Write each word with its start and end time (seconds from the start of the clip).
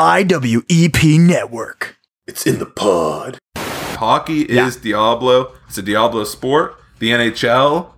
IWEP 0.00 1.20
Network. 1.20 1.98
It's 2.26 2.46
in 2.46 2.58
the 2.58 2.64
pod. 2.64 3.36
Hockey 3.58 4.44
is 4.44 4.76
Diablo. 4.76 5.52
It's 5.68 5.76
a 5.76 5.82
Diablo 5.82 6.24
sport. 6.24 6.76
The 7.00 7.10
NHL 7.10 7.92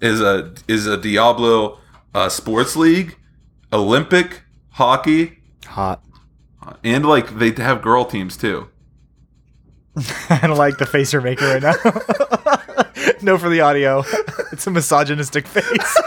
is 0.00 0.22
a 0.22 0.54
is 0.68 0.86
a 0.86 0.96
Diablo 0.96 1.80
uh, 2.14 2.30
sports 2.30 2.76
league. 2.76 3.18
Olympic 3.74 4.40
hockey 4.70 5.40
Hot. 5.66 6.02
and 6.82 7.04
like 7.04 7.38
they 7.38 7.50
have 7.50 7.82
girl 7.82 8.06
teams 8.06 8.38
too. 8.38 8.70
I 10.30 10.46
don't 10.46 10.56
like 10.56 10.78
the 10.78 10.86
face 10.86 11.12
you're 11.12 11.20
making 11.20 11.46
right 11.46 11.62
now. 11.62 11.74
no, 13.22 13.36
for 13.36 13.50
the 13.50 13.60
audio. 13.60 14.02
It's 14.52 14.66
a 14.68 14.70
misogynistic 14.70 15.48
face. 15.48 15.98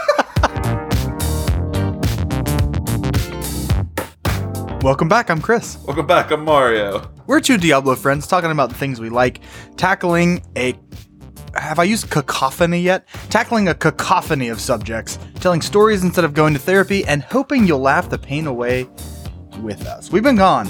Welcome 4.82 5.08
back. 5.08 5.28
I'm 5.28 5.40
Chris. 5.40 5.76
Welcome 5.86 6.06
back. 6.06 6.30
I'm 6.30 6.44
Mario. 6.44 7.10
We're 7.26 7.40
two 7.40 7.58
Diablo 7.58 7.96
friends 7.96 8.28
talking 8.28 8.52
about 8.52 8.68
the 8.68 8.76
things 8.76 9.00
we 9.00 9.08
like, 9.08 9.40
tackling 9.76 10.40
a. 10.56 10.78
Have 11.54 11.80
I 11.80 11.82
used 11.82 12.10
cacophony 12.10 12.80
yet? 12.80 13.08
Tackling 13.28 13.66
a 13.66 13.74
cacophony 13.74 14.48
of 14.48 14.60
subjects, 14.60 15.18
telling 15.40 15.62
stories 15.62 16.04
instead 16.04 16.24
of 16.24 16.32
going 16.32 16.54
to 16.54 16.60
therapy, 16.60 17.04
and 17.06 17.24
hoping 17.24 17.66
you'll 17.66 17.80
laugh 17.80 18.08
the 18.08 18.18
pain 18.18 18.46
away 18.46 18.86
with 19.60 19.84
us. 19.84 20.12
We've 20.12 20.22
been 20.22 20.36
gone 20.36 20.66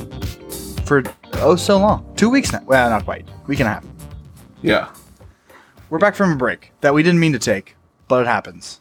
for 0.87 1.03
oh 1.35 1.57
so 1.57 1.77
long. 1.79 2.11
Two 2.17 2.31
weeks 2.31 2.51
now. 2.51 2.63
Well, 2.65 2.89
not 2.89 3.05
quite. 3.05 3.29
Week 3.47 3.61
and 3.61 3.69
a 3.69 3.73
half. 3.75 3.85
Yeah. 4.63 4.89
We're 5.91 5.99
back 5.99 6.15
from 6.15 6.33
a 6.33 6.37
break 6.37 6.73
that 6.81 6.95
we 6.95 7.03
didn't 7.03 7.21
mean 7.21 7.35
to 7.35 7.39
take, 7.39 7.77
but 8.09 8.23
it 8.23 8.27
happens. 8.27 8.81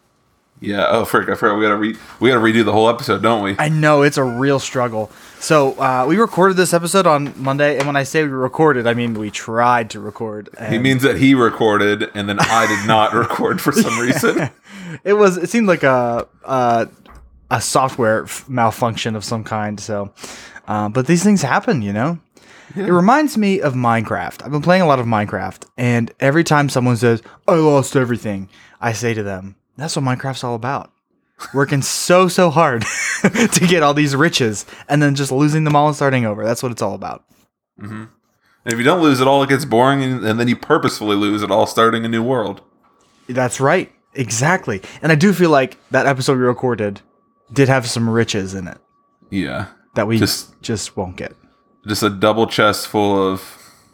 Yeah. 0.59 0.87
Oh, 0.89 1.05
frick! 1.05 1.29
I 1.29 1.35
forgot. 1.35 1.57
We 1.57 1.63
gotta 1.63 1.75
re 1.77 1.95
we 2.19 2.29
gotta 2.29 2.41
redo 2.41 2.65
the 2.65 2.71
whole 2.71 2.89
episode, 2.89 3.21
don't 3.21 3.43
we? 3.43 3.55
I 3.59 3.69
know 3.69 4.01
it's 4.01 4.17
a 4.17 4.23
real 4.23 4.59
struggle. 4.59 5.11
So 5.39 5.79
uh, 5.79 6.05
we 6.07 6.17
recorded 6.17 6.57
this 6.57 6.73
episode 6.73 7.05
on 7.05 7.33
Monday, 7.41 7.77
and 7.77 7.85
when 7.85 7.95
I 7.95 8.03
say 8.03 8.23
we 8.23 8.29
recorded, 8.29 8.87
I 8.87 8.95
mean 8.95 9.13
we 9.13 9.29
tried 9.29 9.91
to 9.91 9.99
record. 9.99 10.49
He 10.69 10.79
means 10.79 11.03
that 11.03 11.17
he 11.17 11.35
recorded 11.35 12.09
and 12.15 12.27
then 12.27 12.39
I 12.39 12.65
did 12.65 12.87
not 12.87 13.13
record 13.13 13.61
for 13.61 13.71
some 13.71 13.99
reason. 13.99 14.49
it 15.03 15.13
was. 15.13 15.37
It 15.37 15.49
seemed 15.49 15.67
like 15.67 15.83
a 15.83 16.27
a, 16.43 16.87
a 17.51 17.61
software 17.61 18.23
f- 18.23 18.49
malfunction 18.49 19.15
of 19.15 19.23
some 19.23 19.43
kind. 19.43 19.79
So, 19.79 20.11
uh, 20.67 20.89
but 20.89 21.05
these 21.05 21.23
things 21.23 21.43
happen, 21.43 21.83
you 21.83 21.93
know. 21.93 22.19
It 22.75 22.91
reminds 22.91 23.37
me 23.37 23.61
of 23.61 23.75
Minecraft. 23.75 24.43
I've 24.43 24.51
been 24.51 24.61
playing 24.61 24.81
a 24.81 24.87
lot 24.87 24.99
of 24.99 25.05
Minecraft, 25.05 25.65
and 25.77 26.11
every 26.19 26.43
time 26.43 26.67
someone 26.67 26.97
says 26.97 27.21
I 27.47 27.53
lost 27.55 27.95
everything, 27.95 28.49
I 28.81 28.91
say 28.91 29.13
to 29.13 29.23
them, 29.23 29.55
"That's 29.77 29.95
what 29.95 30.05
Minecraft's 30.05 30.43
all 30.43 30.55
about." 30.55 30.91
Working 31.53 31.81
so 31.83 32.27
so 32.27 32.49
hard 32.49 32.83
to 33.21 33.65
get 33.67 33.83
all 33.83 33.93
these 33.93 34.15
riches, 34.15 34.65
and 34.89 35.01
then 35.03 35.13
just 35.15 35.31
losing 35.31 35.63
them 35.65 35.75
all 35.75 35.87
and 35.87 35.95
starting 35.95 36.25
over. 36.25 36.43
That's 36.43 36.63
what 36.63 36.71
it's 36.71 36.81
all 36.81 36.95
about. 36.95 37.23
Mm-hmm. 37.79 38.05
And 38.65 38.73
if 38.73 38.77
you 38.79 38.83
don't 38.83 39.01
lose 39.03 39.21
it 39.21 39.27
all, 39.27 39.43
it 39.43 39.49
gets 39.49 39.63
boring, 39.63 40.03
and, 40.03 40.25
and 40.25 40.39
then 40.39 40.47
you 40.47 40.55
purposefully 40.55 41.15
lose 41.15 41.43
it 41.43 41.51
all, 41.51 41.67
starting 41.67 42.03
a 42.05 42.09
new 42.09 42.23
world. 42.23 42.61
That's 43.29 43.59
right. 43.59 43.91
Exactly. 44.15 44.81
And 45.01 45.11
I 45.11 45.15
do 45.15 45.31
feel 45.31 45.51
like 45.51 45.77
that 45.91 46.07
episode 46.07 46.37
we 46.39 46.43
recorded 46.43 47.01
did 47.53 47.69
have 47.69 47.87
some 47.87 48.09
riches 48.09 48.53
in 48.55 48.67
it 48.67 48.77
Yeah. 49.29 49.67
that 49.93 50.07
we 50.07 50.17
Just- 50.17 50.59
just, 50.61 50.97
won't 50.97 51.17
get. 51.17 51.33
just 51.87 52.01
a 52.03 52.09
double 52.09 52.47
chest 52.47 52.87
full 52.87 53.31
of 53.31 53.41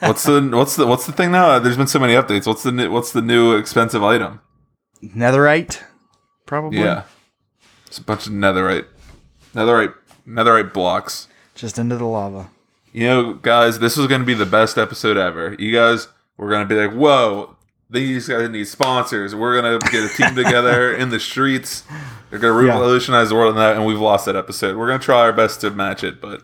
what's 0.00 0.24
the 0.24 0.42
what's 0.52 0.76
the 0.76 0.86
what's 0.86 1.06
the 1.06 1.12
thing 1.12 1.32
now? 1.32 1.58
There's 1.58 1.76
been 1.78 1.86
so 1.86 1.98
many 1.98 2.12
updates. 2.12 2.46
What's 2.46 2.62
the 2.62 2.88
what's 2.90 3.12
the 3.12 3.22
new 3.22 3.56
expensive 3.56 4.02
item? 4.04 4.40
Netherite, 5.02 5.82
probably. 6.46 6.80
Yeah, 6.80 7.04
it's 7.86 7.98
a 7.98 8.02
bunch 8.04 8.26
of 8.26 8.32
netherite, 8.32 8.86
netherite, 9.54 9.94
netherite 10.26 10.72
blocks. 10.72 11.28
Just 11.54 11.78
into 11.78 11.96
the 11.96 12.04
lava. 12.04 12.50
You 12.92 13.06
know, 13.06 13.34
guys, 13.34 13.78
this 13.78 13.96
was 13.96 14.06
going 14.08 14.20
to 14.20 14.26
be 14.26 14.34
the 14.34 14.46
best 14.46 14.76
episode 14.76 15.16
ever. 15.16 15.54
You 15.58 15.72
guys 15.72 16.08
were 16.36 16.48
going 16.50 16.66
to 16.66 16.74
be 16.74 16.80
like, 16.80 16.92
"Whoa, 16.96 17.56
these 17.88 18.28
guys 18.28 18.48
need 18.50 18.66
sponsors. 18.66 19.34
We're 19.34 19.60
going 19.60 19.78
to 19.80 19.90
get 19.90 20.04
a 20.04 20.08
team 20.16 20.34
together 20.34 20.94
in 20.96 21.10
the 21.10 21.20
streets. 21.20 21.84
They're 22.30 22.38
going 22.38 22.60
to 22.62 22.66
Yeah. 22.66 22.72
revolutionize 22.74 23.28
the 23.30 23.36
world." 23.36 23.50
And 23.50 23.58
that, 23.58 23.76
and 23.76 23.86
we've 23.86 24.00
lost 24.00 24.26
that 24.26 24.36
episode. 24.36 24.76
We're 24.76 24.88
going 24.88 24.98
to 25.00 25.04
try 25.04 25.20
our 25.20 25.32
best 25.32 25.60
to 25.62 25.70
match 25.70 26.02
it, 26.04 26.20
but 26.20 26.42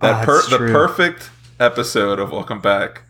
that 0.00 0.22
Ah, 0.22 0.24
per- 0.24 0.42
the 0.48 0.58
perfect 0.58 1.30
episode 1.60 2.18
of 2.18 2.32
Welcome 2.32 2.60
Back 2.60 3.02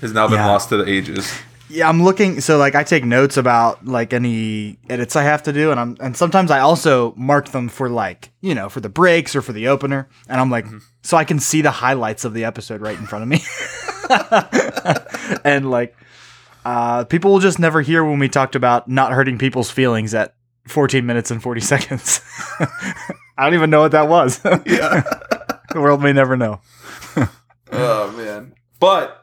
has 0.00 0.12
now 0.12 0.26
been 0.28 0.38
Yeah. 0.38 0.46
lost 0.46 0.68
to 0.70 0.76
the 0.78 0.88
ages. 0.88 1.32
Yeah, 1.68 1.88
I'm 1.88 2.02
looking. 2.02 2.40
So 2.40 2.58
like, 2.58 2.74
I 2.74 2.84
take 2.84 3.04
notes 3.04 3.36
about 3.36 3.86
like 3.86 4.12
any 4.12 4.78
edits 4.88 5.16
I 5.16 5.22
have 5.22 5.42
to 5.44 5.52
do, 5.52 5.70
and 5.70 5.80
I'm 5.80 5.96
and 6.00 6.16
sometimes 6.16 6.50
I 6.50 6.60
also 6.60 7.14
mark 7.16 7.48
them 7.48 7.68
for 7.68 7.88
like 7.88 8.30
you 8.40 8.54
know 8.54 8.68
for 8.68 8.80
the 8.80 8.88
breaks 8.88 9.34
or 9.34 9.42
for 9.42 9.52
the 9.52 9.68
opener, 9.68 10.08
and 10.28 10.40
I'm 10.40 10.50
like, 10.50 10.66
so 11.02 11.16
I 11.16 11.24
can 11.24 11.38
see 11.38 11.62
the 11.62 11.70
highlights 11.70 12.24
of 12.24 12.34
the 12.34 12.44
episode 12.44 12.80
right 12.80 12.98
in 12.98 13.06
front 13.06 13.22
of 13.22 13.28
me, 13.28 13.40
and 15.44 15.70
like, 15.70 15.96
uh, 16.64 17.04
people 17.04 17.32
will 17.32 17.40
just 17.40 17.58
never 17.58 17.80
hear 17.80 18.04
when 18.04 18.18
we 18.18 18.28
talked 18.28 18.54
about 18.54 18.88
not 18.88 19.12
hurting 19.12 19.38
people's 19.38 19.70
feelings 19.70 20.14
at 20.14 20.34
14 20.68 21.04
minutes 21.04 21.30
and 21.30 21.42
40 21.42 21.60
seconds. 21.60 22.20
I 23.36 23.44
don't 23.44 23.54
even 23.54 23.70
know 23.70 23.80
what 23.80 23.92
that 23.92 24.08
was. 24.08 24.40
Yeah. 24.44 24.58
the 25.70 25.80
world 25.80 26.02
may 26.02 26.12
never 26.12 26.36
know. 26.36 26.60
oh 27.72 28.12
man. 28.12 28.54
But 28.78 29.21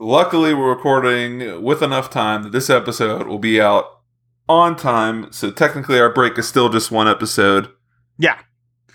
luckily 0.00 0.54
we're 0.54 0.70
recording 0.70 1.62
with 1.62 1.82
enough 1.82 2.10
time 2.10 2.42
that 2.42 2.52
this 2.52 2.70
episode 2.70 3.28
will 3.28 3.38
be 3.38 3.60
out 3.60 4.00
on 4.48 4.74
time. 4.74 5.30
So 5.30 5.50
technically 5.50 6.00
our 6.00 6.12
break 6.12 6.36
is 6.38 6.48
still 6.48 6.70
just 6.70 6.90
one 6.90 7.06
episode. 7.06 7.68
Yeah. 8.18 8.38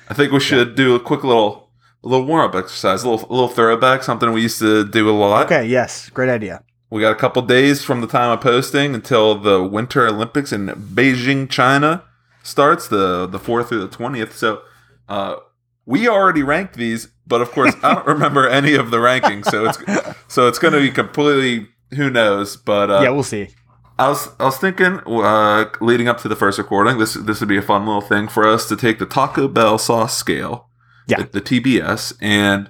I 0.09 0.13
think 0.13 0.33
we 0.33 0.39
should 0.39 0.75
do 0.75 0.95
a 0.95 0.99
quick 0.99 1.23
little 1.23 1.69
a 2.03 2.07
little 2.07 2.25
warm 2.25 2.49
up 2.49 2.55
exercise, 2.55 3.03
a 3.03 3.09
little 3.09 3.27
a 3.29 3.33
little 3.33 3.47
throwback, 3.47 4.03
something 4.03 4.31
we 4.31 4.41
used 4.41 4.59
to 4.59 4.85
do 4.85 5.09
a 5.09 5.13
lot. 5.13 5.45
Okay. 5.45 5.65
Yes. 5.65 6.09
Great 6.09 6.29
idea. 6.29 6.63
We 6.89 7.01
got 7.01 7.11
a 7.11 7.15
couple 7.15 7.41
days 7.41 7.83
from 7.83 8.01
the 8.01 8.07
time 8.07 8.31
of 8.31 8.41
posting 8.41 8.93
until 8.93 9.35
the 9.35 9.63
Winter 9.63 10.07
Olympics 10.07 10.51
in 10.51 10.67
Beijing, 10.67 11.49
China 11.49 12.03
starts 12.43 12.87
the 12.87 13.25
the 13.25 13.39
fourth 13.39 13.69
through 13.69 13.81
the 13.81 13.87
twentieth. 13.87 14.35
So 14.35 14.61
uh, 15.09 15.37
we 15.85 16.07
already 16.07 16.43
ranked 16.43 16.75
these, 16.75 17.09
but 17.27 17.41
of 17.41 17.51
course 17.51 17.73
I 17.83 17.95
don't 17.95 18.07
remember 18.07 18.47
any 18.59 18.73
of 18.75 18.91
the 18.91 18.97
rankings. 18.97 19.45
So 19.45 19.65
it's 19.65 19.79
so 20.27 20.47
it's 20.47 20.59
going 20.59 20.73
to 20.73 20.79
be 20.79 20.91
completely 20.91 21.67
who 21.95 22.09
knows. 22.09 22.57
But 22.57 22.89
uh, 22.91 23.01
yeah, 23.03 23.09
we'll 23.09 23.23
see. 23.23 23.49
I 23.97 24.09
was 24.09 24.29
I 24.39 24.45
was 24.45 24.57
thinking 24.57 24.99
uh, 25.05 25.65
leading 25.79 26.07
up 26.07 26.19
to 26.21 26.27
the 26.27 26.35
first 26.35 26.57
recording, 26.57 26.97
this 26.97 27.13
this 27.13 27.39
would 27.39 27.49
be 27.49 27.57
a 27.57 27.61
fun 27.61 27.85
little 27.85 28.01
thing 28.01 28.27
for 28.27 28.47
us 28.47 28.67
to 28.69 28.75
take 28.75 28.99
the 28.99 29.05
Taco 29.05 29.47
Bell 29.47 29.77
sauce 29.77 30.17
scale, 30.17 30.69
Yeah. 31.07 31.23
the, 31.23 31.39
the 31.39 31.41
TBS, 31.41 32.13
and 32.21 32.69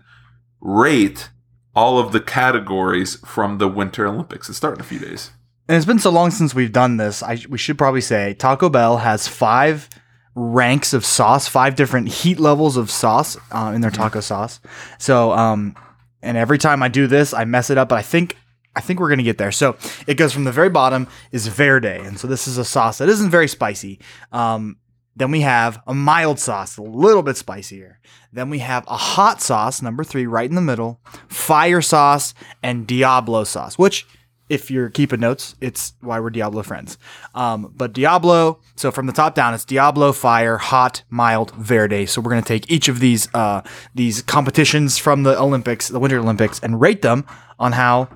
rate 0.61 1.29
all 1.75 1.99
of 1.99 2.11
the 2.11 2.21
categories 2.21 3.15
from 3.25 3.57
the 3.57 3.67
Winter 3.67 4.05
Olympics 4.07 4.47
It's 4.49 4.57
starting 4.57 4.79
a 4.79 4.83
few 4.85 4.99
days. 4.99 5.31
And 5.67 5.75
it's 5.75 5.85
been 5.85 5.99
so 5.99 6.09
long 6.11 6.31
since 6.31 6.53
we've 6.53 6.71
done 6.71 6.97
this. 6.97 7.23
I 7.23 7.39
we 7.49 7.57
should 7.57 7.77
probably 7.77 8.01
say 8.01 8.35
Taco 8.35 8.69
Bell 8.69 8.97
has 8.97 9.27
five 9.27 9.89
ranks 10.35 10.93
of 10.93 11.05
sauce, 11.05 11.47
five 11.47 11.75
different 11.75 12.09
heat 12.09 12.39
levels 12.39 12.77
of 12.77 12.91
sauce 12.91 13.37
uh, 13.51 13.71
in 13.73 13.81
their 13.81 13.91
taco 13.91 14.19
sauce. 14.19 14.59
So, 14.99 15.31
um, 15.31 15.75
and 16.21 16.37
every 16.37 16.57
time 16.57 16.83
I 16.83 16.89
do 16.89 17.07
this, 17.07 17.33
I 17.33 17.45
mess 17.45 17.69
it 17.69 17.77
up. 17.77 17.89
But 17.89 17.99
I 17.99 18.01
think 18.01 18.37
I 18.75 18.81
think 18.81 18.99
we're 18.99 19.09
gonna 19.09 19.23
get 19.23 19.37
there. 19.37 19.51
So 19.51 19.77
it 20.05 20.15
goes 20.15 20.33
from 20.33 20.43
the 20.43 20.51
very 20.51 20.69
bottom 20.69 21.07
is 21.31 21.47
Verde, 21.47 21.99
and 22.03 22.19
so 22.19 22.27
this 22.27 22.47
is 22.47 22.57
a 22.57 22.65
sauce 22.65 22.97
that 22.97 23.09
isn't 23.09 23.29
very 23.29 23.47
spicy. 23.47 23.99
Um, 24.31 24.77
then 25.15 25.31
we 25.31 25.41
have 25.41 25.81
a 25.87 25.93
mild 25.93 26.39
sauce, 26.39 26.77
a 26.77 26.81
little 26.81 27.23
bit 27.23 27.37
spicier. 27.37 27.99
Then 28.33 28.49
we 28.49 28.59
have 28.59 28.83
a 28.87 28.97
hot 28.97 29.41
sauce, 29.41 29.81
number 29.81 30.03
three, 30.03 30.25
right 30.25 30.49
in 30.49 30.55
the 30.55 30.61
middle, 30.61 30.99
fire 31.29 31.81
sauce, 31.81 32.33
and 32.61 32.85
Diablo 32.85 33.45
sauce, 33.45 33.77
which, 33.77 34.05
if 34.49 34.69
you're 34.69 34.89
keeping 34.89 35.19
notes, 35.19 35.55
it's 35.59 35.93
why 36.01 36.19
we're 36.19 36.29
Diablo 36.29 36.61
friends. 36.63 36.97
Um, 37.33 37.73
but 37.75 37.93
Diablo, 37.93 38.59
so 38.75 38.91
from 38.91 39.07
the 39.07 39.13
top 39.13 39.33
down, 39.35 39.53
it's 39.53 39.65
Diablo, 39.65 40.11
fire, 40.11 40.57
hot, 40.57 41.03
mild, 41.09 41.51
verde. 41.55 42.05
So 42.05 42.21
we're 42.21 42.31
gonna 42.31 42.41
take 42.43 42.69
each 42.71 42.87
of 42.87 42.99
these 42.99 43.27
uh, 43.33 43.61
these 43.93 44.21
competitions 44.21 44.97
from 44.97 45.23
the 45.23 45.39
Olympics, 45.39 45.87
the 45.87 45.99
Winter 45.99 46.19
Olympics, 46.19 46.59
and 46.59 46.79
rate 46.79 47.01
them 47.01 47.25
on 47.59 47.71
how 47.73 48.09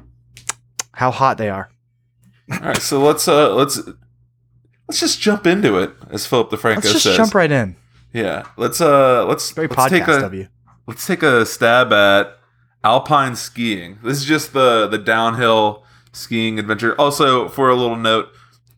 how 0.94 1.12
hot 1.12 1.38
they 1.38 1.50
are. 1.50 1.70
All 2.52 2.60
right, 2.60 2.82
so 2.82 3.00
let's 3.02 3.28
uh 3.28 3.54
let's 3.56 3.80
let's 4.88 5.00
just 5.00 5.20
jump 5.22 5.48
into 5.48 5.78
it, 5.78 5.92
as 6.12 6.26
Philip 6.26 6.50
DeFranco 6.50 6.76
Let's 6.76 6.92
just 6.92 7.04
says. 7.04 7.18
jump 7.18 7.34
right 7.34 7.52
in. 7.52 7.76
Yeah, 8.14 8.48
let's 8.58 8.82
uh 8.82 9.26
let's 9.26 9.52
Very 9.52 9.68
let's 9.68 9.90
take 9.90 10.08
a 10.08 10.26
of 10.26 10.34
you. 10.34 10.48
let's 10.88 11.06
take 11.06 11.24
a 11.24 11.46
stab 11.46 11.94
at 11.94 12.38
alpine 12.84 13.36
skiing. 13.36 14.00
This 14.04 14.18
is 14.18 14.26
just 14.26 14.54
the 14.54 14.88
the 14.88 14.98
downhill 14.98 15.84
skiing 16.20 16.60
adventure. 16.60 16.94
Also, 17.00 17.48
for 17.50 17.70
a 17.70 17.76
little 17.76 17.96
note, 17.96 18.28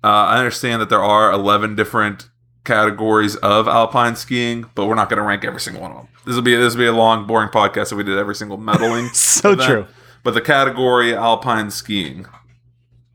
uh, 0.03 0.07
I 0.07 0.37
understand 0.37 0.81
that 0.81 0.89
there 0.89 1.03
are 1.03 1.31
eleven 1.31 1.75
different 1.75 2.29
categories 2.63 3.35
of 3.37 3.67
alpine 3.67 4.15
skiing, 4.15 4.65
but 4.75 4.85
we're 4.85 4.95
not 4.95 5.09
going 5.09 5.17
to 5.17 5.23
rank 5.23 5.43
every 5.43 5.59
single 5.59 5.81
one 5.81 5.91
of 5.91 5.97
them. 5.97 6.07
This 6.25 6.35
will 6.35 6.43
be 6.43 6.55
this 6.55 6.73
will 6.75 6.81
be 6.81 6.85
a 6.87 6.93
long, 6.93 7.25
boring 7.27 7.49
podcast 7.49 7.91
if 7.91 7.97
we 7.97 8.03
did 8.03 8.17
every 8.17 8.35
single 8.35 8.57
medaling. 8.57 9.09
So 9.15 9.51
event. 9.53 9.67
true. 9.69 9.87
But 10.23 10.35
the 10.35 10.41
category 10.41 11.15
alpine 11.15 11.71
skiing, 11.71 12.27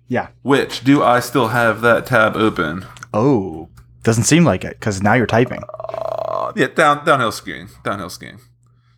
Yeah. 0.09 0.29
which 0.43 0.83
do 0.83 1.03
I 1.05 1.21
still 1.21 1.49
have 1.49 1.81
that 1.83 2.05
tab 2.07 2.35
open? 2.37 2.85
Oh, 3.15 3.69
doesn't 4.03 4.25
seem 4.25 4.45
like 4.45 4.65
it 4.65 4.75
because 4.81 5.01
now 5.03 5.15
you're 5.15 5.27
typing. 5.27 5.63
Uh, 5.89 6.53
Yeah, 6.57 6.67
down 6.69 7.05
downhill 7.05 7.31
skiing. 7.33 7.69
Downhill 7.85 8.11
skiing. 8.11 8.41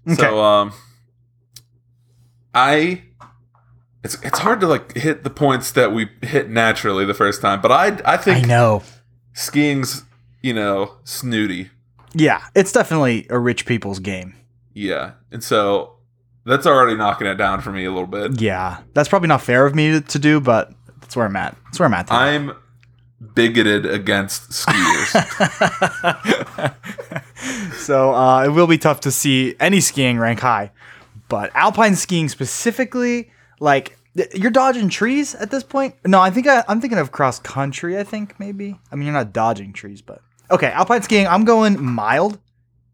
Okay. 0.07 0.17
So 0.23 0.41
um 0.43 0.73
I 2.55 3.03
it's 4.15 4.25
it's 4.25 4.39
hard 4.39 4.61
to 4.61 4.67
like 4.67 4.97
hit 4.97 5.23
the 5.23 5.31
points 5.31 5.73
that 5.73 5.93
we 5.93 6.09
hit 6.23 6.49
naturally 6.49 7.05
the 7.05 7.15
first 7.15 7.43
time, 7.43 7.61
but 7.61 7.71
I 7.71 7.99
I 8.05 8.17
think 8.17 8.45
I 8.45 8.49
know. 8.49 8.83
skiing's, 9.35 10.05
you 10.43 10.55
know, 10.55 10.95
snooty. 11.05 11.71
Yeah, 12.15 12.43
it's 12.55 12.73
definitely 12.73 13.27
a 13.29 13.39
rich 13.39 13.67
people's 13.67 13.99
game. 13.99 14.35
Yeah. 14.73 15.13
And 15.31 15.45
so 15.45 15.97
that's 16.47 16.67
already 16.67 16.97
knocking 16.97 17.27
it 17.27 17.35
down 17.35 17.61
for 17.61 17.71
me 17.71 17.85
a 17.85 17.91
little 17.91 18.07
bit. 18.07 18.41
Yeah, 18.41 18.79
that's 18.95 19.11
probably 19.11 19.29
not 19.29 19.43
fair 19.43 19.67
of 19.67 19.75
me 19.75 19.91
to, 19.93 20.01
to 20.01 20.19
do, 20.19 20.41
but 20.41 20.73
that's 21.01 21.15
where 21.15 21.27
I'm 21.27 21.37
at. 21.37 21.55
That's 21.67 21.79
where 21.79 21.87
I'm 21.87 21.93
at. 21.95 22.07
today. 22.07 22.17
I'm 22.17 22.53
bigoted 23.35 23.85
against 23.85 24.51
skiers. 24.51 25.13
so 27.75 28.15
uh, 28.15 28.45
it 28.45 28.49
will 28.51 28.67
be 28.67 28.79
tough 28.79 29.01
to 29.01 29.11
see 29.11 29.55
any 29.61 29.81
skiing 29.81 30.19
rank 30.19 30.41
high, 30.41 30.71
but 31.29 31.51
alpine 31.55 31.95
skiing 31.95 32.29
specifically, 32.31 33.31
like 33.61 33.98
you're 34.35 34.51
dodging 34.51 34.89
trees 34.89 35.35
at 35.35 35.51
this 35.51 35.63
point. 35.63 35.95
No, 36.07 36.21
I 36.21 36.31
think 36.31 36.47
I, 36.47 36.65
I'm 36.69 36.81
thinking 36.81 36.99
of 36.99 37.13
cross 37.13 37.39
country. 37.39 37.99
I 37.99 38.05
think 38.05 38.39
maybe. 38.41 38.79
I 38.93 38.97
mean, 38.97 39.07
you're 39.07 39.15
not 39.15 39.33
dodging 39.33 39.73
trees, 39.73 40.03
but 40.03 40.21
okay. 40.51 40.69
Alpine 40.73 41.03
skiing, 41.03 41.27
I'm 41.27 41.45
going 41.45 41.83
mild. 41.83 42.39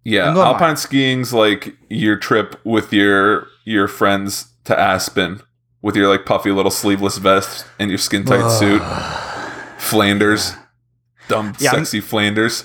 Yeah, 0.04 0.32
going 0.34 0.46
alpine 0.46 0.76
skiing's 0.76 1.32
like 1.32 1.74
your 1.88 2.16
trip 2.16 2.60
with 2.64 2.92
your 2.92 3.46
your 3.64 3.88
friends 3.88 4.48
to 4.64 4.78
Aspen 4.78 5.40
with 5.82 5.96
your 5.96 6.08
like 6.08 6.26
puffy 6.26 6.50
little 6.50 6.70
sleeveless 6.70 7.18
vest 7.18 7.66
and 7.78 7.90
your 7.90 7.98
skin 7.98 8.24
tight 8.24 8.48
suit. 8.50 8.82
Flanders. 9.78 10.52
Dumb 11.28 11.54
Yeah, 11.58 11.70
I'm- 11.72 11.84
sexy 11.84 12.00
Flanders. 12.00 12.64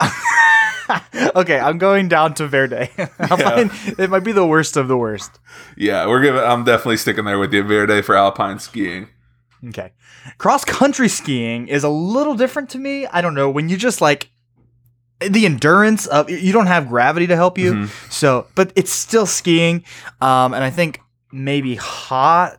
okay, 1.36 1.58
I'm 1.58 1.78
going 1.78 2.08
down 2.08 2.34
to 2.34 2.46
Verde. 2.46 2.90
Alpine, 3.18 3.70
it 3.98 4.10
might 4.10 4.24
be 4.24 4.32
the 4.32 4.46
worst 4.46 4.76
of 4.76 4.88
the 4.88 4.96
worst. 4.96 5.38
Yeah, 5.76 6.06
we're 6.06 6.22
giving 6.22 6.40
I'm 6.40 6.64
definitely 6.64 6.96
sticking 6.98 7.24
there 7.24 7.38
with 7.38 7.52
you, 7.52 7.62
Verde 7.62 8.02
for 8.02 8.14
alpine 8.16 8.58
skiing. 8.58 9.08
Okay. 9.68 9.92
Cross 10.38 10.64
country 10.66 11.08
skiing 11.08 11.68
is 11.68 11.84
a 11.84 11.88
little 11.88 12.34
different 12.34 12.70
to 12.70 12.78
me. 12.78 13.06
I 13.06 13.20
don't 13.20 13.34
know. 13.34 13.50
When 13.50 13.68
you 13.68 13.76
just 13.76 14.00
like 14.00 14.30
the 15.20 15.46
endurance 15.46 16.06
of 16.06 16.30
you 16.30 16.52
don't 16.52 16.66
have 16.68 16.88
gravity 16.88 17.26
to 17.26 17.34
help 17.36 17.58
you. 17.58 17.72
Mhm. 17.72 18.12
So, 18.12 18.46
but 18.54 18.72
it's 18.76 18.92
still 18.92 19.26
skiing. 19.26 19.84
Um, 20.20 20.54
and 20.54 20.62
I 20.62 20.70
think 20.70 21.00
maybe 21.32 21.74
hot. 21.74 22.58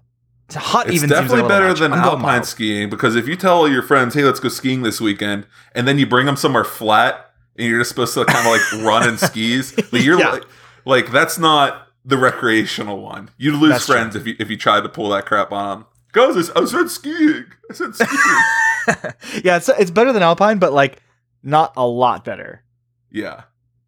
Hot 0.51 0.87
It's 0.87 0.95
even 0.95 1.09
definitely 1.09 1.47
better 1.47 1.67
much. 1.69 1.79
than 1.79 1.93
I'm 1.93 1.99
alpine 1.99 2.43
skiing 2.43 2.89
because 2.89 3.15
if 3.15 3.27
you 3.27 3.35
tell 3.35 3.67
your 3.67 3.83
friends, 3.83 4.15
"Hey, 4.15 4.23
let's 4.23 4.39
go 4.39 4.49
skiing 4.49 4.81
this 4.81 4.99
weekend," 4.99 5.45
and 5.75 5.87
then 5.87 5.99
you 5.99 6.07
bring 6.07 6.25
them 6.25 6.35
somewhere 6.35 6.63
flat 6.63 7.28
and 7.59 7.67
you're 7.67 7.79
just 7.79 7.89
supposed 7.89 8.13
to 8.15 8.25
kind 8.25 8.39
of 8.47 8.51
like 8.51 8.83
run 8.85 9.07
and 9.07 9.19
skis, 9.19 9.77
like 9.93 10.01
you're 10.03 10.19
Yeah. 10.19 10.29
like, 10.29 10.43
like 10.85 11.11
that's 11.11 11.37
not 11.37 11.87
the 12.05 12.17
recreational 12.17 13.01
one. 13.01 13.29
You'd 13.37 13.55
lose 13.55 13.71
That's 13.71 13.85
true. 13.85 13.95
friends 13.95 14.15
if 14.15 14.25
you 14.25 14.35
if 14.39 14.49
you 14.49 14.57
tried 14.57 14.81
to 14.81 14.89
pull 14.89 15.09
that 15.09 15.25
crap 15.25 15.51
on 15.51 15.79
them. 15.79 15.85
Guys, 16.11 16.49
I 16.51 16.65
said 16.65 16.89
skiing. 16.89 17.45
I 17.69 17.73
said 17.73 17.93
skiing. 17.93 19.41
yeah, 19.43 19.57
it's 19.57 19.69
it's 19.69 19.91
better 19.91 20.11
than 20.11 20.23
alpine, 20.23 20.57
but 20.57 20.73
like 20.73 21.01
not 21.43 21.73
a 21.77 21.85
lot 21.85 22.25
better. 22.25 22.63
yeah, 23.11 23.43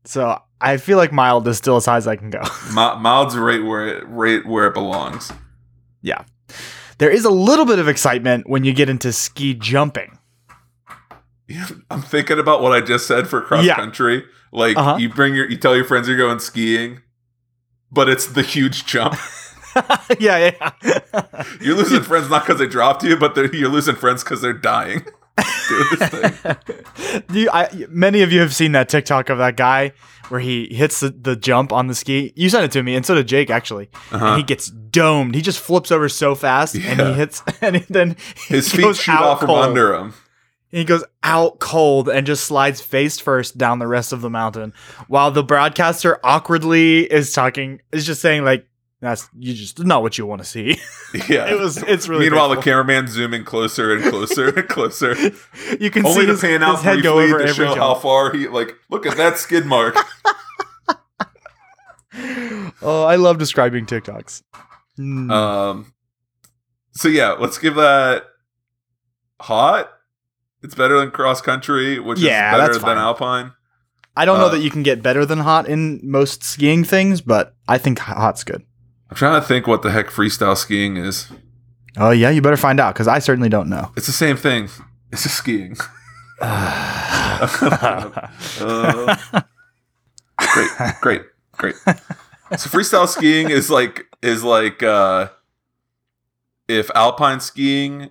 So 0.06 0.40
I 0.60 0.78
feel 0.78 0.98
like 0.98 1.12
mild 1.12 1.48
is 1.48 1.58
still 1.58 1.78
as 1.78 1.86
high 1.86 1.98
as 1.98 2.08
I 2.08 2.16
can 2.16 2.30
go. 2.30 2.42
Mild's 2.74 3.36
right 3.36 3.64
where 3.64 3.88
it 3.88 4.08
right 4.08 4.46
where 4.46 4.68
it 4.68 4.74
belongs. 4.76 5.32
Yeah. 6.04 6.24
There 7.00 7.10
is 7.10 7.26
a 7.26 7.32
little 7.32 7.66
bit 7.66 7.80
of 7.80 7.88
excitement 7.88 8.48
when 8.48 8.64
you 8.64 8.74
get 8.74 8.88
into 8.90 9.12
ski 9.12 9.54
jumping. 9.56 10.20
I'm 11.90 12.02
thinking 12.02 12.40
about 12.40 12.62
what 12.62 12.72
I 12.72 12.82
just 12.82 13.08
said 13.08 13.28
for 13.28 13.42
cross 13.42 13.66
Yeah. 13.66 13.76
country. 13.76 14.24
Like 14.52 14.78
Uh-huh. 14.78 14.98
you 14.98 15.10
bring 15.10 15.34
your, 15.36 15.50
you 15.50 15.58
tell 15.58 15.76
your 15.76 15.86
friends 15.86 16.08
you're 16.08 16.18
going 16.18 16.40
skiing, 16.40 17.00
but 17.92 18.10
it's 18.10 18.26
the 18.28 18.42
huge 18.42 18.86
jump. 18.86 19.16
yeah, 20.20 20.52
yeah. 20.84 21.04
You're 21.62 21.76
losing 21.78 22.02
friends 22.04 22.30
not 22.30 22.44
because 22.46 22.60
they 22.60 22.68
dropped 22.68 23.04
you, 23.04 23.16
but 23.16 23.38
you're 23.54 23.70
losing 23.70 23.96
friends 23.96 24.22
because 24.22 24.42
they're 24.42 24.52
dying. 24.52 25.06
You, 27.32 27.50
I, 27.52 27.86
many 27.90 28.22
of 28.22 28.32
you 28.34 28.42
have 28.42 28.54
seen 28.54 28.74
that 28.74 28.90
TikTok 28.90 29.30
of 29.30 29.38
that 29.38 29.56
guy 29.58 29.94
where 30.30 30.40
he 30.42 30.74
hits 30.74 31.00
the, 31.00 31.10
the 31.10 31.36
jump 31.38 31.72
on 31.72 31.88
the 31.88 31.96
ski. 31.96 32.34
You 32.36 32.50
sent 32.50 32.66
it 32.66 32.72
to 32.72 32.84
me, 32.84 32.96
and 32.96 33.06
so 33.06 33.16
did 33.16 33.28
Jake 33.28 33.50
actually. 33.50 33.90
Uh-huh. 34.12 34.26
And 34.26 34.38
he 34.38 34.44
gets 34.44 34.68
domed. 34.70 35.36
He 35.36 35.42
just 35.42 35.60
flips 35.60 35.92
over 35.92 36.10
so 36.10 36.36
fast, 36.36 36.76
and 36.76 37.00
he 37.00 37.14
hits, 37.14 37.42
and 37.62 37.78
then 37.90 38.18
His 38.48 38.72
feet 38.72 38.96
shoot 38.96 39.14
off 39.14 39.40
from 39.40 39.52
under 39.52 39.96
him. 39.96 40.14
He 40.72 40.86
goes 40.86 41.04
out 41.22 41.60
cold 41.60 42.08
and 42.10 42.26
just 42.26 42.46
slides 42.46 42.80
face 42.82 43.20
first 43.20 43.58
down 43.58 43.80
the 43.80 43.88
rest 43.88 44.14
of 44.14 44.22
the 44.22 44.30
mountain, 44.30 44.74
while 45.08 45.30
the 45.32 45.44
broadcaster 45.44 46.20
awkwardly 46.24 47.12
is 47.12 47.34
talking, 47.34 47.82
is 47.92 48.06
just 48.06 48.22
saying 48.22 48.46
like, 48.46 48.66
"That's 49.02 49.28
you 49.38 49.54
just 49.54 49.84
not 49.84 50.02
what 50.02 50.18
you 50.18 50.26
want 50.26 50.42
to 50.42 50.48
see." 50.48 50.80
Yeah. 51.28 51.52
it 51.52 51.60
was. 51.60 51.76
It's 51.78 52.08
really. 52.08 52.30
Meanwhile, 52.30 52.56
the 52.56 52.62
cameraman 52.62 53.08
zooming 53.08 53.44
closer 53.44 53.94
and 53.94 54.02
closer 54.06 54.48
and 54.58 54.70
closer, 54.70 55.14
you 55.80 55.92
can 55.92 56.06
only 56.06 56.22
see 56.22 56.26
to 56.26 56.32
his, 56.32 56.42
pan 56.42 56.64
out 56.64 56.76
his 56.76 56.84
head 56.84 56.94
briefly 57.02 57.04
go 57.04 57.20
over 57.20 57.40
to 57.40 57.48
show 57.54 57.66
jump. 57.66 57.78
how 57.78 57.96
far 57.96 58.32
he 58.32 58.48
like. 58.48 58.78
Look 58.90 59.06
at 59.06 59.18
that 59.18 59.38
skid 59.38 59.66
mark. 59.66 59.98
Oh, 62.84 63.04
I 63.04 63.16
love 63.16 63.38
describing 63.38 63.86
TikToks. 63.86 64.42
Mm. 65.00 65.32
um. 65.32 65.94
So 66.94 67.08
yeah, 67.08 67.32
let's 67.34 67.58
give 67.58 67.76
that 67.76 68.24
hot. 69.40 69.92
It's 70.64 70.76
better 70.76 71.00
than 71.00 71.12
cross 71.12 71.42
country, 71.42 72.00
which 72.00 72.20
Yeah, 72.20 72.56
is 72.56 72.62
better 72.62 72.80
than 72.80 72.98
alpine. 72.98 73.54
I 74.16 74.26
don't 74.26 74.40
know 74.40 74.48
uh, 74.48 74.50
that 74.50 74.60
you 74.60 74.70
can 74.70 74.84
get 74.84 75.02
better 75.02 75.26
than 75.26 75.40
hot 75.40 75.68
in 75.68 76.00
most 76.04 76.44
skiing 76.44 76.84
things, 76.84 77.22
but 77.22 77.56
I 77.68 77.78
think 77.78 78.00
hot's 78.00 78.44
good. 78.44 78.64
I'm 79.10 79.16
trying 79.16 79.40
to 79.42 79.48
think 79.48 79.68
what 79.68 79.82
the 79.82 79.92
heck 79.92 80.08
freestyle 80.08 80.56
skiing 80.58 80.98
is. 80.98 81.28
Oh 81.98 82.12
yeah, 82.12 82.30
you 82.30 82.42
better 82.42 82.58
find 82.58 82.80
out 82.80 82.94
because 82.94 83.08
I 83.08 83.20
certainly 83.20 83.50
don't 83.50 83.70
know. 83.70 83.92
It's 83.98 84.08
the 84.08 84.14
same 84.14 84.38
thing. 84.38 84.70
It's 85.12 85.24
just 85.24 85.36
skiing. 85.38 85.76
Uh, 87.44 89.16
great, 90.38 90.70
great, 91.02 91.22
great. 91.54 91.76
So 92.58 92.70
freestyle 92.70 93.08
skiing 93.08 93.50
is 93.50 93.70
like 93.72 94.06
is 94.22 94.44
like 94.44 94.84
uh 94.84 95.30
if 96.68 96.92
alpine 96.94 97.40
skiing 97.40 98.10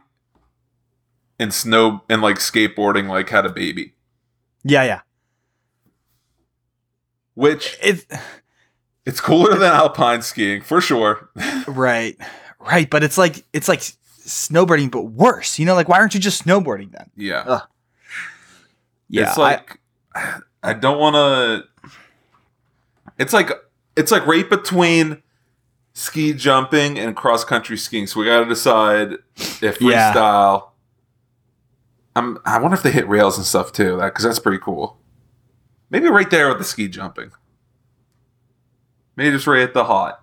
and 1.41 1.55
snow 1.55 2.03
and 2.09 2.21
like 2.21 2.37
skateboarding 2.37 3.09
like 3.09 3.31
had 3.31 3.47
a 3.47 3.49
baby. 3.49 3.95
yeah, 4.63 4.85
yeah. 4.85 5.01
Which 7.35 7.79
It's 7.83 8.05
it's 9.07 9.21
cooler 9.21 9.57
than 9.57 9.73
alpine 9.73 10.21
skiing 10.21 10.61
for 10.61 10.81
sure. 10.83 11.31
right, 11.67 12.17
right, 12.61 12.89
but 12.91 13.03
it's 13.03 13.17
like 13.17 13.45
it's 13.55 13.67
like 13.67 13.81
snowboarding, 13.81 14.91
but 14.91 15.05
worse. 15.05 15.59
You 15.59 15.65
know, 15.65 15.75
like 15.75 15.89
why 15.89 15.99
aren't 15.99 16.13
you 16.13 16.21
just 16.21 16.45
snowboarding 16.45 16.93
then? 16.93 17.11
Yeah. 17.17 17.43
Ugh. 17.47 17.63
Yeah, 19.09 19.29
it's 19.29 19.39
like 19.39 19.81
I, 20.63 20.75
don't 20.75 20.99
want 20.99 21.17
to. 21.17 21.91
It's 23.19 23.33
like 23.33 23.51
it's 23.97 24.13
like 24.13 24.27
right 24.27 24.49
between 24.49 25.23
ski 25.95 26.35
jumping 26.35 26.99
and 26.99 27.17
cross 27.17 27.45
country 27.45 27.79
skiing. 27.79 28.07
So 28.07 28.21
we 28.21 28.27
got 28.27 28.41
to 28.41 28.47
decide 28.47 29.15
if 29.63 29.81
Yeah. 29.81 30.61
I'm. 32.21 32.39
I 32.45 32.59
wonder 32.59 32.77
if 32.77 32.83
they 32.83 32.91
hit 32.91 33.09
rails 33.09 33.39
and 33.39 33.47
stuff 33.47 33.73
too. 33.73 33.97
That 33.97 34.07
because 34.07 34.25
that's 34.25 34.39
pretty 34.39 34.63
cool. 34.63 34.99
Maybe 35.89 36.09
right 36.09 36.31
there 36.31 36.49
with 36.49 36.59
the 36.59 36.65
ski 36.65 36.89
jumping. 36.89 37.33
Maybe 39.17 39.31
just 39.31 39.47
right 39.47 39.63
at 39.63 39.75
the 39.75 39.85
hot. 39.85 40.23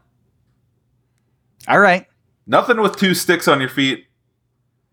All 1.68 1.80
right. 1.80 2.06
Nothing 2.46 2.82
with 2.82 2.96
two 2.96 3.13
sticks 3.13 3.48
on 3.48 3.60
your 3.60 3.70
feet 3.70 4.06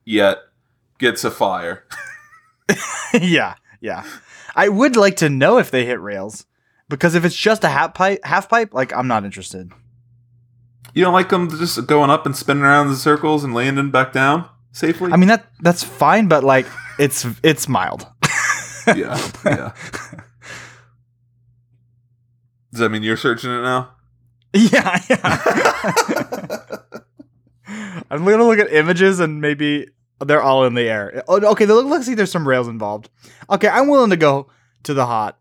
yet 0.04 0.38
gets 0.99 1.25
a 1.25 1.30
fire. 1.30 1.84
yeah, 3.20 3.54
yeah. 3.80 4.04
I 4.56 4.68
would 4.68 4.96
like 4.96 5.16
to 5.16 5.28
know 5.28 5.58
if 5.58 5.70
they 5.70 5.84
hit 5.84 6.00
rails 6.00 6.46
because 6.88 7.14
if 7.14 7.25
it's 7.25 7.37
just 7.37 7.62
a 7.62 7.68
half 7.68 7.94
pipe, 7.94 8.25
half 8.25 8.49
pipe, 8.49 8.75
like 8.75 8.92
I'm 8.92 9.06
not 9.06 9.25
interested. 9.25 9.70
You 10.94 11.04
don't 11.04 11.12
like 11.12 11.28
them 11.28 11.50
just 11.50 11.87
going 11.87 12.11
up 12.11 12.26
and 12.26 12.37
spinning 12.37 12.64
around 12.64 12.88
in 12.88 12.96
circles 12.96 13.44
and 13.44 13.54
landing 13.54 13.90
back 13.90 14.12
down 14.12 14.49
safely? 14.73 15.12
I 15.12 15.16
mean 15.16 15.28
that 15.28 15.46
that's 15.61 15.84
fine, 15.84 16.28
but 16.28 16.42
like 16.42 16.66
it's 16.98 17.26
it's 17.42 17.68
mild. 17.68 18.06
yeah, 18.86 19.18
yeah. 19.44 19.72
Does 22.70 22.80
that 22.80 22.90
mean 22.90 23.02
you're 23.02 23.16
searching 23.16 23.50
it 23.50 23.62
now? 23.62 23.90
yeah, 24.52 25.00
yeah. 25.08 26.66
I'm 28.10 28.24
gonna 28.24 28.44
look 28.44 28.58
at 28.58 28.72
images 28.72 29.20
and 29.20 29.40
maybe 29.40 29.88
they're 30.20 30.42
all 30.42 30.64
in 30.64 30.74
the 30.74 30.82
air. 30.82 31.22
Oh, 31.28 31.40
okay, 31.52 31.64
they 31.64 31.72
look 31.72 31.86
looks 31.86 32.06
like 32.06 32.16
there's 32.16 32.30
some 32.30 32.46
rails 32.46 32.68
involved. 32.68 33.10
Okay, 33.50 33.68
I'm 33.68 33.88
willing 33.88 34.10
to 34.10 34.16
go 34.16 34.48
to 34.84 34.94
the 34.94 35.06
hot. 35.06 35.38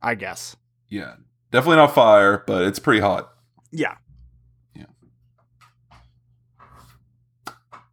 I 0.00 0.14
guess. 0.16 0.56
Yeah, 0.88 1.14
definitely 1.52 1.76
not 1.76 1.94
fire, 1.94 2.42
but 2.46 2.64
it's 2.64 2.78
pretty 2.78 3.00
hot. 3.00 3.32
Yeah. 3.70 3.96
Yeah. 4.74 4.86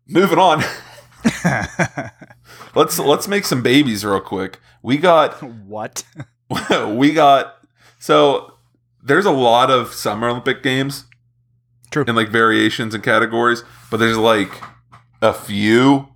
Moving 0.08 0.39
on. 0.39 0.63
let's 2.75 2.98
let's 3.00 3.28
make 3.28 3.46
some 3.46 3.62
babies 3.62 4.04
real 4.06 4.20
quick. 4.20 4.60
We 4.82 4.98
got 4.98 5.42
what? 5.68 6.04
we 6.88 7.12
got 7.13 7.56
so 8.00 8.54
there's 9.04 9.25
a 9.25 9.32
lot 9.32 9.70
of 9.72 9.94
summer 9.94 10.30
Olympic 10.30 10.62
games. 10.63 11.06
True. 11.92 12.04
And 12.08 12.16
like 12.16 12.30
variations 12.30 12.94
and 12.94 13.04
categories, 13.04 13.63
but 13.89 13.98
there's 13.98 14.18
like 14.18 14.51
a 15.22 15.34
few. 15.34 16.08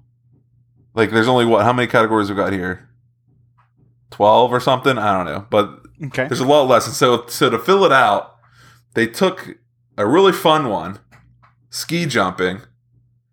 Like 0.93 1.09
there's 1.11 1.27
only 1.27 1.45
what? 1.45 1.63
How 1.63 1.73
many 1.73 1.87
categories 1.87 2.29
we 2.29 2.35
got 2.35 2.53
here? 2.53 2.87
Twelve 4.11 4.51
or 4.53 4.59
something? 4.59 4.97
I 4.97 5.15
don't 5.17 5.25
know, 5.25 5.47
but 5.49 5.79
Okay. 6.05 6.27
there's 6.27 6.39
a 6.39 6.45
lot 6.45 6.67
less. 6.67 6.85
And 6.85 6.95
so 6.95 7.25
so 7.27 7.49
to 7.49 7.57
fill 7.57 7.83
it 7.85 7.91
out, 7.91 8.35
they 8.93 9.07
took 9.07 9.57
a 9.97 10.05
really 10.05 10.31
fun 10.31 10.69
one, 10.69 10.99
ski 11.71 12.05
jumping, 12.05 12.61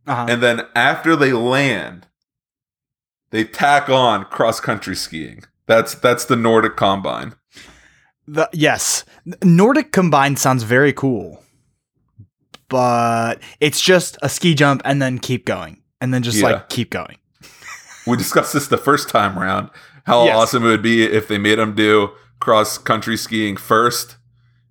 Uh-huh. 0.07 0.27
and 0.29 0.43
then 0.43 0.63
after 0.75 1.17
they 1.17 1.33
land, 1.35 2.07
they 3.31 3.45
tack 3.45 3.89
on 3.89 4.25
cross 4.27 4.61
country 4.61 4.95
skiing. 4.97 5.45
That's 5.67 5.95
that's 5.95 6.25
the 6.25 6.37
Nordic 6.37 6.77
Combine. 6.77 7.35
The, 8.27 8.49
yes, 8.53 9.05
Nordic 9.43 9.91
combine 9.93 10.37
sounds 10.37 10.63
very 10.63 10.93
cool, 10.93 11.43
but 12.69 13.37
it's 13.61 13.81
just 13.81 14.17
a 14.23 14.29
ski 14.29 14.55
jump 14.55 14.83
and 14.85 15.01
then 15.03 15.19
keep 15.19 15.45
going, 15.45 15.83
and 16.01 16.15
then 16.15 16.23
just 16.23 16.39
Yeah. 16.39 16.45
like 16.45 16.69
keep 16.69 16.91
going. 16.91 17.17
We 18.07 18.17
discussed 18.17 18.55
this 18.55 18.67
the 18.67 18.79
first 18.79 19.09
time 19.11 19.39
around. 19.39 19.69
How 20.07 20.25
Yes. 20.25 20.37
awesome 20.37 20.65
it 20.65 20.69
would 20.69 20.83
be 20.83 21.03
if 21.05 21.29
they 21.29 21.39
made 21.39 21.59
them 21.59 21.75
do 21.75 22.11
cross 22.41 22.79
country 22.79 23.17
skiing 23.17 23.57
first, 23.57 24.17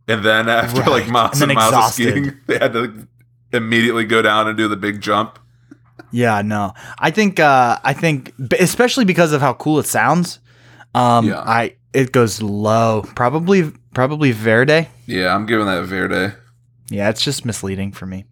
and 0.07 0.23
then 0.25 0.49
after 0.49 0.81
Right. 0.81 0.89
like 0.89 1.07
miles 1.09 1.41
And 1.41 1.51
and, 1.51 1.57
miles 1.57 1.71
exhausted. 1.73 2.07
of 2.07 2.11
skiing, 2.13 2.37
they 2.47 2.57
had 2.57 2.73
to 2.73 3.07
immediately 3.53 4.05
go 4.05 4.21
down 4.21 4.47
and 4.47 4.57
do 4.57 4.67
the 4.67 4.75
big 4.77 4.99
jump. 5.01 5.37
Yeah, 6.11 6.41
no, 6.41 6.73
I 6.99 7.11
think 7.11 7.39
uh, 7.39 7.79
I 7.83 7.93
think 7.93 8.33
especially 8.59 9.05
because 9.05 9.31
of 9.31 9.41
how 9.41 9.53
cool 9.53 9.79
it 9.79 9.85
sounds. 9.87 10.39
Um, 10.95 11.27
Yeah. 11.27 11.39
I 11.41 11.75
it 11.93 12.11
goes 12.11 12.41
low, 12.41 13.03
probably 13.15 13.71
probably 13.93 14.31
Verde. 14.31 14.87
Yeah, 15.07 15.33
I'm 15.35 15.45
giving 15.45 15.65
that 15.65 15.83
Verde. 15.85 16.35
Yeah, 16.89 17.09
it's 17.09 17.21
just 17.23 17.45
misleading 17.45 17.91
for 17.91 18.05
me. 18.05 18.25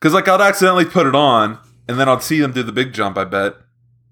Because 0.00 0.14
like 0.14 0.28
I'd 0.28 0.40
accidentally 0.40 0.84
put 0.84 1.06
it 1.06 1.14
on, 1.14 1.58
and 1.88 1.98
then 1.98 2.08
I'd 2.08 2.22
see 2.22 2.40
them 2.40 2.52
do 2.52 2.62
the 2.62 2.72
big 2.72 2.92
jump. 2.92 3.16
I 3.18 3.24
bet, 3.24 3.54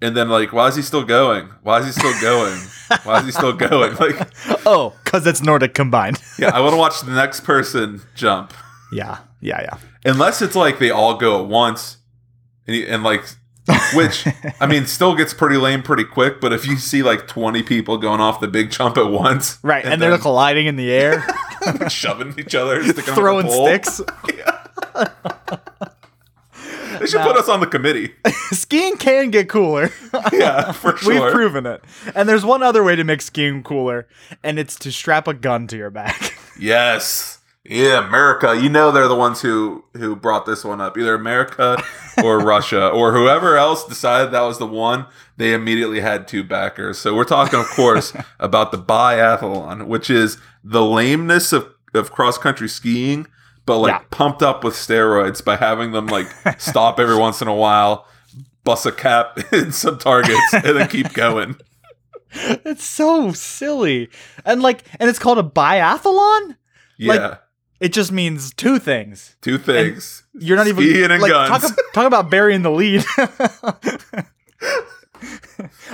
and 0.01 0.17
then 0.17 0.29
like, 0.29 0.53
why 0.53 0.69
is 0.69 0.77
he 0.77 0.83
still 0.83 1.05
going? 1.05 1.49
Why 1.63 1.79
is 1.81 1.87
he 1.87 1.93
still 1.93 2.21
going? 2.21 2.59
why 3.05 3.19
is 3.21 3.27
he 3.27 3.33
still 3.33 3.53
going? 3.53 3.95
Like, 3.97 4.29
Oh, 4.67 4.95
because 5.05 5.27
it's 5.27 5.43
Nordic 5.43 5.75
combined. 5.75 6.21
yeah, 6.39 6.51
I 6.55 6.61
want 6.61 6.73
to 6.73 6.77
watch 6.79 7.01
the 7.03 7.13
next 7.13 7.41
person 7.41 8.01
jump, 8.15 8.53
yeah, 8.93 9.19
yeah, 9.41 9.61
yeah. 9.63 9.79
unless 10.11 10.43
it's 10.43 10.57
like 10.57 10.79
they 10.79 10.91
all 10.91 11.17
go 11.17 11.43
at 11.43 11.49
once, 11.49 11.99
and, 12.67 12.75
he- 12.77 12.87
and 12.87 13.03
like, 13.03 13.25
which 13.95 14.27
I 14.61 14.67
mean, 14.67 14.87
still 14.87 15.15
gets 15.15 15.33
pretty 15.33 15.57
lame 15.57 15.83
pretty 15.83 16.05
quick. 16.05 16.41
But 16.41 16.53
if 16.53 16.67
you 16.67 16.77
see 16.79 17.03
like 17.03 17.29
20 17.29 17.63
people 17.63 17.97
going 17.97 18.21
off 18.21 18.41
the 18.41 18.49
big 18.49 18.71
jump 18.71 18.97
at 18.99 19.09
once, 19.09 19.59
Right, 19.63 19.85
and, 19.85 20.03
they're 20.03 20.19
colliding 20.19 20.67
in 20.67 20.77
the 20.77 20.91
air, 20.93 21.25
shoving 21.89 22.35
each 22.39 22.55
other, 22.57 22.83
sticking 22.83 23.05
them 23.05 23.15
the 23.15 23.21
throwing 23.21 23.51
sticks. 23.51 24.01
They 27.01 27.07
should 27.07 27.19
Now- 27.19 27.27
put 27.29 27.37
us 27.37 27.49
on 27.49 27.61
the 27.61 27.67
committee. 27.67 28.15
skiing 28.51 28.97
can 28.97 29.31
get 29.31 29.49
cooler. 29.49 29.91
yeah, 30.33 30.73
for 30.73 30.97
sure. 30.97 31.25
We've 31.25 31.33
proven 31.33 31.65
it. 31.67 31.83
And 32.15 32.29
there's 32.29 32.45
one 32.45 32.63
other 32.63 32.85
way 32.85 32.95
to 32.97 33.03
make 33.05 33.23
skiing 33.23 33.63
cooler, 33.63 34.07
and 34.45 34.59
it's 34.59 34.77
to 34.81 34.93
strap 34.93 35.27
a 35.27 35.35
gun 35.35 35.67
to 35.69 35.77
your 35.77 35.91
back. 35.91 36.37
Yes. 36.59 37.39
Yeah, 37.65 38.07
America. 38.07 38.59
You 38.61 38.69
know 38.69 38.91
they're 38.91 39.07
the 39.09 39.15
ones 39.15 39.41
who 39.41 39.85
who 39.97 40.17
brought 40.17 40.47
this 40.47 40.65
one 40.65 40.81
up. 40.81 40.99
Either 40.99 41.15
America 41.15 41.81
or 42.25 42.41
Russia 42.41 42.89
or 42.89 43.13
whoever 43.13 43.57
else 43.57 43.85
decided 43.87 44.33
that 44.33 44.41
was 44.43 44.59
the 44.59 44.67
one. 44.67 45.07
They 45.37 45.55
immediately 45.55 46.01
had 46.01 46.27
two 46.27 46.43
backers. 46.43 46.99
So 46.99 47.15
we're 47.15 47.25
talking, 47.25 47.61
of 47.61 47.69
course, 47.69 48.13
about 48.41 48.73
the 48.73 48.79
biathlon, 48.79 49.87
which 49.87 50.11
is 50.11 50.39
the 50.65 50.85
lameness 50.85 51.53
of, 51.53 51.73
of 51.95 52.11
cross 52.11 52.37
country 52.37 52.69
skiing, 52.69 53.27
but 53.65 53.79
like 53.79 53.93
Yeah. 53.93 54.01
pumped 54.11 54.43
up 54.43 54.65
with 54.65 54.75
steroids 54.75 55.45
by 55.45 55.55
having 55.57 55.93
them 55.93 56.07
like 56.09 56.27
stop 56.61 56.99
every 56.99 57.17
once 57.17 57.41
in 57.43 57.47
a 57.49 57.55
while, 57.55 58.07
bust 58.65 58.87
a 58.87 58.93
cap 58.93 59.39
in 59.53 59.71
some 59.71 59.99
targets, 59.99 60.53
and 60.53 60.65
then 60.77 60.89
keep 60.89 61.13
going. 61.13 61.57
it's 62.33 62.85
so 62.85 63.31
silly. 63.33 64.11
And 64.45 64.63
like 64.63 64.83
and 64.99 65.09
it's 65.09 65.21
called 65.21 65.39
a 65.39 65.43
biathlon? 65.45 66.57
Yeah, 66.99 67.13
Like- 67.15 67.39
It 67.83 67.93
just 67.93 68.13
means 68.13 68.55
two 68.55 68.79
things. 68.79 69.37
two 69.43 69.59
things. 69.59 70.23
You're 70.35 70.57
not 70.57 70.69
even 70.69 71.11
and 71.11 71.21
like 71.21 71.33
guns. 71.33 71.63
talk, 71.75 71.77
talk 71.93 72.07
about 72.07 72.31
burying 72.31 72.63
the 72.63 72.71
lead. 72.71 73.05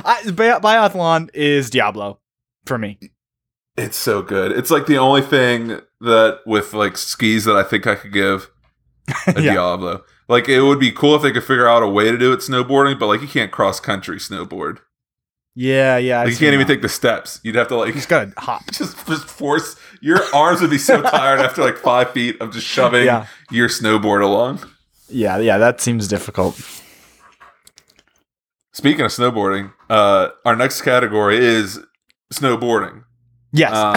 I, 0.05 0.23
bi- 0.31 0.59
biathlon 0.61 1.31
is 1.35 1.71
Diablo 1.71 2.21
for 2.67 2.77
me. 2.79 2.99
It's 3.77 3.97
so 3.97 4.23
good. 4.23 4.53
It's 4.53 4.71
like 4.71 4.87
the 4.87 4.99
only 4.99 5.23
thing 5.23 5.81
that 6.01 6.41
with 6.47 6.75
like 6.75 6.97
skis 6.97 7.45
that 7.47 7.57
I 7.57 7.63
think 7.63 7.87
I 7.87 7.95
could 7.95 8.13
give 8.13 8.51
a 9.27 9.41
Yeah. 9.41 9.55
Diablo. 9.55 10.05
Like 10.29 10.49
it 10.49 10.61
would 10.61 10.79
be 10.81 10.93
cool 10.93 11.15
if 11.17 11.23
they 11.23 11.33
could 11.33 11.45
figure 11.45 11.67
out 11.67 11.83
a 11.83 11.89
way 11.89 12.11
to 12.11 12.19
do 12.19 12.33
it 12.33 12.41
snowboarding, 12.41 12.99
but 12.99 13.07
like 13.07 13.23
you 13.23 13.29
can't 13.29 13.51
cross 13.51 13.81
country 13.81 14.19
snowboard. 14.19 14.79
Yeah, 15.55 15.97
yeah. 15.97 16.23
Like, 16.23 16.31
you 16.31 16.37
can't 16.37 16.55
even 16.55 16.67
take 16.69 16.83
the 16.83 16.89
steps. 16.89 17.41
You'd 17.43 17.57
have 17.57 17.67
to 17.69 17.77
like 17.77 17.89
You 17.89 17.95
just 17.95 18.09
gotta 18.09 18.33
hop. 18.37 18.63
just 18.73 19.07
just 19.07 19.25
force 19.25 19.75
your 20.01 20.21
arms 20.35 20.61
would 20.61 20.71
be 20.71 20.79
so 20.79 21.03
tired 21.03 21.41
after 21.41 21.63
like 21.63 21.77
five 21.79 22.11
feet 22.11 22.41
of 22.41 22.53
just 22.53 22.67
shoving 22.67 23.05
Yeah. 23.07 23.27
your 23.51 23.69
snowboard 23.69 24.23
along. 24.23 24.61
Yeah, 25.09 25.39
yeah. 25.39 25.59
That 25.59 25.81
seems 25.81 26.07
difficult. 26.09 26.61
Speaking 28.73 29.05
of 29.05 29.11
snowboarding, 29.11 29.73
uh, 29.91 30.29
our 30.45 30.55
next 30.55 30.83
category 30.83 31.39
is 31.39 31.81
snowboarding. 32.33 33.05
Yes. 33.53 33.73
Um, 33.75 33.97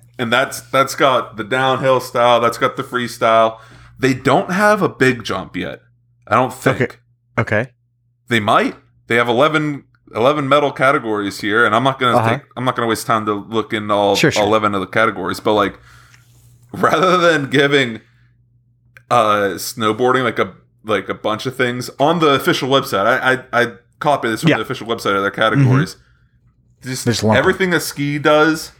and 0.18 0.32
that's 0.32 0.60
that's 0.70 0.94
got 0.94 1.36
the 1.36 1.44
downhill 1.44 2.00
style 2.00 2.40
that's 2.40 2.58
got 2.58 2.76
the 2.76 2.82
freestyle 2.84 3.58
they 3.98 4.14
don't 4.14 4.52
have 4.52 4.82
a 4.82 4.88
big 4.88 5.24
jump 5.24 5.56
yet 5.56 5.80
i 6.28 6.36
don't 6.36 6.52
think 6.54 6.80
Okay. 6.80 6.96
okay. 7.38 7.70
they 8.28 8.38
might 8.38 8.76
they 9.08 9.16
have 9.16 9.28
11, 9.28 9.84
11 10.14 10.48
medal 10.48 10.70
categories 10.72 11.40
here 11.40 11.64
and 11.64 11.74
i'm 11.74 11.82
not 11.84 11.98
gonna 11.98 12.16
Uh-huh. 12.18 12.30
take 12.38 12.42
i'm 12.56 12.64
not 12.64 12.76
gonna 12.76 12.88
waste 12.88 13.06
time 13.06 13.24
to 13.26 13.32
look 13.32 13.72
in 13.72 13.90
all, 13.90 14.14
Sure, 14.16 14.30
sure. 14.30 14.42
11 14.44 14.74
of 14.74 14.80
the 14.80 14.86
categories 14.86 15.40
but 15.40 15.54
like 15.54 15.78
rather 16.72 17.16
than 17.18 17.48
giving 17.50 18.00
uh 19.10 19.54
snowboarding 19.56 20.24
like 20.24 20.38
a 20.38 20.54
like 20.84 21.08
a 21.08 21.14
bunch 21.14 21.46
of 21.46 21.56
things 21.56 21.90
on 21.98 22.18
the 22.18 22.28
official 22.34 22.68
website 22.68 23.06
i 23.06 23.32
i, 23.52 23.62
I 23.62 23.72
copied 23.98 24.30
this 24.30 24.40
from 24.42 24.48
Yeah. 24.50 24.54
Mm-hmm. 24.56 24.60
the 24.60 24.64
official 24.64 24.86
website 24.86 25.16
of 25.16 25.22
their 25.22 25.30
categories 25.30 25.96
just 26.82 27.04
Just 27.04 27.22
everything 27.24 27.70
that 27.70 27.80
ski 27.80 28.18
does 28.18 28.72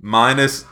minus 0.00 0.64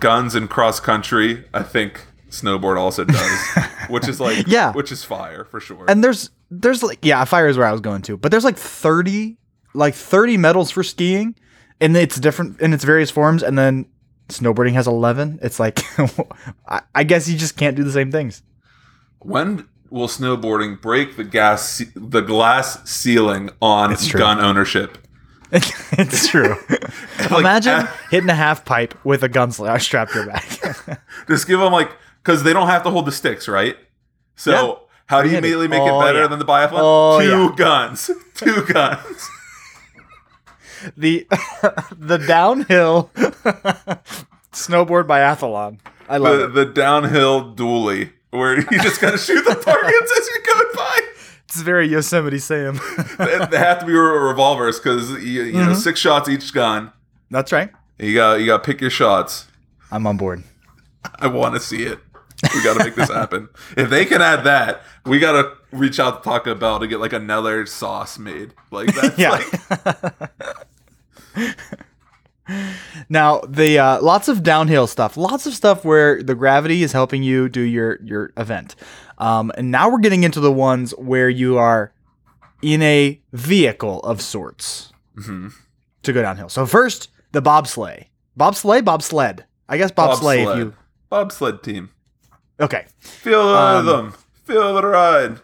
guns 0.00 0.34
and 0.34 0.48
cross 0.48 0.80
country 0.80 1.44
i 1.52 1.62
think 1.62 2.00
snowboard 2.30 2.78
also 2.78 3.04
does 3.04 3.40
which 3.88 4.08
is 4.08 4.20
like 4.20 4.46
Yeah. 4.46 4.72
which 4.72 4.90
is 4.90 5.04
fire 5.04 5.44
for 5.44 5.60
sure 5.60 5.84
And 5.88 6.02
there's 6.02 6.30
there's 6.50 6.82
like 6.82 7.04
yeah, 7.04 7.24
fire 7.24 7.48
is 7.48 7.56
where 7.56 7.66
I 7.66 7.72
was 7.72 7.80
going 7.80 8.02
to, 8.02 8.16
but 8.16 8.30
there's 8.30 8.44
like 8.44 8.56
thirty 8.56 9.36
like 9.74 9.94
thirty 9.94 10.36
medals 10.36 10.70
for 10.70 10.82
skiing, 10.82 11.34
and 11.80 11.96
it's 11.96 12.18
different 12.18 12.60
in 12.60 12.72
its 12.72 12.84
various 12.84 13.10
forms. 13.10 13.42
And 13.42 13.58
then 13.58 13.86
snowboarding 14.28 14.72
has 14.72 14.86
eleven. 14.86 15.38
It's 15.42 15.58
like 15.60 15.80
I, 16.68 16.82
I 16.94 17.04
guess 17.04 17.28
you 17.28 17.36
just 17.36 17.56
can't 17.56 17.76
do 17.76 17.84
the 17.84 17.92
same 17.92 18.10
things. 18.10 18.42
when 19.20 19.68
will 19.88 20.08
snowboarding 20.08 20.80
break 20.80 21.16
the 21.16 21.24
gas 21.24 21.80
the 21.94 22.20
glass 22.20 22.88
ceiling 22.90 23.50
on 23.62 23.94
gun 24.12 24.40
ownership 24.40 24.98
it's 25.52 26.28
true. 26.28 26.56
Like, 27.30 27.40
Imagine 27.40 27.72
uh, 27.72 27.86
hitting 28.10 28.30
a 28.30 28.34
half 28.34 28.64
pipe 28.64 28.94
with 29.04 29.22
a 29.22 29.28
gun 29.28 29.50
strapped 29.50 30.12
to 30.12 30.18
your 30.18 30.26
back. 30.26 31.00
just 31.28 31.46
give 31.48 31.58
them 31.58 31.72
like 31.72 31.90
because 32.22 32.42
they 32.42 32.52
don't 32.52 32.68
have 32.68 32.82
to 32.84 32.90
hold 32.90 33.06
the 33.06 33.12
sticks 33.12 33.48
right 33.48 33.76
so. 34.36 34.85
How 35.06 35.22
do 35.22 35.28
you 35.30 35.38
immediately 35.38 35.68
make 35.68 35.80
Oh, 35.82 36.00
it 36.00 36.04
better 36.04 36.20
yeah. 36.22 36.26
than 36.28 36.38
the 36.38 36.44
biathlon 36.44 36.78
Oh, 36.82 37.20
two 37.20 37.28
yeah. 37.28 37.54
guns 37.56 38.10
two 38.34 38.64
guns 38.66 39.30
the 40.96 41.26
the 41.98 42.18
downhill 42.18 43.10
snowboard 44.52 45.04
biathlon. 45.06 45.78
I 46.08 46.18
love 46.18 46.38
the, 46.38 46.44
it. 46.44 46.48
the 46.54 46.64
downhill 46.72 47.54
dually 47.54 48.10
where 48.30 48.58
you 48.58 48.66
just 48.82 49.00
gotta 49.00 49.18
shoot 49.18 49.42
the 49.44 49.54
targets 49.54 50.18
as 50.18 50.28
you're 50.28 50.54
going 50.54 50.74
by 50.74 51.00
It's 51.44 51.60
very 51.62 51.88
Yosemite 51.88 52.38
Sam. 52.38 52.78
they, 53.18 53.58
have 53.58 53.80
to 53.80 53.86
be 53.86 53.92
revolvers 53.94 54.78
because 54.78 55.10
you, 55.22 55.42
you 55.44 55.52
know 55.54 55.68
Mhm. 55.72 55.76
six 55.76 55.98
shots 56.00 56.28
each 56.28 56.52
gun. 56.52 56.92
That's 57.30 57.52
right. 57.52 57.70
You 57.98 58.14
got 58.14 58.34
you 58.40 58.46
got 58.46 58.58
to 58.58 58.62
pick 58.64 58.80
your 58.80 58.90
shots. 58.90 59.46
I'm 59.90 60.06
on 60.06 60.16
board. 60.16 60.42
I 61.18 61.28
want 61.28 61.54
to 61.54 61.60
see 61.60 61.84
it. 61.84 61.98
We 62.54 62.62
got 62.62 62.78
to 62.78 62.84
make 62.84 62.94
this 62.94 63.10
happen. 63.10 63.48
If 63.76 63.90
they 63.90 64.04
can 64.04 64.20
add 64.20 64.44
that, 64.44 64.82
we 65.04 65.18
got 65.18 65.32
to 65.40 65.52
reach 65.76 65.98
out 65.98 66.22
to 66.22 66.28
Taco 66.28 66.54
Bell 66.54 66.78
to 66.80 66.86
get 66.86 67.00
like 67.00 67.12
another 67.12 67.66
sauce 67.66 68.18
made. 68.18 68.54
Like 68.70 68.94
that's 68.94 69.18
Yeah. 69.18 69.30
like 69.30 70.30
Now 73.08 73.40
the 73.40 73.78
uh, 73.78 74.00
lots 74.02 74.28
of 74.28 74.42
downhill 74.42 74.86
stuff, 74.86 75.16
lots 75.16 75.46
of 75.46 75.54
stuff 75.54 75.84
where 75.84 76.22
the 76.22 76.34
gravity 76.34 76.82
is 76.82 76.92
helping 76.92 77.22
you 77.22 77.48
do 77.48 77.60
your 77.60 77.98
your 78.02 78.32
event. 78.36 78.76
Um, 79.18 79.50
and 79.56 79.70
now 79.70 79.90
we're 79.90 79.98
getting 79.98 80.22
into 80.22 80.40
the 80.40 80.52
ones 80.52 80.92
where 80.92 81.28
you 81.28 81.58
are 81.58 81.92
in 82.62 82.82
a 82.82 83.20
vehicle 83.32 84.00
of 84.00 84.20
sorts 84.20 84.92
mhm. 85.16 85.52
to 86.02 86.12
go 86.12 86.22
downhill. 86.22 86.48
So 86.48 86.66
first, 86.66 87.08
the 87.32 87.42
bobsleigh. 87.42 88.06
Bobsleigh, 88.38 88.84
bobsled. 88.84 89.44
I 89.68 89.78
guess 89.78 89.90
bobsleigh. 89.90 90.52
If 90.52 90.58
you 90.58 90.74
bobsled 91.10 91.62
team. 91.62 91.90
Okay, 92.60 92.86
Feel 92.98 93.48
the 93.48 93.54
Um, 93.58 93.86
rhythm. 93.86 94.14
Feel 94.44 94.74
the 94.74 94.86
ride. 94.86 95.40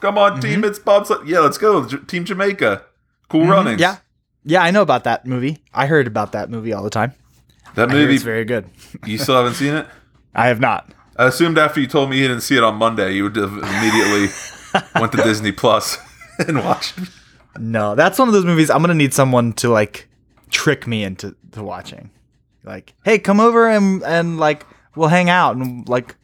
Come 0.00 0.18
on, 0.18 0.32
Mm-hmm. 0.32 0.40
team. 0.40 0.64
It's 0.64 0.78
bobsled. 0.78 1.26
Yeah, 1.26 1.40
let's 1.40 1.58
go. 1.58 1.86
J- 1.86 1.98
team 2.06 2.24
Jamaica. 2.24 2.82
Cool 3.28 3.46
running. 3.46 3.74
Mm-hmm. 3.74 3.80
yeah, 3.80 3.96
yeah, 4.44 4.62
I 4.62 4.70
know 4.70 4.82
about 4.82 5.04
that 5.04 5.26
movie. 5.26 5.58
I 5.72 5.86
heard 5.86 6.06
about 6.06 6.32
that 6.32 6.50
movie 6.50 6.72
all 6.72 6.82
the 6.82 6.90
time. 6.90 7.12
That 7.74 7.88
movie. 7.88 8.14
it's 8.14 8.22
very 8.22 8.44
good. 8.44 8.66
you 9.06 9.18
still 9.18 9.36
haven't 9.36 9.54
seen 9.54 9.74
it? 9.74 9.86
I 10.34 10.46
have 10.48 10.60
not. 10.60 10.92
I 11.16 11.26
assumed 11.26 11.58
after 11.58 11.80
you 11.80 11.86
told 11.86 12.10
me 12.10 12.18
you 12.20 12.28
didn't 12.28 12.42
see 12.42 12.56
it 12.56 12.62
on 12.64 12.74
Monday, 12.76 13.12
you 13.14 13.22
would 13.24 13.36
have 13.36 13.52
immediately 13.52 14.28
went 15.00 15.12
to 15.12 15.22
Disney 15.22 15.52
Plus 15.52 15.96
and 16.38 16.58
watched. 16.64 16.98
No, 17.58 17.94
that's 17.94 18.18
one 18.18 18.26
of 18.28 18.34
those 18.34 18.44
movies 18.44 18.68
I'm 18.68 18.80
gonna 18.82 18.94
need 18.94 19.14
someone 19.14 19.52
to 19.54 19.68
like 19.68 20.08
trick 20.50 20.86
me 20.88 21.04
into 21.04 21.36
to 21.52 21.62
watching. 21.62 22.10
Like, 22.64 22.94
hey, 23.04 23.18
come 23.20 23.38
over 23.40 23.68
and 23.68 24.02
and 24.02 24.38
like 24.40 24.66
we'll 24.96 25.08
hang 25.08 25.28
out 25.30 25.56
and 25.56 25.88
like 25.88 26.16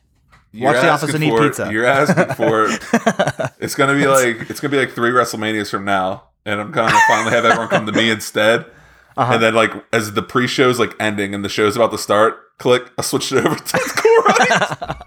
You're 0.53 0.73
Watch 0.73 0.83
The 0.83 0.91
Office 0.91 1.15
and 1.15 1.25
eat 1.25 1.31
for 1.31 1.49
pizza. 1.49 1.71
You're 1.73 1.87
asking 1.87 2.35
for 2.35 2.67
it. 2.67 3.51
It's 3.61 3.75
gonna 3.75 3.95
be 3.95 4.07
like 4.07 4.49
it's 4.51 4.59
gonna 4.61 4.73
be 4.73 4.79
like 4.79 4.93
three 4.93 5.11
WrestleManias 5.11 5.71
from 5.71 5.85
now, 5.85 6.25
and 6.47 6.61
I'm 6.61 6.71
gonna 6.71 6.97
finally 7.09 7.33
have 7.33 7.45
everyone 7.45 7.69
come 7.69 7.85
to 7.87 7.93
me 7.93 8.11
instead. 8.11 8.65
Uh-huh. 9.17 9.35
And 9.35 9.43
then 9.43 9.55
like 9.55 9.73
as 9.93 10.15
the 10.15 10.23
pre-show's 10.23 10.79
like 10.79 10.95
ending 10.99 11.35
and 11.35 11.45
the 11.45 11.49
show's 11.51 11.77
about 11.77 11.91
to 11.91 11.99
start, 11.99 12.57
click, 12.59 12.91
I 12.97 13.03
switched 13.03 13.33
it 13.33 13.45
over 13.45 13.55
to 13.55 13.79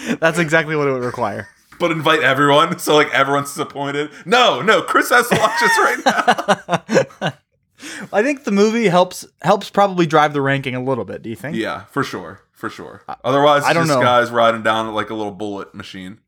Runnings, 0.00 0.18
that's 0.18 0.38
exactly 0.38 0.76
what 0.76 0.88
it 0.88 0.92
would 0.92 1.04
require. 1.04 1.48
but 1.78 1.90
invite 1.90 2.22
everyone, 2.22 2.78
so 2.78 2.94
like 2.94 3.12
everyone's 3.12 3.48
disappointed. 3.50 4.10
No, 4.24 4.62
no, 4.62 4.80
Chris 4.80 5.10
has 5.10 5.28
to 5.28 5.36
watch 5.36 5.60
this 5.60 5.78
right 5.78 6.80
now. 7.20 7.32
I 8.12 8.22
think 8.22 8.44
the 8.44 8.50
movie 8.52 8.88
helps 8.88 9.26
helps 9.42 9.68
probably 9.68 10.06
drive 10.06 10.32
the 10.32 10.40
ranking 10.40 10.74
a 10.74 10.82
little 10.82 11.04
bit. 11.04 11.20
Do 11.22 11.28
you 11.28 11.36
think? 11.36 11.56
yeah, 11.56 11.84
for 11.86 12.02
sure, 12.02 12.40
for 12.60 12.70
sure. 12.70 13.02
Otherwise, 13.24 13.64
I 13.64 13.72
don't 13.72 13.88
know. 13.88 14.00
guys 14.00 14.30
riding 14.30 14.62
down 14.62 14.92
like 14.94 15.10
a 15.10 15.14
little 15.14 15.32
bullet 15.32 15.74
machine. 15.74 16.20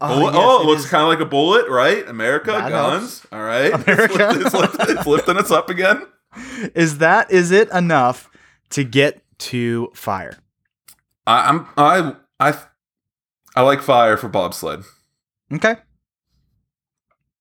Oh, 0.00 0.18
Bullet- 0.20 0.34
yes, 0.34 0.42
oh, 0.44 0.60
it 0.60 0.62
it 0.62 0.66
looks 0.66 0.86
kind 0.86 1.02
of 1.02 1.08
like 1.08 1.20
a 1.20 1.24
bullet, 1.24 1.68
right? 1.70 2.06
America, 2.06 2.52
That 2.52 2.68
guns. 2.68 3.26
All 3.32 3.42
right, 3.42 3.72
America. 3.72 4.32
It's, 4.38 4.52
lifting, 4.54 4.86
it's 4.96 5.06
lifting 5.06 5.36
us 5.38 5.50
up 5.50 5.70
again. 5.70 6.06
is 6.74 6.98
that 6.98 7.30
is 7.30 7.50
it 7.50 7.70
enough 7.70 8.30
to 8.70 8.84
get 8.84 9.22
to 9.38 9.90
fire? 9.94 10.36
I, 11.26 11.48
I'm 11.48 11.66
I 11.78 12.16
I 12.38 12.58
I 13.56 13.62
like 13.62 13.80
fire 13.80 14.18
for 14.18 14.28
bobsled. 14.28 14.84
Okay. 15.52 15.76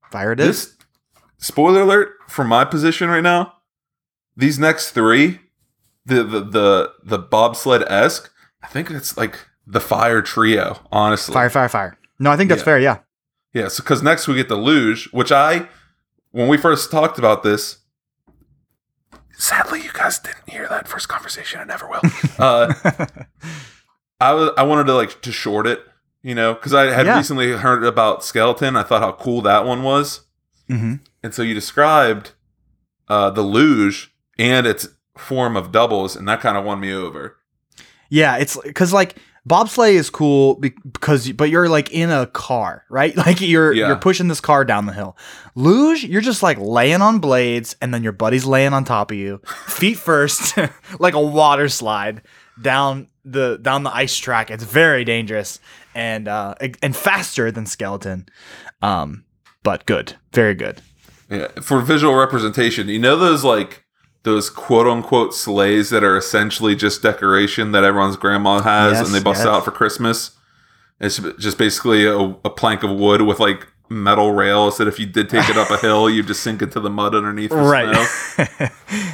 Fire 0.09 0.31
it 0.31 0.39
is. 0.39 0.47
This 0.47 0.77
spoiler 1.39 1.81
alert 1.81 2.11
for 2.29 2.45
my 2.45 2.63
position 2.63 3.09
right 3.09 3.21
now. 3.23 3.55
These 4.37 4.57
next 4.57 4.91
three, 4.91 5.39
the 6.07 6.23
the 6.23 6.39
the 6.41 6.93
the 7.03 7.17
bobsled 7.19 7.83
esque. 7.87 8.31
I 8.63 8.67
think 8.67 8.89
it's 8.91 9.15
like 9.17 9.37
the 9.65 9.79
fire 9.79 10.21
trio. 10.21 10.79
Honestly, 10.91 11.33
Fire, 11.33 11.49
fire, 11.49 11.69
fire. 11.69 11.97
No, 12.19 12.31
I 12.31 12.37
think 12.37 12.49
that's 12.49 12.61
Yeah. 12.61 12.65
fair. 12.65 12.79
Yeah. 12.79 12.97
Yeah, 13.53 13.67
so 13.69 13.81
because 13.83 14.03
next 14.03 14.27
we 14.27 14.35
get 14.35 14.49
the 14.49 14.55
luge, 14.57 15.09
which 15.11 15.31
I, 15.31 15.67
when 16.31 16.47
we 16.47 16.57
first 16.57 16.91
talked 16.91 17.17
about 17.17 17.43
this, 17.43 17.77
sadly 19.37 19.81
you 19.81 19.91
guys 19.93 20.19
didn't 20.19 20.49
hear 20.49 20.67
that 20.67 20.87
first 20.87 21.07
conversation. 21.09 21.59
I 21.59 21.63
never 21.63 21.87
will. 21.87 22.01
uh, 22.39 22.73
I 24.19 24.33
was 24.33 24.51
I 24.57 24.63
wanted 24.63 24.85
to 24.87 24.93
like 24.95 25.21
to 25.21 25.31
short 25.31 25.67
it, 25.67 25.79
you 26.23 26.35
know, 26.35 26.53
because 26.53 26.73
I 26.73 26.85
had 26.91 27.05
Yeah. 27.05 27.17
recently 27.17 27.51
heard 27.51 27.83
about 27.83 28.23
skeleton. 28.23 28.75
I 28.75 28.83
thought 28.83 29.01
how 29.01 29.13
cool 29.13 29.41
that 29.43 29.65
one 29.65 29.83
was, 29.83 30.21
hmm 30.67 30.95
and 31.23 31.33
so 31.33 31.41
you 31.41 31.53
described 31.53 32.31
uh, 33.07 33.29
the 33.31 33.41
luge 33.41 34.13
and 34.37 34.67
its 34.67 34.87
form 35.17 35.55
of 35.57 35.71
doubles, 35.71 36.15
and 36.15 36.27
that 36.27 36.41
kind 36.41 36.57
of 36.57 36.63
won 36.65 36.79
me 36.79 36.93
over. 36.93 37.37
Yeah, 38.09 38.37
it's 38.37 38.57
because 38.63 38.93
like 38.93 39.17
bobsleigh 39.47 39.93
is 39.93 40.09
cool 40.09 40.55
because 40.55 41.31
but 41.33 41.49
you're 41.49 41.69
like 41.69 41.91
in 41.91 42.09
a 42.09 42.27
car, 42.27 42.83
right? 42.89 43.15
Like 43.27 43.41
you're 43.41 43.73
Yeah. 43.73 43.87
you're 43.87 43.95
pushing 43.97 44.27
this 44.27 44.39
car 44.41 44.63
down 44.65 44.85
the 44.85 44.93
hill. 44.93 45.17
Luge, 45.55 46.03
you're 46.03 46.21
just 46.21 46.41
like 46.43 46.57
laying 46.59 47.01
on 47.01 47.19
blades, 47.19 47.75
and 47.81 47.93
then 47.93 48.03
your 48.03 48.11
buddy's 48.13 48.45
laying 48.45 48.73
on 48.73 48.83
top 48.85 49.11
of 49.11 49.17
you, 49.17 49.41
feet 49.67 49.97
first, 49.97 50.57
like 50.99 51.13
a 51.13 51.21
water 51.21 51.67
slide 51.69 52.21
down 52.61 53.07
the 53.25 53.57
down 53.61 53.83
the 53.83 53.93
ice 53.93 54.15
track. 54.17 54.49
It's 54.51 54.63
very 54.63 55.03
dangerous 55.03 55.59
and 55.93 56.27
uh 56.27 56.55
and 56.81 56.95
faster 56.95 57.51
than 57.51 57.65
skeleton, 57.65 58.27
um, 58.81 59.25
but 59.63 59.85
good, 59.85 60.13
very 60.33 60.55
good. 60.55 60.81
Yeah, 61.29 61.47
for 61.61 61.81
visual 61.81 62.15
representation, 62.15 62.87
you 62.87 62.99
know 62.99 63.17
those 63.17 63.43
like 63.43 63.83
those 64.27 64.49
quote 64.49 64.85
unquote 64.87 65.33
sleighs 65.33 65.89
that 65.89 66.03
are 66.03 66.15
essentially 66.17 66.75
just 66.75 67.01
decoration 67.01 67.71
that 67.71 67.83
everyone's 67.83 68.17
grandma 68.17 68.61
has 68.61 68.93
Yes, 68.93 69.05
and 69.07 69.15
they 69.15 69.23
bust 69.23 69.39
yes. 69.39 69.47
out 69.47 69.65
for 69.65 69.71
Christmas. 69.71 70.31
It's 70.99 71.17
just 71.39 71.57
basically 71.57 72.05
a, 72.05 72.17
a 72.17 72.49
plank 72.49 72.83
of 72.83 72.91
wood 72.91 73.21
with 73.21 73.39
like 73.39 73.67
metal 73.89 74.31
rails 74.33 74.77
that 74.77 74.87
if 74.87 74.99
you 74.99 75.05
did 75.05 75.29
take 75.29 75.49
it 75.49 75.57
up 75.57 75.69
a 75.71 75.77
hill, 75.81 76.09
you'd 76.09 76.27
just 76.27 76.41
sink 76.43 76.61
into 76.61 76.79
the 76.79 76.89
mud 76.89 77.15
underneath. 77.15 77.49
For 77.49 77.57
Right. 77.63 77.87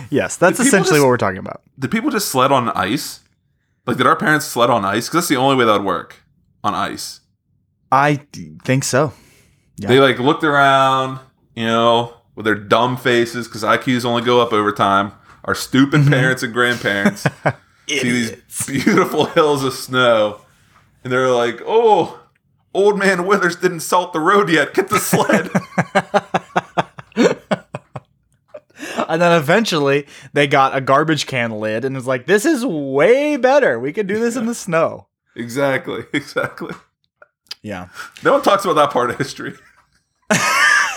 Yes, 0.10 0.36
that's 0.38 0.60
essentially 0.60 0.91
just- 0.91 1.02
what 1.02 1.08
we're 1.08 1.17
talking 1.17 1.39
about. 1.39 1.62
Did 1.80 1.89
people 1.91 2.10
just 2.12 2.30
sled 2.30 2.52
on 2.52 2.69
ice? 2.69 3.21
Like, 3.88 3.97
did 3.97 4.06
our 4.08 4.15
parents 4.15 4.45
sled 4.45 4.69
on 4.69 4.86
ice? 4.86 5.08
Because 5.08 5.21
that's 5.23 5.28
the 5.28 5.38
only 5.38 5.56
way 5.56 5.65
that 5.65 5.73
would 5.73 5.84
work 5.86 6.17
on 6.63 6.73
ice. 6.76 7.19
I 7.91 8.21
think 8.63 8.84
so. 8.84 9.13
Yeah. 9.78 9.88
They 9.89 9.99
like 9.99 10.19
looked 10.19 10.43
around, 10.43 11.19
you 11.56 11.65
know, 11.65 12.13
with 12.36 12.46
their 12.46 12.56
dumb 12.56 12.98
faces 12.98 13.48
because 13.48 13.63
IQs 13.63 14.06
only 14.06 14.24
go 14.24 14.41
up 14.41 14.54
over 14.54 14.72
time. 14.72 15.12
Our 15.46 15.56
stupid 15.56 16.02
Mm-hmm. 16.02 16.10
parents 16.13 16.43
and 16.43 16.54
grandparents 16.54 17.22
see 17.88 18.00
these 18.12 18.65
beautiful 18.65 19.26
hills 19.36 19.63
of 19.63 19.74
snow, 19.74 20.41
and 21.04 21.12
they're 21.12 21.30
like, 21.30 21.62
"Oh, 21.65 22.19
old 22.74 22.98
man 22.98 23.26
Withers 23.28 23.58
didn't 23.58 23.82
salt 23.82 24.13
the 24.13 24.19
road 24.22 24.50
yet. 24.50 24.74
Get 24.74 24.88
the 24.89 25.00
sled." 25.00 25.50
And 29.08 29.22
then 29.22 29.38
eventually 29.38 30.08
they 30.34 30.48
got 30.48 30.76
a 30.76 30.82
garbage 30.82 31.28
can 31.28 31.52
lid 31.52 31.86
and 31.86 31.96
it's 31.96 32.08
like, 32.08 32.26
this 32.26 32.46
is 32.46 32.65
way 32.65 33.38
better. 33.38 33.80
We 33.80 33.93
could 33.93 34.08
do 34.08 34.17
this 34.19 34.36
in 34.36 34.46
the 34.46 34.56
snow. 34.56 35.08
exactly, 35.36 36.06
exactly. 36.13 36.74
Yeah. 37.62 37.89
No 38.24 38.34
one 38.34 38.41
talks 38.41 38.65
about 38.65 38.74
that 38.76 38.91
part 38.91 39.10
of 39.12 39.17
history. 39.17 39.54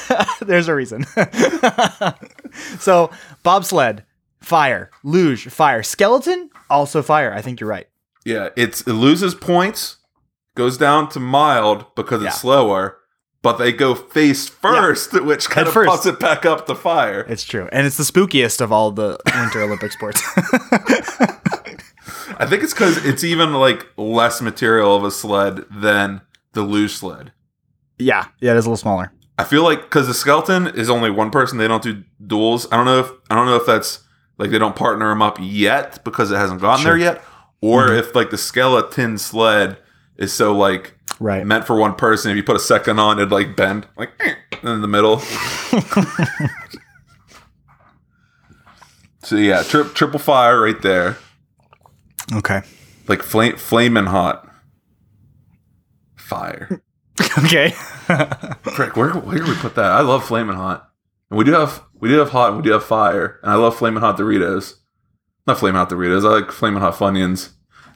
There's 0.40 0.69
a 0.69 0.75
reason. 0.75 1.05
so, 2.79 3.11
bobsled, 3.42 4.05
fire. 4.40 4.90
Luge, 5.03 5.49
fire. 5.49 5.83
Skeleton, 5.83 6.51
also 6.71 7.03
fire. 7.03 7.33
I 7.33 7.42
think 7.42 7.61
you're 7.61 7.71
right. 7.71 7.87
Yeah, 8.25 8.49
it's 8.57 8.81
it 8.83 8.92
loses 8.92 9.35
points, 9.35 9.97
goes 10.55 10.77
down 10.79 11.09
to 11.11 11.21
mild 11.21 11.95
because 11.95 12.23
Yeah. 12.23 12.29
it's 12.29 12.40
slower, 12.40 12.99
but 13.42 13.57
they 13.59 13.73
go 13.73 13.95
face 13.95 14.49
first, 14.49 15.12
which 15.25 15.47
kind 15.49 15.66
Head 15.66 15.69
of 15.69 15.73
first. 15.75 15.90
puts 15.90 16.07
it 16.07 16.19
back 16.19 16.45
up 16.45 16.66
to 16.66 16.75
fire. 16.75 17.25
It's 17.29 17.45
true. 17.45 17.69
And 17.73 17.87
it's 17.87 17.97
the 17.97 18.03
spookiest 18.05 18.61
of 18.61 18.73
all 18.73 18.90
the 18.90 19.19
Winter 19.35 19.62
Olympic 19.62 19.92
sports. 19.92 20.21
I 22.38 22.45
think 22.47 22.62
it's 22.62 22.75
because 22.75 23.03
it's 23.05 23.25
even 23.25 23.55
like 23.55 23.87
less 23.97 24.42
material 24.42 24.95
of 24.97 25.05
a 25.05 25.11
sled 25.11 25.64
than 25.71 26.21
the 26.53 26.62
luge 26.62 26.92
sled. 26.95 27.33
yeah. 27.99 28.27
Yeah, 28.40 28.53
it 28.53 28.57
is 28.59 28.66
a 28.66 28.69
little 28.69 28.77
smaller. 28.77 29.12
I 29.38 29.44
feel 29.44 29.62
like 29.62 29.83
because 29.83 30.07
the 30.07 30.14
skeleton 30.14 30.66
is 30.68 30.88
only 30.88 31.11
one 31.11 31.31
person, 31.31 31.59
they 31.59 31.68
don't 31.68 31.83
do 31.83 32.03
duels. 32.27 32.66
I 32.72 32.77
don't 32.77 32.87
know 32.87 33.01
if 33.01 33.11
I 33.31 33.35
don't 33.35 33.46
know 33.46 33.57
if 33.57 33.66
that's 33.66 34.01
like 34.38 34.51
they 34.51 34.59
don't 34.59 34.77
partner 34.77 35.09
them 35.11 35.22
up 35.22 35.38
yet 35.40 36.03
because 36.05 36.31
it 36.31 36.37
hasn't 36.37 36.61
gotten 36.61 36.83
Sure. 36.85 36.99
there 36.99 37.14
yet, 37.14 37.22
or 37.61 37.88
mm-hmm. 37.88 37.99
if 37.99 38.14
like 38.14 38.31
the 38.31 38.38
skeleton 38.38 39.18
sled 39.18 39.79
is 40.16 40.33
so 40.33 40.57
like 40.57 40.94
Right. 41.20 41.46
meant 41.46 41.66
for 41.66 41.77
one 41.77 41.94
person. 41.94 42.31
If 42.31 42.37
you 42.37 42.42
put 42.42 42.57
a 42.57 42.61
second 42.61 42.99
on, 42.99 43.18
it'd 43.18 43.31
like 43.31 43.57
bend 43.57 43.87
like 43.96 44.11
in 44.62 44.81
the 44.83 44.88
middle. 44.88 45.18
so 49.22 49.37
yeah, 49.37 49.62
tri- 49.62 49.88
triple 49.94 50.18
fire 50.18 50.61
right 50.61 50.81
there, 50.83 51.16
Okay. 52.35 52.62
like 53.09 53.22
flame 53.22 53.57
flaming 53.57 54.07
hot 54.07 54.46
fire. 56.16 56.83
Okay. 57.38 57.70
Frick, 58.74 58.96
where 58.96 59.11
where 59.12 59.38
do 59.38 59.44
we 59.44 59.55
put 59.57 59.74
that? 59.76 59.92
I 59.92 60.00
love 60.00 60.24
flaming 60.26 60.57
hot, 60.57 60.90
and 61.31 61.38
we 61.38 61.44
do 61.44 61.52
have 61.52 61.83
we 61.98 62.09
do 62.09 62.18
have 62.18 62.31
hot 62.31 62.48
and 62.48 62.57
we 62.59 62.62
do 62.62 62.72
have 62.72 62.85
fire, 62.85 63.38
and 63.42 63.50
I 63.50 63.55
love 63.57 63.76
flaming 63.76 64.00
hot 64.00 64.16
Doritos. 64.18 64.74
Not 65.46 65.59
flaming 65.59 65.76
hot 65.79 65.90
Doritos. 65.90 66.24
I 66.24 66.40
like 66.40 66.50
flaming 66.52 66.81
hot 66.81 66.94
Funyuns. 66.94 67.50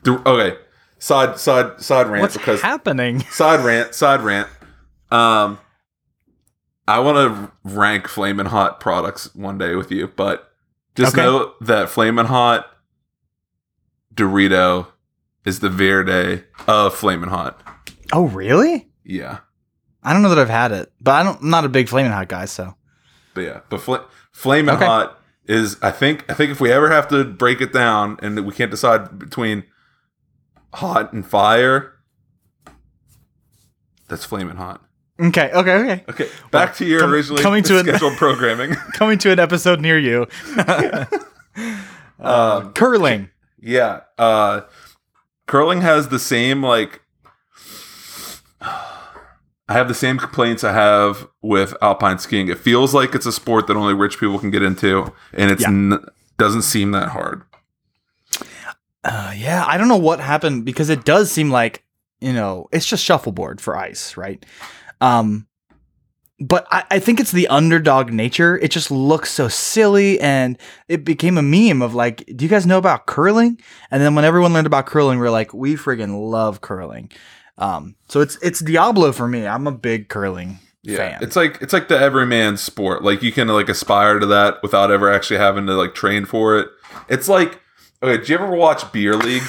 Okay, 0.06 0.56
side 0.98 1.38
side 1.38 1.80
side 1.80 2.06
rant 2.08 2.22
What's 2.22 2.36
because 2.36 2.60
happening? 2.62 3.20
side 3.30 3.64
rant 3.64 3.94
side 3.94 4.20
rant. 4.22 4.48
Um, 5.10 5.58
I 6.88 6.98
want 7.00 7.16
to 7.18 7.52
rank 7.64 8.08
flaming 8.08 8.46
hot 8.46 8.80
products 8.80 9.34
one 9.34 9.58
day 9.58 9.74
with 9.74 9.90
you, 9.92 10.08
but 10.08 10.50
just 10.96 11.14
Okay. 11.14 11.22
know 11.22 11.54
that 11.60 11.88
flaming 11.88 12.26
hot 12.26 12.66
Dorito 14.14 14.88
is 15.44 15.60
the 15.60 15.68
Verde 15.70 16.44
of 16.66 16.94
flaming 16.94 17.30
hot. 17.30 17.60
Oh, 18.12 18.26
really? 18.26 18.88
Yeah. 19.10 19.38
I 20.02 20.12
don't 20.12 20.22
know 20.22 20.28
that 20.30 20.38
I've 20.38 20.48
had 20.48 20.72
it, 20.72 20.90
but 21.00 21.12
I 21.12 21.22
don't, 21.22 21.42
I'm 21.42 21.50
not 21.50 21.64
a 21.64 21.68
big 21.68 21.88
Flaming 21.88 22.12
Hot 22.12 22.28
guy, 22.28 22.44
so. 22.46 22.74
But 23.34 23.40
yeah, 23.42 23.60
but 23.68 23.80
fl- 23.80 23.96
flaming 24.32 24.74
Okay. 24.76 24.84
hot 24.86 25.18
is 25.46 25.76
I 25.82 25.90
think 25.90 26.24
I 26.30 26.34
think 26.34 26.50
if 26.50 26.60
we 26.60 26.70
ever 26.72 26.90
have 26.90 27.08
to 27.08 27.24
break 27.24 27.60
it 27.60 27.72
down 27.72 28.18
and 28.22 28.44
we 28.46 28.52
can't 28.52 28.70
decide 28.70 29.18
between 29.18 29.64
hot 30.74 31.12
and 31.12 31.26
fire, 31.26 31.94
that's 34.08 34.24
flaming 34.24 34.56
hot. 34.56 34.82
Okay, 35.20 35.50
okay, 35.52 35.74
okay. 35.74 36.04
Okay, 36.08 36.28
back 36.50 36.74
to 36.76 36.84
your 36.86 37.00
com- 37.00 37.12
originally 37.12 37.42
coming 37.42 37.62
to 37.64 37.78
an- 37.78 37.84
scheduled 37.84 38.16
programming. 38.16 38.74
Coming 38.94 39.18
to 39.18 39.30
an 39.32 39.38
episode 39.38 39.80
near 39.80 39.98
you. 39.98 40.26
Uh, 42.22 42.62
Um, 42.64 42.72
curling. 42.74 43.30
Yeah. 43.60 44.00
Uh 44.18 44.62
curling 45.46 45.80
has 45.80 46.08
the 46.08 46.18
same 46.18 46.62
like 46.62 47.02
I 49.70 49.74
have 49.74 49.86
the 49.88 49.94
same 49.94 50.18
complaints 50.18 50.64
I 50.64 50.72
have 50.72 51.28
with 51.42 51.74
alpine 51.80 52.18
skiing. 52.18 52.48
It 52.48 52.58
feels 52.58 52.92
like 52.92 53.14
it's 53.14 53.24
a 53.26 53.30
sport 53.32 53.68
that 53.68 53.76
only 53.76 53.94
rich 53.94 54.18
people 54.18 54.38
can 54.40 54.50
get 54.50 54.62
into 54.64 55.12
and 55.32 55.50
it 55.50 55.60
Yeah. 55.60 55.68
n- 55.68 56.04
doesn't 56.38 56.62
seem 56.62 56.90
that 56.90 57.10
hard. 57.10 57.42
Uh, 59.04 59.32
yeah, 59.36 59.64
I 59.66 59.78
don't 59.78 59.88
know 59.88 59.96
what 59.96 60.20
happened 60.20 60.64
because 60.64 60.90
it 60.90 61.04
does 61.04 61.30
seem 61.30 61.50
like 61.50 61.84
you 62.20 62.32
know 62.32 62.68
it's 62.72 62.84
just 62.86 63.04
shuffleboard 63.04 63.60
for 63.60 63.76
ice, 63.76 64.16
right? 64.16 64.44
Um, 65.00 65.46
but 66.38 66.66
I, 66.70 66.84
I 66.90 66.98
think 66.98 67.20
it's 67.20 67.32
the 67.32 67.48
underdog 67.48 68.12
nature. 68.12 68.58
It 68.58 68.70
just 68.70 68.90
looks 68.90 69.30
so 69.30 69.48
silly, 69.48 70.20
and 70.20 70.58
it 70.88 71.04
became 71.04 71.38
a 71.38 71.42
meme 71.42 71.80
of 71.80 71.94
like, 71.94 72.24
do 72.36 72.44
you 72.44 72.48
guys 72.50 72.66
know 72.66 72.78
about 72.78 73.06
curling? 73.06 73.58
And 73.90 74.02
then 74.02 74.14
when 74.14 74.24
everyone 74.24 74.52
learned 74.52 74.66
about 74.66 74.86
curling, 74.86 75.18
we 75.18 75.26
are 75.26 75.30
like, 75.30 75.54
we 75.54 75.76
friggin' 75.76 76.30
love 76.30 76.60
curling. 76.60 77.10
Um, 77.60 77.94
so 78.08 78.20
it's 78.20 78.36
it's 78.42 78.60
Diablo 78.60 79.12
for 79.12 79.28
me. 79.28 79.46
I'm 79.46 79.66
a 79.66 79.72
big 79.72 80.08
curling 80.08 80.58
Yeah. 80.82 80.96
fan. 80.96 81.18
It's 81.22 81.36
like 81.36 81.58
it's 81.60 81.72
like 81.72 81.88
the 81.88 81.98
everyman 81.98 82.56
sport. 82.56 83.04
Like 83.04 83.22
you 83.22 83.30
can 83.32 83.46
like 83.48 83.68
aspire 83.68 84.18
to 84.18 84.26
that 84.26 84.62
without 84.62 84.90
ever 84.90 85.12
actually 85.12 85.38
having 85.38 85.66
to 85.66 85.74
like 85.74 85.94
train 85.94 86.24
for 86.24 86.58
it. 86.58 86.68
It's 87.08 87.28
like 87.28 87.60
okay, 88.02 88.16
did 88.16 88.28
you 88.28 88.34
ever 88.36 88.50
watch 88.50 88.90
Beer 88.92 89.14
League? 89.14 89.42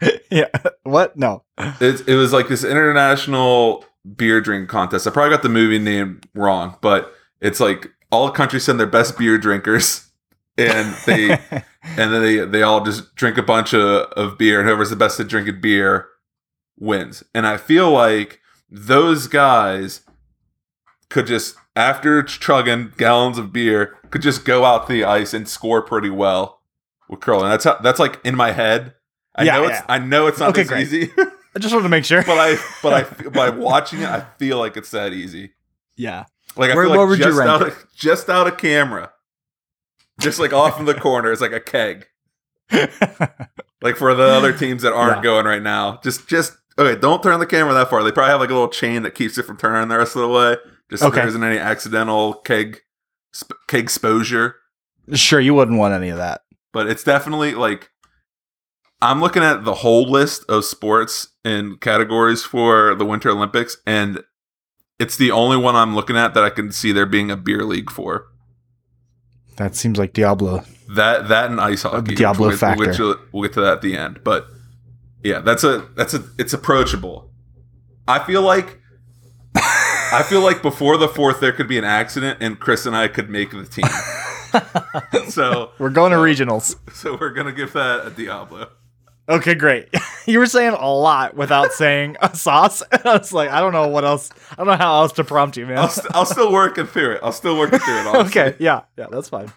yeah. 0.30 0.46
What? 0.84 1.16
No. 1.16 1.42
It, 1.58 2.08
it 2.08 2.14
was 2.14 2.32
like 2.32 2.48
this 2.48 2.64
international 2.64 3.84
beer 4.16 4.40
drink 4.40 4.68
contest. 4.68 5.06
I 5.06 5.10
probably 5.10 5.30
got 5.34 5.42
the 5.42 5.48
movie 5.48 5.78
name 5.78 6.20
wrong, 6.34 6.76
but 6.80 7.12
it's 7.40 7.60
like 7.60 7.90
all 8.12 8.30
countries 8.30 8.64
send 8.64 8.78
their 8.80 8.86
best 8.86 9.18
beer 9.18 9.36
drinkers, 9.36 10.10
and 10.56 10.94
they 11.06 11.30
and 11.82 12.12
then 12.12 12.22
they 12.22 12.38
they 12.44 12.62
all 12.62 12.82
just 12.84 13.14
drink 13.16 13.36
a 13.36 13.42
bunch 13.42 13.74
of, 13.74 13.82
of 14.12 14.38
beer, 14.38 14.60
and 14.60 14.68
whoever's 14.68 14.90
the 14.90 14.96
best 14.96 15.18
at 15.20 15.28
drinking 15.28 15.60
beer 15.60 16.06
wins. 16.78 17.22
And 17.34 17.46
I 17.46 17.56
feel 17.56 17.90
like 17.90 18.40
those 18.70 19.26
guys 19.26 20.00
could 21.08 21.26
just 21.26 21.56
after 21.76 22.22
chugging 22.22 22.92
gallons 22.96 23.38
of 23.38 23.52
beer 23.52 23.96
could 24.10 24.22
just 24.22 24.44
go 24.44 24.64
out 24.64 24.88
the 24.88 25.04
ice 25.04 25.32
and 25.34 25.48
score 25.48 25.82
pretty 25.82 26.10
well 26.10 26.60
with 27.08 27.20
curling. 27.20 27.48
That's 27.50 27.64
how, 27.64 27.76
that's 27.78 27.98
like 27.98 28.20
in 28.24 28.36
my 28.36 28.52
head. 28.52 28.94
I 29.34 29.44
Yeah, 29.44 29.56
know 29.56 29.62
yeah. 29.68 29.78
it's 29.78 29.82
I 29.88 29.98
know 29.98 30.26
it's 30.26 30.38
not 30.40 30.50
Okay, 30.50 30.64
great. 30.64 30.82
easy. 30.82 31.10
I 31.54 31.58
just 31.58 31.72
wanted 31.74 31.84
to 31.84 31.88
make 31.88 32.04
sure. 32.04 32.22
but 32.22 32.38
I, 32.38 32.56
but 32.82 32.92
I, 32.92 33.28
by 33.30 33.50
watching 33.50 34.00
it, 34.02 34.08
I 34.08 34.20
feel 34.38 34.58
like 34.58 34.76
it's 34.76 34.90
that 34.92 35.12
easy. 35.12 35.52
yeah. 35.96 36.24
Like 36.56 36.70
I 36.70 36.74
Where- 36.74 36.86
feel 36.88 37.06
like 37.06 37.18
just 37.18 37.40
out 37.40 37.62
of, 37.62 37.86
just 37.94 38.28
out 38.28 38.46
of 38.48 38.56
camera, 38.58 39.12
just 40.20 40.38
like 40.40 40.52
off 40.52 40.80
in 40.80 40.84
the 40.86 40.94
corner, 40.94 41.30
it's 41.32 41.40
like 41.40 41.52
a 41.52 41.60
keg. 41.60 42.06
Like 43.82 43.96
for 43.96 44.14
the 44.14 44.24
other 44.24 44.52
teams 44.52 44.82
that 44.82 44.92
aren't 44.92 45.18
Yeah. 45.18 45.22
going 45.22 45.46
right 45.46 45.62
now, 45.62 46.00
just, 46.04 46.28
just 46.28 46.52
okay. 46.80 47.00
Don't 47.00 47.22
turn 47.22 47.38
the 47.40 47.46
camera 47.46 47.72
that 47.74 47.90
far. 47.90 48.02
They 48.02 48.10
probably 48.12 48.30
have 48.30 48.40
like 48.40 48.50
a 48.50 48.54
little 48.54 48.68
chain 48.68 49.02
that 49.02 49.14
keeps 49.14 49.38
it 49.38 49.44
from 49.44 49.56
turning 49.56 49.88
the 49.88 49.98
rest 49.98 50.16
of 50.16 50.22
the 50.22 50.28
way, 50.28 50.56
just 50.90 51.02
so 51.02 51.08
Okay. 51.08 51.18
there 51.20 51.28
isn't 51.28 51.44
any 51.44 51.58
accidental 51.58 52.34
keg, 52.34 52.80
sp- 53.36 53.54
keg 53.68 53.80
exposure. 53.84 54.56
sure, 55.14 55.40
you 55.40 55.54
wouldn't 55.54 55.78
want 55.78 55.94
any 55.94 56.08
of 56.08 56.16
that. 56.18 56.42
But 56.72 56.86
it's 56.88 57.04
definitely 57.04 57.54
like 57.54 57.90
I'm 59.02 59.20
looking 59.20 59.42
at 59.42 59.64
the 59.64 59.74
whole 59.74 60.08
list 60.10 60.44
of 60.48 60.64
sports 60.64 61.28
and 61.44 61.80
categories 61.80 62.42
for 62.44 62.94
the 62.94 63.04
Winter 63.04 63.30
Olympics, 63.30 63.76
and 63.86 64.22
it's 64.98 65.16
the 65.16 65.30
only 65.30 65.56
one 65.56 65.74
I'm 65.74 65.94
looking 65.94 66.16
at 66.16 66.34
that 66.34 66.44
I 66.44 66.50
can 66.50 66.70
see 66.70 66.92
there 66.92 67.06
being 67.06 67.30
a 67.30 67.36
beer 67.36 67.64
league 67.64 67.90
for. 67.90 68.26
That 69.56 69.74
seems 69.74 69.98
like 69.98 70.12
Diablo. 70.12 70.64
That 70.94 71.28
that 71.28 71.50
and 71.50 71.60
ice 71.60 71.82
hockey. 71.82 72.14
Diablo 72.14 72.48
which 72.48 72.60
we'll, 72.60 72.76
factor. 72.76 72.92
We'll, 73.02 73.16
we'll 73.32 73.42
get 73.44 73.54
to 73.54 73.60
that 73.62 73.74
at 73.74 73.82
the 73.82 73.96
end, 73.96 74.20
but 74.24 74.46
yeah, 75.22 75.40
that's 75.40 75.64
a 75.64 75.88
that's 75.96 76.14
a 76.14 76.24
it's 76.38 76.52
approachable. 76.52 77.30
I 78.08 78.18
feel 78.20 78.42
like 78.42 78.80
I 79.54 80.24
feel 80.28 80.40
like 80.40 80.62
before 80.62 80.96
the 80.96 81.08
fourth 81.08 81.40
there 81.40 81.52
could 81.52 81.68
be 81.68 81.78
an 81.78 81.84
accident 81.84 82.38
and 82.40 82.58
Chris 82.58 82.86
and 82.86 82.96
I 82.96 83.08
could 83.08 83.30
make 83.30 83.50
the 83.50 83.64
team. 83.64 83.84
so 85.30 85.70
We're 85.78 85.90
going 85.90 86.12
to 86.12 86.18
uh, 86.18 86.22
regionals. 86.22 86.76
so 86.92 87.16
we're 87.16 87.30
gonna 87.30 87.52
give 87.52 87.72
that 87.74 88.06
a 88.06 88.10
Diablo. 88.10 88.68
Okay, 89.28 89.54
great. 89.54 89.88
you 90.26 90.40
were 90.40 90.46
saying 90.46 90.74
a 90.74 90.92
lot 90.92 91.36
without 91.36 91.72
saying 91.72 92.16
a 92.20 92.34
sauce. 92.34 92.82
I 92.90 93.16
was 93.16 93.32
like, 93.32 93.48
I 93.50 93.60
don't 93.60 93.72
know 93.72 93.86
what 93.86 94.04
else. 94.04 94.30
I 94.52 94.56
don't 94.56 94.66
know 94.66 94.76
how 94.76 95.02
else 95.02 95.12
to 95.12 95.24
prompt 95.24 95.56
you, 95.56 95.66
man. 95.66 95.78
I'll, 95.78 95.88
st- 95.88 96.14
I'll 96.16 96.26
still 96.26 96.52
working 96.52 96.86
through 96.86 97.12
it. 97.12 97.20
I'll 97.22 97.30
still 97.30 97.56
working 97.56 97.78
through 97.78 98.00
it. 98.00 98.06
Honestly. 98.08 98.40
okay, 98.42 98.56
yeah, 98.58 98.80
yeah, 98.98 99.06
that's 99.08 99.28
fine. 99.28 99.52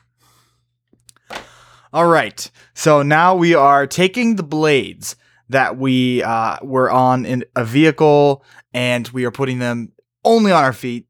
All 1.92 2.08
right. 2.08 2.50
So 2.76 3.02
now 3.02 3.36
we 3.36 3.56
are 3.56 3.88
taking 3.88 4.36
the 4.36 4.44
blades 4.44 5.16
that 5.50 5.78
we 5.78 6.24
uh, 6.24 6.58
were 6.62 6.90
on 6.90 7.26
in 7.26 7.44
a 7.56 7.66
vehicle 7.66 8.44
and 8.74 9.08
we 9.10 9.26
are 9.26 9.32
putting 9.32 9.60
them 9.60 9.92
only 10.24 10.52
on 10.52 10.64
our 10.64 10.74
feet 10.74 11.08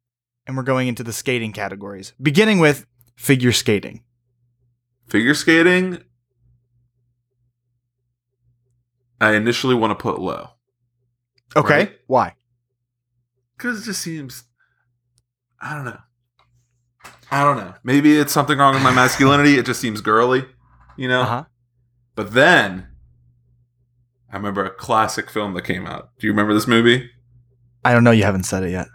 and 0.48 0.58
we're 0.58 0.64
going 0.64 0.88
into 0.88 1.04
the 1.04 1.14
skating 1.14 1.54
categories, 1.54 2.14
beginning 2.22 2.60
with 2.60 2.86
figure 3.16 3.52
skating. 3.52 4.04
Figure 5.08 5.34
skating. 5.34 6.04
I 9.22 9.36
initially 9.36 9.76
want 9.76 9.92
to 9.92 10.02
put 10.02 10.20
low 10.20 10.50
Okay. 11.56 11.78
Right. 11.78 12.00
Why? 12.08 12.36
because 13.56 13.82
it 13.82 13.86
just 13.86 14.02
seems. 14.02 14.44
I 15.62 15.76
don't 15.76 15.86
know. 15.86 16.00
I 17.32 17.44
don't 17.44 17.58
know. 17.58 17.74
Maybe 17.84 18.18
it's 18.18 18.34
something 18.34 18.58
wrong 18.58 18.74
with 18.74 18.84
my 18.84 18.94
masculinity. 18.94 19.58
It 19.58 19.66
just 19.66 19.80
seems 19.80 20.02
girly, 20.02 20.46
you 20.98 21.08
know. 21.08 21.22
Uh 21.22 21.26
huh. 21.26 21.44
But 22.16 22.34
then, 22.34 22.88
I 24.34 24.38
remember 24.38 24.66
a 24.66 24.72
classic 24.72 25.30
film 25.30 25.54
that 25.54 25.62
came 25.64 25.86
out. 25.86 26.10
Do 26.20 26.26
you 26.26 26.34
remember 26.34 26.54
this 26.56 26.68
movie? 26.68 27.10
I 27.86 27.94
don't 27.94 28.04
know. 28.04 28.12
You 28.12 28.24
haven't 28.24 28.44
said 28.44 28.64
it 28.64 28.72
yet. 28.72 28.88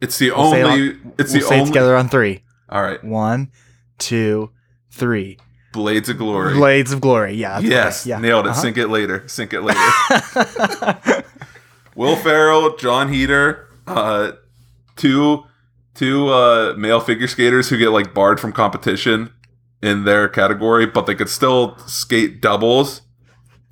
It's 0.00 0.18
the 0.18 0.30
We'll 0.30 0.50
say 0.50 0.60
it 0.60 0.64
only. 0.64 0.86
it's 1.18 1.32
we'll 1.32 1.42
the 1.42 1.46
say 1.48 1.60
it 1.62 1.66
together 1.66 1.94
on 1.96 2.08
three. 2.08 2.42
All 2.70 2.82
right, 2.82 3.02
One, 3.04 3.52
two, 3.98 4.50
three. 4.90 5.38
Blades 5.72 6.08
of 6.08 6.16
Glory. 6.18 6.54
Blades 6.54 6.92
of 6.92 7.00
Glory. 7.00 7.34
Yeah. 7.34 7.58
yes, 7.60 8.06
right. 8.06 8.10
Yeah. 8.10 8.18
nailed 8.20 8.46
it. 8.46 8.50
Uh-huh. 8.50 8.60
Sink 8.62 8.78
it 8.78 8.88
later. 8.88 9.28
Sink 9.28 9.52
it 9.52 9.60
later. 9.60 11.22
Will 11.94 12.16
Ferrell, 12.16 12.76
Jon 12.76 13.12
Heder, 13.12 13.68
uh, 13.86 14.32
two 14.96 15.44
two 15.94 16.28
uh, 16.28 16.74
male 16.76 17.00
figure 17.00 17.28
skaters 17.28 17.68
who 17.68 17.76
get 17.76 17.90
like 17.90 18.14
barred 18.14 18.40
from 18.40 18.52
competition 18.52 19.32
in 19.82 20.04
their 20.04 20.28
category, 20.28 20.86
but 20.86 21.06
they 21.06 21.14
could 21.14 21.28
still 21.28 21.76
skate 21.86 22.40
doubles. 22.40 23.02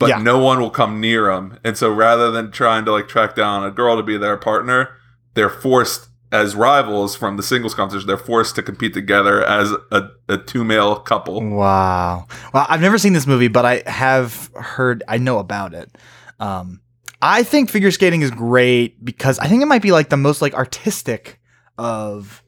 But 0.03 0.09
Yeah. 0.11 0.19
no 0.19 0.39
one 0.39 0.61
will 0.61 0.71
come 0.71 1.01
near 1.01 1.33
them, 1.33 1.59
and 1.65 1.77
so 1.77 1.91
rather 1.93 2.31
than 2.31 2.51
trying 2.51 2.85
to 2.85 2.93
like 2.93 3.09
track 3.09 3.35
down 3.35 3.65
a 3.65 3.71
girl 3.71 3.97
to 3.97 4.03
be 4.03 4.17
their 4.19 4.37
partner, 4.37 4.91
they're 5.35 5.49
forced 5.49 6.09
as 6.31 6.55
rivals 6.57 7.15
from 7.15 7.37
the 7.37 7.43
singles 7.43 7.75
competition. 7.75 8.07
They're 8.07 8.17
forced 8.17 8.55
to 8.57 8.63
compete 8.63 8.95
together 8.95 9.45
as 9.45 9.71
a, 9.91 10.09
a 10.29 10.39
two 10.39 10.65
male 10.65 10.97
couple. 10.97 11.43
Wow. 11.47 12.27
Well, 12.55 12.65
I've 12.69 12.81
never 12.81 12.97
seen 12.97 13.13
this 13.13 13.27
movie, 13.27 13.49
but 13.49 13.67
I 13.67 13.83
have 13.87 14.51
heard, 14.55 15.03
I 15.09 15.19
know 15.19 15.39
about 15.39 15.75
it. 15.75 15.97
Um, 16.41 16.81
I 17.21 17.43
think 17.43 17.69
figure 17.69 17.91
skating 17.91 18.23
is 18.23 18.31
great 18.31 19.05
because 19.05 19.39
I 19.41 19.47
think 19.47 19.63
it 19.63 19.67
might 19.67 19.83
be 19.83 19.93
like 19.93 20.09
the 20.09 20.17
most 20.17 20.41
like 20.41 20.55
artistic 20.55 21.39
of, 21.79 22.43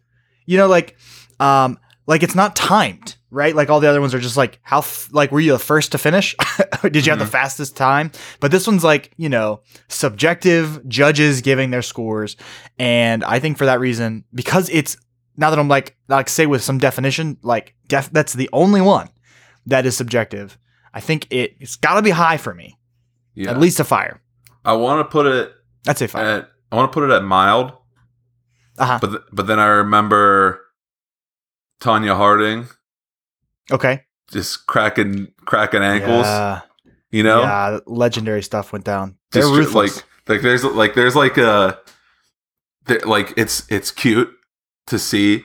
you 0.46 0.56
know, 0.56 0.66
like, 0.66 0.96
um, 1.38 1.78
like 2.06 2.22
it's 2.22 2.34
not 2.34 2.56
timed, 2.56 3.16
right? 3.30 3.54
Like 3.54 3.68
all 3.70 3.80
the 3.80 3.88
other 3.88 4.00
ones 4.00 4.14
are 4.14 4.18
just 4.18 4.36
like 4.36 4.58
how, 4.62 4.78
f- 4.78 5.08
like, 5.12 5.30
were 5.30 5.40
you 5.40 5.52
the 5.52 5.58
first 5.58 5.92
to 5.92 5.98
finish? 5.98 6.34
Did 6.92 7.06
you 7.06 7.10
have 7.10 7.18
the 7.18 7.26
fastest 7.26 7.76
time? 7.76 8.10
But 8.40 8.50
this 8.50 8.66
one's 8.66 8.84
like, 8.84 9.10
you 9.16 9.28
know, 9.28 9.60
subjective 9.88 10.86
judges 10.88 11.40
giving 11.40 11.70
their 11.70 11.82
scores, 11.82 12.36
and 12.78 13.24
I 13.24 13.38
think 13.38 13.58
for 13.58 13.66
that 13.66 13.80
reason, 13.80 14.24
because 14.34 14.68
it's 14.70 14.96
now 15.36 15.50
that 15.50 15.58
I'm 15.58 15.68
like 15.68 15.96
like 16.08 16.28
say 16.28 16.46
with 16.46 16.62
some 16.62 16.78
definition, 16.78 17.38
like 17.42 17.74
def- 17.88 18.10
that's 18.10 18.32
the 18.34 18.48
only 18.52 18.80
one 18.80 19.08
that 19.66 19.86
is 19.86 19.96
subjective. 19.96 20.58
I 20.92 21.00
think 21.00 21.26
it 21.30 21.56
it's 21.60 21.76
got 21.76 21.94
to 21.94 22.02
be 22.02 22.10
high 22.10 22.36
for 22.36 22.54
me, 22.54 22.78
Yeah, 23.34 23.50
at 23.50 23.58
least 23.58 23.80
a 23.80 23.84
fire. 23.84 24.20
I 24.64 24.74
want 24.74 25.00
to 25.00 25.10
put 25.10 25.26
it 25.26 25.52
I'd 25.88 25.98
say 25.98 26.06
fire. 26.06 26.24
at. 26.24 26.50
I 26.70 26.76
want 26.76 26.90
to 26.90 26.94
put 26.94 27.08
it 27.08 27.12
at 27.14 27.22
mild. 27.24 27.72
Uh 28.78 28.84
huh. 28.86 28.98
But 29.00 29.06
th- 29.08 29.22
but 29.32 29.46
then 29.46 29.58
I 29.60 29.66
remember 29.66 30.60
Tonya 31.80 32.16
Harding 32.16 32.66
Okay. 33.72 34.02
just 34.30 34.66
cracking 34.66 35.28
cracking 35.44 35.82
ankles. 35.82 36.26
Yeah, 36.26 36.60
You 37.14 37.22
know, 37.22 37.42
yeah, 37.42 37.78
legendary 37.86 38.42
stuff 38.42 38.72
went 38.72 38.84
down. 38.84 39.16
They're 39.30 39.42
Just 39.42 39.54
ruthless. 39.54 39.96
like 39.96 40.04
like 40.28 40.42
there's 40.42 40.64
like 40.64 40.94
there's 40.94 41.14
like 41.14 41.36
a 41.38 41.78
there- 42.86 43.00
like 43.06 43.32
it's 43.36 43.62
it's 43.70 43.90
cute 43.92 44.30
to 44.88 44.98
see 44.98 45.44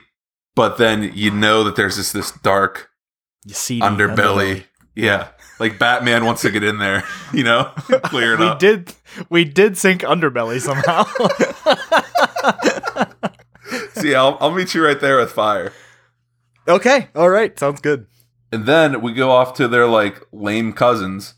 but 0.56 0.78
then 0.78 1.12
you 1.14 1.30
know 1.30 1.62
that 1.64 1.76
there's 1.76 1.96
this 1.96 2.10
this 2.12 2.32
dark 2.32 2.90
You 3.44 3.54
see 3.54 3.78
underbelly. 3.80 4.64
Yeah. 4.96 5.28
Like 5.60 5.78
Batman 5.78 6.24
wants 6.24 6.42
to 6.42 6.50
get 6.50 6.64
in 6.64 6.78
there, 6.78 7.04
you 7.32 7.44
know, 7.44 7.64
clear 8.04 8.34
it 8.34 8.40
We 8.40 8.46
up. 8.46 8.58
did 8.58 8.92
we 9.28 9.44
did 9.44 9.78
sink 9.78 10.00
underbelly 10.02 10.60
somehow. 10.60 11.04
See, 13.92 14.14
I'll, 14.14 14.38
I'll 14.40 14.50
meet 14.50 14.74
you 14.74 14.84
right 14.84 14.98
there 15.00 15.18
with 15.18 15.30
fire. 15.32 15.72
okay, 16.66 17.08
all 17.14 17.28
right, 17.30 17.56
sounds 17.58 17.80
good. 17.80 18.06
And 18.50 18.66
then 18.66 19.00
we 19.02 19.12
go 19.12 19.30
off 19.30 19.54
to 19.54 19.68
their 19.68 19.86
like 19.86 20.20
lame 20.32 20.72
cousins. 20.72 21.34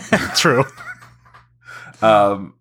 True. 0.36 0.64
Um, 2.00 2.54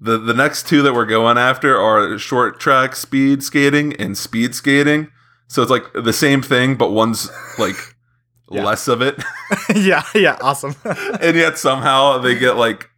the 0.00 0.18
the 0.18 0.34
next 0.34 0.66
two 0.68 0.82
that 0.82 0.94
we're 0.94 1.06
going 1.06 1.38
after 1.38 1.76
are 1.80 2.18
short 2.18 2.60
track 2.60 2.94
speed 2.96 3.42
skating 3.42 3.94
and 3.96 4.16
speed 4.16 4.54
skating. 4.54 5.08
So 5.48 5.62
it's 5.62 5.70
like 5.70 5.84
the 5.94 6.12
same 6.12 6.42
thing, 6.42 6.76
but 6.76 6.90
one's 6.90 7.30
like 7.58 7.76
Yeah. 8.50 8.62
less 8.62 8.88
of 8.88 9.00
it, 9.00 9.20
yeah, 9.74 10.02
yeah, 10.14 10.36
awesome. 10.42 10.74
and 10.84 11.34
yet 11.34 11.56
somehow 11.58 12.18
they 12.18 12.34
get 12.38 12.56
like 12.56 12.90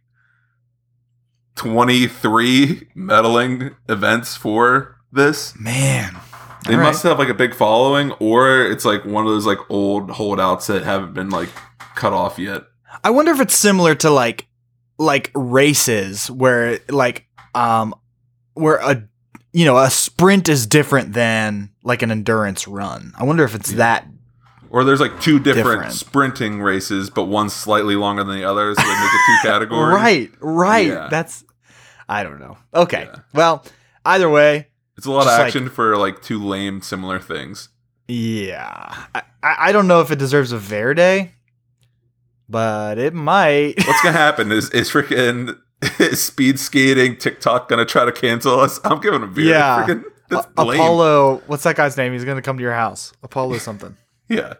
twenty 1.55 2.05
three 2.07 2.87
medaling 2.95 3.75
events 3.87 4.35
for 4.35 4.97
this. 5.11 5.57
Man. 5.59 6.17
They 6.67 6.75
All 6.75 6.81
must 6.81 7.01
have 7.03 7.17
like 7.17 7.29
a 7.29 7.33
big 7.33 7.55
following, 7.55 8.11
or 8.19 8.61
it's 8.61 8.83
like 8.83 9.05
one 9.05 9.25
of 9.25 9.31
those 9.31 9.45
like 9.45 9.59
old 9.69 10.11
holdouts 10.11 10.67
that 10.67 10.83
haven't 10.83 11.13
been 11.13 11.29
like 11.29 11.49
cut 11.95 12.11
off 12.13 12.37
yet. 12.37 12.63
I 13.03 13.09
wonder 13.11 13.31
if 13.31 13.39
it's 13.41 13.55
similar 13.57 13.95
to 13.95 14.09
like 14.09 14.47
like 14.97 15.31
races 15.35 16.29
where 16.31 16.79
like 16.89 17.27
um 17.55 17.93
where 18.53 18.77
a 18.77 19.03
you 19.53 19.65
know 19.65 19.77
a 19.77 19.89
sprint 19.89 20.49
is 20.49 20.65
different 20.67 21.13
than 21.13 21.69
like 21.83 22.01
an 22.01 22.11
endurance 22.11 22.67
run. 22.67 23.13
I 23.17 23.23
wonder 23.23 23.43
if 23.43 23.55
it's 23.55 23.73
that 23.73 24.05
Or 24.69 24.83
there's 24.83 24.99
like 24.99 25.19
two 25.21 25.39
different, 25.39 25.65
Different. 25.83 25.93
sprinting 25.93 26.61
races, 26.61 27.09
but 27.09 27.25
one's 27.25 27.53
slightly 27.53 27.95
longer 27.95 28.23
than 28.23 28.35
the 28.35 28.43
other, 28.43 28.73
so 28.75 28.81
they 28.81 28.87
make 28.87 28.99
it 29.13 29.21
two 29.25 29.37
categories. 29.47 29.95
right, 29.95 30.31
right. 30.39 30.87
Yeah. 30.87 31.07
That's 31.09 31.43
I 32.09 32.23
don't 32.23 32.39
know. 32.39 32.57
Okay. 32.73 33.03
Yeah. 33.11 33.19
Well, 33.33 33.65
either 34.05 34.29
way, 34.29 34.67
It's 34.97 35.05
a 35.05 35.11
lot 35.11 35.21
of 35.21 35.27
like- 35.27 35.45
action 35.47 35.69
for 35.69 35.95
like 35.97 36.21
two 36.21 36.43
lame 36.43 36.81
similar 36.81 37.19
things. 37.19 37.69
yeah. 38.07 39.05
I 39.15 39.21
I 39.43 39.71
don't 39.71 39.87
know 39.87 40.01
if 40.01 40.11
it 40.11 40.19
deserves 40.19 40.51
a 40.51 40.57
Verde, 40.57 41.31
but 42.49 42.97
it 42.97 43.13
might. 43.13 43.75
What's 43.87 44.01
gonna 44.01 44.17
happen 44.17 44.51
is 44.51 44.69
is 44.71 44.89
freaking 44.89 45.57
is 45.99 46.23
speed 46.23 46.59
skating 46.59 47.17
TikTok 47.17 47.69
gonna 47.69 47.85
try 47.85 48.05
to 48.05 48.11
cancel 48.11 48.59
us? 48.59 48.79
I'm 48.83 48.99
giving 48.99 49.23
a 49.23 49.27
beer. 49.27 49.53
Yeah. 49.53 49.85
Freaking, 49.85 50.03
that's 50.29 50.47
A- 50.57 50.65
lame. 50.65 50.79
Apolo, 50.79 51.41
what's 51.47 51.63
that 51.63 51.75
guy's 51.75 51.95
name? 51.97 52.13
He's 52.13 52.25
gonna 52.25 52.41
come 52.41 52.57
to 52.57 52.63
your 52.63 52.73
house. 52.73 53.13
Apolo 53.23 53.59
something. 53.59 53.95
Yeah, 54.29 54.55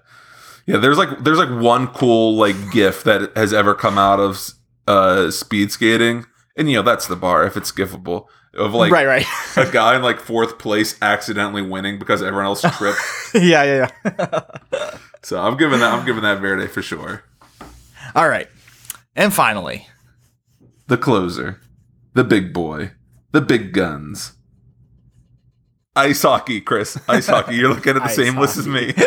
yeah. 0.66 0.78
There's 0.78 0.98
like 0.98 1.24
there's 1.24 1.38
like 1.38 1.50
one 1.62 1.88
cool 1.88 2.36
like 2.36 2.56
GIF 2.72 3.04
that 3.04 3.36
has 3.36 3.54
ever 3.54 3.76
come 3.76 3.98
out 3.98 4.20
of 4.20 4.52
uh 4.88 5.30
speed 5.32 5.72
skating, 5.72 6.26
and 6.56 6.70
you 6.70 6.78
know 6.78 6.84
that's 6.84 7.08
the 7.08 7.18
bar 7.18 7.46
if 7.46 7.58
it's 7.58 7.72
gifable 7.72 8.28
of 8.54 8.74
like 8.74 8.92
right, 8.92 9.06
right. 9.06 9.26
a 9.58 9.70
guy 9.70 9.96
in 9.96 10.02
like 10.02 10.20
fourth 10.20 10.58
place 10.58 10.98
accidentally 11.02 11.62
winning 11.62 12.00
because 12.00 12.22
everyone 12.22 12.46
else 12.46 12.62
tripped. 12.78 13.00
yeah, 13.34 13.64
yeah, 13.64 13.90
yeah. 14.06 14.98
so 15.22 15.40
I'm 15.42 15.58
giving 15.58 15.80
that 15.82 15.94
I'm 15.94 16.06
giving 16.06 16.24
that 16.24 16.40
Verde 16.40 16.68
for 16.68 16.82
sure. 16.82 17.24
All 18.18 18.28
right. 18.28 18.50
And 19.16 19.32
finally, 19.32 19.88
The 20.88 20.98
closer, 20.98 21.62
the 22.14 22.24
big 22.24 22.52
boy, 22.52 22.94
the 23.32 23.42
big 23.42 23.74
guns. 23.74 24.34
Ice 25.96 26.24
hockey, 26.24 26.60
Chris. 26.60 26.98
Ice 27.08 27.28
hockey. 27.28 27.56
You're 27.56 27.70
looking 27.70 27.96
at 27.96 28.02
the 28.02 28.10
same 28.10 28.38
list 28.38 28.58
as 28.58 28.68
me. 28.68 28.92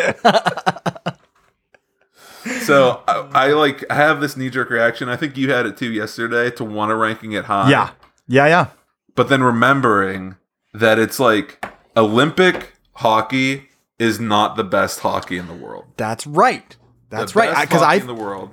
so 2.61 3.03
I, 3.05 3.27
I 3.33 3.47
like 3.51 3.83
have 3.91 4.21
this 4.21 4.37
knee 4.37 4.49
jerk 4.49 4.69
reaction. 4.69 5.09
I 5.09 5.17
think 5.17 5.35
you 5.35 5.51
had 5.51 5.65
it 5.65 5.75
too 5.75 5.91
yesterday 5.91 6.49
to 6.51 6.63
want 6.63 6.91
to 6.91 6.95
ranking 6.95 7.33
it 7.33 7.43
high. 7.45 7.69
yeah. 7.69 7.91
Yeah, 8.29 8.47
yeah. 8.47 8.67
But 9.15 9.27
then 9.27 9.43
remembering 9.43 10.37
that 10.73 10.97
it's 10.97 11.19
like 11.19 11.65
Olympic 11.97 12.71
hockey 12.93 13.67
is 13.99 14.21
not 14.21 14.55
the 14.55 14.63
best 14.63 15.01
hockey 15.01 15.37
in 15.37 15.47
the 15.47 15.53
world. 15.53 15.87
That's 15.97 16.25
right. 16.25 16.77
That's 17.09 17.35
right. 17.35 17.53
hockey 17.53 17.75
I, 17.75 17.95
in 17.95 18.07
the 18.07 18.15
world 18.15 18.51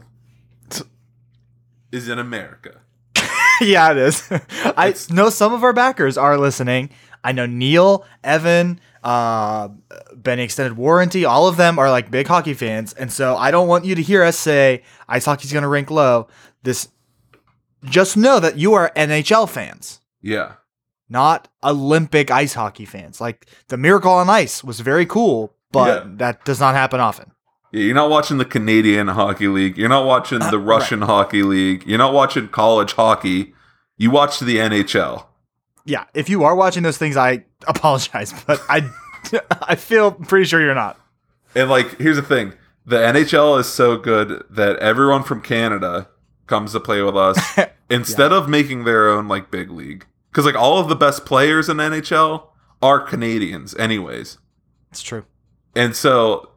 is 1.93 2.09
in 2.09 2.19
America. 2.19 2.81
yeah, 3.61 3.91
it 3.93 3.97
is. 3.99 4.29
I 4.77 4.95
know 5.11 5.31
some 5.31 5.53
of 5.53 5.65
our 5.65 5.73
backers 5.73 6.17
are 6.19 6.39
listening. 6.39 6.91
I 7.25 7.33
know 7.33 7.47
Neil, 7.47 8.05
Evan, 8.23 8.81
uh, 9.03 9.69
Benny 10.15 10.43
Extended 10.45 10.77
Warranty, 10.77 11.25
all 11.25 11.49
of 11.49 11.57
them 11.57 11.79
are 11.79 11.91
like 11.91 12.11
big 12.11 12.27
hockey 12.27 12.55
fans. 12.55 12.93
And 12.93 13.13
so 13.13 13.37
I 13.37 13.51
don't 13.51 13.69
want 13.69 13.85
you 13.85 13.95
to 13.95 14.03
hear 14.03 14.23
us 14.23 14.39
say 14.39 14.83
ice 15.09 15.25
hockey's 15.25 15.53
going 15.53 15.63
to 15.63 15.69
rank 15.69 15.91
low. 15.91 16.29
This, 16.63 16.89
just 17.85 18.17
know 18.17 18.39
that 18.41 18.57
you 18.57 18.75
are 18.75 18.93
NHL 18.97 19.49
fans, 19.49 20.01
Yeah. 20.23 20.55
not 21.09 21.49
Olympic 21.65 22.31
ice 22.31 22.55
hockey 22.55 22.85
fans. 22.85 23.21
Like 23.21 23.47
the 23.69 23.77
Miracle 23.77 24.13
on 24.13 24.29
Ice 24.31 24.63
was 24.65 24.81
very 24.81 25.07
cool, 25.07 25.55
but 25.73 26.05
Yeah. 26.05 26.11
that 26.17 26.45
does 26.45 26.61
not 26.61 26.75
happen 26.75 27.01
often. 27.01 27.33
Yeah, 27.73 27.83
you're 27.83 27.95
not 27.95 28.11
watching 28.11 28.39
the 28.39 28.45
Canadian 28.45 29.09
Hockey 29.09 29.49
League. 29.49 29.77
You're 29.77 29.89
not 29.89 30.07
watching 30.07 30.41
uh, 30.43 30.51
the 30.51 30.59
Russian 30.59 31.03
Hockey 31.03 31.43
League. 31.43 31.87
You're 31.87 31.99
not 31.99 32.15
watching 32.15 32.49
college 32.49 32.93
hockey. 32.93 33.55
You 33.97 34.11
watch 34.11 34.41
the 34.41 34.57
NHL. 34.57 35.27
Yeah, 35.85 36.05
if 36.15 36.29
you 36.29 36.45
are 36.45 36.55
watching 36.55 36.83
those 36.83 36.99
things, 36.99 37.17
I 37.17 37.45
apologize, 37.67 38.33
but 38.47 38.61
I, 38.69 38.89
I 39.63 39.75
feel 39.75 40.13
pretty 40.13 40.47
sure 40.47 40.61
you're 40.61 40.75
not. 40.75 40.99
And 41.55 41.69
like, 41.69 41.99
here's 41.99 42.17
the 42.17 42.23
thing: 42.23 42.55
the 42.87 42.97
NHL 42.97 43.59
is 43.61 43.67
so 43.67 43.97
good 43.97 44.45
that 44.51 44.77
everyone 44.79 45.23
from 45.23 45.43
Canada 45.43 46.09
comes 46.47 46.73
to 46.73 46.81
play 46.81 47.03
with 47.03 47.17
us 47.17 47.39
instead 47.91 48.33
of 48.33 48.49
making 48.49 48.85
their 48.85 49.09
own 49.09 49.29
like 49.29 49.51
big 49.51 49.71
league. 49.71 50.07
Because 50.31 50.45
like 50.45 50.55
all 50.55 50.79
of 50.79 50.89
the 50.89 50.97
best 50.97 51.27
players 51.27 51.69
in 51.69 51.77
NHL 51.77 52.49
are 52.81 53.01
Canadians, 53.01 53.75
anyways. 53.77 54.39
It's 54.91 55.03
true. 55.03 55.25
And 55.75 55.95
so, 55.95 56.48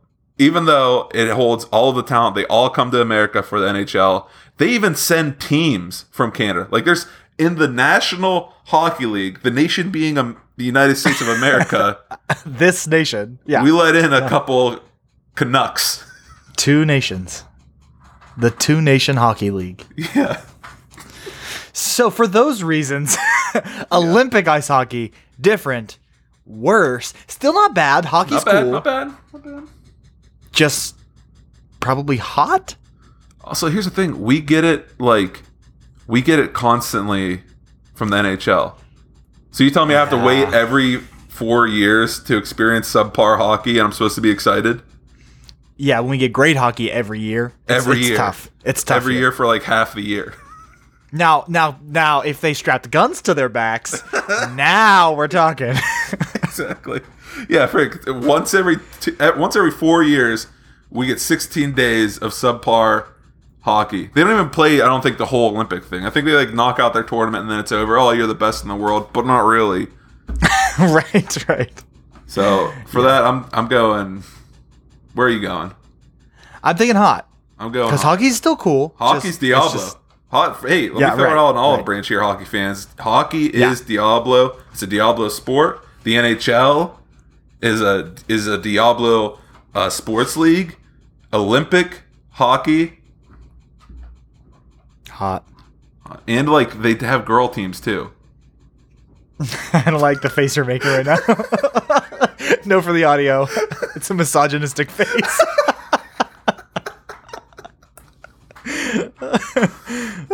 even 0.41 0.65
though 0.65 1.09
it 1.13 1.29
holds 1.29 1.65
all 1.65 1.91
of 1.91 1.95
the 1.95 2.03
talent, 2.03 2.35
they 2.35 2.45
all 2.47 2.69
come 2.69 2.89
to 2.91 2.99
America 2.99 3.43
for 3.43 3.59
the 3.59 3.67
NHL. 3.67 4.27
They 4.57 4.69
even 4.69 4.95
send 4.95 5.39
teams 5.39 6.05
from 6.11 6.31
Canada. 6.31 6.67
Like 6.71 6.83
there's 6.83 7.05
in 7.37 7.55
the 7.55 7.67
National 7.67 8.53
Hockey 8.65 9.05
League, 9.05 9.41
the 9.43 9.51
nation 9.51 9.91
being 9.91 10.17
um, 10.17 10.37
the 10.57 10.63
United 10.65 10.95
States 10.95 11.21
of 11.21 11.27
America, 11.27 11.99
This 12.45 12.87
nation, 12.87 13.37
yeah, 13.45 13.63
we 13.63 13.71
let 13.71 13.95
in 13.95 14.13
a 14.13 14.27
couple 14.27 14.79
Canucks. 15.35 16.03
two 16.57 16.85
nations, 16.85 17.43
the 18.37 18.49
two 18.51 18.81
nation 18.81 19.17
hockey 19.17 19.51
league. 19.51 19.83
Yeah. 20.15 20.41
So 21.73 22.09
for 22.09 22.27
those 22.27 22.63
reasons, 22.63 23.15
Olympic 23.91 24.47
ice 24.47 24.67
hockey 24.67 25.13
different, 25.39 25.97
worse, 26.45 27.13
still 27.27 27.53
not 27.53 27.73
bad. 27.73 28.05
Hockey's 28.05 28.45
Not 28.45 28.45
bad, 28.45 28.63
cool, 28.63 28.71
not 28.71 28.83
bad, 28.83 29.07
not 29.33 29.43
bad. 29.43 29.63
Just 30.51 30.95
probably 31.79 32.17
hot. 32.17 32.75
Also, 33.43 33.69
here's 33.69 33.85
the 33.85 33.91
thing: 33.91 34.21
we 34.21 34.39
get 34.39 34.63
it 34.63 34.99
like 34.99 35.43
we 36.07 36.21
get 36.21 36.39
it 36.39 36.53
constantly 36.53 37.41
from 37.95 38.09
the 38.09 38.17
NHL. 38.17 38.75
So 39.51 39.63
you 39.63 39.69
tell 39.71 39.85
me 39.85 39.95
I 39.95 39.99
have 39.99 40.09
to 40.11 40.17
wait 40.17 40.47
every 40.53 40.97
four 41.27 41.67
years 41.67 42.21
to 42.23 42.37
experience 42.37 42.91
subpar 42.91 43.37
hockey, 43.37 43.77
and 43.77 43.81
I'm 43.87 43.91
supposed 43.91 44.15
to 44.15 44.21
be 44.21 44.29
excited 44.29 44.81
Yeah, 45.75 45.99
when 46.01 46.11
we 46.11 46.17
get 46.17 46.31
great 46.31 46.55
hockey 46.55 46.91
every 46.91 47.19
year, 47.19 47.53
it's, 47.67 47.77
Every 47.85 47.97
it's 47.99 48.07
year. 48.09 48.17
tough. 48.17 48.49
It's 48.63 48.83
tough 48.83 48.97
every 48.97 49.13
here. 49.13 49.21
year 49.23 49.31
for 49.31 49.45
like 49.47 49.63
half 49.63 49.93
the 49.93 50.01
year. 50.01 50.33
Now, 51.13 51.43
now, 51.49 51.77
now, 51.83 52.21
if 52.21 52.39
they 52.39 52.53
strapped 52.53 52.89
guns 52.89 53.21
to 53.23 53.33
their 53.33 53.49
backs, 53.49 54.01
now 54.53 55.13
we're 55.13 55.27
talking. 55.27 55.75
exactly. 56.35 57.01
Yeah, 57.49 57.65
frick. 57.67 58.03
Once 58.07 58.53
every 58.53 58.77
two, 58.99 59.15
once 59.37 59.55
every 59.55 59.71
four 59.71 60.03
years, 60.03 60.47
we 60.89 61.07
get 61.07 61.19
16 61.19 61.73
days 61.73 62.17
of 62.17 62.31
subpar 62.31 63.07
hockey. 63.61 64.07
They 64.13 64.21
don't 64.23 64.33
even 64.33 64.49
play. 64.49 64.81
I 64.81 64.87
don't 64.87 65.01
think 65.01 65.17
the 65.17 65.25
whole 65.27 65.51
Olympic 65.55 65.83
thing. 65.85 66.05
I 66.05 66.09
think 66.09 66.25
they 66.25 66.33
like 66.33 66.53
knock 66.53 66.79
out 66.79 66.93
their 66.93 67.03
tournament 67.03 67.43
and 67.43 67.51
then 67.51 67.59
it's 67.59 67.71
over. 67.71 67.97
Oh, 67.97 68.11
you're 68.11 68.27
the 68.27 68.35
best 68.35 68.63
in 68.63 68.69
the 68.69 68.75
world, 68.75 69.11
but 69.13 69.25
not 69.25 69.41
really. 69.41 69.87
right, 70.79 71.49
right. 71.49 71.83
So 72.27 72.71
for 72.87 73.01
that, 73.01 73.23
I'm 73.23 73.45
I'm 73.53 73.67
going. 73.67 74.23
Where 75.13 75.27
are 75.27 75.29
you 75.29 75.41
going? 75.41 75.73
I'm 76.63 76.77
thinking 76.77 76.95
hot 76.95 77.27
I'm 77.59 77.71
going. 77.71 77.87
because 77.89 78.01
hockey's 78.03 78.37
still 78.37 78.55
cool. 78.55 78.93
hockey's 78.97 79.23
Just- 79.31 79.41
Diablo. 79.41 79.71
just- 79.71 79.97
Hot, 80.29 80.61
hey, 80.65 80.87
let 80.89 81.01
Yeah, 81.01 81.09
me 81.09 81.15
throw 81.17 81.25
right, 81.25 81.31
it 81.33 81.37
all 81.37 81.49
in 81.51 81.57
olive 81.57 81.79
right. 81.79 81.85
branch 81.85 82.07
here, 82.07 82.21
hockey 82.21 82.45
fans. 82.45 82.87
Hockey 82.97 83.51
Yeah. 83.53 83.69
is 83.71 83.81
Diablo. 83.81 84.55
It's 84.71 84.81
a 84.81 84.87
Diablo 84.87 85.27
sport. 85.27 85.85
The 86.03 86.13
NHL 86.15 86.91
is 87.61 87.81
a 87.81 88.13
is 88.27 88.47
a 88.47 88.57
Diablo 88.57 89.39
uh, 89.73 89.89
sports 89.89 90.35
league. 90.37 90.77
Olympic 91.33 92.03
hockey 92.31 92.99
hot. 95.09 95.45
and 96.27 96.49
like 96.49 96.81
they 96.81 96.93
have 97.05 97.25
girl 97.25 97.47
teams 97.47 97.79
too. 97.79 98.11
I 99.73 99.83
don't 99.89 100.01
like 100.01 100.21
the 100.21 100.29
face 100.29 100.55
you're 100.55 100.65
making 100.65 100.89
right 100.91 101.05
now. 101.05 101.17
no 102.65 102.81
for 102.81 102.93
the 102.93 103.03
audio. 103.05 103.47
It's 103.93 104.09
a 104.09 104.13
misogynistic 104.13 104.89
face. 104.89 105.41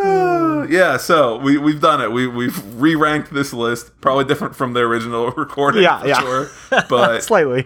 yeah, 0.70 0.98
so 0.98 1.38
we 1.38 1.58
we've 1.58 1.82
done 1.82 2.02
it. 2.02 2.12
We 2.12 2.28
we've 2.28 2.58
re-ranked 2.82 3.34
this 3.34 3.54
list, 3.54 4.00
probably 4.02 4.26
different 4.26 4.56
from 4.56 4.74
the 4.74 4.82
original 4.82 5.32
recording. 5.38 5.84
Yeah, 5.84 6.00
for 6.02 6.08
yeah. 6.08 6.20
sure. 6.20 6.50
But 6.90 7.22
Slightly. 7.24 7.66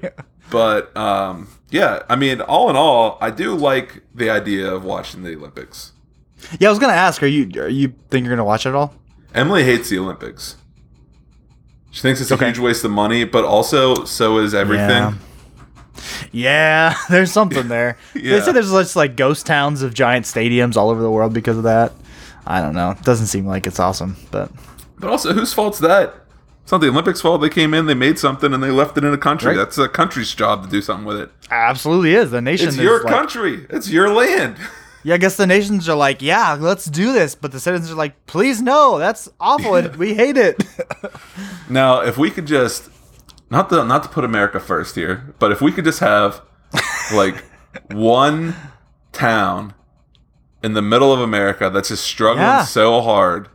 but 0.49 0.95
um, 0.97 1.47
yeah, 1.69 2.03
I 2.09 2.15
mean, 2.15 2.41
all 2.41 2.69
in 2.69 2.75
all, 2.75 3.17
I 3.21 3.29
do 3.31 3.55
like 3.55 4.03
the 4.13 4.29
idea 4.29 4.71
of 4.73 4.83
watching 4.83 5.23
the 5.23 5.35
Olympics. 5.35 5.93
Yeah, 6.59 6.69
I 6.69 6.71
was 6.71 6.79
gonna 6.79 6.93
ask. 6.93 7.21
Are 7.23 7.27
you 7.27 7.49
are 7.61 7.67
you 7.69 7.93
think 8.09 8.25
you're 8.25 8.31
gonna 8.35 8.45
watch 8.45 8.65
it 8.65 8.69
at 8.69 8.75
all? 8.75 8.93
Emily 9.33 9.63
hates 9.63 9.89
the 9.89 9.99
Olympics. 9.99 10.57
She 11.91 12.01
thinks 12.01 12.21
it's 12.21 12.31
a 12.31 12.35
Okay. 12.35 12.47
huge 12.47 12.59
waste 12.59 12.83
of 12.85 12.91
money, 12.91 13.25
but 13.25 13.43
also 13.43 14.05
so 14.05 14.37
is 14.39 14.53
everything. 14.53 14.87
Yeah. 14.89 15.13
Yeah, 16.31 16.95
there's 17.09 17.31
something 17.31 17.67
there. 17.67 17.97
Yeah. 18.15 18.37
They 18.39 18.41
say 18.45 18.51
there's 18.51 18.71
just 18.71 18.95
like 18.95 19.15
ghost 19.15 19.45
towns 19.45 19.81
of 19.81 19.93
giant 19.93 20.25
stadiums 20.25 20.75
all 20.77 20.89
over 20.89 21.01
the 21.01 21.11
world 21.11 21.33
because 21.33 21.57
of 21.57 21.63
that. 21.63 21.93
I 22.45 22.61
don't 22.61 22.73
know. 22.73 22.91
It 22.91 23.03
doesn't 23.03 23.27
seem 23.27 23.45
like 23.45 23.67
it's 23.67 23.79
awesome, 23.79 24.15
but 24.31 24.51
But 24.99 25.09
also, 25.09 25.33
whose 25.33 25.53
fault's 25.53 25.79
that? 25.79 26.15
It's 26.63 26.71
not 26.71 26.81
the 26.81 26.89
Olympics' 26.89 27.21
fault. 27.21 27.41
They 27.41 27.49
came 27.49 27.73
in, 27.73 27.85
they 27.87 27.93
made 27.95 28.19
something, 28.19 28.53
and 28.53 28.63
they 28.63 28.69
left 28.71 28.97
it 28.97 29.03
in 29.03 29.13
a 29.13 29.17
country. 29.17 29.49
Right. 29.49 29.57
That's 29.57 29.77
a 29.77 29.89
country's 29.89 30.33
job 30.35 30.63
to 30.63 30.69
do 30.69 30.81
something 30.81 31.05
with 31.05 31.17
it. 31.17 31.31
absolutely 31.49 32.13
is. 32.13 32.31
The 32.31 32.41
nation 32.41 32.67
It's 32.67 32.77
is 32.77 32.83
your 32.83 33.01
like- 33.03 33.13
country. 33.13 33.65
It's 33.69 33.89
your 33.89 34.09
land. 34.13 34.57
Yeah, 35.03 35.15
I 35.15 35.17
guess 35.17 35.35
the 35.35 35.47
nations 35.47 35.89
are 35.89 35.95
like, 35.95 36.21
yeah, 36.21 36.55
let's 36.59 36.85
do 36.85 37.11
this, 37.11 37.33
but 37.33 37.51
the 37.51 37.59
citizens 37.59 37.89
are 37.91 37.95
like, 37.95 38.23
please 38.27 38.61
no, 38.61 38.99
that's 38.99 39.27
awful. 39.39 39.73
and 39.73 39.95
We 39.95 40.13
hate 40.13 40.37
it. 40.37 40.63
Now, 41.69 42.01
if 42.01 42.19
we 42.19 42.29
could 42.29 42.45
just 42.45 42.87
not 43.51 43.69
to 43.69 43.83
not 43.85 44.01
to 44.03 44.09
put 44.09 44.23
America 44.23 44.59
first 44.59 44.95
here, 44.95 45.35
but 45.37 45.51
if 45.51 45.61
we 45.61 45.71
could 45.71 45.85
just 45.85 45.99
have 45.99 46.41
like 47.13 47.43
one 47.91 48.55
town 49.11 49.73
in 50.63 50.73
the 50.73 50.81
middle 50.81 51.11
of 51.13 51.19
America 51.19 51.69
that's 51.69 51.89
just 51.89 52.03
struggling 52.05 52.45
Yeah. 52.45 52.63
so 52.63 53.01
hard 53.01 53.49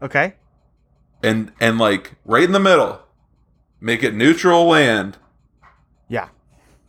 okay. 0.00 0.34
and 1.22 1.50
and 1.60 1.78
like 1.78 2.12
right 2.24 2.44
in 2.44 2.52
the 2.52 2.60
middle, 2.60 3.00
make 3.80 4.02
it 4.02 4.14
neutral 4.14 4.66
land, 4.66 5.16
Yeah. 6.08 6.28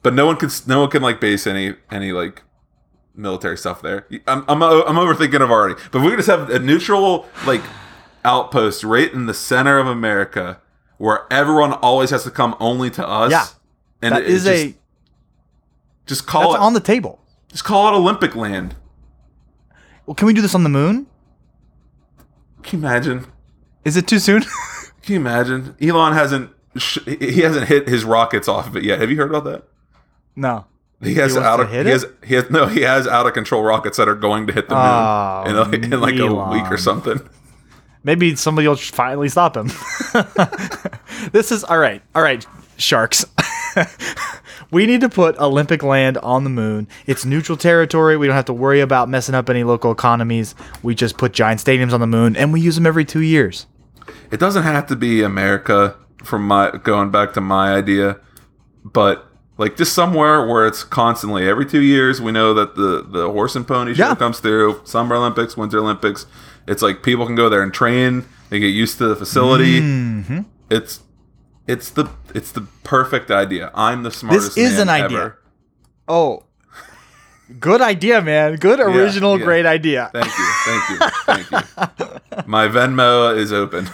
but 0.01 0.13
no 0.13 0.25
one 0.25 0.35
can 0.35 0.49
no 0.67 0.81
one 0.81 0.89
can 0.89 1.01
like 1.01 1.19
base 1.21 1.47
any 1.47 1.75
any 1.91 2.11
like 2.11 2.43
military 3.15 3.57
stuff 3.57 3.81
there. 3.81 4.07
I'm 4.27 4.43
I'm 4.47 4.61
I'm 4.63 4.95
overthinking 4.95 5.35
it 5.35 5.41
already. 5.43 5.75
But 5.91 5.99
if 5.99 6.03
we 6.03 6.09
could 6.09 6.17
just 6.17 6.29
have 6.29 6.49
a 6.49 6.59
neutral 6.59 7.25
like 7.45 7.61
outpost 8.25 8.83
right 8.83 9.11
in 9.13 9.27
the 9.27 9.33
center 9.33 9.77
of 9.79 9.85
America 9.87 10.59
where 11.03 11.25
everyone 11.29 11.73
always 11.73 12.11
has 12.11 12.23
to 12.23 12.31
come 12.31 12.55
only 12.61 12.89
to 12.89 13.05
us. 13.05 13.29
Yeah. 13.29 13.45
And 14.01 14.15
That 14.15 14.21
it- 14.23 14.29
is 14.29 14.43
just, 14.45 14.63
a 14.65 14.75
just 16.05 16.25
call 16.27 16.51
that's 16.53 16.61
it 16.63 16.65
on 16.65 16.73
the 16.73 16.79
table. 16.79 17.19
just 17.49 17.65
call 17.65 17.93
it 17.93 17.97
Olympic 17.97 18.35
land. 18.35 18.75
Well, 20.05 20.15
can 20.15 20.27
we 20.27 20.33
do 20.33 20.41
this 20.41 20.55
on 20.55 20.63
the 20.63 20.69
moon? 20.69 21.07
Can 22.63 22.79
you 22.81 22.87
imagine? 22.87 23.25
Is 23.83 23.97
it 23.97 24.07
too 24.07 24.19
soon? 24.19 24.43
Can 25.01 25.13
you 25.15 25.19
imagine? 25.19 25.75
Elon 25.81 26.13
hasn't 26.13 26.49
he 27.05 27.41
hasn't 27.41 27.67
hit 27.67 27.89
his 27.89 28.05
rockets 28.05 28.47
off 28.47 28.67
of 28.67 28.77
it 28.77 28.83
yet. 28.83 29.01
Have 29.01 29.11
you 29.11 29.17
heard 29.17 29.29
about 29.29 29.43
that? 29.43 29.63
no. 30.37 30.65
He 31.01 31.15
has 31.15 31.33
He 31.33 31.39
out 31.41 31.59
of 31.59 31.69
hit 31.69 31.85
he 31.85 31.91
it? 31.91 31.93
has 31.95 32.05
he 32.23 32.35
has 32.35 32.49
no 32.49 32.67
he 32.67 32.81
has 32.83 33.05
out 33.07 33.27
of 33.27 33.33
control 33.33 33.61
rockets 33.63 33.97
that 33.97 34.07
are 34.07 34.15
going 34.15 34.47
to 34.47 34.53
hit 34.53 34.69
the 34.69 34.75
moon 34.75 34.83
Oh, 34.85 35.43
in, 35.45 35.55
like- 35.57 35.91
in 35.91 35.99
like 35.99 36.17
a 36.17 36.33
week 36.51 36.71
or 36.71 36.77
something. 36.77 37.19
Maybe 38.03 38.35
somebody 38.35 38.67
will 38.67 38.75
finally 38.75 39.29
stop 39.29 39.55
him. 39.55 39.67
this 41.31 41.51
is 41.51 41.63
all 41.63 41.77
right. 41.77 42.01
All 42.13 42.21
right, 42.21 42.45
sharks. 42.77 43.25
we 44.71 44.85
need 44.85 45.01
to 45.01 45.09
put 45.09 45.37
Olympic 45.37 45.83
land 45.83 46.17
on 46.19 46.43
the 46.43 46.49
moon. 46.49 46.87
It's 47.05 47.25
neutral 47.25 47.57
territory. 47.57 48.17
We 48.17 48.27
don't 48.27 48.35
have 48.35 48.45
to 48.45 48.53
worry 48.53 48.81
about 48.81 49.09
messing 49.09 49.35
up 49.35 49.49
any 49.49 49.63
local 49.63 49.91
economies. 49.91 50.53
We 50.81 50.95
just 50.95 51.17
put 51.17 51.31
giant 51.33 51.61
stadiums 51.61 51.93
on 51.93 52.01
the 52.01 52.07
moon 52.07 52.35
and 52.35 52.51
we 52.51 52.59
use 52.61 52.75
them 52.75 52.85
every 52.85 53.05
two 53.05 53.21
years. 53.21 53.67
It 54.31 54.39
doesn't 54.39 54.63
have 54.63 54.87
to 54.87 54.95
be 54.95 55.23
America 55.23 55.95
from 56.23 56.47
my 56.47 56.71
going 56.83 57.11
back 57.11 57.33
to 57.33 57.41
my 57.41 57.73
idea, 57.73 58.19
but 58.83 59.27
like 59.57 59.77
just 59.77 59.93
somewhere 59.93 60.45
where 60.47 60.65
it's 60.67 60.83
constantly 60.83 61.47
every 61.47 61.65
two 61.65 61.81
years. 61.81 62.19
We 62.19 62.31
know 62.31 62.53
that 62.53 62.75
the 62.75 63.05
the 63.07 63.31
horse 63.31 63.55
and 63.55 63.67
pony 63.67 63.93
show 63.93 64.09
Yeah. 64.09 64.15
comes 64.15 64.39
through. 64.39 64.81
Summer 64.83 65.15
Olympics, 65.15 65.55
Winter 65.55 65.79
Olympics. 65.79 66.25
It's 66.67 66.81
like 66.81 67.03
people 67.03 67.25
can 67.25 67.35
go 67.35 67.49
there 67.49 67.61
and 67.61 67.73
train. 67.73 68.25
They 68.49 68.59
get 68.59 68.67
used 68.67 68.97
to 68.99 69.07
the 69.07 69.15
facility. 69.15 69.81
Mm-hmm. 69.81 70.41
It's 70.69 71.01
it's 71.67 71.89
the 71.89 72.09
it's 72.33 72.51
the 72.51 72.61
perfect 72.83 73.31
idea. 73.31 73.71
I'm 73.73 74.03
the 74.03 74.11
smartest. 74.11 74.55
This 74.55 74.73
is 74.73 74.79
an 74.79 74.89
idea. 74.89 75.17
ever. 75.17 75.39
Oh, 76.07 76.43
good 77.59 77.81
idea, 77.81 78.21
man. 78.21 78.55
Good 78.57 78.79
original, 78.79 79.39
yeah. 79.39 79.45
great 79.45 79.65
idea. 79.65 80.09
Thank 80.13 80.27
you, 80.27 80.45
thank 80.65 80.89
you, 80.89 80.97
thank 81.25 81.51
you. 81.51 82.43
My 82.47 82.67
Venmo 82.67 83.35
is 83.35 83.51
open. 83.53 83.89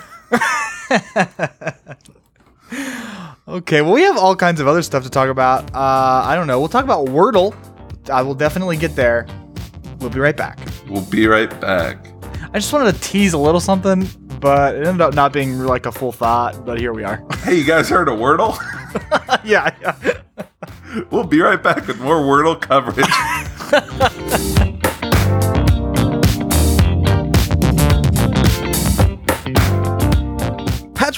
Okay, 3.49 3.81
well, 3.81 3.93
we 3.93 4.03
have 4.03 4.15
all 4.15 4.35
kinds 4.35 4.61
of 4.61 4.67
other 4.67 4.83
stuff 4.83 5.01
to 5.01 5.09
talk 5.09 5.27
about. 5.27 5.73
Uh, 5.73 6.21
I 6.23 6.35
don't 6.35 6.45
know. 6.45 6.59
We'll 6.59 6.69
talk 6.69 6.83
about 6.83 7.07
Wordle. 7.07 7.55
I 8.07 8.21
will 8.21 8.35
definitely 8.35 8.77
get 8.77 8.95
there. 8.95 9.25
We'll 9.97 10.11
be 10.11 10.19
right 10.19 10.37
back. 10.37 10.59
We'll 10.87 11.05
be 11.05 11.25
right 11.25 11.49
back. 11.59 12.08
I 12.51 12.57
just 12.57 12.73
wanted 12.73 12.95
to 12.95 13.01
tease 13.01 13.33
a 13.33 13.37
little 13.37 13.59
something, 13.59 14.07
but 14.39 14.75
it 14.75 14.87
ended 14.87 15.01
up 15.01 15.13
not 15.13 15.31
being 15.31 15.59
like 15.59 15.85
a 15.85 15.91
full 15.91 16.11
thought. 16.11 16.65
But 16.65 16.79
here 16.79 16.93
we 16.93 17.03
are. 17.03 17.23
Hey, 17.43 17.55
you 17.55 17.63
guys 17.63 17.87
heard 17.89 18.09
of 18.09 18.17
Wordle? 18.19 18.57
yeah, 19.45 19.73
yeah. 19.81 19.95
We'll 21.11 21.23
be 21.23 21.39
right 21.41 21.61
back 21.61 21.87
with 21.87 21.99
more 21.99 22.17
Wordle 22.17 22.59
coverage. 22.59 23.05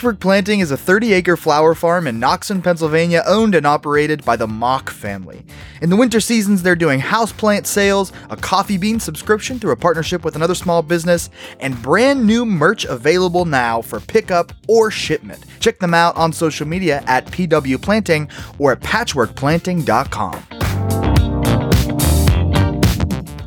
Patchwork 0.02 0.20
Planting 0.20 0.62
is 0.62 0.72
a 0.72 0.78
30 0.78 1.14
acre 1.14 1.38
flower 1.38 1.76
farm 1.76 2.08
in 2.08 2.20
Knoxon, 2.20 2.64
Pennsylvania, 2.64 3.22
owned 3.28 3.54
and 3.54 3.68
operated 3.68 4.26
by 4.26 4.36
the 4.36 4.48
Mock 4.48 4.90
family. 4.90 5.46
In 5.80 5.92
the 5.92 5.96
winter 5.96 6.20
seasons, 6.20 6.64
they're 6.64 6.76
doing 6.76 7.00
houseplant 7.00 7.68
sales, 7.68 8.12
a 8.32 8.36
coffee 8.36 8.80
bean 8.80 9.00
subscription 9.00 9.60
through 9.60 9.74
a 9.74 9.76
partnership 9.76 10.26
with 10.26 10.36
another 10.36 10.56
small 10.56 10.82
business, 10.82 11.30
and 11.60 11.80
brand 11.84 12.26
new 12.26 12.48
merch 12.48 12.84
available 12.84 13.46
now 13.46 13.80
for 13.80 14.00
pickup 14.00 14.52
or 14.68 14.90
shipment. 14.90 15.46
Check 15.60 15.78
them 15.78 15.94
out 15.94 16.18
on 16.18 16.34
social 16.34 16.68
media 16.68 17.04
at 17.06 17.28
PW 17.28 17.80
Planting 17.80 18.28
or 18.58 18.72
at 18.72 18.80
patchworkplanting.com. 18.80 20.46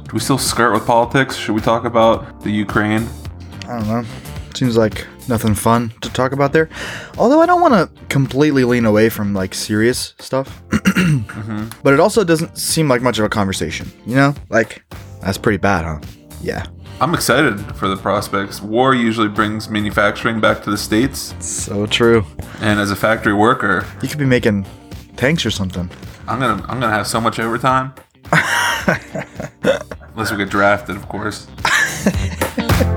Do 0.05 0.11
we 0.13 0.21
still 0.21 0.39
skirt 0.39 0.73
with 0.73 0.87
politics? 0.87 1.35
Should 1.35 1.57
we 1.57 1.61
talk 1.61 1.85
about 1.85 2.43
the 2.43 2.51
Ukraine? 2.51 3.09
I 3.67 3.81
don't 3.81 3.89
know. 3.89 4.05
Seems 4.55 4.77
like 4.77 5.05
nothing 5.29 5.55
fun 5.55 5.93
to 6.01 6.11
talk 6.13 6.33
about 6.33 6.53
there. 6.53 6.69
Although 7.19 7.41
I 7.41 7.47
don't 7.47 7.61
want 7.61 7.75
to 7.75 8.05
completely 8.09 8.65
lean 8.65 8.85
away 8.85 9.09
from 9.09 9.35
like 9.35 9.55
serious 9.55 10.15
stuff. 10.19 10.63
Mm-hmm. 10.95 11.81
But 11.83 11.93
it 11.93 12.01
also 12.01 12.23
doesn't 12.25 12.57
seem 12.57 12.89
like 12.89 13.03
much 13.03 13.19
of 13.19 13.25
a 13.25 13.29
conversation, 13.29 13.91
you 14.07 14.15
know? 14.15 14.33
Like 14.49 14.85
that's 15.21 15.37
pretty 15.37 15.59
bad, 15.59 15.85
huh? 15.85 15.99
Yeah. 16.41 16.65
I'm 17.01 17.13
excited 17.15 17.59
for 17.77 17.89
the 17.89 17.97
prospects. 17.97 18.63
War 18.63 18.95
usually 18.95 19.29
brings 19.29 19.69
manufacturing 19.69 20.41
back 20.41 20.63
to 20.63 20.71
the 20.71 20.79
states, 20.79 21.35
So 21.41 21.87
true. 21.87 22.25
and 22.61 22.79
as 22.79 22.91
a 22.93 22.97
factory 22.97 23.35
worker, 23.35 23.85
You 24.03 24.09
could 24.09 24.19
be 24.21 24.25
making 24.25 24.67
tanks 25.17 25.45
or 25.45 25.51
something. 25.51 25.91
I'm 26.29 26.39
gonna 26.39 26.63
I'm 26.69 26.79
gonna 26.81 26.91
have 26.91 27.09
so 27.09 27.21
much 27.21 27.39
overtime. 27.41 27.93
Unless 30.15 30.31
we 30.31 30.37
get 30.39 30.49
drafted, 30.51 30.95
of 30.97 31.09
course. 31.09 31.49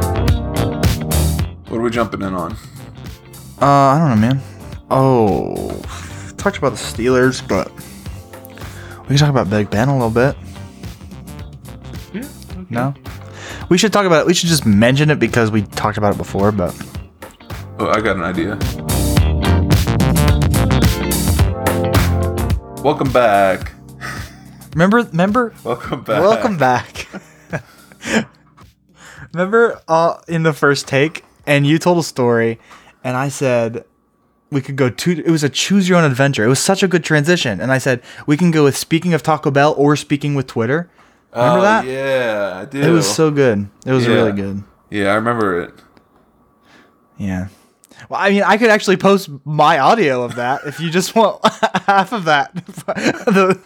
what 1.87 1.95
are 1.95 2.01
we 2.01 2.09
jumping 2.09 2.21
in 2.21 2.33
on? 2.33 2.51
Uh, 3.61 3.65
I 3.65 3.97
don't 3.97 4.09
know, 4.19 4.27
man. 4.27 4.41
Oh, 4.91 5.81
talked 6.37 6.57
about 6.57 6.71
the 6.71 6.77
Steelers, 6.77 7.45
but 7.47 7.71
we 9.03 9.07
can 9.07 9.17
talk 9.17 9.29
about 9.29 9.49
Big 9.49 9.69
Ben 9.69 9.87
a 9.87 9.93
little 9.93 10.09
bit. 10.09 10.35
Yeah. 12.13 12.27
No, 12.69 12.93
we 13.69 13.77
should 13.77 13.93
talk 13.93 14.05
about 14.05 14.21
it. 14.21 14.27
We 14.27 14.33
should 14.33 14.49
just 14.49 14.65
mention 14.65 15.09
it 15.09 15.17
because 15.19 15.49
we 15.49 15.61
talked 15.61 15.97
about 15.97 16.13
it 16.13 16.17
before. 16.17 16.51
But 16.51 16.75
Oh, 17.79 17.87
I 17.87 18.01
got 18.01 18.17
an 18.17 18.23
idea. 18.23 18.57
Welcome 22.83 23.11
back. 23.13 23.71
remember, 24.73 24.97
remember, 25.03 25.53
Welcome 25.63 26.03
back. 26.03 26.21
welcome 26.21 26.57
back. 26.57 27.07
remember, 29.33 29.79
uh, 29.87 30.17
in 30.27 30.43
the 30.43 30.51
first 30.53 30.87
take, 30.87 31.23
and 31.47 31.65
you 31.65 31.79
told 31.79 31.97
a 31.97 32.03
story, 32.03 32.59
and 33.03 33.17
I 33.17 33.29
said 33.29 33.85
we 34.51 34.61
could 34.61 34.75
go 34.75 34.89
to. 34.89 35.11
It 35.25 35.31
was 35.31 35.43
a 35.43 35.49
choose 35.49 35.89
your 35.89 35.97
own 35.97 36.03
adventure. 36.03 36.43
It 36.43 36.47
was 36.49 36.59
such 36.59 36.83
a 36.83 36.87
good 36.87 37.03
transition, 37.03 37.59
and 37.59 37.71
I 37.71 37.79
said 37.79 38.03
we 38.27 38.37
can 38.37 38.51
go 38.51 38.63
with 38.65 38.77
speaking 38.77 39.13
of 39.15 39.23
Taco 39.23 39.49
Bell 39.49 39.73
or 39.77 39.95
speaking 39.95 40.35
with 40.35 40.45
Twitter. 40.45 40.89
Remember 41.33 41.59
oh, 41.59 41.61
that? 41.61 41.85
Yeah, 41.85 42.59
I 42.61 42.65
do. 42.65 42.81
It 42.81 42.91
was 42.91 43.09
so 43.09 43.31
good. 43.31 43.67
It 43.85 43.91
was 43.91 44.05
Yeah. 44.05 44.13
really 44.13 44.31
good. 44.31 44.63
Yeah, 44.89 45.11
I 45.11 45.15
remember 45.15 45.61
it. 45.61 45.73
Yeah. 47.17 47.47
Well, 48.09 48.19
I 48.21 48.29
mean, 48.29 48.43
I 48.43 48.57
could 48.57 48.69
actually 48.69 48.97
post 48.97 49.29
my 49.43 49.79
audio 49.79 50.23
of 50.23 50.35
that 50.35 50.61
if 50.65 50.79
you 50.79 50.89
just 50.89 51.15
want 51.15 51.39
half 51.85 52.13
of 52.13 52.25
that. 52.25 52.53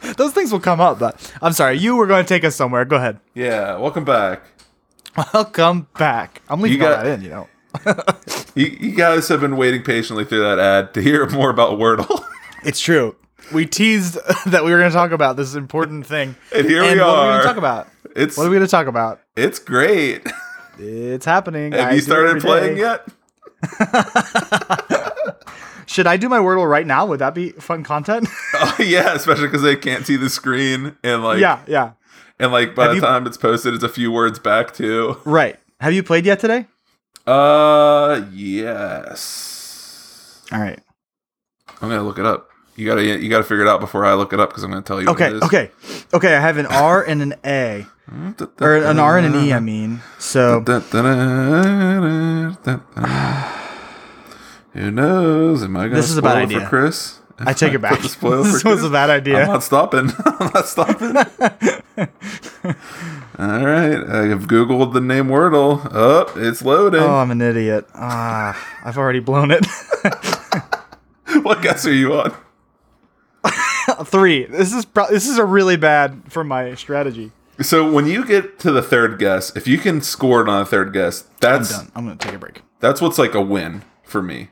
Those 0.17 0.31
things 0.33 0.51
will 0.51 0.59
come 0.61 0.79
up, 0.79 0.99
but 0.99 1.31
I'm 1.41 1.51
sorry. 1.53 1.77
You 1.77 1.95
were 1.97 2.07
going 2.07 2.23
to 2.23 2.27
take 2.27 2.43
us 2.45 2.55
somewhere. 2.55 2.85
Go 2.85 2.95
ahead. 2.95 3.19
Yeah, 3.35 3.77
welcome 3.77 4.05
back. 4.05 4.41
Welcome 5.33 5.87
back. 5.99 6.41
I'm 6.49 6.61
leaving 6.61 6.79
You 6.79 6.87
all 6.87 6.93
got- 6.95 7.03
that 7.03 7.19
in, 7.19 7.21
you 7.23 7.29
know. 7.29 7.47
You, 8.53 8.65
you 8.81 8.95
guys 8.95 9.29
have 9.29 9.39
been 9.39 9.55
waiting 9.55 9.81
patiently 9.81 10.25
through 10.25 10.41
that 10.41 10.59
ad 10.59 10.93
to 10.95 11.01
hear 11.01 11.25
more 11.29 11.49
about 11.49 11.79
Wordle. 11.79 12.23
It's 12.63 12.79
true. 12.81 13.15
We 13.53 13.65
teased 13.65 14.15
that 14.45 14.63
we 14.65 14.71
were 14.71 14.77
going 14.77 14.91
to 14.91 14.95
talk 14.95 15.11
about 15.11 15.35
this 15.37 15.55
important 15.55 16.05
thing. 16.05 16.35
and 16.53 16.67
here 16.67 16.83
and 16.83 16.95
we 16.95 16.99
what 16.99 17.07
are 17.09 17.21
we 17.23 17.27
going 17.31 17.41
to 17.41 17.47
talk 17.47 17.57
about? 17.57 17.87
It's 18.15 18.37
What 18.37 18.45
are 18.45 18.49
we 18.49 18.55
going 18.57 18.67
to 18.67 18.71
talk 18.71 18.87
about? 18.87 19.21
it's 19.37 19.57
great. 19.57 20.21
It's 20.77 21.25
happening. 21.25 21.71
Have 21.71 21.89
I 21.89 21.93
you 21.93 22.01
started 22.01 22.41
playing 22.41 22.75
day. 22.75 22.81
yet? 22.81 23.07
Should 25.87 26.07
I 26.07 26.15
do 26.17 26.29
my 26.29 26.37
Wordle 26.39 26.69
right 26.69 26.85
now? 26.87 27.05
Would 27.05 27.19
that 27.19 27.33
be 27.35 27.49
fun 27.51 27.83
content? 27.83 28.27
Oh 28.53 28.75
yeah, 28.79 29.13
especially 29.13 29.47
because 29.47 29.61
they 29.63 29.75
can't 29.75 30.05
see 30.05 30.15
the 30.15 30.29
screen 30.29 30.95
and 31.03 31.23
like 31.23 31.39
yeah, 31.39 31.63
yeah. 31.67 31.93
and 32.39 32.51
like 32.51 32.75
by 32.75 32.83
Have 32.83 32.91
the 32.91 32.95
you- 32.97 33.01
time 33.01 33.25
it's 33.27 33.37
posted, 33.37 33.73
it's 33.73 33.83
a 33.83 33.89
few 33.89 34.11
words 34.11 34.39
back 34.39 34.73
too. 34.73 35.17
Right. 35.25 35.57
Have 35.81 35.93
you 35.93 36.03
played 36.03 36.25
yet 36.25 36.39
today? 36.39 36.67
Uh, 37.27 38.23
yes. 38.31 40.41
All 40.51 40.59
right. 40.59 40.79
I'm 41.81 41.89
gonna 41.89 42.03
look 42.03 42.19
it 42.19 42.25
up. 42.25 42.49
You 42.75 42.85
gotta 42.87 43.03
you 43.03 43.29
gotta 43.29 43.43
figure 43.43 43.65
it 43.65 43.69
out 43.69 43.79
before 43.79 44.05
I 44.05 44.13
look 44.13 44.33
it 44.33 44.39
up 44.39 44.49
because 44.49 44.63
I'm 44.63 44.71
gonna 44.71 44.81
tell 44.81 45.01
you. 45.01 45.09
Okay, 45.09 45.25
What 45.25 45.33
it 45.33 45.37
is. 45.37 45.43
okay. 45.43 45.71
Okay, 46.13 46.35
I 46.35 46.39
have 46.39 46.57
an 46.57 46.65
R 46.67 47.03
and 47.03 47.21
an 47.21 47.35
A. 47.45 47.85
Or 48.59 48.75
an 48.75 48.99
R 48.99 49.17
and 49.17 49.33
an 49.33 49.41
E, 49.45 49.53
I 49.53 49.61
mean. 49.61 50.01
So 50.19 50.59
Who 54.73 54.91
knows? 54.91 55.63
Am 55.63 55.77
I 55.77 55.83
gonna 55.83 55.95
This 55.95 56.09
is 56.09 56.17
a 56.17 56.21
bad 56.21 56.39
it 56.39 56.41
idea. 56.43 56.59
for 56.61 56.67
Chris? 56.67 57.19
I 57.47 57.53
take 57.53 57.73
it 57.73 57.79
back. 57.81 57.99
This 58.01 58.21
was 58.21 58.61
Chris? 58.63 58.83
a 58.83 58.89
bad 58.89 59.09
idea. 59.09 59.41
I'm 59.43 59.47
not 59.47 59.63
stopping. 59.63 60.11
I'm 60.25 60.51
not 60.53 60.67
stopping. 60.67 61.15
All 63.39 63.65
right, 63.65 63.99
I 64.07 64.27
have 64.27 64.43
googled 64.47 64.93
the 64.93 65.01
name 65.01 65.27
Wordle. 65.27 65.87
Oh, 65.91 66.31
it's 66.35 66.61
loading. 66.63 67.01
Oh, 67.01 67.15
I'm 67.15 67.31
an 67.31 67.41
idiot. 67.41 67.85
Ah, 67.95 68.55
I've 68.83 68.97
already 68.97 69.19
blown 69.19 69.49
it. 69.51 69.65
what 71.43 71.61
guess 71.61 71.85
are 71.85 71.93
you 71.93 72.13
on? 72.13 72.33
Three. 74.05 74.45
This 74.45 74.73
is 74.73 74.85
pro- 74.85 75.09
this 75.09 75.27
is 75.27 75.37
a 75.37 75.45
really 75.45 75.75
bad 75.77 76.21
for 76.29 76.43
my 76.43 76.75
strategy. 76.75 77.31
So 77.61 77.91
when 77.91 78.05
you 78.07 78.25
get 78.25 78.59
to 78.59 78.71
the 78.71 78.81
third 78.81 79.17
guess, 79.19 79.55
if 79.55 79.67
you 79.67 79.77
can 79.77 80.01
score 80.01 80.41
it 80.41 80.49
on 80.49 80.61
a 80.61 80.65
third 80.65 80.93
guess, 80.93 81.23
I'm 81.23 81.27
that's 81.39 81.69
done. 81.77 81.91
I'm 81.95 82.05
gonna 82.05 82.17
take 82.17 82.33
a 82.33 82.37
break. 82.39 82.61
that's 82.79 83.01
what's 83.01 83.17
like 83.17 83.33
a 83.33 83.41
win 83.41 83.83
for 84.03 84.21
me. 84.21 84.49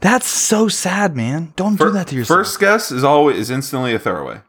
That's 0.00 0.26
so 0.26 0.68
sad, 0.68 1.16
man. 1.16 1.52
Don't 1.56 1.76
do 1.76 1.90
that 1.90 2.08
to 2.08 2.14
yourself. 2.14 2.38
First 2.38 2.60
guess 2.60 2.90
is 2.92 3.02
always 3.02 3.36
is 3.36 3.50
instantly 3.50 3.94
a 3.94 3.98
throwaway. 3.98 4.40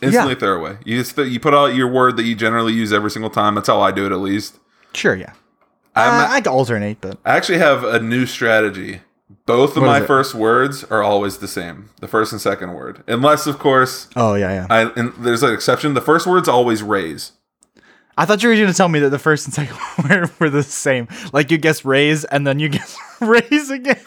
Instantly 0.00 0.32
a 0.34 0.36
throwaway. 0.36 0.78
You 0.84 1.02
just 1.02 1.16
you 1.16 1.40
put 1.40 1.54
out 1.54 1.74
your 1.74 1.88
word 1.88 2.16
that 2.16 2.24
you 2.24 2.34
generally 2.34 2.72
use 2.72 2.92
every 2.92 3.10
single 3.10 3.30
time. 3.30 3.54
That's 3.54 3.68
how 3.68 3.80
I 3.80 3.90
do 3.92 4.06
it, 4.06 4.12
at 4.12 4.18
least. 4.18 4.58
sure, 4.94 5.14
yeah. 5.14 5.32
Uh, 5.94 6.26
I 6.30 6.40
alternate, 6.48 7.00
but 7.00 7.18
I 7.24 7.36
actually 7.36 7.58
have 7.58 7.84
a 7.84 8.00
new 8.00 8.24
strategy. 8.24 9.02
Both 9.46 9.76
of 9.76 9.82
What 9.82 9.88
my 9.88 10.06
first 10.06 10.34
words 10.34 10.84
are 10.84 11.02
always 11.02 11.38
the 11.38 11.48
same. 11.48 11.90
The 12.00 12.08
first 12.08 12.32
and 12.32 12.40
second 12.40 12.74
word, 12.74 13.02
unless 13.06 13.46
of 13.46 13.58
course 13.58 14.08
oh 14.16 14.34
yeah, 14.34 14.52
yeah. 14.52 14.66
I 14.70 14.90
and 14.98 15.12
there's 15.18 15.42
an 15.42 15.52
exception. 15.52 15.94
The 15.94 16.00
first 16.00 16.26
word's 16.26 16.48
always 16.48 16.82
raise. 16.82 17.32
I 18.16 18.24
thought 18.26 18.42
you 18.42 18.48
were 18.50 18.54
going 18.56 18.66
to 18.68 18.74
tell 18.74 18.88
me 18.88 18.98
that 19.00 19.08
the 19.10 19.18
first 19.18 19.46
and 19.46 19.54
second 19.54 19.76
word 20.08 20.30
were 20.38 20.50
the 20.50 20.62
same. 20.62 21.08
Like 21.32 21.50
you 21.50 21.58
guess 21.58 21.84
raise 21.84 22.24
and 22.24 22.46
then 22.46 22.58
you 22.58 22.68
guess 22.68 22.96
raise 23.20 23.70
again. 23.70 24.00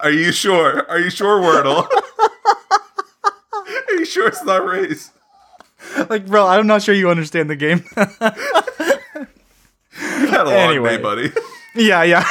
Are 0.00 0.10
you 0.10 0.32
sure? 0.32 0.88
Are 0.90 0.98
you 0.98 1.08
sure, 1.10 1.40
Wordle? 1.40 1.86
are 3.88 3.94
you 3.94 4.04
sure 4.04 4.28
it's 4.28 4.44
not 4.44 4.66
raise? 4.66 5.10
like, 6.10 6.26
bro, 6.26 6.46
I'm 6.46 6.66
not 6.66 6.82
sure 6.82 6.94
you 6.94 7.08
understand 7.10 7.48
the 7.48 7.56
game. 7.56 7.82
You 10.00 10.26
had 10.28 10.40
a 10.42 10.44
long 10.44 10.52
Anyway. 10.70 10.96
day, 10.96 11.02
buddy. 11.02 11.32
yeah, 11.74 12.02
yeah. 12.02 12.24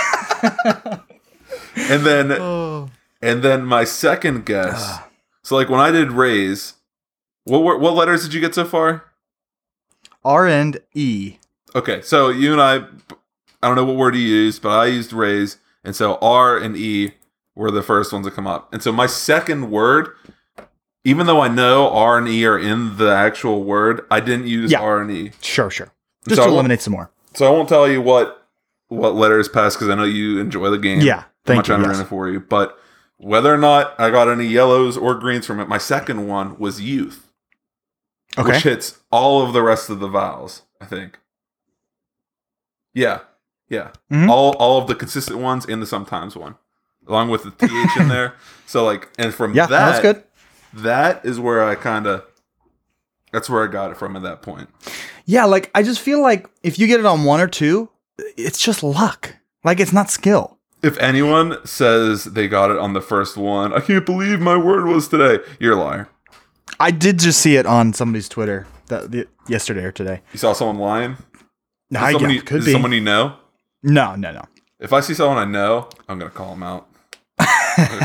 And 1.75 2.05
then 2.05 2.31
oh. 2.33 2.89
And 3.21 3.43
then 3.43 3.63
my 3.65 3.83
second 3.85 4.45
guess. 4.45 4.99
so 5.43 5.55
like 5.55 5.69
when 5.69 5.79
I 5.79 5.89
did 5.91 6.11
raise, 6.11 6.73
what 7.59 7.79
what 7.79 7.93
letters 7.93 8.23
did 8.23 8.33
you 8.33 8.41
get 8.41 8.55
so 8.55 8.65
far? 8.65 9.03
R 10.23 10.47
and 10.47 10.79
E. 10.93 11.37
Okay, 11.75 12.01
so 12.01 12.29
you 12.29 12.51
and 12.51 12.61
I, 12.61 12.75
I 13.63 13.67
don't 13.67 13.75
know 13.75 13.85
what 13.85 13.95
word 13.95 14.15
you 14.15 14.21
used, 14.21 14.61
but 14.61 14.69
I 14.69 14.85
used 14.87 15.13
raise, 15.13 15.57
and 15.83 15.95
so 15.95 16.15
R 16.21 16.57
and 16.57 16.75
E 16.75 17.13
were 17.55 17.71
the 17.71 17.81
first 17.81 18.11
ones 18.13 18.25
to 18.27 18.31
come 18.31 18.47
up. 18.47 18.71
And 18.73 18.81
so 18.83 18.91
my 18.91 19.05
second 19.07 19.71
word, 19.71 20.09
even 21.03 21.25
though 21.27 21.41
I 21.41 21.47
know 21.47 21.89
R 21.89 22.17
and 22.17 22.27
E 22.27 22.45
are 22.45 22.59
in 22.59 22.97
the 22.97 23.11
actual 23.11 23.63
word, 23.63 24.05
I 24.11 24.19
didn't 24.19 24.47
use 24.47 24.71
Yeah. 24.71 24.81
R 24.81 25.01
and 25.01 25.11
E. 25.11 25.31
Sure, 25.41 25.69
sure. 25.69 25.91
Just 26.27 26.39
So 26.41 26.47
to 26.47 26.53
eliminate 26.53 26.81
some 26.81 26.93
more. 26.93 27.09
So 27.33 27.47
I 27.47 27.49
won't 27.49 27.69
tell 27.69 27.89
you 27.89 28.01
what 28.01 28.47
what 28.89 29.15
letters 29.15 29.47
passed 29.47 29.77
because 29.79 29.89
I 29.89 29.95
know 29.95 30.03
you 30.03 30.39
enjoy 30.39 30.69
the 30.69 30.77
game. 30.77 30.99
Yeah, 31.01 31.19
I'm 31.19 31.25
thank 31.45 31.57
not 31.59 31.65
trying 31.65 31.79
you, 31.79 31.85
to 31.85 31.89
yes. 31.91 31.97
ruin 31.97 32.05
it 32.05 32.09
for 32.09 32.29
you, 32.29 32.39
but 32.41 32.77
whether 33.17 33.53
or 33.53 33.57
not 33.57 33.97
I 33.99 34.09
got 34.09 34.27
any 34.27 34.45
yellows 34.45 34.97
or 34.97 35.15
greens 35.15 35.45
from 35.45 35.59
it, 35.61 35.69
my 35.69 35.77
second 35.77 36.27
one 36.27 36.57
was 36.59 36.81
youth. 36.81 37.30
Okay. 38.37 38.51
which 38.53 38.63
hits 38.63 38.99
all 39.11 39.45
of 39.45 39.53
the 39.53 39.61
rest 39.61 39.89
of 39.89 39.99
the 39.99 40.07
vowels. 40.07 40.61
I 40.79 40.85
think. 40.85 41.19
Yeah, 42.93 43.19
yeah. 43.69 43.89
Mhm. 44.11 44.29
All 44.29 44.51
all 44.57 44.81
of 44.81 44.87
the 44.87 44.95
consistent 44.95 45.39
ones 45.39 45.65
in 45.65 45.79
the 45.79 45.85
sometimes 45.85 46.35
one, 46.35 46.55
along 47.07 47.29
with 47.29 47.43
the 47.43 47.51
th 47.51 47.71
in 47.97 48.07
there. 48.09 48.35
So 48.65 48.83
like, 48.85 49.09
and 49.17 49.33
from 49.33 49.53
yeah, 49.53 49.65
that, 49.67 49.85
that's 49.91 50.01
good. 50.01 50.23
That 50.73 51.25
is 51.25 51.39
where 51.39 51.63
I 51.63 51.75
kind 51.75 52.07
of. 52.07 52.23
That's 53.31 53.49
where 53.49 53.63
I 53.63 53.67
got 53.71 53.91
it 53.91 53.97
from 53.97 54.17
at 54.17 54.23
that 54.23 54.41
point. 54.41 54.69
Yeah, 55.25 55.45
like 55.45 55.71
I 55.73 55.83
just 55.83 56.01
feel 56.01 56.21
like 56.21 56.49
if 56.63 56.77
you 56.77 56.85
get 56.87 56.99
it 56.99 57.05
on 57.05 57.23
one 57.23 57.39
or 57.39 57.47
two, 57.47 57.89
it's 58.35 58.59
just 58.61 58.83
luck. 58.83 59.35
Like 59.63 59.79
it's 59.79 59.93
not 59.93 60.09
skill. 60.09 60.57
If 60.83 60.97
anyone 60.97 61.57
says 61.65 62.25
they 62.25 62.47
got 62.49 62.71
it 62.71 62.77
on 62.77 62.91
the 62.93 63.01
first 63.01 63.37
one, 63.37 63.71
I 63.71 63.79
can't 63.79 64.05
believe 64.05 64.39
my 64.41 64.57
word 64.57 64.85
was 64.85 65.07
today. 65.07 65.39
You're 65.59 65.73
a 65.73 65.81
liar. 65.81 66.09
I 66.79 66.91
did 66.91 67.19
just 67.19 67.39
see 67.41 67.55
it 67.55 67.65
on 67.65 67.93
somebody's 67.93 68.29
Twitter 68.29 68.67
that 68.87 69.11
the, 69.11 69.27
yesterday 69.47 69.83
or 69.83 69.91
today. 69.91 70.21
You 70.33 70.39
saw 70.39 70.53
someone 70.53 70.77
lying. 70.77 71.17
No, 71.89 71.99
I, 71.99 72.13
someone 72.13 72.31
yeah, 72.31 72.41
could 72.41 72.65
be. 72.65 72.71
someone 72.71 72.91
you 72.91 73.01
know. 73.01 73.35
no, 73.83 74.15
no, 74.15 74.31
no. 74.31 74.45
If 74.79 74.93
I 74.93 75.01
see 75.01 75.13
someone 75.13 75.37
I 75.37 75.45
know, 75.45 75.89
I'm 76.07 76.17
gonna 76.17 76.31
call 76.31 76.51
them 76.51 76.63
out. 76.63 76.87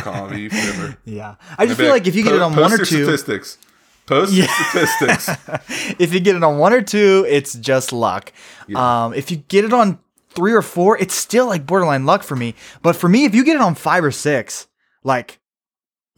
Call 0.02 0.28
them 0.28 0.50
forever. 0.50 0.96
Yeah, 1.04 1.36
I 1.58 1.66
just 1.66 1.78
feel 1.78 1.90
like 1.90 2.06
if 2.06 2.14
you 2.14 2.22
get 2.22 2.34
it 2.34 2.42
on 2.42 2.54
one 2.54 2.72
or 2.72 2.78
two, 2.78 2.84
statistics. 2.84 3.58
Post 4.06 4.32
Yeah. 4.32 4.46
statistics. 4.46 5.28
if 5.98 6.14
you 6.14 6.20
get 6.20 6.36
it 6.36 6.44
on 6.44 6.58
one 6.58 6.72
or 6.72 6.82
two, 6.82 7.26
it's 7.28 7.54
just 7.54 7.92
luck. 7.92 8.32
Yeah. 8.68 9.06
Um, 9.06 9.14
if 9.14 9.30
you 9.30 9.38
get 9.38 9.64
it 9.64 9.72
on 9.72 9.98
three 10.30 10.52
or 10.52 10.62
four, 10.62 10.96
it's 10.98 11.14
still 11.14 11.46
like 11.46 11.66
borderline 11.66 12.06
luck 12.06 12.22
for 12.22 12.36
me. 12.36 12.54
But 12.82 12.94
for 12.94 13.08
me, 13.08 13.24
if 13.24 13.34
you 13.34 13.44
get 13.44 13.56
it 13.56 13.62
on 13.62 13.74
five 13.74 14.04
or 14.04 14.12
six, 14.12 14.68
like 15.02 15.40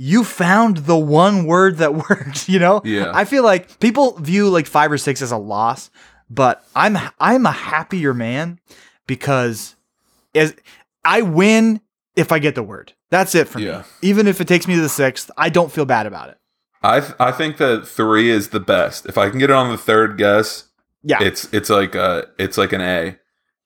you 0.00 0.22
found 0.24 0.78
the 0.78 0.96
one 0.96 1.44
word 1.44 1.78
that 1.78 1.94
worked. 2.10 2.48
You 2.48 2.58
know, 2.60 2.80
Yeah. 2.84 3.10
I 3.12 3.24
feel 3.24 3.42
like 3.44 3.78
people 3.80 4.16
view 4.18 4.48
like 4.48 4.66
five 4.66 4.90
or 4.92 4.98
six 4.98 5.20
as 5.22 5.32
a 5.32 5.36
loss, 5.36 5.90
but 6.30 6.64
I'm 6.76 6.96
I'm 7.20 7.44
a 7.46 7.52
happier 7.52 8.14
man 8.14 8.60
because 9.06 9.74
as 10.34 10.54
I 11.04 11.22
win 11.22 11.80
if 12.16 12.32
I 12.32 12.38
get 12.38 12.54
the 12.54 12.62
word. 12.62 12.92
That's 13.10 13.34
it 13.34 13.48
for 13.48 13.58
Yeah. 13.60 13.78
me. 13.78 13.84
Even 14.02 14.26
if 14.26 14.40
it 14.40 14.48
takes 14.48 14.66
me 14.68 14.74
to 14.74 14.80
the 14.80 14.88
sixth, 14.88 15.30
I 15.36 15.48
don't 15.48 15.72
feel 15.72 15.84
bad 15.86 16.06
about 16.06 16.28
it. 16.30 16.38
I 16.82 17.00
th- 17.00 17.14
I 17.18 17.32
think 17.32 17.56
that 17.56 17.88
three 17.88 18.28
is 18.30 18.50
the 18.50 18.60
best. 18.60 19.06
If 19.06 19.16
I 19.18 19.30
can 19.30 19.38
get 19.38 19.50
it 19.50 19.56
on 19.56 19.70
the 19.70 19.78
third 19.78 20.16
guess, 20.18 20.64
Yeah. 21.02 21.22
it's 21.22 21.48
it's 21.52 21.70
like 21.70 21.94
a 21.94 22.26
it's 22.38 22.56
like 22.58 22.72
an 22.72 22.80
A, 22.82 23.18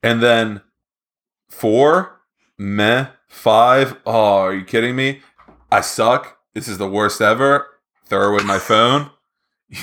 and 0.03 0.23
then 0.23 0.61
four, 1.49 2.21
meh, 2.59 3.07
five. 3.29 3.97
Oh, 4.07 4.37
are 4.39 4.55
you 4.55 4.65
kidding 4.65 4.97
me? 4.97 5.21
I 5.73 5.81
suck. 5.81 6.39
This 6.55 6.69
is 6.69 6.79
the 6.79 6.89
worst 6.89 7.21
ever. 7.21 7.67
Throw 8.07 8.33
away 8.35 8.45
my 8.45 8.59
phone. 8.59 9.11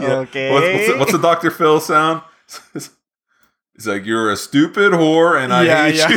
Okay. 0.00 0.52
What's, 0.52 0.66
what's, 0.66 0.86
the, 0.86 0.96
what's 0.98 1.12
the 1.12 1.18
Dr. 1.18 1.50
Phil 1.50 1.80
sound? 1.80 2.22
It's 3.74 3.86
like 3.86 4.04
you're 4.04 4.30
a 4.30 4.36
stupid 4.36 4.92
whore, 4.92 5.40
and 5.40 5.52
I 5.52 5.62
Yeah, 5.64 5.84
hate 5.86 5.94
yeah. 5.96 6.08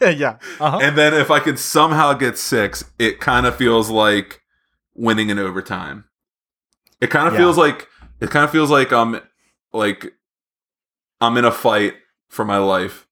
you. 0.00 0.08
yeah. 0.18 0.36
Uh-huh. 0.60 0.78
And 0.80 0.96
then 0.96 1.12
if 1.12 1.28
I 1.30 1.40
could 1.40 1.58
somehow 1.58 2.12
get 2.12 2.38
six, 2.38 2.84
it 3.00 3.18
kind 3.18 3.46
of 3.46 3.56
feels 3.56 3.90
like 3.90 4.42
winning 4.94 5.28
in 5.30 5.38
overtime. 5.40 6.04
It 7.00 7.10
kind 7.10 7.26
of 7.26 7.34
Yeah. 7.34 7.40
feels 7.40 7.56
like 7.58 7.88
it 8.20 8.30
kind 8.30 8.44
of 8.44 8.50
feels 8.52 8.70
like 8.70 8.92
I'm 8.92 9.20
like 9.72 10.12
I'm 11.20 11.36
in 11.36 11.44
a 11.44 11.50
fight 11.52 11.94
for 12.28 12.44
my 12.44 12.58
life. 12.58 13.08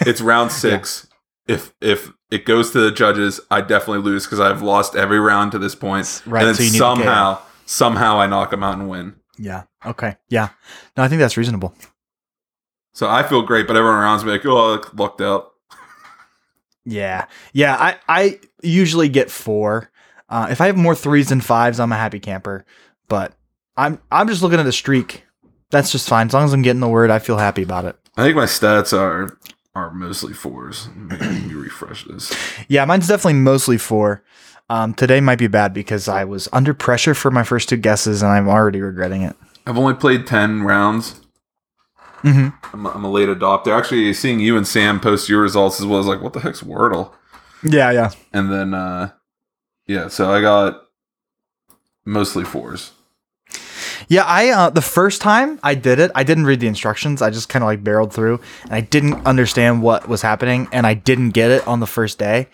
It's 0.00 0.22
round 0.22 0.50
six. 0.50 1.06
If 1.46 1.74
if 1.82 2.10
it 2.30 2.44
goes 2.44 2.72
to 2.72 2.80
the 2.80 2.90
judges, 2.90 3.40
I 3.50 3.60
definitely 3.60 4.02
lose 4.02 4.24
because 4.24 4.40
I've 4.40 4.62
lost 4.62 4.96
every 4.96 5.20
round 5.20 5.52
to 5.52 5.58
this 5.58 5.74
point. 5.74 6.22
Right, 6.26 6.40
and 6.40 6.48
then 6.48 6.54
so 6.54 6.62
you 6.62 6.70
need 6.70 6.78
to 6.78 6.78
somehow 6.78 7.38
somehow 7.66 8.20
I 8.20 8.26
knock 8.26 8.50
them 8.50 8.62
out 8.62 8.78
and 8.78 8.88
win. 8.88 9.16
Yeah. 9.38 9.64
Okay. 9.84 10.16
Yeah. 10.28 10.50
No, 10.96 11.02
I 11.02 11.08
think 11.08 11.20
that's 11.20 11.36
reasonable. 11.36 11.74
So 12.92 13.08
I 13.08 13.22
feel 13.22 13.42
great, 13.42 13.66
but 13.66 13.76
everyone 13.76 13.98
around's 13.98 14.24
me 14.24 14.30
like, 14.30 14.46
oh, 14.46 14.82
lucked 14.94 15.20
out. 15.20 15.52
Yeah, 16.88 17.26
yeah. 17.52 17.76
I 17.76 17.98
I 18.08 18.40
usually 18.62 19.08
get 19.08 19.30
four. 19.30 19.90
Uh, 20.28 20.46
if 20.50 20.60
I 20.60 20.66
have 20.66 20.76
more 20.76 20.94
threes 20.94 21.28
than 21.28 21.40
fives, 21.40 21.78
I'm 21.80 21.92
a 21.92 21.96
happy 21.96 22.20
camper. 22.20 22.64
But 23.08 23.34
I'm 23.76 24.00
I'm 24.10 24.28
just 24.28 24.40
looking 24.40 24.60
at 24.60 24.66
a 24.66 24.72
streak. 24.72 25.24
That's 25.70 25.90
just 25.90 26.08
fine. 26.08 26.28
As 26.28 26.32
long 26.32 26.44
as 26.44 26.52
I'm 26.52 26.62
getting 26.62 26.80
the 26.80 26.88
word, 26.88 27.10
I 27.10 27.18
feel 27.18 27.38
happy 27.38 27.62
about 27.62 27.84
it. 27.84 27.96
I 28.16 28.22
think 28.22 28.36
my 28.36 28.44
stats 28.44 28.96
are 28.96 29.36
are 29.76 29.92
mostly 29.92 30.32
fours. 30.32 30.88
Let 31.10 31.20
me 31.20 31.52
refresh 31.52 32.04
this. 32.04 32.34
Yeah, 32.66 32.86
mine's 32.86 33.08
definitely 33.08 33.34
mostly 33.34 33.76
four. 33.76 34.24
Um, 34.70 34.94
today 34.94 35.20
might 35.20 35.38
be 35.38 35.48
bad 35.48 35.74
because 35.74 36.08
I 36.08 36.24
was 36.24 36.48
under 36.50 36.72
pressure 36.72 37.14
for 37.14 37.30
my 37.30 37.42
first 37.42 37.68
two 37.68 37.76
guesses, 37.76 38.22
and 38.22 38.32
I'm 38.32 38.48
already 38.48 38.80
regretting 38.80 39.20
it. 39.22 39.36
I've 39.66 39.76
only 39.76 39.92
played 39.94 40.26
10 40.26 40.62
rounds. 40.62 41.20
hmm 42.22 42.48
I'm, 42.72 42.86
I'm 42.86 43.04
a 43.04 43.10
late 43.10 43.28
adopter. 43.28 43.76
Actually, 43.76 44.12
seeing 44.14 44.40
you 44.40 44.56
and 44.56 44.66
Sam 44.66 44.98
post 44.98 45.28
your 45.28 45.42
results 45.42 45.78
as 45.78 45.84
well 45.86 46.00
as 46.00 46.06
like, 46.06 46.22
what 46.22 46.32
the 46.32 46.40
heck's 46.40 46.62
Wordle? 46.62 47.12
Yeah, 47.62 47.90
yeah. 47.90 48.10
And 48.32 48.50
then, 48.50 48.72
uh, 48.72 49.10
yeah, 49.86 50.08
so 50.08 50.32
I 50.32 50.40
got 50.40 50.80
mostly 52.06 52.44
fours. 52.44 52.92
Yeah, 54.08 54.24
I 54.24 54.50
uh, 54.50 54.70
the 54.70 54.82
first 54.82 55.20
time 55.22 55.58
I 55.62 55.74
did 55.74 55.98
it, 55.98 56.10
I 56.14 56.22
didn't 56.24 56.46
read 56.46 56.60
the 56.60 56.66
instructions. 56.68 57.22
I 57.22 57.30
just 57.30 57.48
kind 57.48 57.62
of 57.62 57.66
like 57.66 57.82
barreled 57.84 58.12
through, 58.12 58.40
and 58.64 58.72
I 58.74 58.80
didn't 58.80 59.24
understand 59.26 59.82
what 59.82 60.08
was 60.08 60.22
happening, 60.22 60.68
and 60.72 60.86
I 60.86 60.94
didn't 60.94 61.30
get 61.30 61.50
it 61.50 61.66
on 61.66 61.80
the 61.80 61.86
first 61.86 62.18
day. 62.18 62.48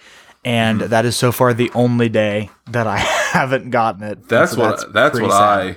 And 0.45 0.81
Mm-hmm. 0.81 0.91
that 0.91 1.05
is 1.05 1.17
so 1.17 1.31
far 1.33 1.55
the 1.55 1.71
only 1.75 2.09
day 2.09 2.51
that 2.71 2.87
I 2.87 2.99
haven't 3.33 3.71
gotten 3.71 4.03
it. 4.03 4.29
That's 4.29 4.53
so 4.53 4.61
what 4.61 4.93
that's, 4.93 5.13
pretty 5.13 5.27
what 5.29 5.33
sad. 5.37 5.61
I 5.61 5.77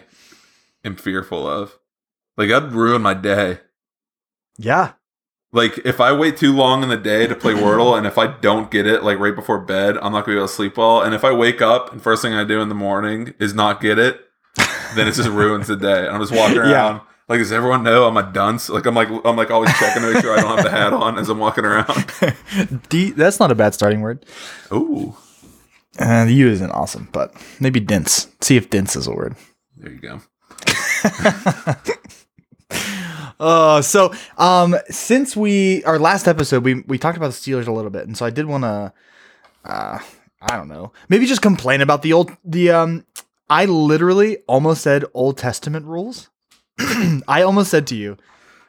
am 0.83 0.95
fearful 0.95 1.47
of. 1.47 1.77
Like 2.37 2.49
I'd 2.51 2.71
ruin 2.73 3.01
my 3.01 3.13
day. 3.13 3.59
Yeah, 4.57 4.93
Like 5.51 5.77
if 5.85 5.99
I 6.01 6.13
wait 6.13 6.37
too 6.37 6.53
long 6.55 6.81
in 6.83 6.89
the 6.89 6.97
day 6.97 7.27
to 7.27 7.35
play 7.35 7.53
Wordle, 7.53 7.95
and 7.97 8.07
if 8.07 8.17
I 8.17 8.27
don't 8.27 8.71
get 8.71 8.87
it 8.87 9.03
like 9.03 9.19
right 9.19 9.35
before 9.35 9.59
bed, 9.59 9.97
I'm 9.97 10.11
not 10.13 10.25
gonna 10.25 10.35
be 10.35 10.39
able 10.39 10.47
to 10.47 10.53
sleep 10.53 10.77
well. 10.77 11.01
And 11.01 11.13
if 11.13 11.23
I 11.23 11.31
wake 11.31 11.61
up 11.61 11.91
and 11.91 12.01
first 12.01 12.21
thing 12.21 12.33
I 12.33 12.43
do 12.43 12.61
in 12.61 12.69
the 12.69 12.75
morning 12.75 13.33
is 13.39 13.53
not 13.53 13.81
get 13.81 13.99
it, 13.99 14.19
then 14.95 15.07
it 15.07 15.13
just 15.13 15.29
ruins 15.29 15.67
the 15.67 15.75
day. 15.75 16.07
I'm 16.07 16.19
just 16.21 16.33
walking 16.33 16.57
around. 16.57 16.69
Yeah. 16.71 16.99
Like, 17.27 17.39
does 17.39 17.51
everyone 17.51 17.81
know 17.83 18.07
I'm 18.07 18.17
a 18.17 18.23
dunce? 18.31 18.69
Like, 18.69 18.85
I'm 18.85 18.93
like, 18.93 19.09
I'm 19.25 19.35
like 19.35 19.49
always 19.49 19.73
checking 19.79 20.03
to 20.03 20.13
make 20.13 20.21
sure 20.21 20.37
I 20.37 20.41
don't 20.41 20.55
have 20.55 20.63
the 20.65 20.69
hat 20.71 20.93
on 20.93 21.17
as 21.17 21.27
I'm 21.29 21.39
walking 21.39 21.65
around. 21.65 22.05
D, 22.89 23.11
that's 23.11 23.39
not 23.39 23.49
a 23.51 23.55
bad 23.55 23.73
starting 23.73 24.01
word. 24.01 24.25
Ooh, 24.71 25.15
Uh, 25.97 26.25
the 26.25 26.33
U 26.33 26.47
isn't 26.49 26.69
awesome, 26.71 27.09
but 27.11 27.33
maybe 27.59 27.79
dense. 27.79 28.27
See 28.41 28.57
if 28.57 28.69
dense 28.69 28.95
is 28.95 29.07
a 29.07 29.11
word. 29.11 29.35
there 29.77 29.91
you 29.91 29.99
go. 29.99 30.21
Uh, 33.37 33.81
so 33.81 34.13
um, 34.37 34.75
since 34.89 35.35
we 35.35 35.83
our 35.83 35.99
last 35.99 36.25
episode, 36.25 36.63
we 36.63 36.81
we 36.87 36.97
talked 36.97 37.17
about 37.17 37.27
the 37.27 37.33
Steelers 37.33 37.67
a 37.67 37.71
little 37.71 37.91
bit, 37.91 38.07
and 38.07 38.15
so 38.17 38.25
I 38.25 38.29
did 38.29 38.45
want 38.45 38.63
to, 38.63 38.93
uh, 39.65 39.99
I 40.41 40.55
don't 40.55 40.69
know, 40.69 40.93
maybe 41.09 41.25
just 41.25 41.41
complain 41.41 41.81
about 41.81 42.01
the 42.01 42.13
old 42.13 42.31
the 42.45 42.71
um. 42.71 43.05
I 43.49 43.65
literally 43.65 44.37
almost 44.47 44.81
said 44.81 45.05
Old 45.13 45.37
Testament 45.37 45.85
rules. 45.85 46.29
I 47.27 47.41
almost 47.43 47.71
said 47.71 47.87
to 47.87 47.95
you 47.95 48.17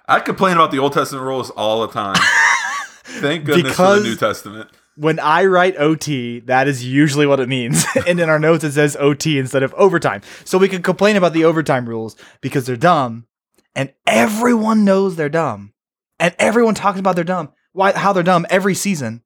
I 0.08 0.20
complain 0.20 0.54
about 0.54 0.70
the 0.70 0.78
Old 0.78 0.92
Testament 0.92 1.24
rules 1.24 1.50
all 1.50 1.86
the 1.86 1.92
time. 1.92 2.16
Thank 3.04 3.44
goodness 3.44 3.72
Because- 3.72 3.98
for 3.98 4.02
the 4.02 4.08
New 4.10 4.16
Testament. 4.16 4.70
when 4.96 5.18
I 5.18 5.44
write 5.46 5.76
OT, 5.78 6.40
that 6.40 6.68
is 6.68 6.84
usually 6.84 7.26
what 7.26 7.40
it 7.40 7.48
means, 7.48 7.84
and 8.06 8.20
in 8.20 8.28
our 8.28 8.38
notes 8.38 8.64
it 8.64 8.72
says 8.72 8.96
OT 8.96 9.38
instead 9.38 9.62
of 9.62 9.72
overtime. 9.74 10.20
So 10.44 10.58
we 10.58 10.68
can 10.68 10.82
complain 10.82 11.16
about 11.16 11.32
the 11.32 11.44
overtime 11.44 11.88
rules 11.88 12.16
because 12.40 12.66
they're 12.66 12.76
dumb, 12.76 13.26
and 13.74 13.92
everyone 14.06 14.84
knows 14.84 15.16
they're 15.16 15.28
dumb, 15.28 15.72
and 16.20 16.34
everyone 16.38 16.74
talks 16.74 16.98
about 17.00 17.14
they're 17.16 17.24
dumb. 17.24 17.52
Why? 17.72 17.92
How 17.92 18.12
they're 18.12 18.22
dumb 18.22 18.46
every 18.50 18.74
season. 18.74 19.22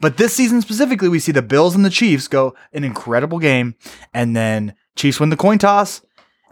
But 0.00 0.16
this 0.18 0.34
season 0.34 0.60
specifically, 0.60 1.08
we 1.08 1.18
see 1.18 1.32
the 1.32 1.40
Bills 1.42 1.74
and 1.74 1.84
the 1.84 1.90
Chiefs 1.90 2.28
go 2.28 2.54
an 2.72 2.84
incredible 2.84 3.38
game, 3.38 3.74
and 4.12 4.36
then 4.36 4.74
Chiefs 5.00 5.18
win 5.18 5.30
the 5.30 5.36
coin 5.36 5.56
toss, 5.58 6.02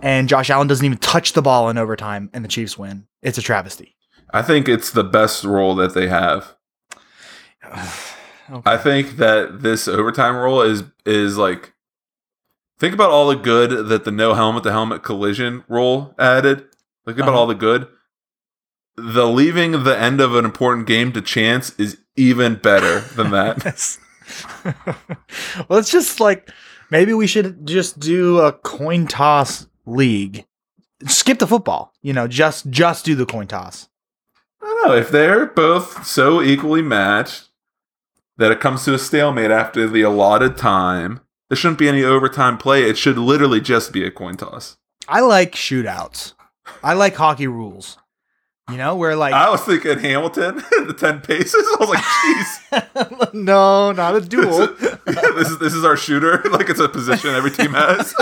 and 0.00 0.28
Josh 0.28 0.48
Allen 0.48 0.66
doesn't 0.68 0.84
even 0.86 0.96
touch 0.98 1.34
the 1.34 1.42
ball 1.42 1.68
in 1.68 1.76
overtime, 1.76 2.30
and 2.32 2.42
the 2.42 2.48
Chiefs 2.48 2.78
win. 2.78 3.06
It's 3.22 3.36
a 3.36 3.42
travesty. 3.42 3.94
I 4.32 4.40
think 4.42 4.68
it's 4.68 4.90
the 4.90 5.04
best 5.04 5.44
role 5.44 5.74
that 5.76 5.94
they 5.94 6.08
have. 6.08 6.54
Okay. 8.50 8.62
I 8.64 8.78
think 8.78 9.18
that 9.18 9.60
this 9.60 9.86
overtime 9.86 10.34
rule 10.34 10.62
is 10.62 10.82
is 11.04 11.36
like 11.36 11.74
think 12.78 12.94
about 12.94 13.10
all 13.10 13.28
the 13.28 13.36
good 13.36 13.88
that 13.88 14.04
the 14.04 14.10
no 14.10 14.32
helmet 14.32 14.62
to 14.62 14.72
helmet 14.72 15.02
collision 15.02 15.64
rule 15.68 16.14
added. 16.18 16.64
Think 17.04 17.18
about 17.18 17.28
Uh-huh. 17.28 17.40
all 17.40 17.46
the 17.46 17.54
good. 17.54 17.88
The 18.96 19.26
leaving 19.26 19.84
the 19.84 19.98
end 19.98 20.22
of 20.22 20.34
an 20.34 20.46
important 20.46 20.86
game 20.86 21.12
to 21.12 21.20
chance 21.20 21.78
is 21.78 21.98
even 22.16 22.54
better 22.54 23.00
than 23.00 23.32
that. 23.32 23.98
Well, 25.68 25.78
it's 25.78 25.90
just 25.92 26.18
like 26.18 26.50
maybe 26.90 27.14
we 27.14 27.26
should 27.26 27.66
just 27.66 27.98
do 27.98 28.38
a 28.40 28.52
coin 28.52 29.06
toss 29.06 29.66
league. 29.86 30.46
Skip 31.06 31.38
the 31.38 31.46
football. 31.46 31.92
You 32.02 32.12
know, 32.12 32.26
just 32.26 32.70
just 32.70 33.04
do 33.04 33.14
the 33.14 33.26
coin 33.26 33.46
toss. 33.46 33.88
I 34.60 34.66
don't 34.66 34.88
know 34.88 34.96
if 34.96 35.10
they're 35.10 35.46
both 35.46 36.06
so 36.06 36.42
equally 36.42 36.82
matched 36.82 37.48
that 38.36 38.52
it 38.52 38.60
comes 38.60 38.84
to 38.84 38.94
a 38.94 38.98
stalemate 38.98 39.50
after 39.50 39.88
the 39.88 40.02
allotted 40.02 40.56
time. 40.56 41.20
There 41.48 41.56
shouldn't 41.56 41.78
be 41.78 41.88
any 41.88 42.02
overtime 42.02 42.58
play. 42.58 42.82
It 42.82 42.98
should 42.98 43.16
literally 43.18 43.60
just 43.60 43.92
be 43.92 44.04
a 44.04 44.10
coin 44.10 44.36
toss. 44.36 44.76
I 45.08 45.20
like 45.20 45.52
shootouts. 45.52 46.34
I 46.82 46.92
like 46.92 47.14
hockey 47.14 47.46
rules. 47.46 47.98
You 48.70 48.76
know, 48.76 48.96
where 48.96 49.16
like 49.16 49.32
I 49.32 49.48
was 49.50 49.62
thinking 49.62 49.98
Hamilton, 49.98 50.56
the 50.86 50.94
ten 50.96 51.20
paces. 51.20 51.54
I 51.54 51.76
was 51.80 51.88
like, 51.88 52.04
jeez. 52.04 53.34
no, 53.34 53.92
not 53.92 54.14
a 54.16 54.20
duel. 54.20 54.66
this 55.06 55.48
is 55.48 55.58
this 55.60 55.74
is 55.74 55.84
our 55.84 55.96
shooter. 55.96 56.42
Like 56.50 56.68
it's 56.68 56.80
a 56.80 56.88
position 56.88 57.30
every 57.30 57.50
team 57.50 57.72
has. 57.72 58.14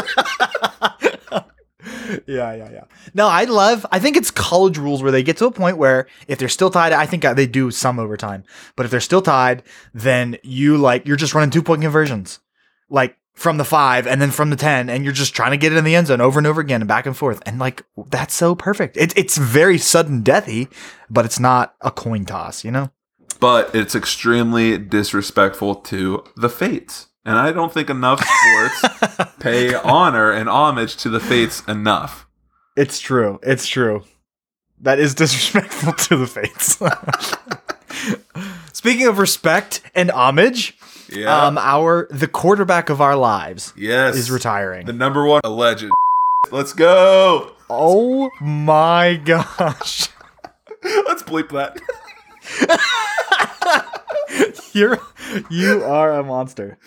yeah, 2.27 2.55
yeah, 2.55 2.71
yeah. 2.71 2.85
No, 3.13 3.27
I 3.27 3.45
love. 3.45 3.85
I 3.91 3.99
think 3.99 4.17
it's 4.17 4.31
college 4.31 4.79
rules 4.79 5.03
where 5.03 5.11
they 5.11 5.25
get 5.25 5.37
to 5.39 5.47
a 5.47 5.51
point 5.51 5.79
where 5.79 6.07
if 6.29 6.39
they're 6.39 6.49
still 6.49 6.71
tied, 6.71 6.93
I 6.93 7.07
think 7.07 7.25
they 7.25 7.47
do 7.47 7.73
some 7.73 7.99
overtime. 7.99 8.45
But 8.77 8.87
if 8.87 8.93
they're 8.93 9.01
still 9.01 9.23
tied, 9.23 9.65
then 9.95 10.39
you 10.45 10.77
like 10.77 11.07
you're 11.07 11.17
just 11.17 11.35
running 11.35 11.51
two 11.51 11.63
point 11.63 11.83
conversions, 11.83 12.39
like 12.89 13.17
from 13.37 13.59
the 13.59 13.65
five 13.65 14.07
and 14.07 14.21
then 14.21 14.31
from 14.31 14.51
the 14.51 14.57
ten, 14.57 14.89
and 14.89 15.05
you're 15.05 15.13
just 15.13 15.35
trying 15.35 15.53
to 15.53 15.57
get 15.57 15.73
it 15.73 15.79
in 15.79 15.85
the 15.85 15.95
end 15.95 16.09
zone 16.09 16.21
over 16.21 16.41
and 16.41 16.47
over 16.47 16.61
again 16.61 16.81
and 16.81 16.89
back 16.89 17.07
and 17.07 17.17
forth. 17.17 17.41
And 17.47 17.59
like 17.59 17.85
that's 18.09 18.35
so 18.35 18.55
perfect. 18.55 18.97
It's 18.97 19.15
it's 19.17 19.37
very 19.37 19.79
sudden 19.79 20.25
deathy, 20.25 20.69
but 21.09 21.25
it's 21.25 21.39
not 21.39 21.77
a 21.81 21.91
coin 21.91 22.25
toss. 22.25 22.65
You 22.65 22.73
know. 22.73 22.91
But 23.39 23.75
it's 23.75 23.95
extremely 23.95 24.79
disrespectful 24.79 25.77
to 25.77 26.25
the 26.37 26.49
fates. 26.49 27.09
And 27.27 27.37
I 27.37 27.53
don't 27.53 27.73
think 27.73 27.91
enough 27.91 28.25
sports 28.25 29.35
pay 29.41 29.75
honor 29.75 30.31
and 30.31 30.49
homage 30.49 30.97
to 30.99 31.11
the 31.11 31.21
fates 31.21 31.63
enough. 31.67 32.27
It's 32.77 33.01
true. 33.01 33.41
It's 33.43 33.67
true. 33.67 34.05
That 34.81 34.99
is 34.99 35.15
disrespectful 35.17 35.93
to 35.93 36.17
the 36.17 36.27
fates. 36.27 36.79
Speaking 38.73 39.09
of 39.09 39.19
respect 39.19 39.83
and 39.95 40.11
homage, 40.11 40.79
Yeah. 41.09 41.47
um, 41.47 41.59
our 41.59 42.09
the 42.11 42.29
quarterback 42.29 42.91
of 42.91 43.01
our 43.01 43.17
lives 43.17 43.73
yes. 43.77 44.17
is 44.17 44.31
retiring. 44.31 44.87
The 44.87 44.93
number 44.93 45.25
one 45.25 45.41
a 45.45 45.51
legend. 45.51 45.93
Let's 46.51 46.73
go. 46.73 47.53
oh 47.71 48.31
my 48.41 49.21
gosh, 49.25 50.09
Let's 50.83 51.23
bleep 51.23 51.51
that. 51.51 51.81
you're 54.73 55.01
you 55.51 55.83
are 55.85 56.13
a 56.13 56.23
monster. 56.23 56.79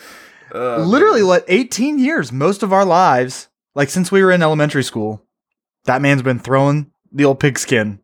Uh, 0.54 0.78
Literally, 0.78 1.22
what 1.24 1.46
18 1.48 2.00
years, 2.00 2.32
most 2.32 2.64
of 2.64 2.74
our 2.74 2.86
lives, 2.86 3.50
like 3.76 3.90
since 3.90 4.12
we 4.12 4.24
were 4.24 4.32
in 4.32 4.42
elementary 4.42 4.84
school, 4.84 5.24
that 5.86 6.02
man's 6.02 6.22
been 6.22 6.40
throwing 6.40 6.92
the 7.12 7.26
old 7.26 7.40
pigskin 7.40 8.00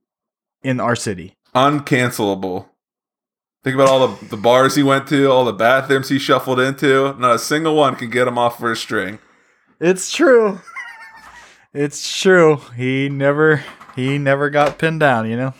in 0.64 0.80
our 0.80 0.96
city. 0.96 1.36
uncancelable. 1.56 2.68
Think 3.66 3.74
about 3.74 3.88
all 3.90 4.08
the, 4.08 4.26
the 4.28 4.38
bars 4.38 4.76
he 4.76 4.84
went 4.84 5.08
to, 5.08 5.26
all 5.32 5.44
the 5.44 5.52
bathrooms 5.52 6.10
he 6.10 6.20
shuffled 6.20 6.60
into. 6.60 7.16
Not 7.18 7.34
a 7.34 7.40
single 7.40 7.76
one 7.76 7.96
can 7.96 8.12
get 8.12 8.28
him 8.28 8.38
off 8.38 8.60
for 8.60 8.72
a 8.72 8.76
string. 8.76 9.18
It's 9.80 10.12
true. 10.14 10.62
It's 11.74 12.22
true. 12.22 12.58
He 12.76 13.10
never 13.10 13.64
he 13.96 14.20
never 14.20 14.52
got 14.52 14.78
pinned 14.78 15.00
down, 15.00 15.28
you 15.28 15.36
know? 15.36 15.56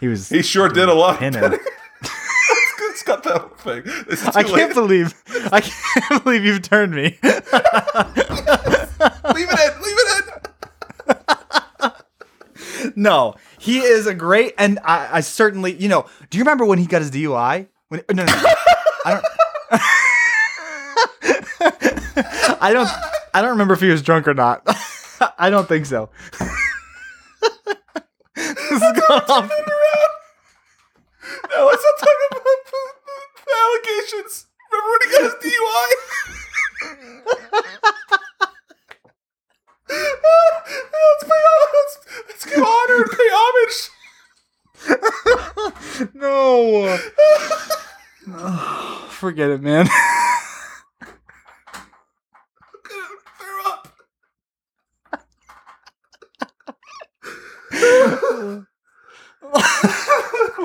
He 0.00 0.08
was 0.08 0.28
He 0.28 0.42
sure 0.42 0.68
did 0.68 0.90
a 0.90 0.92
lot. 0.92 1.18
pinning. 1.18 1.42
it's 2.02 3.02
got 3.04 3.22
that 3.22 3.38
whole 3.40 3.56
thing. 3.56 3.82
This 4.06 4.20
is 4.20 4.28
I 4.36 4.42
can't 4.42 4.52
late. 4.52 4.74
believe 4.74 5.14
I 5.50 5.62
can't 5.62 6.24
believe 6.24 6.44
you've 6.44 6.60
turned 6.60 6.92
me. 6.94 7.18
leave 7.22 7.42
it 9.24 9.34
in. 9.34 9.82
Leave 9.82 9.98
it 9.98 10.24
in. 11.08 11.16
no, 12.96 13.34
he 13.66 13.80
is 13.80 14.06
a 14.06 14.14
great 14.14 14.54
and 14.58 14.78
I, 14.84 15.16
I 15.16 15.20
certainly, 15.20 15.74
you 15.74 15.88
know, 15.88 16.06
do 16.30 16.38
you 16.38 16.44
remember 16.44 16.64
when 16.64 16.78
he 16.78 16.86
got 16.86 17.02
his 17.02 17.10
DUI? 17.10 17.66
When 17.88 18.00
no 18.12 18.24
no, 18.24 18.26
no. 18.32 18.54
I 19.04 19.14
don't 19.14 19.24
I 22.62 22.72
don't 22.72 22.88
I 23.34 23.42
don't 23.42 23.50
remember 23.50 23.74
if 23.74 23.80
he 23.80 23.88
was 23.88 24.02
drunk 24.02 24.28
or 24.28 24.34
not. 24.34 24.62
I 25.38 25.50
don't 25.50 25.68
think 25.68 25.86
so. 25.86 26.10
this 28.36 28.70
is 28.70 28.80
going 28.80 29.22
off. 29.28 29.50
No, 31.50 31.66
let's 31.66 31.82
not 31.82 31.98
talk 31.98 32.16
about 32.30 32.44
the, 32.44 32.56
the 33.46 33.54
allegations. 33.64 34.46
Remember 34.70 34.90
when 34.92 35.00
he 35.02 35.08
got 35.10 35.22
his 35.24 35.34
DUI? 35.42 35.90
Let's 39.88 41.24
pay 41.24 41.42
let's, 41.74 41.98
let's 42.28 42.44
give 42.44 42.62
honor 42.62 43.02
and 43.02 43.10
pay 43.10 43.28
homage. 43.30 43.90
No. 46.14 46.98
Forget 49.08 49.50
it, 49.50 49.62
man. 49.62 49.88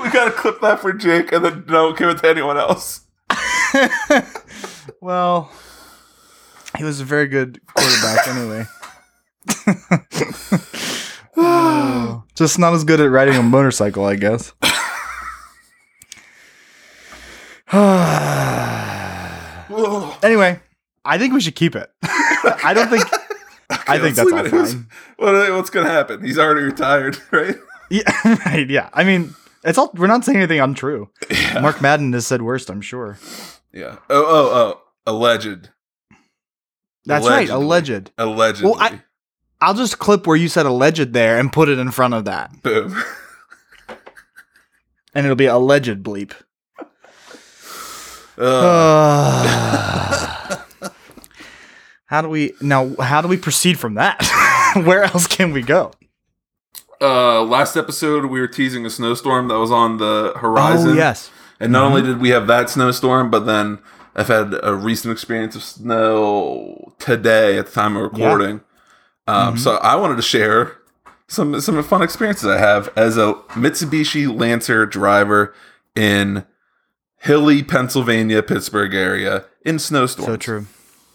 We 0.02 0.10
gotta 0.10 0.32
clip 0.32 0.60
that 0.60 0.80
for 0.80 0.92
Jake 0.92 1.32
and 1.32 1.44
then 1.44 1.64
don't 1.66 1.96
give 1.96 2.08
it 2.08 2.18
to 2.18 2.28
anyone 2.28 2.58
else. 2.58 3.02
well, 5.00 5.50
he 6.76 6.84
was 6.84 7.00
a 7.00 7.04
very 7.04 7.28
good 7.28 7.60
quarterback 7.66 8.28
anyway. 8.28 8.66
Just 12.34 12.58
not 12.58 12.74
as 12.74 12.84
good 12.84 13.00
at 13.00 13.10
riding 13.10 13.36
a 13.36 13.42
motorcycle, 13.42 14.04
I 14.04 14.16
guess. 14.16 14.52
anyway, 20.22 20.60
I 21.04 21.18
think 21.18 21.34
we 21.34 21.40
should 21.40 21.54
keep 21.54 21.74
it. 21.74 21.90
I 22.02 22.72
don't 22.74 22.88
think. 22.88 23.04
I 23.88 23.98
think 23.98 24.16
that's 24.16 24.32
all 24.32 24.48
fine. 24.48 24.86
What, 25.16 25.52
what's 25.52 25.70
gonna 25.70 25.88
happen? 25.88 26.22
He's 26.22 26.38
already 26.38 26.62
retired, 26.62 27.18
right? 27.30 27.56
Yeah, 27.90 28.02
right. 28.46 28.68
Yeah. 28.68 28.90
I 28.92 29.04
mean, 29.04 29.34
it's 29.64 29.78
all. 29.78 29.90
We're 29.94 30.06
not 30.06 30.24
saying 30.24 30.38
anything 30.38 30.60
untrue. 30.60 31.10
Mark 31.60 31.80
Madden 31.80 32.12
has 32.12 32.26
said 32.26 32.42
worst. 32.42 32.70
I'm 32.70 32.80
sure. 32.80 33.18
Yeah. 33.72 33.96
Oh, 34.10 34.24
oh, 34.26 34.50
oh. 34.52 34.80
Alleged. 35.06 35.70
That's 37.04 37.26
right. 37.26 37.48
Allegedly. 37.48 38.12
Alleged. 38.18 38.62
Allegedly. 38.62 38.70
Well, 38.70 38.80
I- 38.80 39.02
I'll 39.62 39.74
just 39.74 39.98
clip 39.98 40.26
where 40.26 40.36
you 40.36 40.48
said 40.48 40.66
alleged 40.66 41.12
there 41.12 41.38
and 41.38 41.52
put 41.52 41.68
it 41.68 41.78
in 41.78 41.90
front 41.92 42.14
of 42.14 42.24
that, 42.24 42.62
Boom. 42.62 43.00
and 45.14 45.24
it'll 45.24 45.36
be 45.36 45.46
a 45.46 45.54
alleged 45.54 46.02
bleep. 46.02 46.32
Uh, 48.36 49.46
how 52.06 52.20
do 52.22 52.28
we 52.28 52.52
now? 52.60 52.94
How 52.96 53.20
do 53.20 53.28
we 53.28 53.36
proceed 53.36 53.78
from 53.78 53.94
that? 53.94 54.20
Where 54.84 55.04
else 55.04 55.26
can 55.26 55.52
we 55.52 55.62
go? 55.62 55.92
uh, 57.00 57.42
last 57.42 57.76
episode, 57.76 58.26
we 58.26 58.40
were 58.40 58.46
teasing 58.48 58.86
a 58.86 58.90
snowstorm 58.90 59.48
that 59.48 59.58
was 59.58 59.70
on 59.70 59.98
the 59.98 60.32
horizon. 60.36 60.90
Oh 60.90 60.94
yes, 60.94 61.30
And 61.60 61.72
not 61.72 61.84
only 61.84 62.02
did 62.02 62.20
we 62.20 62.30
have 62.30 62.46
that 62.46 62.70
snowstorm, 62.70 63.30
but 63.30 63.40
then 63.40 63.80
I've 64.14 64.28
had 64.28 64.54
a 64.62 64.74
recent 64.74 65.12
experience 65.12 65.56
of 65.56 65.62
snow 65.62 66.94
today 66.98 67.58
at 67.58 67.66
the 67.66 67.72
time 67.72 67.96
of 67.96 68.02
recording. 68.04 68.60
Um, 69.26 69.56
So 69.56 69.76
I 69.76 69.94
wanted 69.96 70.16
to 70.16 70.22
share 70.22 70.78
some 71.28 71.60
some 71.60 71.82
fun 71.82 72.02
experiences 72.02 72.46
I 72.48 72.58
have 72.58 72.90
as 72.96 73.16
a 73.16 73.34
Mitsubishi 73.50 74.26
Lancer 74.38 74.84
driver 74.86 75.54
in 75.94 76.44
hilly 77.20 77.62
Pennsylvania, 77.62 78.42
Pittsburgh 78.42 78.94
area 78.94 79.44
in 79.64 79.78
snowstorms. 79.78 80.26
so 80.26 80.36
true, 80.36 80.66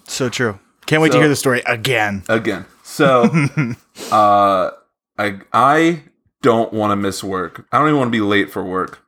so 0.06 0.30
true. 0.30 0.60
Can't 0.86 1.02
wait 1.02 1.12
to 1.12 1.18
hear 1.20 1.28
the 1.28 1.36
story 1.36 1.62
again. 1.66 2.24
again. 2.30 2.66
So 2.84 3.24
uh 4.12 4.72
I 5.20 5.40
I 5.52 6.04
don't 6.42 6.72
want 6.72 6.92
to 6.92 6.96
miss 6.96 7.24
work. 7.24 7.68
I 7.72 7.78
don't 7.80 7.88
even 7.90 8.00
want 8.00 8.08
to 8.08 8.18
be 8.18 8.22
late 8.22 8.50
for 8.52 8.64
work. 8.64 9.04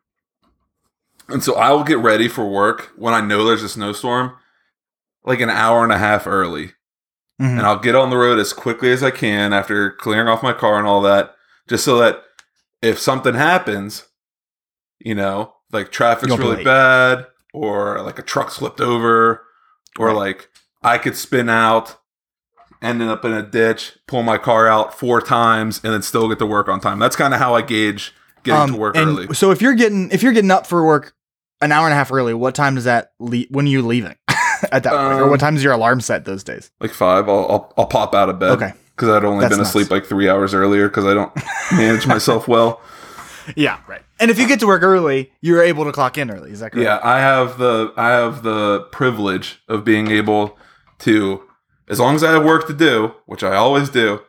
And 1.29 1.43
so 1.43 1.55
I 1.55 1.71
will 1.71 1.83
get 1.83 1.99
ready 1.99 2.27
for 2.27 2.45
work 2.49 2.91
when 2.97 3.13
I 3.13 3.21
know 3.21 3.45
there's 3.45 3.63
a 3.63 3.69
snowstorm 3.69 4.33
like 5.23 5.39
an 5.41 5.49
hour 5.49 5.83
and 5.83 5.93
a 5.93 5.97
half 5.97 6.25
early. 6.27 6.73
Mhm. 7.39 7.57
And 7.57 7.61
I'll 7.61 7.79
get 7.79 7.95
on 7.95 8.09
the 8.09 8.17
road 8.17 8.37
as 8.39 8.51
quickly 8.53 8.91
as 8.91 9.01
I 9.03 9.11
can 9.11 9.53
after 9.53 9.91
clearing 9.91 10.27
off 10.27 10.43
my 10.43 10.53
car 10.53 10.77
and 10.77 10.87
all 10.87 11.01
that 11.03 11.35
just 11.69 11.85
so 11.85 11.97
that 11.99 12.21
if 12.81 12.99
something 12.99 13.33
happens, 13.35 14.05
you 14.99 15.15
know, 15.15 15.53
like 15.71 15.91
traffic's 15.91 16.37
really 16.37 16.63
bad 16.63 17.27
or 17.53 18.01
like 18.01 18.19
a 18.19 18.23
truck 18.23 18.51
slipped 18.51 18.81
over 18.81 19.43
or 19.97 20.07
Right. 20.07 20.15
like 20.15 20.49
I 20.83 20.97
could 20.97 21.15
spin 21.15 21.49
out 21.49 21.97
ending 22.81 23.09
up 23.09 23.23
in 23.25 23.33
a 23.33 23.41
ditch, 23.43 23.97
pull 24.07 24.23
my 24.23 24.37
car 24.37 24.67
out 24.67 24.97
four 24.97 25.19
times, 25.21 25.81
and 25.83 25.93
then 25.93 26.01
still 26.01 26.29
get 26.29 26.39
to 26.39 26.45
work 26.45 26.69
on 26.69 26.79
time. 26.79 26.97
That's 26.99 27.15
kind 27.15 27.33
of 27.33 27.39
how 27.39 27.53
I 27.55 27.61
gauge 27.61 28.13
getting 28.43 28.61
Um, 28.61 28.71
to 28.73 28.77
work 28.77 28.95
and 28.95 29.09
early. 29.09 29.33
So 29.33 29.51
if 29.51 29.61
you're 29.61 29.73
getting 29.73 30.09
if 30.11 30.23
you're 30.23 30.31
getting 30.33 30.51
up 30.51 30.65
for 30.67 30.85
work 30.85 31.13
an 31.61 31.71
hour 31.73 31.85
and 31.85 31.93
a 31.93 31.97
half 31.97 32.11
early, 32.11 32.33
what 32.33 32.55
time 32.55 32.75
does 32.75 32.85
that? 32.85 33.11
Le- 33.19 33.43
when 33.49 33.65
are 33.65 33.69
you 33.69 33.81
leaving? 33.85 34.15
At 34.71 34.83
that 34.83 34.91
point, 34.91 35.19
or 35.19 35.23
Um, 35.23 35.29
what 35.29 35.39
time 35.39 35.55
is 35.55 35.63
your 35.63 35.73
alarm 35.73 36.01
set 36.01 36.25
those 36.25 36.43
days? 36.43 36.71
Like 36.79 36.91
five, 36.91 37.27
I'll 37.29 37.45
I'll, 37.49 37.73
I'll 37.77 37.85
pop 37.87 38.13
out 38.15 38.29
of 38.29 38.39
bed. 38.39 38.51
Okay. 38.51 38.73
Because 38.95 39.09
I'd 39.09 39.23
only 39.25 39.41
That's 39.43 39.53
been 39.53 39.59
nice. 39.59 39.69
asleep 39.69 39.89
like 39.91 40.05
three 40.05 40.27
hours 40.27 40.53
earlier 40.53 40.89
because 40.89 41.05
I 41.05 41.13
don't 41.13 41.31
manage 41.71 42.05
myself 42.07 42.47
well. 42.47 42.81
Yeah, 43.55 43.79
right. 43.87 44.03
And 44.19 44.29
if 44.29 44.37
you 44.37 44.47
get 44.47 44.59
to 44.59 44.67
work 44.67 44.83
early, 44.83 45.31
you're 45.41 45.63
able 45.63 45.83
to 45.85 45.91
clock 45.91 46.19
in 46.19 46.29
early. 46.29 46.51
Is 46.51 46.59
that 46.59 46.71
correct? 46.71 46.83
Yeah, 46.85 46.99
I 47.01 47.17
have 47.19 47.57
the 47.57 47.91
I 47.97 48.09
have 48.09 48.43
the 48.43 48.81
privilege 48.91 49.59
of 49.67 49.83
being 49.83 50.11
able 50.11 50.55
to, 50.99 51.41
as 51.87 51.99
long 51.99 52.13
as 52.13 52.23
I 52.23 52.33
have 52.33 52.45
work 52.45 52.67
to 52.67 52.73
do, 52.75 53.15
which 53.25 53.43
I 53.43 53.55
always 53.55 53.89
do, 53.89 54.21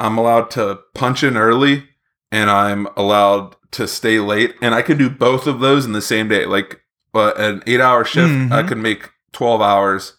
I'm 0.00 0.18
allowed 0.18 0.50
to 0.52 0.80
punch 0.92 1.22
in 1.22 1.36
early, 1.36 1.84
and 2.32 2.50
I'm 2.50 2.88
allowed 2.96 3.54
to 3.72 3.86
stay 3.86 4.18
late, 4.18 4.56
and 4.60 4.74
I 4.74 4.82
can 4.82 4.98
do 4.98 5.08
both 5.08 5.46
of 5.46 5.60
those 5.60 5.86
in 5.86 5.92
the 5.92 6.02
same 6.02 6.26
day. 6.26 6.44
Like, 6.44 6.80
but 7.12 7.38
an 7.38 7.62
eight 7.68 7.80
hour 7.80 8.04
shift, 8.04 8.32
I 8.52 8.62
Mhm. 8.62 8.68
could 8.68 8.78
make 8.78 9.10
twelve 9.32 9.60
hours, 9.60 10.14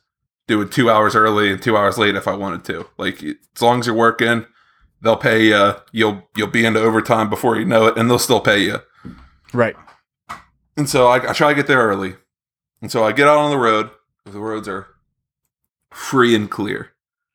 do 0.48 0.62
it 0.62 0.72
two 0.72 0.90
hours 0.90 1.16
early 1.16 1.52
and 1.52 1.62
two 1.62 1.78
hours 1.78 1.98
late 1.98 2.16
if 2.16 2.28
I 2.28 2.36
wanted 2.36 2.64
to. 2.66 2.88
Like, 2.98 3.24
as 3.24 3.62
long 3.62 3.80
as 3.80 3.88
you're 3.88 3.96
working. 3.96 4.46
They'll 5.02 5.18
pay 5.18 5.48
you. 5.48 5.74
You'll 5.92 6.30
you'll 6.36 6.48
be 6.48 6.66
into 6.66 6.80
overtime 6.80 7.30
before 7.30 7.58
you 7.58 7.66
know 7.66 7.88
it, 7.88 7.98
and 7.98 8.10
they'll 8.10 8.18
still 8.18 8.40
pay 8.40 8.60
you. 8.60 8.80
Right. 9.52 9.76
And 10.78 10.90
so 10.90 11.08
I, 11.08 11.30
I 11.30 11.34
try 11.34 11.50
to 11.50 11.56
get 11.56 11.68
there 11.68 11.86
early. 11.86 12.16
And 12.82 12.92
so 12.92 13.04
I 13.04 13.12
get 13.12 13.28
out 13.28 13.38
on 13.38 13.52
the 13.52 13.58
road. 13.58 13.90
The 14.26 14.40
roads 14.40 14.68
are 14.68 14.88
free 15.92 16.36
and 16.36 16.50
clear. 16.50 16.92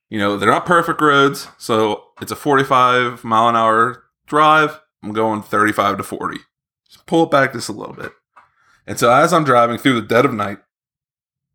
You 0.09 0.19
know, 0.19 0.37
they're 0.37 0.51
not 0.51 0.67
perfect 0.67 1.01
roads. 1.01 1.49
So 1.59 2.05
it's 2.21 2.33
a 2.33 2.37
45 2.37 3.23
mile 3.23 3.49
an 3.49 3.57
hour 3.57 4.05
drive. 4.27 4.81
I'm 5.03 5.13
going 5.13 5.43
35 5.43 5.99
to 5.99 6.03
40. 6.03 6.39
Just 6.89 7.07
pull 7.07 7.25
it 7.25 7.31
back 7.31 7.53
just 7.53 7.69
a 7.69 7.73
little 7.73 7.95
bit. 7.95 8.13
And 8.87 8.99
so 8.99 9.13
as 9.13 9.33
I'm 9.33 9.45
driving 9.45 9.79
through 9.79 10.01
the 10.01 10.07
dead 10.07 10.25
of 10.25 10.33
night, 10.33 10.59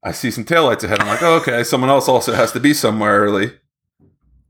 I 0.03 0.11
see 0.11 0.31
some 0.31 0.43
taillights 0.43 0.83
ahead. 0.83 0.99
I'm 0.99 1.07
like, 1.07 1.23
oh, 1.23 1.35
okay, 1.35 1.63
someone 1.63 1.89
else 1.89 2.09
also 2.09 2.33
has 2.33 2.51
to 2.51 2.59
be 2.59 2.73
somewhere 2.73 3.19
early. 3.21 3.53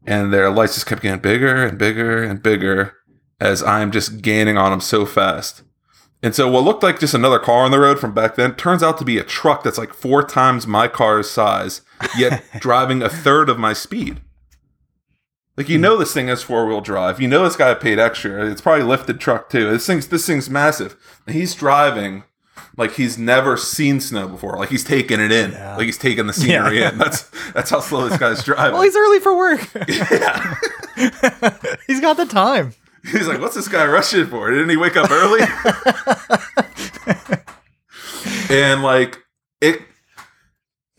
And 0.06 0.34
their 0.34 0.49
lights 0.49 0.74
just 0.74 0.88
kept 0.88 1.01
getting 1.01 1.22
bigger 1.22 1.66
and 1.66 1.78
bigger 1.78 2.24
and 2.24 2.41
bigger 2.41 2.95
as 3.39 3.62
I'm 3.64 3.91
just 3.91 4.22
gaining 4.22 4.58
on 4.58 4.72
them 4.72 4.82
so 4.82 5.06
fast. 5.06 5.64
And 6.24 6.34
so 6.34 6.49
what 6.49 6.64
looked 6.64 6.84
like 6.84 6.99
just 6.99 7.14
another 7.14 7.38
car 7.38 7.66
on 7.66 7.72
the 7.72 7.80
road 7.80 7.99
from 7.99 8.14
back 8.14 8.36
then 8.36 8.56
turns 8.56 8.82
out 8.82 8.97
to 8.97 9.06
be 9.06 9.18
a 9.18 9.24
truck 9.24 9.64
that's 9.64 9.78
like 9.78 9.93
four 9.93 10.24
times 10.24 10.66
my 10.66 10.88
car's 10.88 11.30
size, 11.30 11.82
yet 12.18 12.43
driving 12.60 13.01
a 13.01 13.10
third 13.10 13.49
of 13.49 13.60
my 13.60 13.74
speed. 13.74 14.22
Like 15.58 15.70
you 15.70 15.78
hmm. 15.78 15.84
know 15.84 15.97
this 15.97 16.14
thing 16.14 16.30
has 16.30 16.41
four 16.41 16.66
wheel 16.66 16.82
drive. 16.82 17.22
You 17.22 17.28
know 17.28 17.43
this 17.43 17.58
guy 17.58 17.74
paid 17.74 17.99
extra. 17.99 18.49
It's 18.49 18.62
probably 18.62 18.86
lifted 18.86 19.20
truck 19.20 19.49
too. 19.49 19.70
This 19.70 19.86
thing's 19.86 20.08
this 20.08 20.26
thing's 20.26 20.49
massive. 20.49 20.95
And 21.28 21.36
he's 21.36 21.54
driving 21.54 22.24
like 22.78 22.93
he's 22.93 23.18
never 23.18 23.58
seen 23.58 23.99
snow 23.99 24.28
before. 24.28 24.58
Like 24.58 24.70
he's 24.70 24.84
taking 24.84 25.20
it 25.20 25.32
in. 25.32 25.51
Yeah. 25.51 25.76
Like 25.78 25.86
he's 25.86 25.97
taking 25.97 26.28
the 26.28 26.34
scenery 26.34 26.80
Yeah. 26.80 26.91
in. 26.91 26.97
That's 26.97 27.30
that's 27.54 27.70
how 27.70 27.80
slow 27.80 28.08
this 28.08 28.18
guy's 28.20 28.43
driving. 28.45 28.74
Well, 28.74 28.82
he's 28.84 28.95
early 28.95 29.20
for 29.20 29.36
work. 29.36 29.68
yeah. 29.88 30.56
he's 31.88 31.99
got 32.01 32.18
the 32.18 32.26
time. 32.26 32.74
He's 33.12 33.28
like, 33.28 33.41
what's 33.41 33.56
this 33.56 33.68
guy 33.68 33.86
rushing 33.86 34.26
for? 34.28 34.49
Didn't 34.49 34.70
he 34.70 34.78
wake 34.78 34.95
up 34.95 35.12
early? 35.12 35.41
and 38.49 38.82
like 38.84 39.20
it 39.62 39.82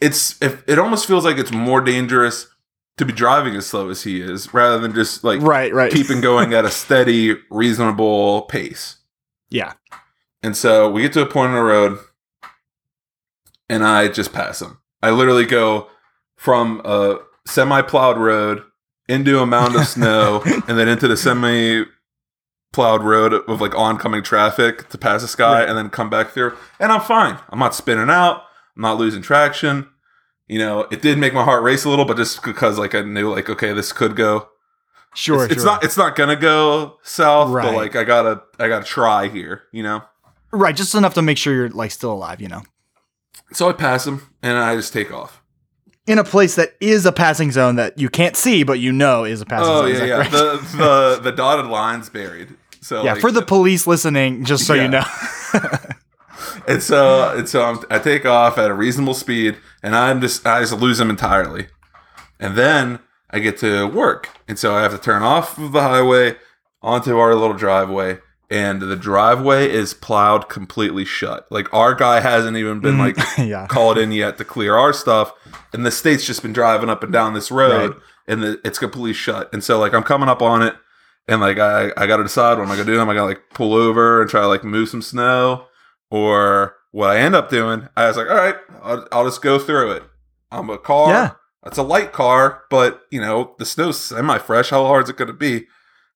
it's 0.00 0.40
if 0.42 0.62
it 0.68 0.78
almost 0.78 1.06
feels 1.06 1.24
like 1.24 1.38
it's 1.38 1.52
more 1.52 1.80
dangerous 1.80 2.48
to 2.96 3.04
be 3.04 3.12
driving 3.12 3.54
as 3.56 3.66
slow 3.66 3.88
as 3.88 4.02
he 4.04 4.20
is 4.20 4.52
rather 4.54 4.78
than 4.78 4.94
just 4.94 5.24
like 5.24 5.40
Right, 5.40 5.72
right. 5.74 5.90
keeping 5.92 6.20
going 6.20 6.54
at 6.54 6.64
a 6.64 6.70
steady, 6.70 7.36
reasonable 7.50 8.42
pace. 8.42 8.98
yeah. 9.50 9.72
And 10.44 10.56
so 10.56 10.90
we 10.90 11.02
get 11.02 11.12
to 11.14 11.22
a 11.22 11.26
point 11.26 11.48
on 11.50 11.54
the 11.56 11.62
road 11.62 11.98
and 13.68 13.84
I 13.84 14.08
just 14.08 14.32
pass 14.32 14.60
him. 14.60 14.78
I 15.02 15.10
literally 15.10 15.46
go 15.46 15.88
from 16.36 16.80
a 16.84 17.18
semi 17.46 17.82
plowed 17.82 18.18
road 18.18 18.62
into 19.08 19.40
a 19.40 19.46
mound 19.46 19.74
of 19.76 19.86
snow 19.86 20.42
and 20.68 20.78
then 20.78 20.88
into 20.88 21.08
the 21.08 21.16
semi 21.16 21.84
plowed 22.72 23.02
road 23.02 23.32
of 23.32 23.60
like 23.60 23.74
oncoming 23.74 24.22
traffic 24.22 24.88
to 24.90 24.98
pass 24.98 25.22
this 25.22 25.34
guy 25.36 25.60
Right. 25.60 25.68
and 25.68 25.78
then 25.78 25.90
come 25.90 26.10
back 26.10 26.30
through. 26.30 26.56
And 26.80 26.90
I'm 26.92 27.00
fine. 27.00 27.38
I'm 27.50 27.58
not 27.58 27.74
spinning 27.74 28.10
out. 28.10 28.42
I'm 28.76 28.82
not 28.82 28.98
losing 28.98 29.22
traction. 29.22 29.88
You 30.48 30.58
know, 30.58 30.80
it 30.90 31.00
did 31.00 31.16
make 31.18 31.32
my 31.32 31.44
heart 31.44 31.62
race 31.62 31.84
a 31.84 31.88
little, 31.88 32.04
but 32.04 32.16
just 32.18 32.42
because 32.42 32.78
like 32.78 32.94
I 32.94 33.02
knew 33.02 33.30
like, 33.32 33.48
okay, 33.48 33.72
this 33.72 33.92
could 33.92 34.14
go 34.16 34.48
Sure, 35.16 35.44
it's, 35.44 35.54
it's 35.54 35.64
not 35.64 35.84
it's 35.84 35.96
not 35.96 36.16
gonna 36.16 36.34
go 36.36 36.98
south, 37.02 37.50
Right. 37.50 37.62
but 37.64 37.74
like 37.74 37.94
I 37.96 38.02
gotta 38.04 38.42
I 38.58 38.66
gotta 38.68 38.84
try 38.84 39.28
here, 39.28 39.62
you 39.72 39.82
know. 39.84 40.02
Right, 40.56 40.74
just 40.76 40.94
enough 40.94 41.14
to 41.14 41.22
make 41.22 41.38
sure 41.38 41.54
you're 41.54 41.68
like 41.70 41.90
still 41.90 42.12
alive, 42.12 42.40
you 42.40 42.48
know. 42.48 42.62
So 43.52 43.68
I 43.68 43.72
pass 43.72 44.06
him 44.06 44.22
and 44.42 44.56
I 44.58 44.74
just 44.76 44.92
take 44.92 45.12
off. 45.12 45.40
In 46.06 46.18
a 46.18 46.24
place 46.24 46.54
that 46.56 46.74
is 46.80 47.06
a 47.06 47.12
passing 47.12 47.50
zone 47.50 47.76
that 47.76 47.98
you 47.98 48.08
can't 48.10 48.36
see, 48.36 48.62
but 48.62 48.78
you 48.78 48.92
know 48.92 49.24
is 49.24 49.40
a 49.40 49.46
passing 49.46 49.72
Oh 49.72 49.90
zone. 49.92 50.06
yeah, 50.06 50.16
yeah. 50.22 50.28
The 50.28 50.66
the 50.76 51.20
the 51.22 51.32
dotted 51.32 51.66
line's 51.66 52.08
buried. 52.10 52.48
So 52.80 53.02
yeah, 53.02 53.12
like, 53.12 53.20
for 53.22 53.30
the 53.32 53.40
police 53.42 53.86
listening, 53.86 54.44
just 54.44 54.66
so 54.66 54.74
Yeah. 54.74 54.82
you 54.82 54.88
know. 54.90 55.04
and 56.68 56.82
so 56.82 57.34
and 57.36 57.48
so 57.48 57.62
I'm, 57.64 57.78
I 57.90 57.98
take 57.98 58.26
off 58.26 58.58
at 58.58 58.70
a 58.70 58.74
reasonable 58.74 59.14
speed, 59.14 59.56
and 59.82 59.96
I'm 59.96 60.20
just 60.20 60.46
I 60.46 60.60
just 60.60 60.74
lose 60.74 61.00
him 61.00 61.08
entirely, 61.10 61.68
and 62.38 62.56
then 62.56 62.98
I 63.30 63.38
get 63.38 63.56
to 63.58 63.86
work, 63.86 64.28
and 64.46 64.58
so 64.58 64.74
I 64.74 64.82
have 64.82 64.92
to 64.92 64.98
turn 64.98 65.22
off 65.22 65.56
of 65.58 65.72
the 65.72 65.80
highway 65.80 66.36
onto 66.82 67.16
our 67.16 67.34
little 67.34 67.56
driveway, 67.56 68.18
and 68.50 68.80
the 68.82 68.96
driveway 68.96 69.70
is 69.70 69.94
plowed 69.94 70.48
completely 70.48 71.04
shut. 71.04 71.46
Like 71.50 71.72
our 71.72 71.94
guy 71.94 72.20
hasn't 72.20 72.56
even 72.56 72.80
been 72.80 72.96
mm, 72.96 73.14
like 73.16 73.38
yeah. 73.38 73.66
called 73.66 73.98
in 73.98 74.12
yet 74.12 74.38
to 74.38 74.44
clear 74.44 74.76
our 74.76 74.92
stuff, 74.92 75.32
and 75.72 75.84
the 75.84 75.90
state's 75.90 76.26
just 76.26 76.42
been 76.42 76.52
driving 76.52 76.90
up 76.90 77.02
and 77.02 77.12
down 77.12 77.34
this 77.34 77.50
road, 77.50 77.92
Right. 77.92 78.00
and 78.28 78.42
the, 78.42 78.60
it's 78.64 78.78
completely 78.78 79.12
shut. 79.14 79.52
And 79.52 79.62
so 79.64 79.78
like 79.78 79.94
I'm 79.94 80.02
coming 80.02 80.28
up 80.28 80.42
on 80.42 80.62
it, 80.62 80.74
and 81.28 81.40
like 81.40 81.58
I 81.58 81.90
I 81.96 82.06
got 82.06 82.18
to 82.18 82.22
decide 82.22 82.58
what 82.58 82.64
am 82.66 82.70
I 82.72 82.76
gonna 82.76 82.86
do? 82.92 83.00
Am 83.00 83.08
I 83.08 83.14
gonna 83.14 83.26
like 83.26 83.42
pull 83.54 83.74
over 83.74 84.20
and 84.20 84.30
try 84.30 84.40
to 84.42 84.48
like 84.48 84.64
move 84.64 84.88
some 84.88 85.02
snow, 85.02 85.66
or 86.10 86.76
what 86.92 87.10
I 87.10 87.18
end 87.18 87.34
up 87.34 87.50
doing? 87.50 87.88
I 87.96 88.06
was 88.08 88.16
like, 88.16 88.28
all 88.28 88.36
right, 88.36 88.56
I'll, 88.82 89.08
I'll 89.10 89.24
just 89.24 89.42
go 89.42 89.58
through 89.58 89.92
it. 89.92 90.02
I'm 90.50 90.70
a 90.70 90.78
car. 90.78 91.08
Yeah. 91.10 91.30
It's 91.66 91.78
a 91.78 91.82
light 91.82 92.12
car, 92.12 92.62
but 92.70 93.02
you 93.10 93.20
know 93.20 93.54
the 93.58 93.64
snow's 93.64 93.98
semi 93.98 94.38
fresh. 94.38 94.70
How 94.70 94.84
hard 94.84 95.04
is 95.04 95.10
it 95.10 95.16
gonna 95.16 95.32
be? 95.32 95.66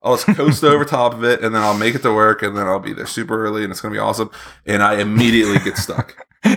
I'll 0.03 0.17
just 0.17 0.27
coast 0.37 0.63
over 0.65 0.85
top 0.87 1.13
of 1.15 1.25
it, 1.25 1.43
and 1.43 1.55
then 1.55 1.63
I'll 1.63 1.77
make 1.77 1.95
it 1.95 2.03
to 2.03 2.13
work, 2.13 2.43
and 2.43 2.57
then 2.57 2.67
I'll 2.67 2.79
be 2.79 2.93
there 2.93 3.07
super 3.07 3.45
early, 3.45 3.63
and 3.65 3.71
it's 3.71 3.81
gonna 3.81 3.93
be 3.95 3.99
awesome. 3.99 4.31
And 4.67 4.83
I 4.83 5.01
immediately 5.01 5.59
get 5.59 5.77
stuck. 5.77 6.17
of 6.45 6.55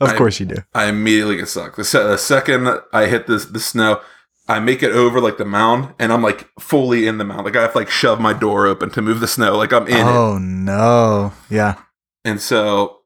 I- 0.00 0.16
course 0.16 0.40
you 0.40 0.46
do. 0.46 0.56
I 0.74 0.86
immediately 0.86 1.36
get 1.36 1.48
stuck. 1.48 1.76
The, 1.76 1.84
se- 1.84 2.02
the 2.04 2.16
second 2.18 2.68
I 2.92 3.06
hit 3.06 3.26
this 3.26 3.44
the 3.46 3.60
snow, 3.60 4.00
I 4.48 4.60
make 4.60 4.82
it 4.82 4.92
over 4.92 5.20
like 5.20 5.38
the 5.38 5.44
mound, 5.44 5.94
and 5.98 6.12
I'm 6.12 6.22
like 6.22 6.48
fully 6.60 7.06
in 7.06 7.18
the 7.18 7.24
mound. 7.24 7.44
Like 7.44 7.56
I 7.56 7.62
have 7.62 7.72
to 7.72 7.78
like 7.78 7.90
shove 7.90 8.20
my 8.20 8.32
door 8.32 8.66
open 8.66 8.90
to 8.90 9.02
move 9.02 9.20
the 9.20 9.28
snow. 9.28 9.56
Like 9.56 9.72
I'm 9.72 9.86
in 9.86 9.94
it. 9.96 10.02
Oh 10.10 10.38
no. 10.38 11.32
Yeah. 11.50 11.80
And 12.24 12.40
so 12.40 13.00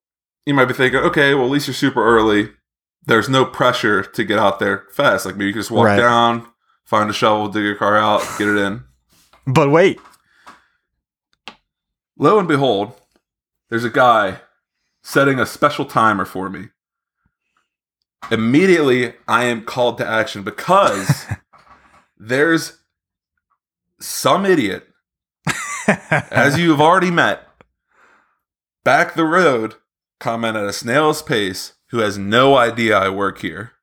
you 0.45 0.55
might 0.55 0.67
be 0.67 0.75
thinking, 0.75 1.01
okay, 1.01 1.35
well 1.35 1.45
at 1.47 1.51
least 1.51 1.67
you're 1.69 1.75
super 1.75 2.05
early. 2.05 2.51
There's 3.07 3.29
no 3.29 3.45
pressure 3.45 4.03
to 4.03 4.25
get 4.25 4.39
out 4.39 4.59
there 4.59 4.85
fast. 4.93 5.27
Like 5.27 5.37
maybe 5.37 5.47
you 5.47 5.53
can 5.53 5.61
just 5.61 5.71
walk 5.71 5.87
Right. 5.87 5.97
down, 5.97 6.47
find 6.87 7.11
a 7.11 7.13
shovel, 7.13 7.49
dig 7.49 7.65
your 7.65 7.75
car 7.75 7.99
out, 7.99 8.23
get 8.39 8.49
it 8.49 8.57
in. 8.57 8.85
But 9.49 9.71
wait. 9.71 10.01
Lo 12.19 12.41
and 12.41 12.49
behold, 12.49 12.95
there's 13.69 13.85
a 13.85 13.91
guy 13.91 14.41
setting 15.05 15.39
a 15.39 15.47
special 15.47 15.85
timer 15.85 16.25
for 16.25 16.51
me. 16.51 16.71
Immediately, 18.29 19.15
I 19.29 19.45
am 19.45 19.65
called 19.65 19.99
to 19.99 20.07
action 20.07 20.43
because 20.43 21.27
there's 22.19 22.81
some 24.01 24.45
idiot, 24.45 24.89
as 25.87 26.59
you 26.59 26.71
have 26.71 26.81
already 26.81 27.13
met, 27.13 27.47
back 28.83 29.15
the 29.15 29.25
road, 29.25 29.75
coming 30.19 30.57
at 30.57 30.65
a 30.65 30.73
snail's 30.73 31.23
pace, 31.23 31.75
who 31.91 31.99
has 31.99 32.19
no 32.19 32.57
idea 32.57 32.99
I 32.99 33.11
work 33.11 33.43
here. 33.43 33.75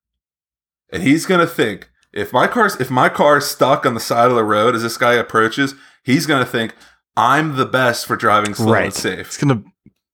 And 0.92 1.04
he's 1.04 1.26
gonna 1.26 1.48
think 1.48 1.90
if 2.14 2.32
my 2.32 2.48
car's 2.48 2.80
if 2.80 2.92
my 2.92 3.10
car's 3.10 3.48
stuck 3.48 3.86
on 3.86 3.94
the 3.94 4.00
side 4.00 4.30
of 4.30 4.36
the 4.36 4.44
road 4.44 4.76
as 4.76 4.84
this 4.84 4.98
guy 4.98 5.14
approaches, 5.14 5.76
he's 6.04 6.26
gonna 6.26 6.46
think 6.46 6.76
I'm 7.18 7.56
the 7.56 7.66
best 7.66 8.06
for 8.06 8.16
driving 8.16 8.54
slow 8.54 8.74
and 8.74 8.94
safe. 8.94 9.28
It's 9.28 9.38
gonna 9.38 9.64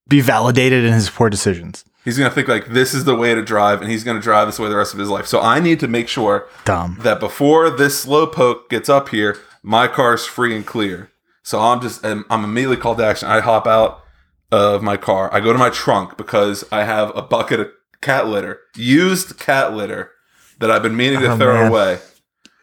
be 0.08 0.20
validated 0.20 0.84
in 0.84 0.92
his 0.92 1.10
poor 1.10 1.30
decisions. 1.30 1.84
He's 2.04 2.16
gonna 2.16 2.30
think 2.30 2.48
like 2.48 2.68
this 2.68 2.94
is 2.94 3.04
the 3.04 3.14
way 3.14 3.34
to 3.34 3.42
drive, 3.42 3.82
and 3.82 3.90
he's 3.90 4.04
gonna 4.04 4.20
drive 4.20 4.48
this 4.48 4.58
way 4.58 4.68
the 4.68 4.76
rest 4.76 4.94
of 4.94 4.98
his 4.98 5.08
life. 5.08 5.26
So 5.26 5.40
I 5.40 5.60
need 5.60 5.78
to 5.80 5.88
make 5.88 6.08
sure 6.08 6.48
Dumb. 6.64 6.98
that 7.02 7.20
before 7.20 7.70
this 7.70 8.00
slow 8.00 8.26
poke 8.26 8.70
gets 8.70 8.88
up 8.88 9.10
here, 9.10 9.38
my 9.62 9.86
car's 9.86 10.26
free 10.26 10.56
and 10.56 10.66
clear. 10.66 11.10
So 11.42 11.60
I'm 11.60 11.80
just 11.80 12.04
I'm, 12.04 12.24
I'm 12.30 12.44
immediately 12.44 12.78
called 12.78 12.98
to 12.98 13.04
action. 13.04 13.28
I 13.28 13.40
hop 13.40 13.66
out 13.66 14.02
of 14.50 14.82
my 14.82 14.96
car. 14.96 15.32
I 15.32 15.40
go 15.40 15.52
to 15.52 15.58
my 15.58 15.70
trunk 15.70 16.16
because 16.16 16.64
I 16.72 16.84
have 16.84 17.14
a 17.16 17.22
bucket 17.22 17.60
of 17.60 17.68
cat 18.00 18.26
litter, 18.26 18.60
used 18.74 19.38
cat 19.38 19.74
litter 19.74 20.12
that 20.60 20.70
I've 20.70 20.82
been 20.82 20.96
meaning 20.96 21.20
to 21.20 21.32
Oh, 21.32 21.36
throw 21.36 21.54
man. 21.54 21.70
away. 21.70 21.98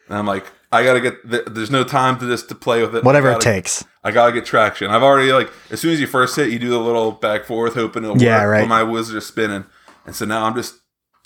And 0.08 0.16
I'm 0.18 0.26
like, 0.26 0.46
I 0.72 0.82
gotta 0.84 1.00
get. 1.00 1.30
Th- 1.30 1.44
there's 1.46 1.70
no 1.70 1.84
time 1.84 2.18
to 2.18 2.26
just 2.26 2.48
to 2.48 2.54
play 2.54 2.80
with 2.82 2.94
it. 2.96 3.04
Whatever 3.04 3.28
it 3.30 3.34
gotta- 3.34 3.44
takes. 3.44 3.84
I 4.04 4.10
gotta 4.10 4.32
get 4.32 4.44
traction. 4.46 4.90
I've 4.90 5.02
already 5.02 5.32
like 5.32 5.50
as 5.70 5.80
soon 5.80 5.92
as 5.92 6.00
you 6.00 6.06
first 6.06 6.34
hit, 6.36 6.50
you 6.50 6.58
do 6.58 6.70
the 6.70 6.78
little 6.78 7.12
back 7.12 7.44
forth, 7.44 7.74
hoping 7.74 8.04
it'll 8.04 8.18
Yeah, 8.20 8.42
work. 8.44 8.52
right. 8.52 8.68
My 8.68 8.82
wheels 8.82 9.12
are 9.14 9.20
spinning, 9.20 9.64
and 10.06 10.14
so 10.16 10.24
now 10.24 10.44
I'm 10.44 10.54
just 10.54 10.74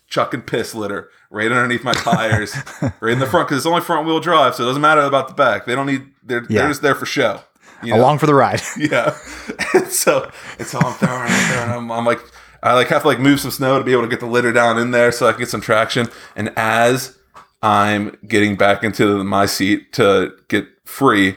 chucking 0.08 0.42
piss 0.42 0.74
litter 0.74 1.08
right 1.30 1.50
underneath 1.50 1.82
my 1.84 1.92
tires, 1.94 2.54
right 3.00 3.12
in 3.12 3.18
the 3.18 3.26
front 3.26 3.48
because 3.48 3.58
it's 3.58 3.66
only 3.66 3.80
front 3.80 4.06
wheel 4.06 4.20
drive, 4.20 4.54
so 4.54 4.62
it 4.64 4.66
doesn't 4.66 4.82
matter 4.82 5.00
about 5.02 5.28
the 5.28 5.34
back. 5.34 5.66
They 5.66 5.74
don't 5.74 5.86
need. 5.86 6.06
They're 6.24 6.42
Yeah. 6.48 6.60
they're 6.60 6.68
just 6.68 6.82
there 6.82 6.94
for 6.94 7.06
show. 7.06 7.40
You 7.82 7.94
know? 7.94 8.00
Along 8.00 8.18
for 8.18 8.26
the 8.26 8.34
ride. 8.34 8.60
yeah. 8.78 9.16
and 9.74 9.88
so 9.88 10.30
it's 10.60 10.72
all 10.74 10.86
I'm 10.86 10.92
throwing, 10.94 11.22
I'm 11.22 11.52
throwing. 11.52 11.70
I'm, 11.70 11.90
I'm 11.92 12.04
like 12.06 12.20
I 12.62 12.74
like 12.74 12.88
have 12.88 13.02
to 13.02 13.08
like 13.08 13.18
move 13.18 13.40
some 13.40 13.50
snow 13.50 13.78
to 13.78 13.84
be 13.84 13.92
able 13.92 14.02
to 14.02 14.08
get 14.08 14.20
the 14.20 14.26
litter 14.26 14.52
down 14.52 14.78
in 14.78 14.92
there 14.92 15.10
so 15.10 15.26
I 15.26 15.32
can 15.32 15.40
get 15.40 15.50
some 15.50 15.60
traction. 15.60 16.08
And 16.36 16.52
as 16.56 17.18
I'm 17.62 18.16
getting 18.26 18.56
back 18.56 18.84
into 18.84 19.22
my 19.24 19.46
seat 19.46 19.92
to 19.94 20.36
get 20.48 20.66
free, 20.84 21.36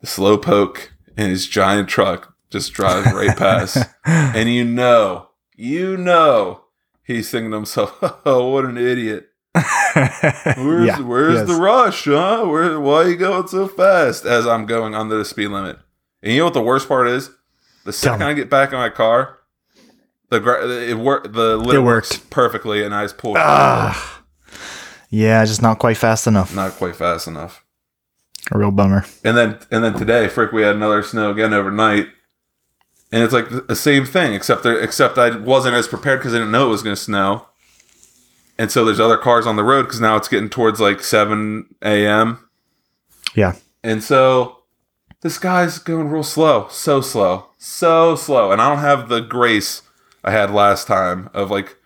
the 0.00 0.06
slow 0.06 0.36
poke 0.36 0.92
in 1.16 1.30
his 1.30 1.46
giant 1.46 1.88
truck 1.88 2.34
just 2.50 2.72
drives 2.72 3.12
right 3.12 3.36
past. 3.36 3.78
and 4.04 4.48
you 4.48 4.64
know, 4.64 5.28
you 5.56 5.96
know, 5.96 6.64
he's 7.02 7.30
thinking 7.30 7.50
to 7.50 7.56
himself, 7.56 7.98
"Oh, 8.26 8.50
what 8.50 8.64
an 8.64 8.78
idiot! 8.78 9.28
Where's 9.54 10.86
Yeah, 10.86 11.00
where's 11.00 11.48
the 11.48 11.58
rush, 11.58 12.04
huh? 12.04 12.44
Where 12.44 12.78
why 12.78 13.04
are 13.04 13.08
you 13.08 13.16
going 13.16 13.48
so 13.48 13.66
fast?" 13.66 14.24
As 14.24 14.46
I'm 14.46 14.66
going 14.66 14.94
under 14.94 15.18
the 15.18 15.24
speed 15.24 15.48
limit. 15.48 15.78
And 16.22 16.32
you 16.32 16.38
know 16.38 16.44
what 16.44 16.54
the 16.54 16.62
worst 16.62 16.88
part 16.88 17.08
is? 17.08 17.30
The 17.88 17.92
second. 17.94 18.22
I 18.22 18.34
get 18.34 18.50
back 18.50 18.70
in 18.72 18.78
my 18.78 18.90
car, 18.90 19.38
the 20.28 20.88
it 20.90 20.98
worked. 20.98 21.32
The 21.32 21.56
litter 21.56 21.78
It 21.78 21.82
works 21.82 22.10
worked. 22.12 22.28
perfectly, 22.28 22.84
and 22.84 22.94
I 22.94 23.04
just 23.04 23.16
pulled. 23.16 23.38
Ah. 23.38 24.22
yeah, 25.08 25.42
just 25.46 25.62
not 25.62 25.78
quite 25.78 25.96
fast 25.96 26.26
enough. 26.26 26.54
Not 26.54 26.72
quite 26.72 26.96
fast 26.96 27.26
enough. 27.26 27.64
A 28.52 28.58
real 28.58 28.70
bummer. 28.70 29.06
And 29.24 29.38
then 29.38 29.58
and 29.70 29.82
then 29.82 29.94
today, 29.94 30.28
frick, 30.28 30.52
we 30.52 30.60
had 30.60 30.76
another 30.76 31.02
snow 31.02 31.30
again 31.30 31.54
overnight, 31.54 32.08
and 33.10 33.22
it's 33.22 33.32
like 33.32 33.48
the- 33.48 33.62
the 33.62 33.74
same 33.74 34.04
thing, 34.04 34.34
except 34.34 34.62
there, 34.64 34.78
except 34.78 35.16
I 35.16 35.34
wasn't 35.38 35.74
as 35.74 35.88
prepared 35.88 36.18
because 36.20 36.34
I 36.34 36.38
didn't 36.40 36.50
know 36.52 36.66
it 36.66 36.70
was 36.70 36.82
going 36.82 36.94
to 36.96 37.00
snow, 37.00 37.46
and 38.58 38.70
so 38.70 38.84
there's 38.84 39.00
other 39.00 39.16
cars 39.16 39.46
on 39.46 39.56
the 39.56 39.64
road 39.64 39.84
because 39.84 40.00
now 40.02 40.16
it's 40.16 40.28
getting 40.28 40.50
towards 40.50 40.78
like 40.78 41.02
seven 41.02 41.74
a.m. 41.82 42.48
Yeah. 43.34 43.54
and 43.82 44.02
so 44.04 44.58
this 45.22 45.38
guy's 45.38 45.78
going 45.78 46.10
real 46.10 46.22
slow, 46.22 46.68
so 46.70 47.00
slow, 47.00 47.47
so 47.58 48.16
slow, 48.16 48.52
and 48.52 48.62
I 48.62 48.68
don't 48.68 48.78
have 48.78 49.08
the 49.08 49.20
grace 49.20 49.82
I 50.24 50.30
had 50.30 50.50
last 50.50 50.86
time 50.86 51.30
of 51.34 51.50
like 51.50 51.76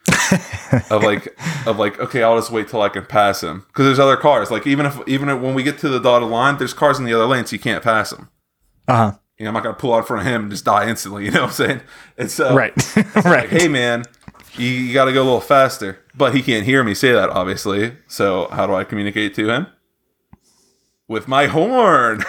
of 0.91 1.03
like 1.03 1.37
of 1.66 1.79
like 1.79 1.99
okay 2.01 2.23
i'll 2.23 2.37
just 2.37 2.51
wait 2.51 2.68
till 2.68 2.83
i 2.83 2.89
can 2.89 3.05
pass 3.05 3.43
him. 3.43 3.64
Because 3.68 3.87
there's 3.87 3.99
other 3.99 4.16
cars. 4.16 4.51
Like 4.51 4.66
even 4.66 4.87
if 4.87 4.99
even 5.07 5.29
if, 5.29 5.41
when 5.41 5.55
we 5.55 5.62
get 5.62 5.79
to 5.79 5.89
the 5.89 6.01
dotted 6.01 6.29
line 6.29 6.59
there's 6.59 6.75
cars 6.75 6.99
in 6.99 7.05
the 7.05 7.12
other 7.12 7.27
lane 7.27 7.47
so 7.47 7.55
you 7.55 7.61
can't 7.61 7.83
pass 7.83 8.11
them. 8.11 8.29
Uh 8.89 8.97
huh. 8.97 9.18
you 9.39 9.45
know 9.45 9.51
i'm 9.51 9.55
not 9.55 9.62
gonna 9.62 9.77
pull 9.77 9.95
out 9.95 9.99
in 9.99 10.05
front 10.05 10.27
of 10.27 10.33
him 10.33 10.43
and 10.43 10.51
just 10.51 10.64
die 10.64 10.89
instantly 10.89 11.25
you 11.27 11.31
know 11.31 11.43
what 11.43 11.49
i'm 11.49 11.53
saying? 11.53 11.81
And 12.18 12.31
so 12.31 12.55
Right. 12.55 12.75
like, 12.97 13.25
right. 13.25 13.49
hey 13.49 13.68
man 13.68 14.05
you, 14.57 14.66
you 14.66 14.93
gotta 14.93 15.12
go 15.12 15.23
a 15.23 15.25
little 15.25 15.41
faster. 15.41 16.01
But 16.14 16.35
he 16.35 16.43
can't 16.43 16.66
hear 16.66 16.83
me 16.85 16.95
say 16.95 17.12
that 17.12 17.31
obviously. 17.31 17.97
So 18.09 18.49
how 18.51 18.66
do 18.66 18.75
i 18.75 18.85
communicate 18.85 19.35
to 19.37 19.49
him? 19.49 19.66
With 21.07 21.29
my 21.29 21.47
horn 21.47 22.25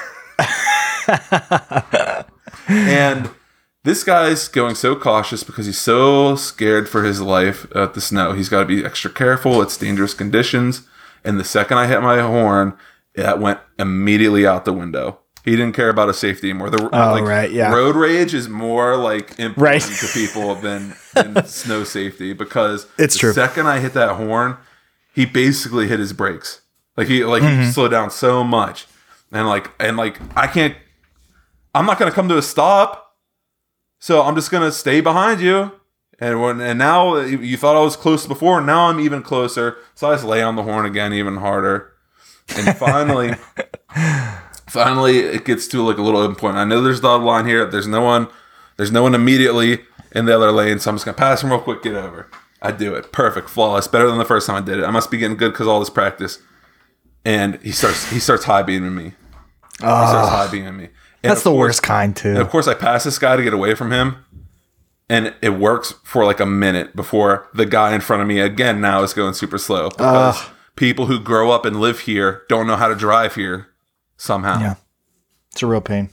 and 2.68 3.30
this 3.84 4.03
guy's 4.03 4.47
going 4.47 4.76
so 4.76 4.95
cautious 4.95 5.43
because 5.43 5.66
he's 5.66 5.80
so 5.82 6.36
scared 6.36 6.88
for 6.88 7.03
his 7.03 7.22
life 7.22 7.66
at 7.76 7.93
the 7.93 8.01
snow. 8.01 8.34
He's 8.34 8.49
got 8.49 8.59
to 8.61 8.66
be 8.66 8.86
extra 8.86 9.11
careful. 9.11 9.61
It's 9.61 9.78
dangerous 9.78 10.14
conditions. 10.14 10.88
And 11.24 11.39
the 11.39 11.43
second 11.43 11.78
I 11.78 11.88
hit 11.88 12.01
my 12.01 12.22
horn, 12.22 12.74
that 13.16 13.39
went 13.39 13.59
immediately 13.78 14.45
out 14.47 14.66
the 14.66 14.74
window. 14.74 15.20
He 15.45 15.51
didn't 15.51 15.74
care 15.76 15.89
about 15.89 16.07
his 16.07 16.18
safety 16.18 16.49
anymore. 16.49 16.70
The, 16.70 16.89
Oh, 16.93 17.22
right, 17.22 17.51
yeah. 17.51 17.74
Road 17.74 17.95
rage 17.97 18.34
is 18.34 18.47
more 18.47 18.95
like 18.95 19.32
important 19.38 19.57
Right. 19.57 19.82
to 19.82 20.07
people 20.14 20.55
than, 20.55 20.95
than 21.14 21.45
snow 21.45 21.84
safety 21.84 22.32
because 22.34 22.88
It's 22.97 23.14
the 23.16 23.20
true. 23.20 23.34
second 23.34 23.68
I 23.68 23.80
hit 23.80 23.93
that 23.93 24.16
horn, 24.16 24.55
he 25.14 25.26
basically 25.26 25.88
hit 25.89 25.99
his 25.99 26.14
brakes. 26.14 26.61
Like 26.95 27.07
he 27.07 27.26
like 27.26 27.43
Mm-hmm. 27.43 27.64
he 27.64 27.72
slowed 27.72 27.91
down 27.91 28.09
so 28.09 28.43
much. 28.43 28.88
And 29.34 29.47
like 29.47 29.70
and 29.80 29.97
like 29.97 30.20
I 30.38 30.47
can't 30.47 30.76
I'm 31.74 31.86
not 31.86 31.99
gonna 31.99 32.11
come 32.11 32.30
to 32.30 32.38
a 32.38 32.41
stop. 32.41 33.15
So 33.99 34.21
I'm 34.21 34.36
just 34.36 34.51
gonna 34.51 34.71
stay 34.71 34.99
behind 34.99 35.39
you 35.39 35.71
And 36.19 36.41
when 36.41 36.61
and 36.61 36.78
now 36.78 37.17
you 37.17 37.57
thought 37.57 37.76
I 37.76 37.82
was 37.82 37.95
close 37.95 38.28
before, 38.28 38.61
now 38.61 38.89
I'm 38.89 38.99
even 38.99 39.21
closer. 39.21 39.78
So 39.95 40.09
I 40.09 40.15
just 40.15 40.26
lay 40.26 40.41
on 40.41 40.55
the 40.55 40.63
horn 40.63 40.86
again, 40.86 41.13
even 41.13 41.38
harder. 41.38 41.93
And 42.55 42.76
finally, 42.78 43.36
finally, 44.67 45.19
it 45.19 45.45
gets 45.45 45.67
to 45.69 45.82
like 45.82 45.97
a 45.97 46.01
little 46.01 46.24
end 46.24 46.38
point. 46.38 46.57
I 46.57 46.65
know 46.65 46.82
there's 46.82 47.01
dotted 47.01 47.26
line 47.26 47.45
here. 47.45 47.65
There's 47.65 47.88
no 47.88 48.01
one. 48.01 48.28
There's 48.78 48.91
no 48.91 49.03
one 49.03 49.15
immediately 49.15 49.82
in 50.13 50.26
the 50.26 50.36
other 50.36 50.51
lane, 50.51 50.80
so 50.80 50.89
I'm 50.89 50.95
just 50.95 51.05
gonna 51.05 51.17
pass 51.17 51.43
him 51.43 51.51
real 51.51 51.61
quick, 51.61 51.84
get 51.84 51.95
over. 51.95 52.30
I 52.61 52.71
do 52.71 52.95
it, 52.95 53.11
perfect, 53.11 53.49
flawless, 53.49 53.88
better 53.88 54.07
than 54.07 54.17
the 54.17 54.26
first 54.26 54.47
time 54.47 54.55
I 54.55 54.65
did 54.65 54.80
it. 54.80 54.86
I 54.86 54.89
must 54.89 55.11
be 55.11 55.17
getting 55.17 55.38
good 55.38 55.51
because 55.51 55.67
all 55.67 55.80
this 55.80 55.89
practice. 55.89 56.39
And 57.26 57.61
he 57.61 57.71
starts 57.71 58.09
he 58.09 58.19
starts 58.19 58.45
high 58.45 58.63
beaming 58.63 58.95
me. 58.95 59.13
Oh. 59.82 60.01
He 60.01 60.07
starts 60.07 60.30
ah. 60.30 60.45
high 60.45 60.51
beaming 60.51 60.78
me. 60.78 60.89
And 61.24 61.32
That's 61.32 61.43
the 61.43 61.51
course- 61.51 61.59
worst 61.69 61.84
kind 61.84 62.15
too. 62.15 62.38
of 62.39 62.49
course, 62.49 62.67
I 62.67 62.74
pass 62.74 63.03
this 63.05 63.17
guy 63.17 63.36
to 63.38 63.43
get 63.43 63.53
away 63.53 63.76
from 63.76 63.91
him, 63.91 64.26
and 65.09 65.34
it 65.41 65.51
works 65.51 65.95
for 66.03 66.26
like 66.26 66.39
a 66.39 66.45
minute 66.45 66.95
before 66.95 67.47
the 67.53 67.65
guy 67.65 67.95
in 67.95 68.01
front 68.01 68.21
of 68.21 68.28
me 68.28 68.39
again 68.39 68.82
now 68.82 69.03
is 69.03 69.13
going 69.13 69.34
super 69.34 69.57
slow 69.57 69.89
because 69.89 70.41
people 70.76 71.05
who 71.05 71.19
grow 71.19 71.51
up 71.51 71.65
and 71.65 71.80
live 71.80 71.99
here 72.01 72.43
don't 72.49 72.67
know 72.67 72.76
how 72.76 72.88
to 72.89 72.95
drive 72.95 73.36
here 73.36 73.67
somehow. 74.17 74.59
Yeah. 74.59 74.76
It's 75.51 75.63
a 75.63 75.67
real 75.67 75.82
pain. 75.82 76.09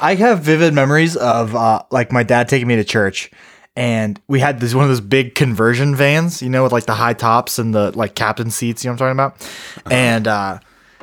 I 0.00 0.14
have 0.16 0.40
vivid 0.40 0.74
memories 0.74 1.16
of 1.16 1.54
uh, 1.54 1.82
like 1.90 2.10
my 2.12 2.22
dad 2.22 2.48
taking 2.48 2.66
me 2.68 2.76
to 2.76 2.84
church, 2.84 3.30
and 3.76 4.20
we 4.28 4.40
had 4.40 4.60
this 4.60 4.74
one 4.74 4.84
of 4.84 4.88
those 4.90 5.00
big 5.00 5.34
conversion 5.34 5.94
vans, 5.94 6.42
you 6.42 6.48
know, 6.50 6.62
with 6.62 6.72
like 6.72 6.86
the 6.86 6.94
high 6.94 7.12
tops 7.14 7.58
and 7.58 7.74
the 7.74 7.96
like 7.96 8.14
captain 8.14 8.50
seats. 8.50 8.84
You 8.84 8.90
know 8.90 8.94
what 8.94 9.02
I'm 9.02 9.16
talking 9.16 9.42
about? 9.82 9.92
And 9.92 10.26
uh, 10.28 10.58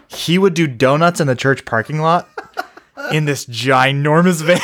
he 0.07 0.37
would 0.37 0.53
do 0.53 0.67
donuts 0.67 1.19
in 1.19 1.27
the 1.27 1.35
church 1.35 1.65
parking 1.65 1.99
lot 1.99 2.27
in 3.11 3.25
this 3.25 3.45
ginormous 3.45 4.41
van. 4.41 4.59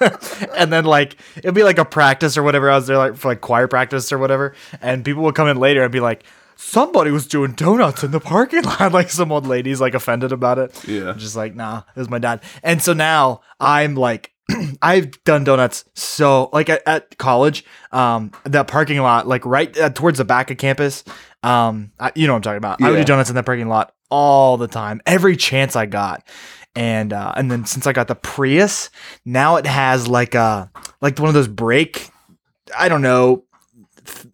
and 0.56 0.72
then 0.72 0.84
like 0.84 1.16
it'd 1.36 1.54
be 1.54 1.62
like 1.62 1.78
a 1.78 1.84
practice 1.84 2.36
or 2.36 2.42
whatever. 2.42 2.70
I 2.70 2.76
was 2.76 2.86
there 2.86 2.98
like 2.98 3.16
for 3.16 3.28
like 3.28 3.40
choir 3.40 3.68
practice 3.68 4.12
or 4.12 4.18
whatever, 4.18 4.54
and 4.80 5.04
people 5.04 5.22
would 5.24 5.34
come 5.34 5.48
in 5.48 5.58
later 5.58 5.82
and 5.82 5.92
be 5.92 6.00
like, 6.00 6.24
"Somebody 6.56 7.10
was 7.10 7.26
doing 7.26 7.52
donuts 7.52 8.02
in 8.02 8.10
the 8.10 8.20
parking 8.20 8.62
lot." 8.62 8.92
Like 8.92 9.10
some 9.10 9.30
old 9.30 9.46
lady's 9.46 9.80
like 9.80 9.94
offended 9.94 10.32
about 10.32 10.58
it. 10.58 10.88
Yeah. 10.88 11.10
I'm 11.10 11.18
just 11.18 11.36
like 11.36 11.54
nah, 11.54 11.82
it 11.94 11.98
was 11.98 12.10
my 12.10 12.18
dad. 12.18 12.42
And 12.62 12.82
so 12.82 12.92
now 12.92 13.42
I'm 13.58 13.94
like. 13.94 14.32
I've 14.82 15.22
done 15.22 15.44
donuts 15.44 15.84
so 15.94 16.50
like 16.52 16.68
at, 16.68 16.82
at 16.84 17.16
college, 17.18 17.64
um, 17.92 18.32
that 18.42 18.66
parking 18.66 18.98
lot, 18.98 19.28
like 19.28 19.46
right 19.46 19.78
uh, 19.78 19.90
towards 19.90 20.18
the 20.18 20.24
back 20.24 20.50
of 20.50 20.56
campus, 20.56 21.04
um, 21.44 21.92
I, 22.00 22.10
you 22.16 22.26
know 22.26 22.32
what 22.32 22.38
I'm 22.38 22.42
talking 22.42 22.56
about. 22.56 22.82
I 22.82 22.90
would 22.90 22.96
do 22.96 23.04
donuts 23.04 23.30
in 23.30 23.36
that 23.36 23.46
parking 23.46 23.68
lot 23.68 23.94
all 24.10 24.56
the 24.56 24.66
time, 24.66 25.00
every 25.06 25.36
chance 25.36 25.76
I 25.76 25.86
got 25.86 26.26
and 26.74 27.12
uh, 27.12 27.32
and 27.36 27.50
then 27.50 27.64
since 27.66 27.86
I 27.86 27.92
got 27.92 28.08
the 28.08 28.14
Prius, 28.14 28.90
now 29.24 29.56
it 29.56 29.66
has 29.66 30.08
like 30.08 30.34
a 30.34 30.70
like 31.00 31.18
one 31.18 31.28
of 31.28 31.34
those 31.34 31.48
brake, 31.48 32.10
I 32.78 32.88
don't 32.88 33.02
know, 33.02 33.44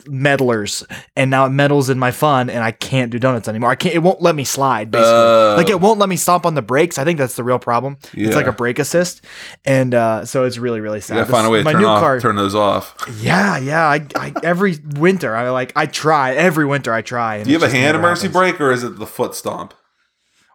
meddlers, 0.06 0.84
and 1.16 1.30
now 1.30 1.46
it 1.46 1.50
meddles 1.50 1.90
in 1.90 1.98
my 1.98 2.10
fun, 2.10 2.50
and 2.50 2.62
I 2.62 2.70
can't 2.72 3.10
do 3.10 3.18
donuts 3.18 3.48
anymore. 3.48 3.70
I 3.70 3.74
can't. 3.74 3.94
It 3.94 3.98
won't 3.98 4.22
let 4.22 4.34
me 4.34 4.44
slide. 4.44 4.90
Basically, 4.90 5.12
Oh. 5.12 5.54
like 5.56 5.68
it 5.70 5.80
won't 5.80 5.98
let 5.98 6.08
me 6.08 6.16
stomp 6.16 6.46
on 6.46 6.54
the 6.54 6.62
brakes. 6.62 6.98
I 6.98 7.04
think 7.04 7.18
that's 7.18 7.36
the 7.36 7.44
real 7.44 7.58
problem. 7.58 7.96
It's 8.12 8.36
like 8.36 8.46
a 8.46 8.52
brake 8.52 8.78
assist, 8.78 9.24
and 9.64 9.94
uh, 9.94 10.24
so 10.24 10.44
it's 10.44 10.58
really 10.58 10.80
really 10.80 11.00
sad. 11.00 11.16
Gotta 11.16 11.30
find 11.30 11.46
a 11.46 11.50
way 11.50 11.58
to 11.58 11.64
my 11.64 11.72
turn 11.72 11.80
new 11.82 11.88
off, 11.88 12.00
car. 12.00 12.20
turn 12.20 12.36
those 12.36 12.54
off. 12.54 12.94
Yeah, 13.20 13.58
yeah. 13.58 13.86
I, 13.86 14.06
I 14.14 14.32
every 14.42 14.76
winter 14.96 15.34
I 15.34 15.50
like 15.50 15.72
I 15.76 15.86
try 15.86 16.34
every 16.34 16.66
winter 16.66 16.92
I 16.92 17.02
try. 17.02 17.42
Do 17.42 17.50
you 17.50 17.58
have 17.58 17.68
a 17.68 17.72
hand 17.74 17.96
emergency 17.96 18.28
happens. 18.28 18.36
brake 18.52 18.60
or 18.60 18.72
is 18.72 18.84
it 18.84 18.98
the 18.98 19.06
foot 19.06 19.34
stomp? 19.34 19.74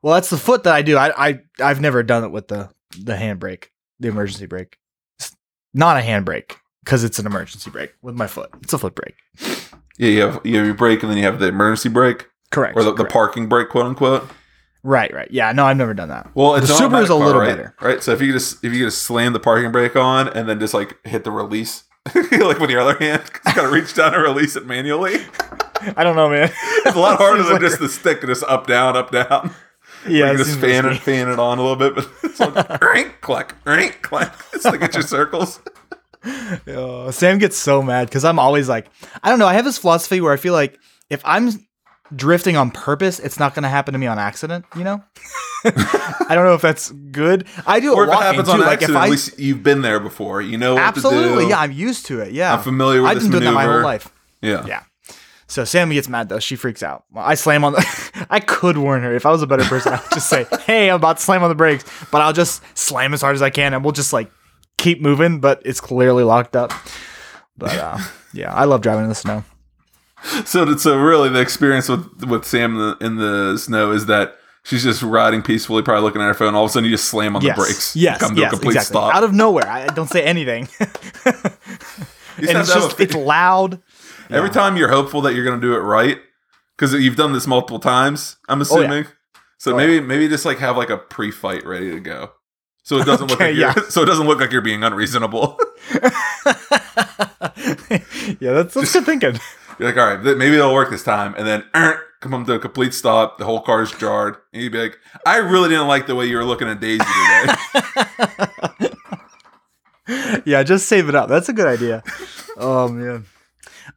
Well, 0.01 0.13
that's 0.15 0.29
the 0.29 0.37
foot 0.37 0.63
that 0.63 0.73
I 0.73 0.81
do. 0.81 0.97
I 0.97 1.29
I 1.29 1.39
I've 1.59 1.81
never 1.81 2.03
done 2.03 2.23
it 2.23 2.31
with 2.31 2.47
the 2.47 2.69
the 2.99 3.13
handbrake, 3.13 3.65
the 3.99 4.07
emergency 4.09 4.45
brake. 4.47 4.77
It's 5.19 5.35
not 5.73 5.97
a 5.97 6.01
handbrake 6.01 6.55
because 6.83 7.03
it's 7.03 7.19
an 7.19 7.25
emergency 7.25 7.69
brake 7.69 7.93
with 8.01 8.15
my 8.15 8.27
foot. 8.27 8.49
It's 8.63 8.73
a 8.73 8.77
foot 8.77 8.95
brake. 8.95 9.15
Yeah, 9.97 10.07
you 10.09 10.21
have 10.21 10.41
you 10.45 10.57
have 10.57 10.65
your 10.65 10.75
brake 10.75 11.03
and 11.03 11.11
then 11.11 11.17
you 11.17 11.25
have 11.25 11.39
the 11.39 11.47
emergency 11.47 11.89
brake 11.89 12.27
Correct. 12.49 12.75
or 12.75 12.83
the, 12.83 12.93
the 12.93 13.05
parking 13.05 13.47
brake, 13.47 13.69
quote 13.69 13.85
unquote. 13.85 14.27
Right, 14.83 15.13
right. 15.13 15.29
Yeah, 15.29 15.51
no, 15.51 15.65
I've 15.65 15.77
never 15.77 15.93
done 15.93 16.09
that. 16.09 16.31
Well, 16.33 16.55
it's 16.55 16.67
The 16.67 16.73
Subaru's 16.73 17.05
a 17.05 17.07
car, 17.09 17.17
little 17.19 17.41
right? 17.41 17.49
better. 17.49 17.75
right? 17.81 18.01
So 18.01 18.13
if 18.13 18.21
you 18.21 18.31
just 18.31 18.63
if 18.65 18.73
you 18.73 18.85
just 18.85 19.03
slam 19.03 19.33
the 19.33 19.39
parking 19.39 19.71
brake 19.71 19.95
on 19.95 20.27
and 20.29 20.49
then 20.49 20.59
just 20.59 20.73
like 20.73 20.97
hit 21.05 21.23
the 21.23 21.29
release, 21.31 21.83
like 22.15 22.57
with 22.57 22.71
your 22.71 22.81
other 22.81 22.97
hand, 22.97 23.21
you 23.45 23.53
gotta 23.53 23.67
reach 23.71 23.93
down 23.93 24.15
and 24.15 24.23
release 24.23 24.55
it 24.55 24.65
manually. 24.65 25.17
I 25.95 26.03
don't 26.03 26.15
know, 26.15 26.29
man. 26.29 26.51
It's 26.83 26.95
a 26.95 26.99
lot 26.99 27.17
harder 27.19 27.43
than 27.43 27.51
like- 27.53 27.61
just 27.61 27.79
the 27.79 27.87
stick, 27.89 28.21
just 28.21 28.43
up 28.45 28.65
down, 28.65 28.97
up 28.97 29.11
down. 29.11 29.51
yeah, 30.07 30.33
just 30.33 30.59
fan 30.59 30.85
risky. 30.85 30.97
it, 30.97 31.03
fan 31.03 31.29
it 31.29 31.39
on 31.39 31.57
a 31.57 31.61
little 31.61 31.75
bit, 31.75 31.95
but 31.95 32.09
it's 32.23 32.39
like 32.39 32.81
rink, 32.93 33.15
clack, 33.21 33.55
rink, 33.65 34.01
clack. 34.01 34.35
It's 34.53 34.65
like 34.65 34.79
get 34.79 34.93
your 34.93 35.03
circles. 35.03 35.59
Sam 37.15 37.37
gets 37.39 37.57
so 37.57 37.81
mad 37.81 38.07
because 38.07 38.23
I'm 38.25 38.39
always 38.39 38.69
like, 38.69 38.87
I 39.23 39.29
don't 39.29 39.39
know. 39.39 39.47
I 39.47 39.53
have 39.53 39.65
this 39.65 39.77
philosophy 39.77 40.21
where 40.21 40.31
I 40.33 40.37
feel 40.37 40.53
like 40.53 40.79
if 41.09 41.21
I'm 41.25 41.49
drifting 42.15 42.57
on 42.57 42.69
purpose, 42.71 43.19
it's 43.19 43.39
not 43.39 43.55
going 43.55 43.63
to 43.63 43.69
happen 43.69 43.93
to 43.93 43.97
me 43.97 44.05
on 44.07 44.19
accident. 44.19 44.65
You 44.75 44.83
know, 44.83 45.03
I 45.65 46.27
don't 46.35 46.45
know 46.45 46.53
if 46.53 46.61
that's 46.61 46.91
good. 46.91 47.47
I 47.65 47.79
do 47.79 47.95
Or 47.95 48.03
it 48.05 48.09
if 48.09 48.13
it 48.13 48.21
happens 48.21 48.47
too. 48.47 48.53
on 48.53 48.59
like 48.59 48.69
accident, 48.83 48.91
if 48.91 49.01
I 49.01 49.05
at 49.05 49.09
least 49.11 49.39
you've 49.39 49.63
been 49.63 49.81
there 49.81 49.99
before. 49.99 50.41
You 50.41 50.57
know 50.57 50.75
what 50.75 50.83
absolutely, 50.83 51.35
to 51.35 51.41
do. 51.45 51.49
yeah, 51.49 51.59
I'm 51.59 51.71
used 51.71 52.05
to 52.07 52.19
it. 52.19 52.33
Yeah, 52.33 52.53
I'm 52.53 52.61
familiar 52.61 53.01
with 53.01 53.09
I've 53.11 53.15
this 53.15 53.23
been 53.23 53.31
doing 53.31 53.43
that 53.45 53.53
my 53.53 53.63
whole 53.65 53.81
life. 53.83 54.13
Yeah. 54.41 54.65
Yeah. 54.67 54.83
So 55.51 55.65
Sammy 55.65 55.95
gets 55.95 56.07
mad 56.07 56.29
though. 56.29 56.39
She 56.39 56.55
freaks 56.55 56.81
out. 56.81 57.03
I 57.13 57.35
slam 57.35 57.65
on 57.65 57.73
the. 57.73 58.25
I 58.29 58.39
could 58.39 58.77
warn 58.77 59.03
her 59.03 59.13
if 59.13 59.25
I 59.25 59.31
was 59.31 59.41
a 59.41 59.47
better 59.47 59.65
person. 59.65 59.91
I 59.91 59.97
would 59.97 60.11
just 60.13 60.29
say, 60.29 60.45
"Hey, 60.65 60.89
I'm 60.89 60.95
about 60.95 61.17
to 61.17 61.23
slam 61.23 61.43
on 61.43 61.49
the 61.49 61.55
brakes," 61.55 61.83
but 62.09 62.21
I'll 62.21 62.31
just 62.31 62.63
slam 62.77 63.13
as 63.13 63.21
hard 63.21 63.35
as 63.35 63.41
I 63.41 63.49
can, 63.49 63.73
and 63.73 63.83
we'll 63.83 63.91
just 63.91 64.13
like 64.13 64.31
keep 64.77 65.01
moving. 65.01 65.41
But 65.41 65.61
it's 65.65 65.81
clearly 65.81 66.23
locked 66.23 66.55
up. 66.55 66.71
But 67.57 67.75
uh, 67.75 67.97
yeah, 68.33 68.53
I 68.53 68.63
love 68.63 68.79
driving 68.79 69.03
in 69.03 69.09
the 69.09 69.15
snow. 69.15 69.43
So, 70.45 70.73
so 70.77 70.97
really, 70.97 71.27
the 71.27 71.41
experience 71.41 71.89
with 71.89 72.23
with 72.23 72.45
Sam 72.45 72.71
in 72.71 72.77
the, 72.77 73.05
in 73.05 73.15
the 73.17 73.57
snow 73.57 73.91
is 73.91 74.05
that 74.05 74.37
she's 74.63 74.83
just 74.83 75.03
riding 75.03 75.41
peacefully, 75.41 75.81
probably 75.81 76.03
looking 76.03 76.21
at 76.21 76.27
her 76.27 76.33
phone. 76.33 76.55
All 76.55 76.63
of 76.63 76.69
a 76.69 76.71
sudden, 76.71 76.89
you 76.89 76.95
just 76.95 77.09
slam 77.09 77.35
on 77.35 77.41
yes. 77.41 77.57
the 77.57 77.61
brakes. 77.61 77.95
Yes. 77.97 78.19
come 78.19 78.35
to 78.35 78.39
yes. 78.39 78.53
a 78.53 78.55
complete 78.55 78.75
exactly. 78.77 78.93
stop. 78.93 79.15
Out 79.15 79.25
of 79.25 79.33
nowhere. 79.33 79.67
I 79.67 79.83
I 79.83 79.87
don't 79.87 80.09
say 80.09 80.23
anything. 80.23 80.69
And 82.37 82.57
it's 82.57 82.73
just 82.73 82.99
it's 82.99 83.13
loud. 83.13 83.81
Every 84.31 84.49
time 84.49 84.77
you're 84.77 84.89
hopeful 84.89 85.21
that 85.21 85.33
you're 85.35 85.43
going 85.45 85.59
to 85.59 85.65
do 85.65 85.73
it 85.75 85.79
right 85.79 86.17
because 86.77 86.93
you've 86.93 87.15
done 87.15 87.33
this 87.33 87.47
multiple 87.47 87.79
times. 87.79 88.37
I'm 88.49 88.61
Oh, 88.61 88.65
yeah. 88.79 88.85
assuming. 88.85 89.05
So 89.57 89.73
Oh, 89.73 89.77
maybe 89.77 89.99
maybe 89.99 90.27
just 90.27 90.45
like 90.45 90.57
have 90.59 90.75
like 90.77 90.89
a 90.89 90.97
pre-fight 90.97 91.65
ready 91.65 91.91
to 91.91 91.99
go, 91.99 92.31
so 92.83 92.97
it 92.97 93.05
doesn't 93.05 93.27
look 93.27 93.39
Okay, 93.39 93.49
like 93.53 93.57
you're, 93.57 93.83
yeah. 93.83 93.89
so 93.89 94.01
it 94.01 94.05
doesn't 94.07 94.25
look 94.27 94.39
like 94.39 94.51
you're 94.51 94.61
being 94.61 94.83
unreasonable. 94.83 95.59
yeah, 98.39 98.53
that's, 98.53 98.73
that's 98.73 98.93
good 98.93 99.05
thinking. 99.05 99.37
You're 99.79 99.89
like, 99.89 99.97
all 99.97 100.15
right, 100.15 100.37
maybe 100.37 100.55
it'll 100.55 100.73
work 100.73 100.89
this 100.89 101.03
time, 101.03 101.35
and 101.37 101.45
then 101.47 101.63
er, 101.75 102.01
come 102.21 102.43
to 102.45 102.53
a 102.53 102.59
complete 102.59 102.93
stop. 102.93 103.37
The 103.37 103.45
whole 103.45 103.61
car's 103.61 103.91
jarred, 103.91 104.35
and 104.53 104.61
you'd 104.63 104.71
be 104.71 104.79
like, 104.79 104.97
I 105.25 105.37
really 105.37 105.69
didn't 105.69 105.87
like 105.87 106.07
the 106.07 106.15
way 106.15 106.25
you 106.25 106.37
were 106.37 106.43
looking 106.45 106.67
at 106.67 106.79
Daisy 106.79 107.03
today. 107.03 108.89
yeah, 110.45 110.63
just 110.63 110.87
save 110.87 111.07
it 111.09 111.15
up. 111.15 111.29
That's 111.29 111.49
a 111.49 111.53
good 111.53 111.67
idea. 111.67 112.03
Oh 112.57 112.87
man. 112.89 113.25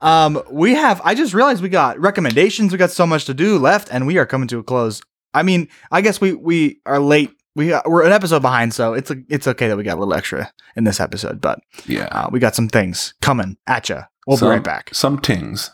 Um, 0.01 0.43
we 0.51 0.75
have. 0.75 1.01
I 1.05 1.15
just 1.15 1.35
realized 1.35 1.63
we 1.63 1.69
got 1.69 1.99
recommendations. 1.99 2.73
We 2.73 2.79
got 2.79 2.91
so 2.91 3.07
much 3.07 3.25
to 3.27 3.35
do 3.35 3.59
left, 3.59 3.89
and 3.91 4.07
we 4.07 4.19
are 4.19 4.27
coming 4.27 4.49
to 4.49 4.59
a 4.59 4.63
close. 4.63 5.01
I 5.33 5.43
mean, 5.43 5.69
I 5.91 6.01
guess 6.01 6.21
we 6.21 6.33
we 6.33 6.81
are 6.87 6.99
late. 7.01 7.31
We 7.57 7.69
got, 7.69 7.89
we're 7.89 8.05
an 8.05 8.11
episode 8.13 8.43
behind, 8.43 8.75
so 8.75 8.95
it's 8.95 9.11
a, 9.13 9.17
it's 9.29 9.47
okay 9.47 9.69
that 9.69 9.77
we 9.77 9.85
got 9.85 9.97
a 9.97 10.01
little 10.01 10.15
extra 10.15 10.53
in 10.75 10.83
this 10.85 10.99
episode. 11.01 11.41
But 11.41 11.61
yeah, 11.87 12.07
uh, 12.11 12.29
we 12.33 12.41
got 12.41 12.55
some 12.57 12.69
things 12.69 13.15
coming 13.23 13.57
at 13.69 13.89
you. 13.89 14.01
We'll 14.27 14.37
Some- 14.39 14.49
be 14.49 14.55
right 14.55 14.65
back. 14.65 14.91
Some 14.93 15.19
things. 15.19 15.71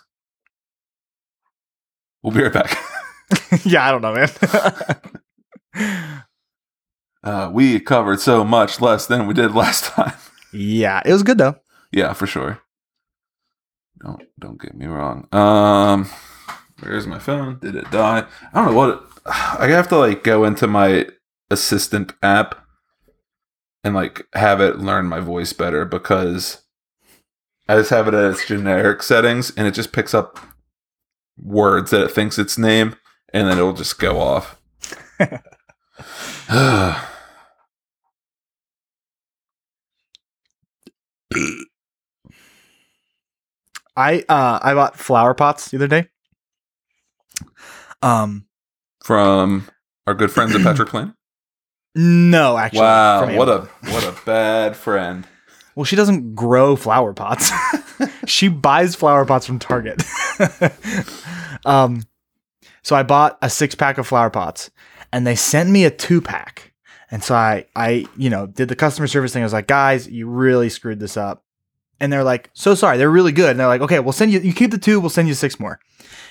We'll 2.23 2.35
be 2.35 2.43
right 2.43 2.53
back. 2.53 2.77
yeah, 3.65 3.87
I 3.87 3.91
don't 3.93 4.03
know, 4.03 4.15
man. 4.15 4.29
Uh, 7.23 7.51
we 7.53 7.79
covered 7.79 8.19
so 8.19 8.43
much 8.45 8.81
less 8.81 9.07
than 9.07 9.27
we 9.27 9.35
did 9.35 9.55
last 9.55 9.85
time. 9.85 10.15
yeah, 10.55 11.03
it 11.05 11.13
was 11.13 11.23
good 11.23 11.37
though. 11.37 11.55
yeah, 11.93 12.15
for 12.15 12.27
sure. 12.27 12.61
Don't 14.03 14.23
don't 14.39 14.61
get 14.61 14.75
me 14.75 14.87
wrong. 14.87 15.29
Um, 15.33 16.09
where's 16.81 17.07
my 17.07 17.19
phone? 17.19 17.59
Did 17.59 17.77
it 17.77 17.91
die? 17.91 18.25
I 18.53 18.55
don't 18.55 18.71
know 18.73 18.77
what. 18.77 18.89
It, 18.91 19.01
I 19.27 19.67
have 19.69 19.89
to 19.89 19.99
like 19.99 20.25
go 20.25 20.45
into 20.45 20.67
my 20.67 21.07
assistant 21.51 22.15
app 22.23 22.65
and 23.85 23.95
like 23.95 24.27
have 24.35 24.61
it 24.61 24.79
learn 24.79 25.07
my 25.07 25.21
voice 25.21 25.53
better 25.53 25.85
because 25.85 26.63
I 27.69 27.77
just 27.77 27.91
have 27.91 28.09
it 28.09 28.15
at 28.15 28.31
its 28.31 28.47
generic 28.47 29.03
settings 29.03 29.53
and 29.57 29.67
it 29.67 29.75
just 29.75 29.93
picks 29.93 30.15
up 30.15 30.39
words 31.39 31.91
that 31.91 32.03
it 32.03 32.11
thinks 32.11 32.39
its 32.39 32.57
name 32.57 32.97
and 33.35 33.49
then 33.49 33.59
it'll 33.59 33.73
just 33.75 33.99
go 33.99 34.19
off. 34.19 34.59
I 44.01 44.25
uh 44.29 44.59
I 44.63 44.75
bought 44.75 44.97
flower 44.97 45.35
pots 45.35 45.71
the 45.71 45.77
other 45.77 45.89
day. 45.89 46.09
Um, 48.03 48.47
From 49.05 49.69
our 50.07 50.15
good 50.15 50.31
friends 50.31 50.55
at 50.55 50.63
Patrick 50.63 50.89
Plain. 50.91 51.15
no, 51.95 52.57
actually. 52.57 52.81
Wow, 52.81 53.37
what 53.37 53.49
a 53.49 53.69
what 53.91 54.05
a 54.05 54.17
bad 54.25 54.77
friend. 54.77 55.27
Well, 55.75 55.85
she 55.85 55.97
doesn't 55.97 56.35
grow 56.35 56.77
flower 56.77 57.13
pots. 57.13 57.51
she 58.27 58.49
buys 58.49 58.95
flower 58.95 59.25
pots 59.25 59.47
from 59.47 59.59
Target. 59.59 60.03
um, 61.65 62.03
so 62.83 62.97
I 62.97 63.03
bought 63.03 63.39
a 63.43 63.51
six 63.51 63.75
pack 63.75 63.99
of 63.99 64.07
flower 64.07 64.31
pots, 64.31 64.71
and 65.13 65.27
they 65.27 65.37
sent 65.37 65.71
me 65.71 65.85
a 65.85 65.91
two 65.91 66.21
pack. 66.21 66.73
And 67.11 67.23
so 67.23 67.35
I, 67.35 67.67
I, 67.75 68.07
you 68.17 68.31
know, 68.31 68.47
did 68.47 68.69
the 68.69 68.77
customer 68.77 69.07
service 69.07 69.33
thing. 69.33 69.43
I 69.43 69.47
was 69.47 69.53
like, 69.53 69.67
guys, 69.67 70.09
you 70.09 70.29
really 70.29 70.69
screwed 70.69 71.01
this 71.01 71.17
up. 71.17 71.45
And 72.01 72.13
they're 72.13 72.25
like, 72.25 72.51
so 72.55 72.75
sorry. 72.75 72.97
They're 72.97 73.11
really 73.11 73.33
good. 73.33 73.51
And 73.51 73.61
they're 73.61 73.67
like, 73.67 73.83
okay, 73.83 74.01
we'll 74.01 74.13
send 74.13 74.33
you. 74.33 74.41
You 74.41 74.53
keep 74.53 74.71
the 74.71 74.79
two. 74.79 75.01
We'll 75.01 75.11
send 75.11 75.29
you 75.29 75.35
six 75.35 75.61
more. 75.61 75.79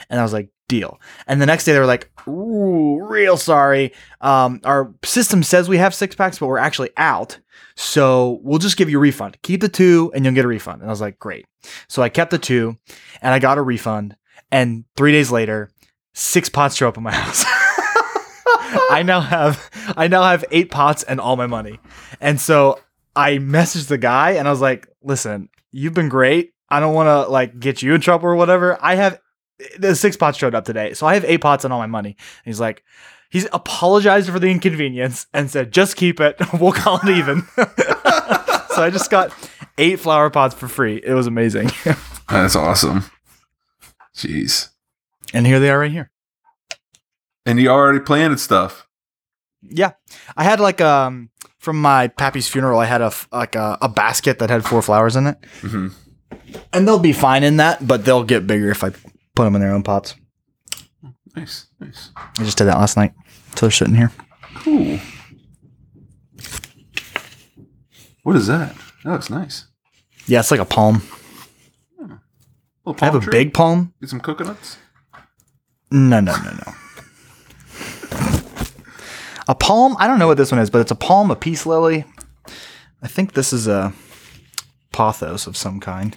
And 0.09 0.19
I 0.19 0.23
was 0.23 0.33
like, 0.33 0.49
deal. 0.67 0.99
And 1.27 1.41
the 1.41 1.45
next 1.45 1.65
day 1.65 1.73
they 1.73 1.79
were 1.79 1.85
like, 1.85 2.09
ooh, 2.27 3.03
real 3.03 3.37
sorry. 3.37 3.93
Um, 4.21 4.61
our 4.63 4.93
system 5.03 5.43
says 5.43 5.69
we 5.69 5.77
have 5.77 5.93
six 5.93 6.15
packs, 6.15 6.39
but 6.39 6.47
we're 6.47 6.57
actually 6.57 6.89
out. 6.97 7.39
So 7.75 8.39
we'll 8.43 8.59
just 8.59 8.77
give 8.77 8.89
you 8.89 8.97
a 8.97 9.01
refund. 9.01 9.37
Keep 9.41 9.61
the 9.61 9.69
two 9.69 10.11
and 10.15 10.25
you'll 10.25 10.33
get 10.33 10.45
a 10.45 10.49
refund. 10.49 10.81
And 10.81 10.89
I 10.89 10.91
was 10.91 11.01
like, 11.01 11.19
great. 11.19 11.45
So 11.87 12.01
I 12.01 12.09
kept 12.09 12.31
the 12.31 12.39
two 12.39 12.77
and 13.21 13.33
I 13.33 13.39
got 13.39 13.57
a 13.57 13.61
refund. 13.61 14.15
And 14.51 14.85
three 14.95 15.11
days 15.11 15.31
later, 15.31 15.69
six 16.13 16.49
pots 16.49 16.75
show 16.75 16.87
up 16.87 16.97
in 16.97 17.03
my 17.03 17.11
house. 17.13 17.43
I 18.91 19.03
now 19.05 19.21
have 19.21 19.69
I 19.95 20.07
now 20.07 20.23
have 20.23 20.45
eight 20.51 20.71
pots 20.71 21.03
and 21.03 21.19
all 21.19 21.35
my 21.35 21.47
money. 21.47 21.79
And 22.21 22.39
so 22.39 22.79
I 23.15 23.37
messaged 23.37 23.87
the 23.87 23.97
guy 23.97 24.31
and 24.31 24.47
I 24.47 24.51
was 24.51 24.61
like, 24.61 24.87
listen, 25.01 25.49
you've 25.71 25.93
been 25.93 26.09
great. 26.09 26.53
I 26.69 26.79
don't 26.79 26.93
want 26.93 27.07
to 27.07 27.31
like 27.31 27.59
get 27.59 27.81
you 27.81 27.93
in 27.93 28.01
trouble 28.01 28.27
or 28.27 28.35
whatever. 28.35 28.77
I 28.81 28.95
have 28.95 29.19
the 29.77 29.95
six 29.95 30.15
pots 30.15 30.37
showed 30.37 30.55
up 30.55 30.65
today. 30.65 30.93
So 30.93 31.07
I 31.07 31.15
have 31.15 31.25
eight 31.25 31.41
pots 31.41 31.63
and 31.63 31.73
all 31.73 31.79
my 31.79 31.87
money. 31.87 32.09
And 32.09 32.45
he's 32.45 32.59
like, 32.59 32.83
he's 33.29 33.47
apologized 33.51 34.29
for 34.29 34.39
the 34.39 34.47
inconvenience 34.47 35.27
and 35.33 35.49
said, 35.49 35.71
just 35.71 35.95
keep 35.95 36.19
it. 36.19 36.37
we'll 36.59 36.71
call 36.71 36.99
it 37.03 37.09
even. 37.09 37.41
so 37.55 38.83
I 38.83 38.89
just 38.91 39.09
got 39.09 39.33
eight 39.77 39.99
flower 39.99 40.29
pots 40.29 40.55
for 40.55 40.67
free. 40.67 41.01
It 41.03 41.13
was 41.13 41.27
amazing. 41.27 41.71
That's 42.29 42.55
awesome. 42.55 43.05
Jeez. 44.15 44.69
and 45.33 45.47
here 45.47 45.59
they 45.59 45.69
are 45.69 45.79
right 45.79 45.91
here. 45.91 46.11
And 47.45 47.59
you 47.59 47.69
already 47.69 47.99
planted 47.99 48.39
stuff. 48.39 48.87
Yeah. 49.61 49.91
I 50.37 50.43
had 50.43 50.59
like 50.59 50.81
um 50.81 51.29
from 51.59 51.81
my 51.81 52.07
pappy's 52.07 52.47
funeral, 52.47 52.79
I 52.79 52.85
had 52.85 53.01
a 53.01 53.11
like 53.31 53.55
a, 53.55 53.77
a 53.81 53.89
basket 53.89 54.39
that 54.39 54.49
had 54.49 54.65
four 54.65 54.81
flowers 54.81 55.15
in 55.15 55.27
it. 55.27 55.37
hmm 55.61 55.87
And 56.73 56.87
they'll 56.87 56.99
be 56.99 57.13
fine 57.13 57.43
in 57.43 57.57
that, 57.57 57.85
but 57.85 58.05
they'll 58.05 58.23
get 58.23 58.47
bigger 58.47 58.69
if 58.71 58.83
I 58.83 58.89
put 59.35 59.43
them 59.43 59.55
in 59.55 59.61
their 59.61 59.73
own 59.73 59.83
pots. 59.83 60.15
Nice, 61.35 61.67
nice. 61.79 62.11
I 62.15 62.43
just 62.43 62.57
did 62.57 62.65
that 62.65 62.77
last 62.77 62.97
night. 62.97 63.13
So 63.55 63.65
they're 63.65 63.71
sitting 63.71 63.95
here. 63.95 64.11
Cool. 64.55 64.99
What 68.23 68.35
is 68.35 68.47
that? 68.47 68.75
That 69.03 69.11
looks 69.11 69.29
nice. 69.29 69.65
Yeah, 70.27 70.39
it's 70.39 70.51
like 70.51 70.59
a 70.59 70.65
palm. 70.65 71.01
Little 71.97 72.19
I 73.01 73.05
have 73.05 73.13
palm 73.13 73.27
a 73.27 73.31
big 73.31 73.53
palm. 73.53 73.93
Get 74.01 74.09
some 74.09 74.19
coconuts. 74.19 74.77
No, 75.91 76.19
no, 76.19 76.35
no, 76.35 76.51
no. 76.51 76.73
A 79.49 79.55
palm. 79.55 79.97
I 79.99 80.07
don't 80.07 80.19
know 80.19 80.27
what 80.27 80.37
this 80.37 80.51
one 80.51 80.61
is, 80.61 80.69
but 80.69 80.79
it's 80.79 80.91
a 80.91 80.95
palm, 80.95 81.31
a 81.31 81.35
peace 81.35 81.65
lily. 81.65 82.05
I 83.01 83.07
think 83.07 83.33
this 83.33 83.51
is 83.51 83.67
a 83.67 83.93
pothos 84.93 85.47
of 85.47 85.57
some 85.57 85.79
kind. 85.79 86.15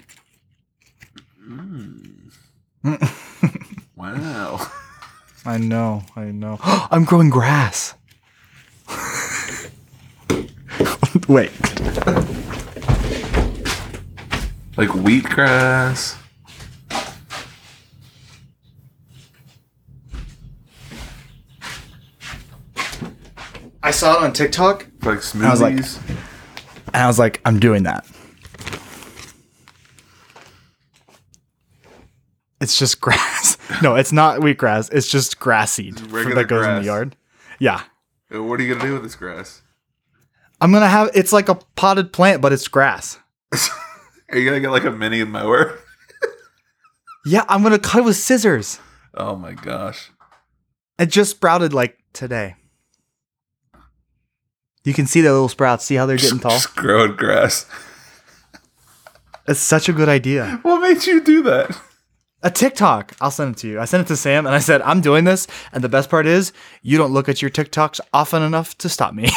Hmm. 1.43 1.97
Wow. 3.97 4.70
I 5.45 5.59
know, 5.59 6.05
I 6.14 6.26
know. 6.26 6.59
I'm 6.62 7.05
growing 7.05 7.30
grass. 7.30 7.95
Wait. 11.28 11.51
like 14.76 14.89
wheatgrass. 14.91 16.22
I 23.83 23.91
saw 23.91 24.18
it 24.18 24.24
on 24.24 24.33
TikTok 24.33 24.87
Like 25.03 25.18
smoothies. 25.18 25.45
I 25.45 25.51
was 25.51 25.61
like- 25.61 26.18
and 26.95 27.03
I 27.03 27.07
was 27.07 27.18
like, 27.18 27.41
I'm 27.45 27.59
doing 27.59 27.85
that. 27.85 28.07
It's 32.61 32.78
just 32.78 33.01
grass. 33.01 33.57
No, 33.83 33.97
it's 33.97 34.12
not 34.12 34.41
wheatgrass. 34.41 34.93
It's 34.93 35.09
just 35.11 35.39
grass 35.41 35.72
seed 35.72 35.97
that 35.97 36.47
goes 36.49 36.66
in 36.66 36.76
the 36.76 36.85
yard. 36.85 37.16
Yeah. 37.59 37.83
Uh, 38.35 38.43
what 38.43 38.61
are 38.61 38.62
you 38.62 38.74
gonna 38.74 38.87
do 38.87 38.95
with 38.95 39.03
this 39.03 39.14
grass? 39.16 39.62
I'm 40.61 40.70
gonna 40.72 40.89
have 40.89 41.11
it's 41.14 41.33
like 41.33 41.49
a 41.49 41.57
potted 41.76 42.12
plant, 42.12 42.41
but 42.41 42.53
it's 42.53 42.68
grass. 42.68 43.18
Are 44.30 44.39
you 44.39 44.45
gonna 44.47 44.61
get 44.61 44.70
like 44.70 44.85
a 44.85 44.91
mini 44.91 45.24
mower? 45.24 45.78
Yeah, 47.24 47.45
I'm 47.49 47.62
gonna 47.62 47.78
cut 47.78 47.99
it 48.01 48.05
with 48.05 48.16
scissors. 48.16 48.80
Oh 49.14 49.37
my 49.37 49.53
gosh. 49.53 50.11
It 50.99 51.07
just 51.07 51.30
sprouted 51.30 51.72
like 51.72 51.97
today. 52.12 52.57
You 54.85 54.93
can 54.93 55.07
see 55.07 55.20
the 55.20 55.33
little 55.33 55.49
sprouts. 55.49 55.85
See 55.85 55.95
how 55.95 56.07
they're 56.07 56.16
getting 56.16 56.41
tall? 56.41 56.53
Just 56.53 56.74
growing 56.76 57.16
grass. 57.16 57.66
It's 59.47 59.61
such 59.61 59.89
a 59.89 59.93
good 59.93 60.09
idea. 60.09 60.61
What 60.62 60.80
made 60.80 61.07
you 61.07 61.22
do 61.22 61.43
that? 61.45 61.78
A 62.45 62.51
TikTok. 62.51 63.14
I'll 63.20 63.30
send 63.30 63.55
it 63.55 63.59
to 63.61 63.68
you. 63.68 63.80
I 63.80 63.85
sent 63.85 64.07
it 64.07 64.09
to 64.09 64.16
Sam 64.16 64.47
and 64.47 64.55
I 64.55 64.59
said, 64.59 64.83
I'm 64.83 65.01
doing 65.01 65.24
this. 65.24 65.47
And 65.72 65.83
the 65.85 65.89
best 65.89 66.11
part 66.11 66.26
is, 66.26 66.53
you 66.83 66.99
don't 66.99 67.12
look 67.12 67.28
at 67.28 67.41
your 67.41 67.51
TikToks 67.51 68.01
often 68.12 68.43
enough 68.43 68.76
to 68.78 68.89
stop 68.89 69.14
me. 69.14 69.28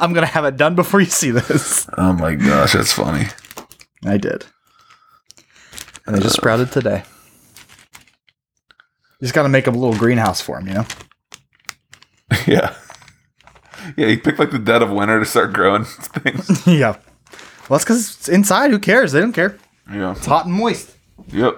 I'm 0.00 0.14
going 0.14 0.26
to 0.26 0.32
have 0.32 0.46
it 0.46 0.56
done 0.56 0.74
before 0.74 1.00
you 1.00 1.06
see 1.06 1.30
this. 1.30 1.86
Oh 1.98 2.14
my 2.14 2.34
gosh, 2.34 2.72
that's 2.72 2.92
funny. 2.92 3.26
I 4.04 4.16
did. 4.16 4.46
And 6.06 6.16
they 6.16 6.20
just 6.20 6.36
sprouted 6.36 6.72
today. 6.72 7.02
Just 9.20 9.34
got 9.34 9.42
to 9.42 9.48
make 9.48 9.66
a 9.66 9.70
little 9.70 9.96
greenhouse 9.96 10.40
for 10.40 10.58
them, 10.58 10.68
you 10.68 10.74
know? 10.74 10.86
yeah. 12.46 12.74
Yeah, 13.96 14.06
you 14.06 14.18
picked 14.18 14.38
like 14.38 14.50
the 14.50 14.58
dead 14.58 14.82
of 14.82 14.90
winter 14.90 15.18
to 15.20 15.24
start 15.26 15.52
growing 15.52 15.84
things. 15.84 16.66
yeah. 16.66 16.96
Well, 17.68 17.78
that's 17.78 17.84
because 17.84 18.14
it's 18.16 18.28
inside. 18.28 18.70
Who 18.70 18.78
cares? 18.78 19.12
They 19.12 19.20
don't 19.20 19.32
care. 19.32 19.58
Yeah. 19.90 20.12
It's 20.12 20.26
hot 20.26 20.46
and 20.46 20.54
moist. 20.54 20.96
Yep. 21.28 21.56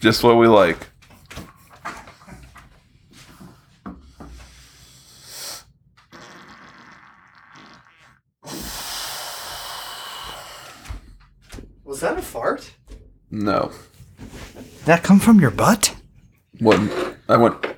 Just 0.00 0.22
what 0.22 0.36
we 0.36 0.46
like. 0.46 0.88
Was 11.84 12.00
that 12.00 12.18
a 12.18 12.22
fart? 12.22 12.72
No. 13.30 13.72
That 14.84 15.02
come 15.02 15.18
from 15.20 15.40
your 15.40 15.50
butt? 15.50 15.94
What? 16.58 16.80
I 17.28 17.36
went 17.36 17.75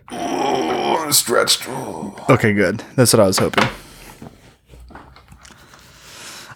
oh, 1.08 1.12
stretched. 1.12 1.68
Oh. 1.68 2.14
Okay, 2.30 2.52
good. 2.52 2.82
That's 2.96 3.12
what 3.12 3.20
I 3.20 3.26
was 3.26 3.38
hoping. 3.38 3.68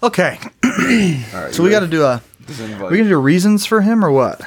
Okay, 0.02 0.38
All 0.64 1.44
right. 1.44 1.54
so 1.54 1.62
we 1.62 1.70
got 1.70 1.80
to 1.80 1.86
do 1.86 2.02
a. 2.02 2.20
We 2.48 2.98
gonna 2.98 3.04
do 3.04 3.20
reasons 3.20 3.66
for 3.66 3.82
him 3.82 4.04
or 4.04 4.10
what? 4.10 4.40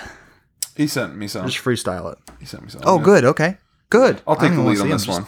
he 0.75 0.85
sent 0.85 1.15
me 1.15 1.27
some. 1.27 1.47
Just 1.47 1.63
freestyle 1.63 2.11
it. 2.11 2.19
He 2.39 2.45
sent 2.45 2.63
me 2.63 2.69
some. 2.69 2.81
Oh, 2.83 2.99
good. 2.99 3.23
Okay, 3.23 3.57
good. 3.89 4.21
I'll 4.27 4.35
take 4.35 4.51
the 4.51 4.61
lead 4.61 4.79
on 4.79 4.89
this 4.89 5.07
one. 5.07 5.25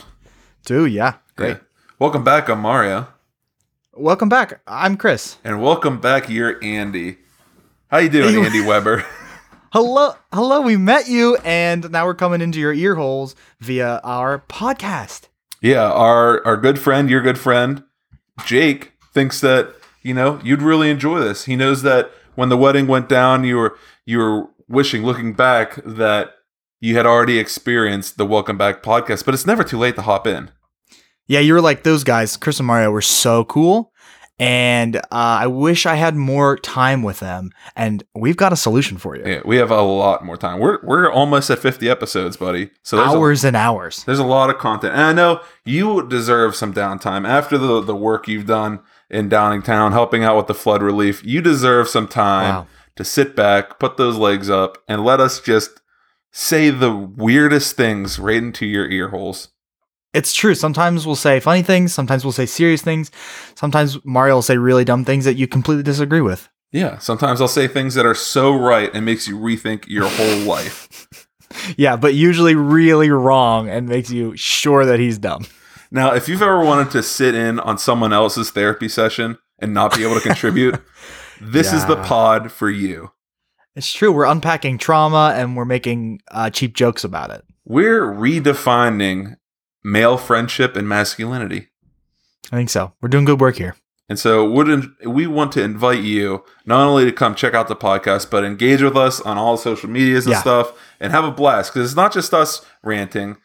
Do 0.66 0.86
yeah. 0.86 1.16
Great. 1.36 1.50
Yeah. 1.50 1.58
Welcome 2.00 2.24
back, 2.24 2.50
I'm 2.50 2.60
Mario, 2.60 3.08
Welcome 3.94 4.30
back. 4.30 4.62
I'm 4.68 4.98
Chris. 4.98 5.38
and 5.44 5.62
welcome 5.62 6.00
back, 6.00 6.30
you're 6.30 6.64
Andy. 6.64 7.18
How 7.88 7.98
you 8.00 8.10
doing, 8.10 8.46
Andy 8.46 8.62
Weber? 8.62 9.06
Hello, 9.74 10.14
hello. 10.32 10.62
We 10.62 10.78
met 10.78 11.10
you, 11.10 11.38
and 11.44 11.92
now 11.92 12.06
we're 12.06 12.16
coming 12.16 12.40
into 12.40 12.58
your 12.58 12.74
ear 12.74 12.96
holes 12.96 13.36
via 13.60 14.00
our 14.02 14.40
podcast. 14.48 15.28
Yeah, 15.62 15.92
our 15.92 16.46
our 16.46 16.56
good 16.56 16.80
friend, 16.80 17.10
your 17.10 17.22
good 17.22 17.38
friend, 17.38 17.84
Jake 18.46 18.94
thinks 19.14 19.42
that 19.42 19.76
you 20.04 20.14
know 20.14 20.40
you'd 20.42 20.62
really 20.62 20.90
enjoy 20.90 21.20
this. 21.20 21.46
He 21.46 21.58
knows 21.58 21.82
that 21.82 22.12
when 22.36 22.48
the 22.48 22.56
wedding 22.56 22.88
went 22.88 23.10
down, 23.10 23.44
you 23.44 23.58
were 23.58 23.78
you 24.06 24.20
were 24.20 24.48
wishing, 24.70 25.04
looking 25.04 25.34
back, 25.34 25.76
that 25.84 26.32
you 26.80 26.96
had 26.96 27.06
already 27.06 27.38
experienced 27.38 28.18
the 28.18 28.26
Welcome 28.26 28.58
Back 28.58 28.82
podcast. 28.82 29.26
But 29.26 29.34
it's 29.34 29.46
never 29.48 29.66
too 29.66 29.78
late 29.78 29.96
to 29.96 30.02
hop 30.04 30.26
in. 30.26 30.50
Yeah, 31.28 31.42
you 31.42 31.54
were 31.54 31.62
like 31.62 31.84
those 31.84 32.06
guys. 32.06 32.38
Chris 32.38 32.60
and 32.60 32.68
Mario 32.68 32.90
were 32.90 33.02
so 33.02 33.44
cool, 33.44 33.92
and 34.40 34.98
uh, 34.98 35.02
I 35.12 35.48
wish 35.48 35.86
I 35.86 35.96
had 35.96 36.16
more 36.16 36.58
time 36.58 37.02
with 37.04 37.20
them. 37.20 37.52
And 37.76 38.04
we've 38.14 38.38
got 38.38 38.54
a 38.54 38.56
solution 38.56 38.98
for 38.98 39.16
you. 39.16 39.24
Yeah, 39.26 39.42
we 39.46 39.58
have 39.58 39.72
a 39.72 39.82
lot 39.82 40.24
more 40.24 40.38
time. 40.38 40.60
We're 40.60 40.80
we're 40.84 41.12
almost 41.12 41.50
at 41.50 41.60
fifty 41.60 41.90
episodes, 41.90 42.38
buddy. 42.38 42.70
So 42.84 42.98
there's 42.98 43.14
a, 43.14 43.18
Hours 43.18 43.44
and 43.44 43.56
hours. 43.56 44.04
there's 44.04 44.20
a 44.20 44.24
lot 44.26 44.50
of 44.50 44.58
content, 44.58 44.94
and 44.94 45.02
I 45.04 45.14
know 45.14 45.42
you 45.66 46.08
deserve 46.08 46.56
some 46.56 46.74
downtime 46.74 47.28
after 47.28 47.58
the 47.58 47.82
the 47.82 47.96
work 47.96 48.28
you've 48.28 48.46
done 48.46 48.80
in 49.10 49.30
Downingtown, 49.30 49.92
helping 49.92 50.24
out 50.24 50.38
with 50.38 50.48
the 50.48 50.54
flood 50.54 50.84
relief. 50.84 51.24
You 51.24 51.42
deserve 51.42 51.88
some 51.88 52.08
time. 52.08 52.54
Wow. 52.56 52.68
to 52.98 53.04
sit 53.04 53.36
back, 53.36 53.78
put 53.80 53.96
those 53.98 54.18
legs 54.18 54.50
up, 54.50 54.80
and 54.88 55.04
let 55.06 55.20
us 55.20 55.40
just 55.40 55.82
say 56.32 56.72
the 56.72 56.92
weirdest 56.94 57.76
things 57.76 58.18
right 58.20 58.38
into 58.38 58.66
your 58.66 58.90
ear 58.90 59.10
holes. 59.10 59.50
It's 60.14 60.34
true. 60.34 60.56
Sometimes 60.56 61.06
we'll 61.06 61.16
say 61.16 61.40
funny 61.40 61.62
things. 61.62 61.94
Sometimes 61.94 62.24
we'll 62.24 62.32
say 62.32 62.46
serious 62.46 62.82
things. 62.82 63.12
Sometimes 63.56 64.04
Mario 64.06 64.36
will 64.36 64.42
say 64.42 64.58
really 64.58 64.86
dumb 64.86 65.06
things 65.06 65.26
that 65.26 65.36
you 65.36 65.48
completely 65.48 65.84
disagree 65.84 66.22
with. 66.22 66.50
Yeah, 66.72 66.98
sometimes 66.98 67.40
I'll 67.40 67.48
say 67.48 67.68
things 67.68 67.94
that 67.96 68.06
are 68.06 68.16
so 68.16 68.56
right 68.56 68.90
and 68.94 69.06
makes 69.06 69.28
you 69.28 69.38
rethink 69.38 69.88
your 69.88 70.08
whole 70.08 70.40
life. 70.40 71.08
Yeah, 71.78 71.96
but 71.96 72.14
usually 72.14 72.56
really 72.56 73.10
wrong 73.10 73.70
and 73.70 73.88
makes 73.88 74.12
you 74.12 74.36
sure 74.36 74.86
that 74.86 75.00
he's 75.00 75.18
dumb. 75.18 75.46
Now, 75.92 76.14
if 76.14 76.28
you've 76.28 76.42
ever 76.42 76.64
wanted 76.64 76.92
to 76.92 77.02
sit 77.02 77.36
in 77.36 77.60
on 77.60 77.78
someone 77.78 78.12
else's 78.14 78.52
therapy 78.52 78.90
session 78.90 79.38
and 79.60 79.74
not 79.74 79.96
be 79.96 80.04
able 80.04 80.16
to 80.16 80.22
contribute, 80.22 80.80
this 81.42 81.72
is 81.72 81.86
the 81.86 81.96
pod 81.96 82.52
for 82.52 82.70
you. 82.70 83.12
It's 83.76 83.92
true. 83.94 84.12
We're 84.12 84.26
unpacking 84.26 84.78
trauma 84.78 85.34
and 85.36 85.56
we're 85.56 85.66
making 85.66 86.22
uh, 86.30 86.50
cheap 86.50 86.76
jokes 86.76 87.04
about 87.04 87.30
it. 87.30 87.46
We're 87.64 88.04
redefining 88.04 89.38
male 89.88 90.18
friendship 90.18 90.76
and 90.76 90.88
masculinity. 90.88 91.70
I 92.52 92.56
think 92.58 92.70
so. 92.70 92.94
We're 93.02 93.10
doing 93.10 93.26
good 93.26 93.40
work 93.40 93.56
here. 93.56 93.76
And 94.10 94.18
so 94.20 94.50
wouldn't 94.50 94.86
we 95.06 95.28
want 95.28 95.52
to 95.54 95.62
invite 95.64 96.02
you 96.02 96.44
not 96.66 96.88
only 96.88 97.06
to 97.06 97.12
come 97.12 97.36
check 97.36 97.54
out 97.54 97.68
the 97.68 97.76
podcast, 97.76 98.30
but 98.32 98.44
engage 98.46 98.82
with 98.82 98.96
us 98.96 99.20
on 99.22 99.38
all 99.38 99.58
social 99.58 99.90
medias 99.90 100.26
and 100.26 100.34
Yeah. 100.34 100.42
stuff 100.42 100.72
and 101.00 101.12
have 101.12 101.26
a 101.26 101.32
blast. 101.32 101.74
Because 101.74 101.90
it's 101.90 101.96
not 101.96 102.14
just 102.14 102.34
us 102.34 102.66
ranting. 102.84 103.38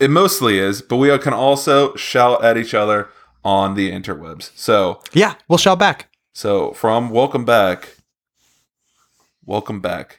It 0.00 0.10
mostly 0.10 0.58
is, 0.58 0.82
but 0.82 0.96
we 0.96 1.16
can 1.18 1.32
also 1.32 1.94
shout 1.96 2.44
at 2.44 2.56
each 2.56 2.74
other 2.74 3.08
on 3.44 3.74
the 3.74 3.90
interwebs. 3.92 4.50
So 4.56 5.00
Yeah, 5.12 5.34
we'll 5.48 5.58
shout 5.58 5.78
back. 5.78 6.08
so 6.32 6.72
from 6.72 7.10
welcome 7.10 7.44
back. 7.44 7.94
Welcome 9.44 9.80
back. 9.80 10.18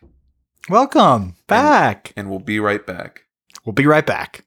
Welcome 0.70 1.36
back. 1.48 2.14
And 2.16 2.30
we'll 2.30 2.39
be 2.39 2.60
right 2.60 2.86
back. 2.86 3.24
We'll 3.66 3.74
be 3.74 3.86
right 3.86 4.06
back. 4.06 4.45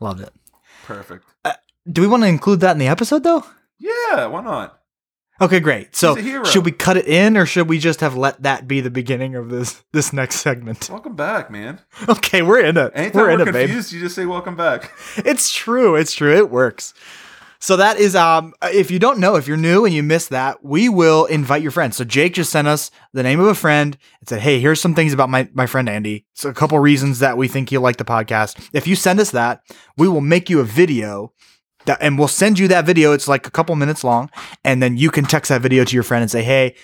Loved 0.00 0.20
it. 0.20 0.32
Perfect. 0.84 1.24
Uh, 1.44 1.52
do 1.90 2.00
we 2.00 2.06
want 2.08 2.22
to 2.22 2.28
include 2.28 2.60
that 2.60 2.72
in 2.72 2.78
the 2.78 2.88
episode 2.88 3.22
though? 3.22 3.44
Yeah, 3.78 4.26
why 4.26 4.42
not? 4.42 4.78
Okay, 5.42 5.60
great. 5.60 5.96
So 5.96 6.14
He's 6.14 6.24
a 6.24 6.28
hero. 6.28 6.44
should 6.44 6.64
we 6.66 6.70
cut 6.72 6.98
it 6.98 7.06
in 7.06 7.36
or 7.36 7.46
should 7.46 7.66
we 7.68 7.78
just 7.78 8.00
have 8.00 8.14
let 8.14 8.42
that 8.42 8.68
be 8.68 8.82
the 8.82 8.90
beginning 8.90 9.34
of 9.36 9.48
this 9.48 9.82
this 9.92 10.12
next 10.12 10.36
segment? 10.40 10.88
Welcome 10.90 11.16
back, 11.16 11.50
man. 11.50 11.80
Okay, 12.08 12.42
we're 12.42 12.60
in 12.60 12.76
it. 12.76 12.92
Anytime 12.94 13.20
we're 13.22 13.28
we're, 13.28 13.40
in 13.42 13.48
it, 13.48 13.52
babe. 13.52 13.68
you 13.70 13.82
just 13.82 14.14
say 14.14 14.26
welcome 14.26 14.56
back. 14.56 14.92
It's 15.18 15.50
true. 15.52 15.96
It's 15.96 16.12
true. 16.12 16.36
It 16.36 16.50
works. 16.50 16.92
So 17.60 17.76
that 17.76 17.98
is 17.98 18.16
um 18.16 18.54
if 18.62 18.90
you 18.90 18.98
don't 18.98 19.18
know, 19.18 19.36
if 19.36 19.46
you're 19.46 19.56
new 19.56 19.84
and 19.84 19.94
you 19.94 20.02
missed 20.02 20.30
that, 20.30 20.64
we 20.64 20.88
will 20.88 21.26
invite 21.26 21.62
your 21.62 21.70
friends. 21.70 21.96
So 21.96 22.04
Jake 22.04 22.34
just 22.34 22.50
sent 22.50 22.66
us 22.68 22.90
the 23.12 23.22
name 23.22 23.38
of 23.38 23.46
a 23.46 23.54
friend 23.54 23.96
and 24.20 24.28
said, 24.28 24.40
Hey, 24.40 24.60
here's 24.60 24.80
some 24.80 24.94
things 24.94 25.12
about 25.12 25.28
my, 25.28 25.48
my 25.52 25.66
friend 25.66 25.88
Andy. 25.88 26.26
So 26.34 26.48
a 26.48 26.54
couple 26.54 26.78
reasons 26.78 27.18
that 27.18 27.36
we 27.36 27.48
think 27.48 27.70
you'll 27.70 27.82
like 27.82 27.98
the 27.98 28.04
podcast. 28.04 28.68
If 28.72 28.86
you 28.86 28.96
send 28.96 29.20
us 29.20 29.30
that, 29.32 29.62
we 29.96 30.08
will 30.08 30.20
make 30.22 30.48
you 30.48 30.60
a 30.60 30.64
video 30.64 31.32
that 31.84 31.98
and 32.00 32.18
we'll 32.18 32.28
send 32.28 32.58
you 32.58 32.68
that 32.68 32.86
video. 32.86 33.12
It's 33.12 33.28
like 33.28 33.46
a 33.46 33.50
couple 33.50 33.76
minutes 33.76 34.04
long, 34.04 34.30
and 34.64 34.82
then 34.82 34.96
you 34.96 35.10
can 35.10 35.24
text 35.24 35.48
that 35.50 35.62
video 35.62 35.84
to 35.84 35.94
your 35.94 36.02
friend 36.02 36.22
and 36.22 36.30
say, 36.30 36.42
Hey, 36.42 36.76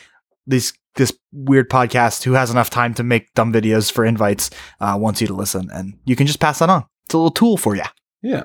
this 0.46 0.72
this 0.94 1.12
weird 1.32 1.68
podcast 1.68 2.24
who 2.24 2.32
has 2.32 2.50
enough 2.50 2.70
time 2.70 2.94
to 2.94 3.02
make 3.02 3.32
dumb 3.34 3.52
videos 3.52 3.92
for 3.92 4.04
invites 4.04 4.50
uh, 4.80 4.96
wants 4.98 5.20
you 5.20 5.26
to 5.26 5.34
listen. 5.34 5.68
And 5.72 5.98
you 6.04 6.16
can 6.16 6.26
just 6.26 6.40
pass 6.40 6.58
that 6.58 6.70
on. 6.70 6.84
It's 7.04 7.14
a 7.14 7.18
little 7.18 7.30
tool 7.30 7.56
for 7.56 7.76
you 7.76 7.82
Yeah. 8.22 8.44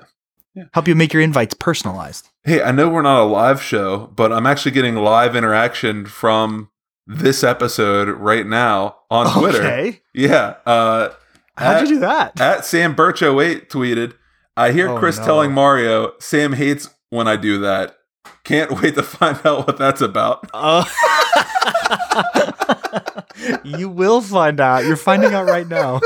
Help 0.74 0.88
you 0.88 0.96
make 0.96 1.14
your 1.14 1.22
invites 1.22 1.54
personalized. 1.54 2.30
Hey, 2.44 2.62
I 2.62 2.72
know 2.72 2.90
we're 2.90 3.02
not 3.02 3.22
a 3.22 3.26
live 3.26 3.62
show, 3.62 4.08
but 4.16 4.32
I'm 4.34 4.46
actually 4.48 4.72
getting 4.72 4.96
live 4.96 5.36
interaction 5.36 6.06
from 6.06 6.70
this 7.08 7.44
episode 7.44 8.10
right 8.10 8.46
now 8.46 8.98
on 9.10 9.32
Twitter. 9.40 9.60
Okay. 9.64 10.02
Yeah. 10.14 10.56
Uh, 10.66 11.10
How'd 11.58 11.78
at, 11.78 11.82
you 11.84 11.88
do 11.96 12.00
that? 12.00 12.40
At 12.40 12.66
Sam 12.66 12.96
Birch08 12.96 13.68
tweeted, 13.68 14.14
I 14.58 14.72
hear 14.72 14.90
Oh, 14.90 14.98
Chris 14.98 15.18
no. 15.20 15.26
telling 15.26 15.52
Mario, 15.52 16.14
Sam 16.20 16.54
hates 16.54 16.90
when 17.10 17.28
I 17.28 17.36
do 17.36 17.60
that. 17.60 17.98
Can't 18.44 18.72
wait 18.82 18.96
to 18.96 19.04
find 19.04 19.40
out 19.46 19.68
what 19.68 19.78
that's 19.78 20.02
about. 20.02 20.50
Uh, 20.54 20.84
you 23.64 23.90
will 23.90 24.22
find 24.22 24.60
out. 24.60 24.86
You're 24.86 24.98
finding 24.98 25.34
out 25.34 25.48
right 25.48 25.68
now. 25.68 26.00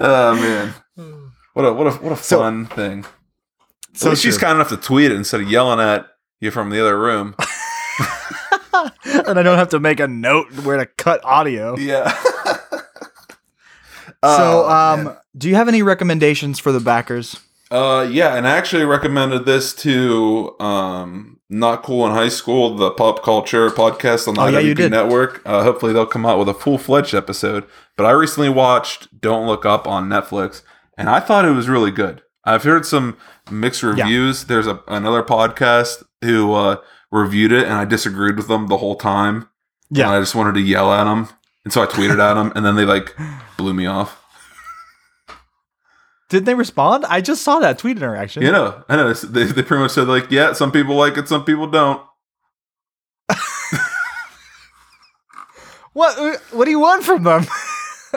Oh 0.00 0.34
man. 0.34 0.74
What 1.54 1.64
a 1.64 1.72
what 1.72 1.86
a 1.86 1.90
what 1.92 2.12
a 2.12 2.16
So- 2.16 2.38
fun 2.38 2.66
thing. 2.66 3.04
so 3.94 4.14
she's 4.14 4.38
kind 4.38 4.54
enough 4.54 4.70
to 4.70 4.76
tweet 4.76 5.10
it 5.10 5.16
instead 5.16 5.40
of 5.42 5.50
yelling 5.50 5.80
at 5.80 6.06
you 6.40 6.50
from 6.50 6.70
the 6.70 6.80
other 6.80 6.98
room. 6.98 7.34
and 9.04 9.38
I 9.38 9.42
don't 9.42 9.58
have 9.58 9.68
to 9.70 9.80
make 9.80 10.00
a 10.00 10.08
note 10.08 10.50
where 10.64 10.78
to 10.78 10.86
cut 10.86 11.22
audio. 11.24 11.76
Yeah. 11.76 12.10
so, 12.22 14.12
Oh, 14.22 14.68
um, 14.70 15.16
do 15.36 15.48
you 15.48 15.54
have 15.56 15.68
any 15.68 15.82
recommendations 15.82 16.58
for 16.58 16.72
the 16.72 16.80
backers? 16.80 17.38
Uh, 17.70 18.06
yeah, 18.10 18.36
and 18.36 18.46
I 18.46 18.56
actually 18.56 18.84
recommended 18.84 19.46
this 19.46 19.74
to 19.76 20.54
um, 20.60 21.40
Not 21.48 21.82
Cool 21.82 22.06
in 22.06 22.12
High 22.12 22.28
School, 22.28 22.76
the 22.76 22.90
pop 22.90 23.22
culture 23.22 23.70
podcast 23.70 24.28
on 24.28 24.34
the 24.34 24.42
Oh, 24.42 24.44
IWP 24.52 24.76
did. 24.76 24.90
network. 24.90 25.40
Uh, 25.46 25.62
hopefully, 25.62 25.92
they'll 25.92 26.04
come 26.06 26.26
out 26.26 26.38
with 26.38 26.48
a 26.48 26.54
full 26.54 26.76
fledged 26.78 27.14
episode. 27.14 27.64
But 27.96 28.04
I 28.06 28.10
recently 28.10 28.50
watched 28.50 29.20
Don't 29.20 29.46
Look 29.46 29.64
Up 29.64 29.86
on 29.88 30.08
Netflix, 30.08 30.62
and 31.02 31.10
I 31.10 31.18
thought 31.18 31.44
it 31.44 31.50
was 31.50 31.68
really 31.68 31.90
good. 31.90 32.22
I've 32.44 32.62
heard 32.62 32.86
some 32.86 33.16
mixed 33.50 33.82
reviews. 33.82 34.44
There's 34.44 34.68
a, 34.68 34.80
another 34.86 35.24
podcast 35.24 36.04
who 36.20 36.52
uh, 36.54 36.76
reviewed 37.10 37.50
it, 37.50 37.64
and 37.64 37.72
I 37.72 37.84
disagreed 37.84 38.36
with 38.36 38.46
them 38.46 38.68
the 38.68 38.76
whole 38.78 38.94
time. 38.94 39.48
And 39.90 40.02
I 40.02 40.20
just 40.20 40.36
wanted 40.36 40.54
to 40.54 40.60
yell 40.60 40.92
at 40.92 41.04
them. 41.04 41.28
And 41.64 41.72
so 41.72 41.82
I 41.82 41.86
tweeted 41.86 42.20
at 42.20 42.34
them, 42.34 42.52
and 42.54 42.64
then 42.64 42.76
they 42.76 42.84
like 42.84 43.16
blew 43.56 43.74
me 43.74 43.86
off. 43.86 44.22
Did 46.28 46.46
they 46.46 46.54
respond? 46.54 47.04
I 47.06 47.20
just 47.20 47.42
saw 47.42 47.58
that 47.58 47.78
tweet 47.78 47.96
interaction. 47.96 48.44
You 48.44 48.52
know, 48.52 48.84
I 48.88 48.94
know. 48.94 49.12
They, 49.12 49.42
they 49.42 49.62
pretty 49.64 49.82
much 49.82 49.90
said 49.90 50.06
like, 50.06 50.30
yeah, 50.30 50.52
some 50.52 50.70
people 50.70 50.94
like 50.94 51.18
it, 51.18 51.26
some 51.26 51.44
people 51.44 51.66
don't. 51.66 52.00
What? 55.92 56.40
What 56.52 56.64
do 56.64 56.70
you 56.70 56.80
want 56.80 57.04
from 57.04 57.24
them? 57.24 57.44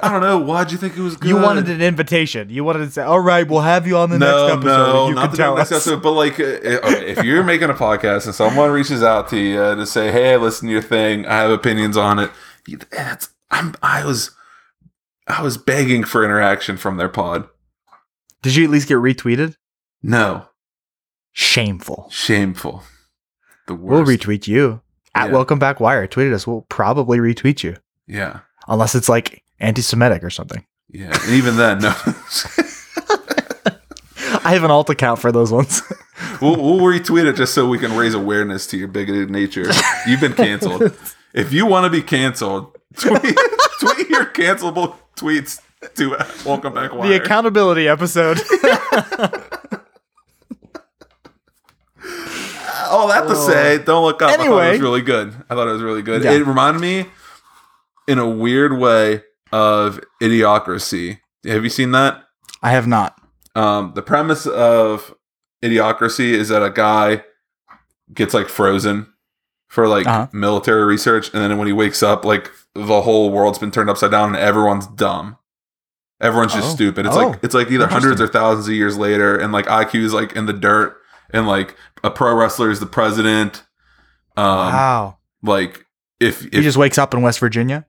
I 0.04 0.10
don't 0.12 0.22
know. 0.22 0.40
Why'd 0.40 0.72
you 0.72 0.78
think 0.78 0.98
it 0.98 1.02
was 1.02 1.16
good? 1.16 1.30
you 1.30 1.38
wanted 1.38 1.70
an 1.70 1.82
invitation. 1.82 2.50
You 2.50 2.64
wanted 2.64 2.80
to 2.86 2.92
say, 2.92 3.02
"All 3.04 3.20
right, 3.20 3.48
we'll 3.48 3.62
have 3.62 3.88
you 3.88 3.98
on 3.98 4.10
the 4.10 4.20
no, 4.20 4.48
next 4.48 4.58
episode. 4.58 4.66
no, 4.94 5.08
you 5.10 5.16
not 5.16 5.22
can 5.22 5.32
the 5.32 5.38
tell 5.38 5.56
next 5.56 5.72
us." 5.72 5.88
episode. 5.88 6.04
But 6.04 6.12
like, 6.12 6.40
uh, 6.40 6.44
if 6.84 7.24
you're 7.24 7.44
making 7.44 7.70
a 7.70 7.74
podcast 7.74 8.26
and 8.26 8.36
someone 8.36 8.72
reaches 8.72 9.02
out 9.04 9.30
to 9.30 9.38
you 9.38 9.56
to 9.76 9.86
say, 9.86 10.12
"Hey, 10.12 10.34
I 10.34 10.38
listened 10.38 10.70
to 10.70 10.74
your 10.74 10.82
thing. 10.82 11.26
I 11.26 11.36
have 11.38 11.52
opinions 11.52 11.96
on 11.98 12.20
it," 12.20 12.32
that's 12.92 13.30
I'm. 13.52 13.74
I 13.82 14.04
was, 14.06 14.32
I 15.28 15.42
was 15.42 15.58
begging 15.58 16.04
for 16.04 16.26
interaction 16.26 16.78
from 16.78 16.98
their 16.98 17.10
pod. 17.10 17.48
Did 18.42 18.56
you 18.56 18.66
at 18.66 18.70
least 18.70 18.88
get 18.88 18.96
retweeted? 18.98 19.56
No, 20.04 20.48
Shameful. 21.32 22.10
shameful. 22.12 22.84
The 23.68 23.74
We'll 23.76 24.04
retweet 24.06 24.48
you 24.48 24.82
at 25.16 25.28
Yeah. 25.28 25.34
Welcome 25.34 25.58
Back 25.58 25.80
Wire. 25.80 26.08
Tweeted 26.08 26.34
us. 26.34 26.46
We'll 26.46 26.62
probably 26.70 27.18
retweet 27.18 27.64
you 27.64 27.78
yeah, 28.08 28.42
unless 28.68 28.94
it's 28.94 29.10
like 29.10 29.42
anti-Semitic 29.60 30.24
or 30.24 30.30
something. 30.30 30.66
yeah. 30.90 31.18
And 31.24 31.32
even 31.34 31.58
then, 31.58 31.80
no. 31.80 31.94
I 34.44 34.54
have 34.54 34.64
an 34.64 34.72
alt 34.72 34.90
account 34.90 35.20
for 35.20 35.32
those 35.32 35.52
ones. 35.52 35.82
we'll, 36.42 36.56
we'll 36.58 36.80
retweet 36.80 37.26
it 37.26 37.36
just 37.36 37.54
so 37.56 37.68
we 37.68 37.78
can 37.80 37.96
raise 37.96 38.14
awareness 38.14 38.68
to 38.68 38.78
your 38.78 38.88
bigoted 38.88 39.30
nature. 39.32 39.66
You've 40.08 40.22
been 40.22 40.34
canceled. 40.34 40.96
If 41.34 41.52
you 41.52 41.66
want 41.66 41.84
to 41.84 41.90
be 41.90 42.02
canceled, 42.02 42.78
tweet, 42.96 43.20
tweet 43.82 44.08
your 44.10 44.26
cancelable 44.28 44.96
tweets 45.18 45.60
to 45.96 46.16
Welcome 46.46 46.74
Back 46.74 46.94
Wire. 46.94 47.10
the 47.10 47.16
accountability 47.22 47.90
episode. 47.90 48.40
All 52.90 53.10
that 53.10 53.28
to 53.28 53.36
say, 53.36 53.80
don't 53.84 54.04
look 54.06 54.22
up. 54.22 54.30
I 54.30 54.38
thought 54.38 54.40
it 54.40 54.46
Anyway. 54.48 54.72
was 54.72 54.80
really 54.80 55.02
good. 55.02 55.34
I 55.50 55.56
thought 55.56 55.68
it 55.68 55.72
was 55.74 55.82
really 55.82 56.04
good. 56.04 56.24
Yeah. 56.24 56.32
It 56.32 56.46
reminded 56.46 56.80
me, 56.82 57.06
in 58.08 58.18
a 58.18 58.30
weird 58.30 58.78
way, 58.78 59.24
of 59.52 60.00
Idiocracy. 60.22 61.20
Have 61.46 61.64
you 61.64 61.70
seen 61.70 61.92
that? 61.92 62.24
I 62.62 62.72
have 62.72 62.88
not. 62.88 63.20
Um, 63.56 63.94
the 63.96 64.02
premise 64.02 64.46
of 64.48 65.14
Idiocracy 65.64 66.32
is 66.32 66.50
that 66.50 66.64
a 66.64 66.70
guy 66.70 67.24
gets 68.14 68.34
like 68.34 68.50
frozen 68.50 69.08
for 69.68 69.88
like 69.88 70.08
Uh-huh. 70.08 70.28
military 70.34 70.84
research, 70.84 71.34
and 71.34 71.42
then 71.42 71.58
when 71.58 71.68
he 71.68 71.74
wakes 71.74 72.04
up, 72.04 72.26
like 72.26 72.52
the 72.74 73.02
whole 73.02 73.32
world's 73.32 73.60
been 73.60 73.72
turned 73.72 73.90
upside 73.90 74.12
down, 74.12 74.30
and 74.30 74.38
everyone's 74.38 74.88
dumb. 74.88 75.38
Everyone's 76.22 76.54
just 76.54 76.70
Oh. 76.72 76.76
stupid. 76.76 77.06
It's 77.06 77.16
Oh. 77.16 77.28
like 77.30 77.40
it's 77.44 77.54
like 77.56 77.72
either 77.72 77.88
hundreds 77.88 78.22
or 78.22 78.28
thousands 78.28 78.68
of 78.68 78.74
years 78.74 78.98
later, 78.98 79.36
and 79.38 79.52
like 79.52 79.66
IQ 79.68 80.04
is 80.04 80.14
like 80.14 80.34
in 80.34 80.46
the 80.46 80.54
dirt, 80.54 80.98
and 81.32 81.48
like 81.48 81.76
a 82.04 82.10
pro 82.12 82.34
wrestler 82.36 82.70
is 82.70 82.80
the 82.80 82.86
president. 82.86 83.64
Um, 84.38 84.46
wow. 84.46 85.18
like 85.44 85.86
if 86.20 86.42
He 86.42 86.62
just 86.62 86.78
wakes 86.78 86.98
up 86.98 87.14
in 87.14 87.22
West 87.22 87.40
Virginia. 87.40 87.86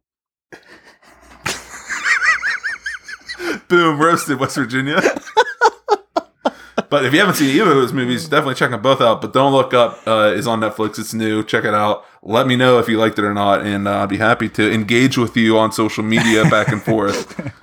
Boom 3.68 4.00
roasted 4.00 4.38
West 4.38 4.56
Virginia. 4.56 5.00
but 6.88 7.04
if 7.04 7.12
you 7.12 7.20
haven't 7.20 7.34
seen 7.34 7.54
either 7.54 7.70
of 7.70 7.76
those 7.76 7.92
movies, 7.92 8.28
definitely 8.28 8.54
check 8.54 8.70
them 8.70 8.82
both 8.82 9.00
out. 9.00 9.20
But 9.20 9.32
Don't 9.32 9.52
Look 9.52 9.74
Up 9.74 10.06
uh, 10.06 10.32
is 10.34 10.46
on 10.46 10.60
Netflix. 10.60 10.98
It's 10.98 11.14
new. 11.14 11.44
Check 11.44 11.64
it 11.64 11.74
out. 11.74 12.04
Let 12.22 12.46
me 12.46 12.56
know 12.56 12.78
if 12.78 12.88
you 12.88 12.98
liked 12.98 13.18
it 13.18 13.24
or 13.24 13.34
not, 13.34 13.64
and 13.66 13.86
uh, 13.86 14.02
I'd 14.02 14.08
be 14.08 14.16
happy 14.16 14.48
to 14.50 14.72
engage 14.72 15.16
with 15.16 15.36
you 15.36 15.58
on 15.58 15.72
social 15.72 16.02
media 16.04 16.44
back 16.44 16.68
and 16.68 16.82
forth. 16.82 17.52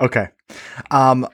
Okay. 0.00 0.28
Um 0.90 1.28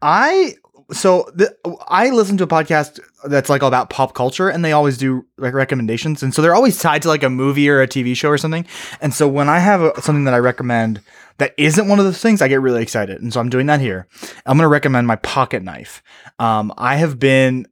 I 0.00 0.54
so 0.92 1.28
the, 1.34 1.54
I 1.88 2.10
listen 2.10 2.36
to 2.38 2.44
a 2.44 2.46
podcast 2.46 3.00
that's 3.24 3.50
like 3.50 3.62
all 3.62 3.68
about 3.68 3.90
pop 3.90 4.14
culture, 4.14 4.48
and 4.48 4.64
they 4.64 4.72
always 4.72 4.96
do 4.96 5.26
like 5.36 5.52
recommendations, 5.52 6.22
and 6.22 6.32
so 6.32 6.42
they're 6.42 6.54
always 6.54 6.78
tied 6.78 7.02
to 7.02 7.08
like 7.08 7.22
a 7.22 7.30
movie 7.30 7.68
or 7.68 7.82
a 7.82 7.88
TV 7.88 8.16
show 8.16 8.28
or 8.28 8.38
something. 8.38 8.64
And 9.00 9.12
so 9.12 9.26
when 9.26 9.48
I 9.48 9.58
have 9.58 9.82
a, 9.82 10.00
something 10.00 10.24
that 10.24 10.34
I 10.34 10.38
recommend 10.38 11.00
that 11.38 11.54
isn't 11.58 11.88
one 11.88 11.98
of 11.98 12.04
those 12.04 12.20
things, 12.20 12.40
I 12.40 12.48
get 12.48 12.60
really 12.60 12.82
excited, 12.82 13.20
and 13.20 13.32
so 13.32 13.40
I'm 13.40 13.50
doing 13.50 13.66
that 13.66 13.80
here. 13.80 14.06
I'm 14.44 14.56
going 14.56 14.64
to 14.64 14.68
recommend 14.68 15.06
my 15.06 15.16
pocket 15.16 15.62
knife. 15.62 16.02
Um, 16.38 16.72
I 16.76 16.96
have 16.96 17.18
been. 17.18 17.66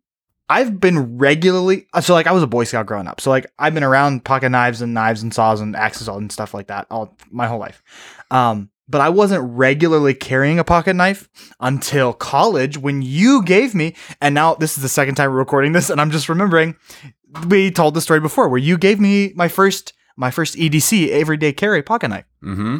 I've 0.46 0.78
been 0.78 1.16
regularly 1.16 1.86
so 2.02 2.12
like 2.12 2.26
I 2.26 2.32
was 2.32 2.42
a 2.42 2.46
Boy 2.46 2.64
Scout 2.64 2.84
growing 2.84 3.06
up. 3.06 3.18
So 3.18 3.30
like 3.30 3.46
I've 3.58 3.72
been 3.72 3.82
around 3.82 4.26
pocket 4.26 4.50
knives 4.50 4.82
and 4.82 4.92
knives 4.92 5.22
and 5.22 5.32
saws 5.32 5.62
and 5.62 5.74
axes 5.74 6.06
and 6.06 6.30
stuff 6.30 6.52
like 6.52 6.66
that 6.66 6.86
all 6.90 7.16
my 7.30 7.46
whole 7.46 7.58
life. 7.58 7.82
Um, 8.30 8.68
but 8.86 9.00
I 9.00 9.08
wasn't 9.08 9.42
regularly 9.56 10.12
carrying 10.12 10.58
a 10.58 10.64
pocket 10.64 10.94
knife 10.94 11.30
until 11.60 12.12
college 12.12 12.76
when 12.76 13.00
you 13.00 13.42
gave 13.42 13.74
me, 13.74 13.96
and 14.20 14.34
now 14.34 14.54
this 14.54 14.76
is 14.76 14.82
the 14.82 14.88
second 14.90 15.14
time 15.14 15.30
we're 15.30 15.38
recording 15.38 15.72
this, 15.72 15.88
and 15.88 15.98
I'm 15.98 16.10
just 16.10 16.28
remembering 16.28 16.76
we 17.48 17.70
told 17.70 17.94
the 17.94 18.00
story 18.00 18.20
before 18.20 18.48
where 18.48 18.58
you 18.58 18.78
gave 18.78 19.00
me 19.00 19.32
my 19.34 19.48
first 19.48 19.92
my 20.16 20.30
first 20.30 20.54
EDC 20.54 21.08
everyday 21.08 21.52
carry 21.52 21.82
pocket 21.82 22.08
knife. 22.08 22.26
Mm-hmm. 22.42 22.78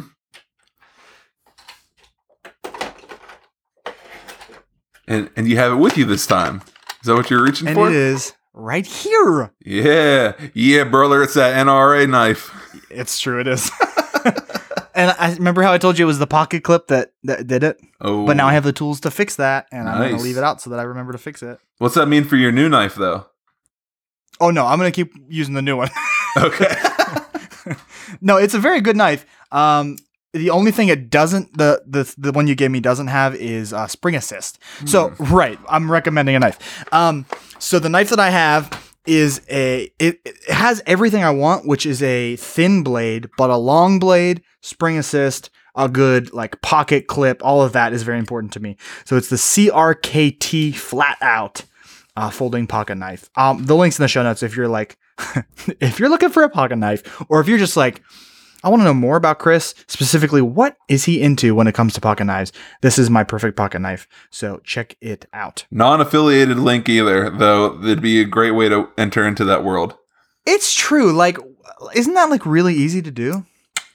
And 5.07 5.29
and 5.35 5.47
you 5.47 5.57
have 5.57 5.71
it 5.71 5.75
with 5.75 5.97
you 5.97 6.05
this 6.05 6.25
time. 6.27 6.61
Is 7.01 7.07
that 7.07 7.15
what 7.15 7.29
you're 7.29 7.43
reaching 7.43 7.67
And 7.67 7.75
for? 7.75 7.87
it 7.89 7.95
is 7.95 8.33
right 8.53 8.85
here. 8.85 9.51
Yeah, 9.63 10.33
yeah, 10.53 10.83
brother. 10.85 11.21
It's 11.21 11.35
that 11.35 11.55
NRA 11.65 12.09
knife. 12.09 12.51
It's 12.89 13.19
true, 13.19 13.39
it 13.39 13.47
is. 13.47 13.69
and 14.95 15.11
I 15.19 15.33
remember 15.37 15.61
how 15.61 15.73
I 15.73 15.77
told 15.77 15.99
you 15.99 16.05
it 16.05 16.07
was 16.07 16.19
the 16.19 16.25
pocket 16.27 16.63
clip 16.63 16.87
that, 16.87 17.11
that 17.23 17.45
did 17.45 17.63
it, 17.63 17.79
Oh, 18.01 18.25
but 18.25 18.35
now 18.37 18.47
I 18.47 18.53
have 18.53 18.63
the 18.63 18.73
tools 18.73 19.01
to 19.01 19.11
fix 19.11 19.35
that, 19.35 19.67
and 19.71 19.87
I'm 19.87 20.11
gonna 20.11 20.23
leave 20.23 20.37
it 20.37 20.43
out 20.43 20.61
so 20.61 20.69
that 20.71 20.79
I 20.79 20.83
remember 20.83 21.11
to 21.11 21.17
fix 21.17 21.43
it. 21.43 21.59
What's 21.77 21.95
that 21.95 22.07
mean 22.07 22.23
for 22.23 22.37
your 22.37 22.51
new 22.51 22.69
knife, 22.69 22.95
though? 22.95 23.27
Oh 24.39 24.49
no, 24.51 24.65
I'm 24.65 24.77
gonna 24.79 24.91
keep 24.91 25.13
using 25.27 25.53
the 25.53 25.61
new 25.61 25.77
one. 25.77 25.89
Okay. 26.37 26.73
no, 28.21 28.35
it's 28.37 28.53
a 28.53 28.59
very 28.59 28.81
good 28.81 28.97
knife. 28.97 29.25
Um, 29.51 29.97
the 30.35 30.49
only 30.49 30.71
thing 30.71 30.89
it 30.89 31.09
doesn't 31.09 31.57
the 31.57 31.81
the 31.87 32.13
the 32.17 32.31
one 32.31 32.47
you 32.47 32.55
gave 32.55 32.69
me 32.69 32.79
doesn't 32.79 33.07
have 33.07 33.35
is 33.35 33.71
uh, 33.71 33.87
spring 33.87 34.15
assist. 34.15 34.59
So 34.85 35.09
right, 35.19 35.57
I'm 35.69 35.89
recommending 35.89 36.35
a 36.35 36.39
knife. 36.39 36.85
Um, 36.93 37.25
so 37.57 37.79
the 37.79 37.89
knife 37.89 38.09
that 38.09 38.19
I 38.19 38.29
have 38.29 38.93
is 39.05 39.41
a 39.49 39.91
it, 39.97 40.19
it 40.25 40.49
has 40.49 40.81
everything 40.85 41.23
I 41.23 41.31
want, 41.31 41.65
which 41.65 41.85
is 41.85 42.03
a 42.03 42.35
thin 42.35 42.83
blade, 42.83 43.29
but 43.37 43.49
a 43.49 43.55
long 43.55 43.97
blade, 43.97 44.41
spring 44.61 44.97
assist, 44.97 45.49
a 45.75 45.87
good 45.87 46.33
like 46.33 46.61
pocket 46.61 47.07
clip. 47.07 47.43
All 47.43 47.61
of 47.61 47.71
that 47.73 47.93
is 47.93 48.03
very 48.03 48.19
important 48.19 48.51
to 48.53 48.59
me. 48.59 48.75
So 49.05 49.15
it's 49.15 49.29
the 49.29 49.37
CRKT 49.37 50.75
flat 50.75 51.17
out 51.21 51.63
uh, 52.17 52.29
folding 52.29 52.67
pocket 52.67 52.95
knife. 52.95 53.29
Um, 53.35 53.65
the 53.65 53.75
links 53.75 53.97
in 53.97 54.03
the 54.03 54.09
show 54.09 54.23
notes 54.23 54.43
if 54.43 54.55
you're 54.55 54.67
like, 54.67 54.97
if 55.79 55.99
you're 55.99 56.09
looking 56.09 56.29
for 56.29 56.43
a 56.43 56.49
pocket 56.49 56.75
knife, 56.75 57.23
or 57.29 57.39
if 57.39 57.47
you're 57.47 57.57
just 57.57 57.77
like, 57.77 58.01
I 58.65 58.69
want 58.69 58.81
to 58.81 58.85
know 58.85 58.95
more 58.95 59.15
about 59.15 59.37
Chris, 59.37 59.75
specifically, 59.85 60.41
what 60.41 60.75
is 60.89 61.05
he 61.05 61.21
into 61.21 61.53
when 61.53 61.67
it 61.67 61.75
comes 61.75 61.93
to 61.93 62.01
pocket 62.01 62.25
knives? 62.25 62.51
This 62.81 62.97
is 62.97 63.11
my 63.11 63.23
perfect 63.23 63.55
pocket 63.55 63.77
knife. 63.77 64.07
So 64.31 64.59
check 64.63 64.97
it 65.01 65.27
out. 65.33 65.67
Non-affiliated 65.69 66.57
link 66.57 66.89
either, 66.89 67.29
though. 67.29 67.79
It'd 67.83 68.01
be 68.01 68.21
a 68.21 68.25
great 68.25 68.51
way 68.51 68.67
to 68.69 68.89
enter 68.97 69.27
into 69.27 69.45
that 69.45 69.63
world. 69.63 69.95
It's 70.47 70.73
true. 70.73 71.13
Like, 71.13 71.37
isn't 71.93 72.15
that 72.15 72.31
like 72.31 72.43
really 72.47 72.73
easy 72.73 73.03
to 73.03 73.11
do? 73.11 73.45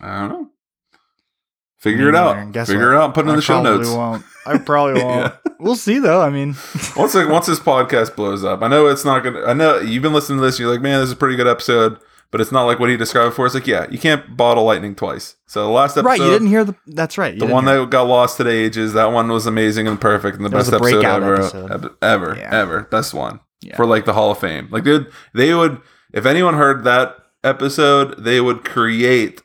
I 0.00 0.20
don't 0.20 0.28
know. 0.28 0.50
Figure 1.78 2.08
it 2.08 2.14
out. 2.14 2.36
Figure 2.36 2.90
what? 2.90 2.94
it 2.94 3.02
out. 3.02 3.14
Put 3.14 3.26
it 3.26 3.30
in 3.30 3.32
I 3.32 3.36
the 3.36 3.42
show 3.42 3.62
notes. 3.62 3.88
Won't. 3.88 4.22
I 4.46 4.58
probably 4.58 5.02
won't. 5.02 5.34
We'll 5.58 5.76
see 5.76 5.98
though. 5.98 6.20
I 6.22 6.30
mean, 6.30 6.54
once 6.96 7.14
it, 7.16 7.28
once 7.28 7.46
this 7.46 7.58
podcast 7.58 8.14
blows 8.14 8.44
up, 8.44 8.62
I 8.62 8.68
know 8.68 8.86
it's 8.86 9.04
not 9.04 9.24
gonna. 9.24 9.42
I 9.44 9.52
know 9.52 9.80
you've 9.80 10.02
been 10.02 10.12
listening 10.12 10.38
to 10.38 10.44
this. 10.44 10.60
You're 10.60 10.70
like, 10.70 10.82
man, 10.82 11.00
this 11.00 11.08
is 11.08 11.12
a 11.14 11.16
pretty 11.16 11.36
good 11.36 11.46
episode, 11.48 11.98
but 12.30 12.40
it's 12.40 12.52
not 12.52 12.64
like 12.64 12.78
what 12.78 12.88
he 12.90 12.96
described 12.96 13.30
before. 13.32 13.46
It's 13.46 13.54
like, 13.54 13.66
yeah, 13.66 13.86
you 13.90 13.98
can't 13.98 14.36
bottle 14.36 14.64
lightning 14.64 14.94
twice. 14.94 15.36
So 15.46 15.64
the 15.64 15.70
last 15.70 15.92
episode, 15.96 16.06
right? 16.06 16.20
You 16.20 16.30
didn't 16.30 16.48
hear 16.48 16.64
the. 16.64 16.74
That's 16.86 17.18
right. 17.18 17.38
the 17.38 17.46
one 17.46 17.64
that 17.64 17.90
got 17.90 18.02
lost 18.04 18.36
to 18.38 18.44
the 18.44 18.50
ages, 18.50 18.92
that 18.92 19.06
one 19.12 19.28
was 19.28 19.46
amazing 19.46 19.88
and 19.88 20.00
perfect 20.00 20.36
and 20.36 20.44
the 20.44 20.48
That 20.50 20.56
best 20.58 20.72
episode 20.72 21.04
ever, 21.04 21.34
episode. 21.34 21.94
ever, 22.02 22.36
Yeah. 22.38 22.48
ever. 22.52 22.82
Best 22.84 23.14
one 23.14 23.40
Yeah. 23.62 23.76
for 23.76 23.86
like 23.86 24.04
the 24.04 24.12
Hall 24.12 24.30
of 24.30 24.38
Fame. 24.38 24.68
Like, 24.70 24.84
dude, 24.84 25.10
they 25.34 25.54
would 25.54 25.80
if 26.12 26.26
anyone 26.26 26.54
heard 26.54 26.84
that 26.84 27.16
episode, 27.44 28.22
they 28.22 28.40
would 28.40 28.64
create 28.64 29.42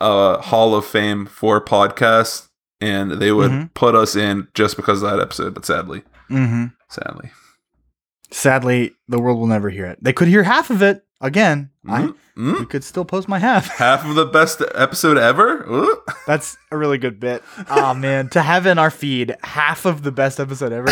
a 0.00 0.38
Hall 0.40 0.74
of 0.74 0.84
Fame 0.86 1.24
for 1.26 1.60
podcasts, 1.64 2.48
and 2.80 3.12
they 3.12 3.32
would 3.32 3.50
Mhm. 3.50 3.74
put 3.74 3.94
us 3.94 4.14
in 4.16 4.48
just 4.54 4.76
because 4.76 5.02
of 5.02 5.10
that 5.10 5.20
episode. 5.20 5.54
But 5.54 5.64
sadly, 5.64 6.02
hmm 6.28 6.66
sadly, 6.88 7.30
Sadly, 8.30 8.92
the 9.08 9.20
world 9.20 9.38
will 9.38 9.46
never 9.46 9.70
hear 9.70 9.86
it. 9.86 9.98
They 10.02 10.12
could 10.12 10.26
hear 10.28 10.42
half 10.42 10.70
of 10.70 10.82
it 10.82 11.03
again. 11.24 11.70
I 11.88 12.02
Mhm. 12.02 12.14
Mhm. 12.36 12.60
you 12.60 12.66
could 12.66 12.84
still 12.84 13.04
post 13.04 13.28
my 13.28 13.38
half. 13.38 13.66
half 13.78 14.04
of 14.04 14.14
the 14.14 14.26
best 14.26 14.62
episode 14.74 15.18
ever. 15.18 15.64
Ooh. 15.70 15.96
That's 16.26 16.56
a 16.70 16.76
really 16.76 16.98
good 16.98 17.18
bit. 17.20 17.42
Oh 17.70 17.94
man, 18.06 18.28
to 18.30 18.42
have 18.42 18.66
in 18.66 18.78
our 18.78 18.90
feed 18.90 19.34
half 19.42 19.84
of 19.86 20.02
the 20.02 20.12
best 20.12 20.38
episode 20.40 20.72
ever, 20.72 20.90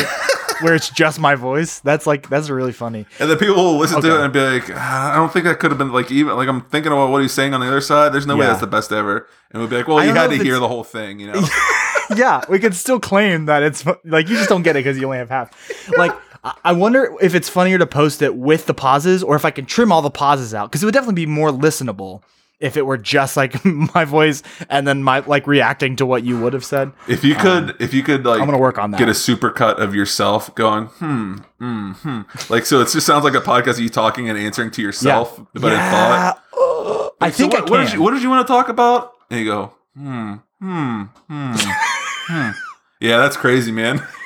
where 0.63 0.75
it's 0.75 0.89
just 0.91 1.19
my 1.21 1.35
voice. 1.35 1.81
That's 1.81 2.07
like 2.07 2.29
that's 2.29 2.49
really 2.51 2.73
funny. 2.73 3.07
And 3.19 3.31
then 3.31 3.39
people 3.39 3.57
will 3.57 3.79
listen 3.79 4.01
to 4.03 4.15
it 4.21 4.25
and 4.25 4.33
be 4.33 4.41
like, 4.41 4.71
"Ah, 4.75 5.13
I 5.13 5.17
don't 5.17 5.33
think 5.33 5.45
that 5.47 5.59
could 5.59 5.71
have 5.71 5.79
been 5.79 5.93
like 5.93 6.11
even 6.11 6.37
like 6.37 6.49
I'm 6.49 6.63
thinking 6.63 6.93
about 6.93 7.11
what 7.11 7.23
he's 7.23 7.33
saying 7.33 7.55
on 7.55 7.61
the 7.61 7.67
other 7.67 7.81
side. 7.81 8.13
There's 8.13 8.27
no 8.27 8.37
way 8.37 8.47
that's 8.47 8.61
the 8.61 8.67
best 8.67 8.93
ever. 8.93 9.27
And 9.51 9.61
we'll 9.61 9.69
be 9.69 9.77
like, 9.77 9.87
well, 9.89 10.03
you 10.05 10.15
had 10.15 10.31
to 10.31 10.37
hear 10.43 10.59
the 10.59 10.69
whole 10.69 10.85
thing, 10.85 11.21
you 11.21 11.31
know. 11.31 11.47
yeah, 12.17 12.41
we 12.49 12.59
could 12.59 12.75
still 12.75 12.99
claim 12.99 13.45
that 13.47 13.63
it's 13.63 13.85
like 14.05 14.29
you 14.29 14.37
just 14.37 14.49
don't 14.49 14.63
get 14.63 14.77
it 14.77 14.81
because 14.85 14.97
you 14.99 15.05
only 15.05 15.19
have 15.19 15.29
half. 15.29 15.51
Like 15.99 16.15
I- 16.45 16.73
wonder 16.73 17.15
if 17.21 17.35
it's 17.35 17.49
funnier 17.49 17.79
to 17.79 17.87
post 17.87 18.23
it 18.23 18.35
with 18.37 18.67
the 18.67 18.75
pauses 18.75 19.23
or 19.23 19.37
if 19.37 19.45
I 19.45 19.51
can 19.51 19.65
trim 19.65 19.93
all 19.93 20.03
the 20.03 20.11
pauses 20.11 20.55
out 20.55 20.71
because 20.71 20.83
it 20.83 20.87
would 20.87 20.95
definitely 20.95 21.15
be 21.15 21.27
more 21.27 21.51
listenable 21.51 22.23
if 22.59 22.77
it 22.77 22.87
were 22.87 22.97
just 22.97 23.37
like 23.37 23.65
my 23.95 24.05
voice 24.05 24.43
and 24.71 24.87
then 24.87 25.03
my 25.03 25.21
like 25.21 25.47
reacting 25.47 25.97
to 25.97 26.07
what 26.07 26.23
you 26.25 26.39
would 26.41 26.53
have 26.53 26.65
said. 26.65 26.93
If 27.09 27.25
you 27.25 27.35
could, 27.35 27.77
if 27.81 27.93
you 27.93 28.03
could, 28.03 28.25
like, 28.25 28.37
Um, 28.37 28.43
I'm 28.43 28.49
gonna 28.49 28.59
work 28.59 28.79
on 28.79 28.91
that. 28.93 28.99
Get 28.99 29.09
a 29.09 29.15
super 29.15 29.51
cut 29.51 29.81
of 29.81 29.95
yourself 29.95 30.55
going, 30.55 30.87
hmm, 30.87 31.35
hmm, 31.59 31.93
hmm. 31.93 32.21
Like, 32.49 32.65
so 32.67 32.81
it 32.81 32.89
just 32.89 33.07
sounds 33.07 33.25
like 33.25 33.35
a 33.35 33.41
podcast 33.41 33.75
of 33.75 33.81
you 33.81 33.89
talking 33.89 34.29
and 34.29 34.39
answering 34.39 34.71
to 34.73 34.83
yourself, 34.83 35.35
yeah. 35.39 35.45
but 35.55 35.73
in 35.73 35.79
thought. 35.79 36.43
Uh, 36.57 37.09
I 37.21 37.31
So 37.31 37.37
think 37.37 37.53
what, 37.53 37.69
I 37.69 37.71
what 37.71 37.85
did 37.85 37.93
you, 37.93 38.03
what 38.03 38.13
did 38.13 38.23
you 38.23 38.31
want 38.31 38.47
to 38.47 38.53
talk 38.53 38.69
about? 38.69 39.13
And 39.31 39.41
you 39.41 39.47
go, 39.47 39.73
hmm, 39.97 40.35
hmm, 40.61 41.03
hmm, 41.29 41.55
hmm. 41.55 42.51
Yeah, 43.01 43.19
that's 43.19 43.37
crazy, 43.37 43.73
man. 43.73 44.07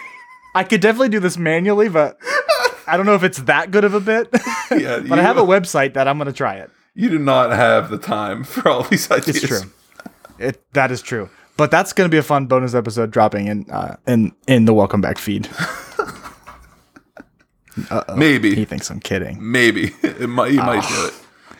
I 0.57 0.65
could 0.65 0.81
definitely 0.81 1.11
do 1.11 1.21
this 1.21 1.37
manually, 1.37 1.91
but 1.91 2.19
I 2.87 2.97
don't 2.97 3.05
know 3.05 3.15
if 3.15 3.23
it's 3.23 3.39
that 3.43 3.71
good 3.71 3.85
of 3.85 3.93
a 3.95 4.01
bit. 4.01 4.29
Yeah, 4.69 4.99
but 4.99 5.19
I 5.21 5.23
have 5.23 5.39
a 5.39 5.43
website 5.43 5.95
that 5.95 6.09
I'm 6.09 6.19
gonna 6.19 6.33
try 6.33 6.57
it. 6.57 6.71
You 6.95 7.09
do 7.09 7.21
not 7.21 7.51
have 7.51 7.89
the 7.89 7.99
time 7.99 8.43
for 8.53 8.69
all 8.69 8.83
these 8.83 9.09
ideas. 9.11 9.45
It's 9.45 9.47
true. 9.47 9.71
It 10.41 10.61
that 10.73 10.91
is 10.91 11.03
true. 11.03 11.31
But 11.57 11.71
that's 11.71 11.93
gonna 11.93 12.09
be 12.09 12.19
a 12.19 12.23
fun 12.23 12.47
bonus 12.47 12.75
episode 12.75 13.13
dropping 13.13 13.47
in 13.47 13.71
uh, 13.71 13.97
in 14.09 14.33
in 14.49 14.65
the 14.65 14.75
welcome 14.75 15.01
back 15.01 15.19
feed. 15.19 15.49
Maybe. 18.17 18.57
He 18.57 18.65
thinks 18.65 18.91
I'm 18.91 18.99
kidding. 19.01 19.39
Maybe 19.41 19.95
it 20.03 20.29
might 20.29 20.51
you 20.51 20.59
might 20.59 20.87
do 20.89 21.07
it. 21.07 21.15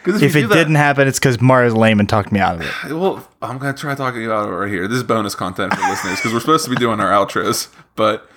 If 0.09 0.35
you 0.35 0.45
it 0.45 0.49
that- 0.49 0.55
didn't 0.55 0.75
happen, 0.77 1.09
it's 1.09 1.19
because 1.19 1.41
Mario's 1.41 1.75
lame 1.75 2.01
and 2.01 2.09
talked 2.09 2.33
me 2.33 2.41
out 2.41 2.57
of 2.57 2.61
it. 2.63 2.73
well, 2.95 3.27
I'm 3.43 3.59
gonna 3.59 3.73
try 3.77 3.95
talking 3.95 4.25
about 4.25 4.49
it 4.49 4.53
right 4.53 4.71
here. 4.71 4.87
This 4.89 4.99
is 4.99 5.03
bonus 5.03 5.35
content 5.35 5.75
for 5.75 5.81
listeners 5.89 6.17
because 6.17 6.33
we're 6.33 6.41
supposed 6.41 6.65
to 6.65 6.71
be 6.71 6.77
doing 6.77 7.01
our 7.01 7.11
outros, 7.11 7.69
but 7.97 8.29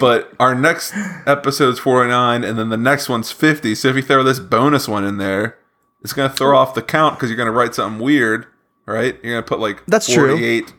but 0.00 0.32
our 0.38 0.54
next 0.54 0.94
episode's 1.26 1.78
49, 1.78 2.44
and 2.44 2.58
then 2.58 2.68
the 2.68 2.76
next 2.76 3.08
one's 3.08 3.30
50. 3.32 3.74
So 3.74 3.88
if 3.88 3.96
you 3.96 4.02
throw 4.02 4.22
this 4.22 4.38
bonus 4.38 4.88
one 4.88 5.04
in 5.04 5.16
there, 5.18 5.58
it's 6.02 6.12
gonna 6.12 6.28
throw 6.32 6.56
off 6.56 6.74
the 6.74 6.82
count 6.82 7.16
because 7.16 7.30
you're 7.30 7.36
gonna 7.38 7.50
write 7.52 7.74
something 7.74 8.02
weird, 8.02 8.46
right? 8.86 9.18
You're 9.22 9.34
gonna 9.34 9.46
put 9.46 9.60
like 9.60 9.82
That's 9.86 10.12
true. 10.12 10.28
48, 10.30 10.72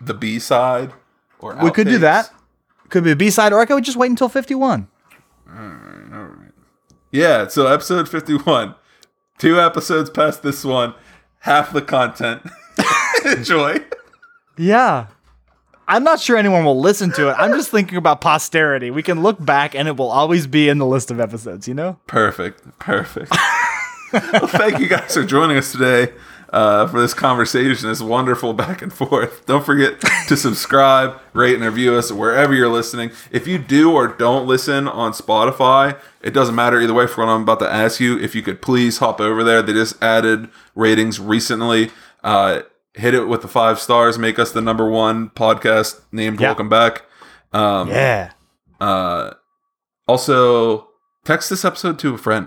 the 0.00 0.14
B 0.14 0.38
side, 0.38 0.92
or 1.38 1.56
We 1.62 1.70
could 1.70 1.86
do 1.86 1.98
that. 1.98 2.30
Could 2.90 3.04
be 3.04 3.12
a 3.12 3.16
B 3.16 3.30
side, 3.30 3.52
or 3.52 3.60
I 3.60 3.66
could 3.66 3.82
just 3.84 3.96
wait 3.96 4.10
until 4.10 4.28
51. 4.28 4.88
Yeah, 7.14 7.46
so 7.46 7.68
episode 7.68 8.08
51. 8.08 8.74
Two 9.38 9.60
episodes 9.60 10.10
past 10.10 10.42
this 10.42 10.64
one, 10.64 10.94
half 11.38 11.72
the 11.72 11.80
content. 11.80 12.42
Enjoy. 13.24 13.76
Yeah. 14.58 15.06
I'm 15.86 16.02
not 16.02 16.18
sure 16.18 16.36
anyone 16.36 16.64
will 16.64 16.80
listen 16.80 17.12
to 17.12 17.28
it. 17.28 17.34
I'm 17.38 17.52
just 17.52 17.70
thinking 17.70 17.98
about 17.98 18.20
posterity. 18.20 18.90
We 18.90 19.04
can 19.04 19.22
look 19.22 19.42
back 19.44 19.76
and 19.76 19.86
it 19.86 19.96
will 19.96 20.10
always 20.10 20.48
be 20.48 20.68
in 20.68 20.78
the 20.78 20.86
list 20.86 21.12
of 21.12 21.20
episodes, 21.20 21.68
you 21.68 21.74
know? 21.74 22.00
Perfect. 22.08 22.80
Perfect. 22.80 23.30
well, 24.12 24.48
thank 24.48 24.80
you 24.80 24.88
guys 24.88 25.14
for 25.14 25.22
joining 25.22 25.56
us 25.56 25.70
today 25.70 26.12
uh, 26.54 26.86
for 26.86 27.00
this 27.00 27.14
conversation, 27.14 27.88
this 27.88 28.00
wonderful 28.00 28.52
back 28.52 28.80
and 28.80 28.92
forth. 28.92 29.44
Don't 29.44 29.66
forget 29.66 30.00
to 30.28 30.36
subscribe, 30.36 31.20
rate, 31.32 31.54
and 31.56 31.64
review 31.64 31.94
us 31.94 32.12
wherever 32.12 32.54
you're 32.54 32.68
listening. 32.68 33.10
If 33.32 33.48
you 33.48 33.58
do 33.58 33.92
or 33.92 34.06
don't 34.06 34.46
listen 34.46 34.86
on 34.86 35.10
Spotify, 35.12 35.98
it 36.22 36.30
doesn't 36.30 36.54
matter 36.54 36.80
either 36.80 36.94
way 36.94 37.08
for 37.08 37.26
what 37.26 37.32
I'm 37.32 37.42
about 37.42 37.58
to 37.58 37.68
ask 37.70 37.98
you. 37.98 38.16
If 38.20 38.36
you 38.36 38.42
could 38.42 38.62
please 38.62 38.98
hop 38.98 39.20
over 39.20 39.42
there, 39.42 39.62
they 39.62 39.72
just 39.72 40.00
added 40.00 40.48
ratings 40.76 41.18
recently. 41.18 41.90
Uh, 42.22 42.62
hit 42.94 43.14
it 43.14 43.24
with 43.26 43.42
the 43.42 43.48
five 43.48 43.80
stars, 43.80 44.16
make 44.16 44.38
us 44.38 44.52
the 44.52 44.60
number 44.60 44.88
one 44.88 45.30
podcast 45.30 46.02
named 46.12 46.38
Yeah. 46.40 46.48
Welcome 46.50 46.68
Back. 46.68 47.02
Um, 47.52 47.88
Yeah. 47.88 48.30
Uh, 48.80 49.32
also, 50.06 50.88
text 51.24 51.50
this 51.50 51.64
episode 51.64 51.98
to 51.98 52.14
a 52.14 52.18
friend. 52.18 52.46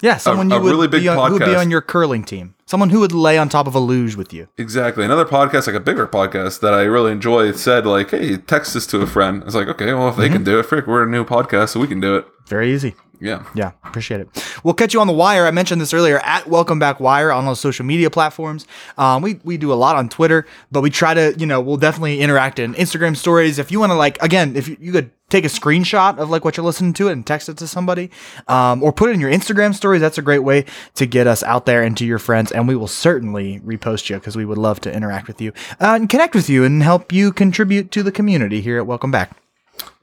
Yeah, 0.00 0.16
someone 0.16 0.50
a 0.52 0.56
you 0.56 0.62
would 0.62 0.70
really 0.70 0.88
big 0.88 1.02
be 1.02 1.08
on, 1.08 1.16
who 1.30 1.38
would 1.38 1.44
be 1.44 1.54
on 1.54 1.70
your 1.70 1.80
curling 1.80 2.24
team. 2.24 2.54
Someone 2.66 2.90
who 2.90 3.00
would 3.00 3.12
lay 3.12 3.38
on 3.38 3.48
top 3.48 3.66
of 3.66 3.74
a 3.74 3.78
luge 3.80 4.14
with 4.14 4.32
you. 4.32 4.48
Exactly. 4.58 5.04
Another 5.04 5.24
podcast, 5.24 5.66
like 5.66 5.76
a 5.76 5.80
bigger 5.80 6.06
podcast 6.06 6.60
that 6.60 6.74
I 6.74 6.82
really 6.82 7.12
enjoy, 7.12 7.52
said 7.52 7.86
like, 7.86 8.10
"Hey, 8.10 8.36
text 8.36 8.74
this 8.74 8.86
to 8.88 9.00
a 9.00 9.06
friend." 9.06 9.42
I 9.42 9.44
was 9.46 9.54
like, 9.54 9.68
"Okay, 9.68 9.92
well, 9.94 10.08
if 10.08 10.16
they 10.16 10.24
Mm-hmm. 10.26 10.32
can 10.34 10.44
do 10.44 10.58
it, 10.58 10.64
frick, 10.66 10.86
we're 10.86 11.04
a 11.04 11.10
new 11.10 11.24
podcast, 11.24 11.70
so 11.70 11.80
we 11.80 11.86
can 11.86 12.00
do 12.00 12.16
it." 12.16 12.26
Very 12.46 12.72
easy. 12.72 12.94
Yeah. 13.20 13.42
Yeah, 13.52 13.72
appreciate 13.84 14.20
it. 14.20 14.28
We'll 14.62 14.74
catch 14.74 14.94
you 14.94 15.00
on 15.00 15.08
the 15.08 15.12
wire. 15.12 15.44
I 15.46 15.50
mentioned 15.50 15.80
this 15.80 15.92
earlier 15.92 16.20
at 16.20 16.46
Welcome 16.46 16.78
Back 16.78 17.00
Wire 17.00 17.32
on 17.32 17.46
those 17.46 17.58
social 17.58 17.84
media 17.84 18.10
platforms. 18.10 18.64
Um, 18.96 19.22
we 19.22 19.40
we 19.42 19.56
do 19.56 19.72
a 19.72 19.74
lot 19.74 19.96
on 19.96 20.08
Twitter, 20.08 20.46
but 20.70 20.82
we 20.82 20.90
try 20.90 21.14
to 21.14 21.34
you 21.36 21.44
know 21.46 21.60
we'll 21.60 21.78
definitely 21.78 22.20
interact 22.20 22.60
in 22.60 22.74
Instagram 22.74 23.16
stories. 23.16 23.58
If 23.58 23.72
you 23.72 23.80
want 23.80 23.90
to 23.90 23.96
like 23.96 24.22
again, 24.22 24.54
if 24.54 24.68
you, 24.68 24.76
you 24.78 24.92
could 24.92 25.10
take 25.30 25.44
a 25.44 25.48
screenshot 25.48 26.18
of 26.18 26.30
like 26.30 26.44
what 26.44 26.56
you're 26.56 26.64
listening 26.64 26.92
to 26.94 27.08
and 27.08 27.26
text 27.26 27.48
it 27.48 27.56
to 27.58 27.66
somebody, 27.66 28.10
um, 28.48 28.82
or 28.82 28.92
put 28.92 29.10
it 29.10 29.14
in 29.14 29.20
your 29.20 29.30
Instagram 29.30 29.74
stories. 29.74 30.00
That's 30.00 30.18
a 30.18 30.22
great 30.22 30.40
way 30.40 30.64
to 30.94 31.06
get 31.06 31.26
us 31.26 31.42
out 31.42 31.66
there 31.66 31.82
and 31.82 31.96
to 31.98 32.06
your 32.06 32.18
friends, 32.18 32.52
and 32.52 32.66
we 32.66 32.76
will 32.76 32.88
certainly 32.88 33.60
repost 33.60 34.08
you 34.08 34.16
because 34.16 34.36
we 34.36 34.44
would 34.44 34.58
love 34.58 34.80
to 34.80 34.92
interact 34.92 35.28
with 35.28 35.40
you 35.40 35.52
uh, 35.80 35.96
and 35.96 36.08
connect 36.08 36.34
with 36.34 36.48
you 36.48 36.64
and 36.64 36.82
help 36.82 37.12
you 37.12 37.32
contribute 37.32 37.90
to 37.92 38.02
the 38.02 38.12
community 38.12 38.60
here 38.60 38.78
at 38.78 38.86
Welcome 38.86 39.10
Back. 39.10 39.36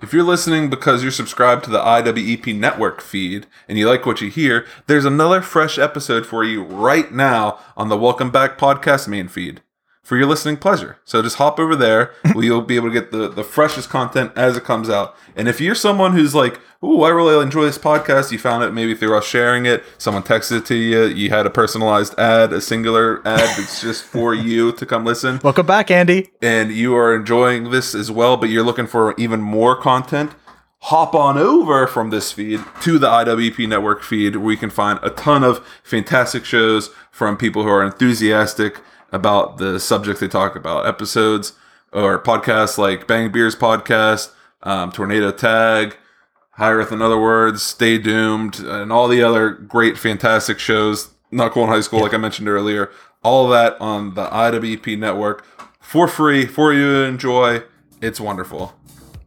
If 0.01 0.13
you're 0.13 0.23
listening 0.23 0.69
because 0.69 1.03
you're 1.03 1.11
subscribed 1.11 1.65
to 1.65 1.69
the 1.69 1.79
IWP 1.79 2.57
network 2.57 3.01
feed 3.01 3.47
and 3.67 3.77
you 3.77 3.89
like 3.89 4.05
what 4.05 4.21
you 4.21 4.29
hear, 4.29 4.65
there's 4.87 5.05
another 5.05 5.41
fresh 5.41 5.77
episode 5.77 6.25
for 6.25 6.43
you 6.43 6.63
right 6.63 7.11
now 7.11 7.59
on 7.75 7.89
the 7.89 7.97
Welcome 7.97 8.31
Back 8.31 8.57
podcast 8.57 9.07
main 9.07 9.27
feed 9.27 9.61
for 10.05 10.15
your 10.15 10.27
listening 10.27 10.55
pleasure. 10.55 10.97
So 11.03 11.23
just 11.23 11.37
hop 11.37 11.59
over 11.59 11.75
there. 11.75 12.13
You'll 12.35 12.61
be 12.61 12.75
able 12.75 12.89
to 12.89 12.93
get 12.93 13.11
the, 13.11 13.27
the 13.27 13.43
freshest 13.43 13.89
content 13.89 14.31
as 14.35 14.55
it 14.55 14.63
comes 14.63 14.87
out. 14.87 15.15
And 15.35 15.47
if 15.47 15.59
you're 15.59 15.73
someone 15.73 16.13
who's 16.13 16.35
like, 16.35 16.59
ooh, 16.83 17.01
I 17.01 17.09
really 17.09 17.41
enjoy 17.41 17.65
this 17.65 17.79
podcast, 17.79 18.31
you 18.31 18.37
found 18.37 18.63
it 18.63 18.71
maybe 18.71 18.93
through 18.93 19.17
us 19.17 19.25
sharing 19.25 19.65
it, 19.65 19.83
someone 19.97 20.21
texted 20.21 20.59
it 20.59 20.65
to 20.67 20.75
you, 20.75 21.05
you 21.05 21.31
had 21.31 21.47
a 21.47 21.49
personalized 21.49 22.13
ad, 22.19 22.53
a 22.53 22.61
singular 22.61 23.17
ad 23.27 23.39
that's 23.57 23.81
just 23.81 24.03
for 24.03 24.33
you 24.35 24.71
to 24.73 24.85
come 24.85 25.03
listen 25.05 25.39
Welcome 25.43 25.65
back, 25.65 25.89
Andy. 25.89 26.29
and 26.39 26.71
you 26.71 26.95
are 26.95 27.15
enjoying 27.15 27.71
this 27.71 27.95
as 27.95 28.11
well, 28.11 28.37
but 28.37 28.49
you're 28.49 28.63
looking 28.63 28.87
for 28.87 29.15
even 29.17 29.41
more 29.41 29.75
content, 29.75 30.33
hop 30.81 31.15
on 31.15 31.35
over 31.39 31.87
from 31.87 32.11
this 32.11 32.31
feed 32.31 32.61
to 32.81 32.99
the 32.99 33.07
IWP 33.07 33.67
network 33.67 34.03
feed 34.03 34.35
where 34.35 34.51
you 34.51 34.57
can 34.57 34.69
find 34.69 34.99
a 35.01 35.09
ton 35.09 35.43
of 35.43 35.65
fantastic 35.83 36.45
shows 36.45 36.91
from 37.09 37.37
people 37.37 37.63
who 37.63 37.69
are 37.69 37.83
enthusiastic 37.83 38.81
about 39.15 39.57
the 39.57 39.79
subject 39.79 40.19
they 40.19 40.27
talk 40.27 40.55
about. 40.55 40.85
Episodes 40.85 41.53
or 41.93 42.21
podcasts 42.21 42.77
like 42.77 43.07
Bang 43.07 43.31
Beers 43.31 43.55
Podcast, 43.55 44.31
um, 44.63 44.91
Tornado 44.91 45.31
Tag, 45.31 45.95
Higher 46.51 46.77
Earth 46.77 46.91
in 46.91 47.01
Other 47.01 47.19
Words, 47.19 47.63
Stay 47.63 47.97
Doomed, 47.97 48.59
and 48.59 48.91
all 48.91 49.07
the 49.07 49.23
other 49.23 49.49
great, 49.49 49.97
fantastic 49.97 50.59
shows. 50.59 51.11
Not 51.31 51.53
Cool 51.53 51.63
in 51.63 51.69
High 51.69 51.81
School, 51.81 52.01
like 52.01 52.13
I 52.13 52.17
mentioned 52.17 52.47
earlier. 52.47 52.91
All 53.23 53.47
that 53.49 53.79
on 53.81 54.13
the 54.13 54.27
IWP 54.27 54.99
network 54.99 55.45
for 55.79 56.07
free 56.07 56.45
for 56.45 56.73
you 56.73 56.91
to 56.91 57.03
enjoy. 57.03 57.63
It's 58.01 58.19
wonderful. 58.19 58.75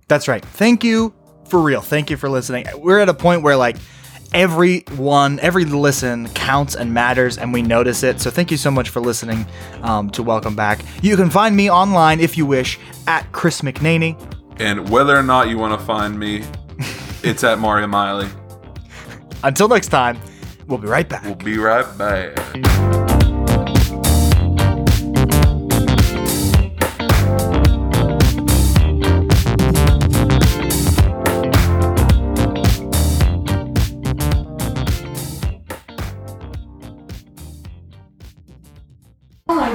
That's 0.06 0.28
right. 0.28 0.44
Thank 0.44 0.85
you 0.85 1.15
for 1.48 1.60
real. 1.60 1.81
Thank 1.81 2.10
you 2.10 2.16
for 2.16 2.28
listening. 2.28 2.66
We're 2.77 3.01
at 3.01 3.09
a 3.09 3.15
point 3.15 3.43
where 3.43 3.56
like 3.56 3.77
every 4.32 4.80
one, 4.96 5.38
every 5.40 5.64
listen 5.64 6.28
counts 6.30 6.74
and 6.74 6.92
matters, 6.92 7.38
and 7.38 7.52
we 7.52 7.62
notice 7.62 8.02
it. 8.02 8.20
So 8.20 8.30
thank 8.30 8.50
you 8.50 8.56
so 8.56 8.70
much 8.70 8.88
for 8.88 9.00
listening 9.00 9.46
um, 9.82 10.10
to 10.10 10.22
Welcome 10.22 10.56
Back. 10.56 10.80
You 11.02 11.16
can 11.16 11.30
find 11.30 11.56
me 11.56 11.70
online 11.70 12.20
if 12.20 12.36
you 12.36 12.46
wish 12.46 12.78
at 13.06 13.30
Chris 13.32 13.62
McNaney. 13.62 14.16
And 14.60 14.88
whether 14.88 15.16
or 15.16 15.22
not 15.22 15.48
you 15.48 15.59
want 15.59 15.78
to 15.78 15.86
find 15.86 16.18
me, 16.18 16.44
it's 17.22 17.44
at 17.44 17.59
Mario 17.59 17.86
Miley. 17.86 18.28
Until 19.44 19.68
next 19.68 19.88
time, 19.88 20.18
we'll 20.66 20.78
be 20.78 20.88
right 20.88 21.09
back. 21.09 21.24
We'll 21.24 21.34
be 21.34 21.59
right 21.59 21.86
back. 21.96 23.07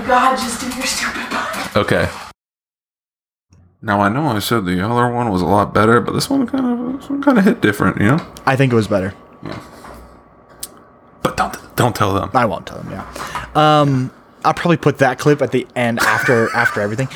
God, 0.07 0.37
just 0.37 0.61
do 0.61 0.67
your 0.67 0.85
stupid 0.85 1.23
podcast. 1.29 1.75
Okay. 1.81 2.09
Now 3.81 3.99
I 3.99 4.09
know 4.09 4.27
I 4.27 4.39
said 4.39 4.65
the 4.65 4.81
other 4.81 5.13
one 5.13 5.29
was 5.29 5.41
a 5.41 5.45
lot 5.45 5.73
better, 5.73 5.99
but 5.99 6.13
this 6.13 6.29
one 6.29 6.47
kind 6.47 6.65
of 6.65 6.99
this 7.01 7.09
one 7.09 7.21
kind 7.21 7.37
of 7.37 7.43
hit 7.43 7.61
different, 7.61 7.99
you 7.99 8.07
know. 8.07 8.33
I 8.45 8.55
think 8.55 8.71
it 8.71 8.75
was 8.75 8.87
better. 8.87 9.13
Yeah. 9.43 9.59
But 11.21 11.35
don't 11.35 11.75
don't 11.75 11.95
tell 11.95 12.13
them. 12.13 12.29
I 12.33 12.45
won't 12.45 12.65
tell 12.65 12.77
them. 12.81 12.91
Yeah. 12.91 13.49
Um, 13.55 14.11
I'll 14.45 14.53
probably 14.53 14.77
put 14.77 14.99
that 14.99 15.19
clip 15.19 15.41
at 15.41 15.51
the 15.51 15.67
end 15.75 15.99
after 15.99 16.53
after 16.55 16.79
everything. 16.79 17.09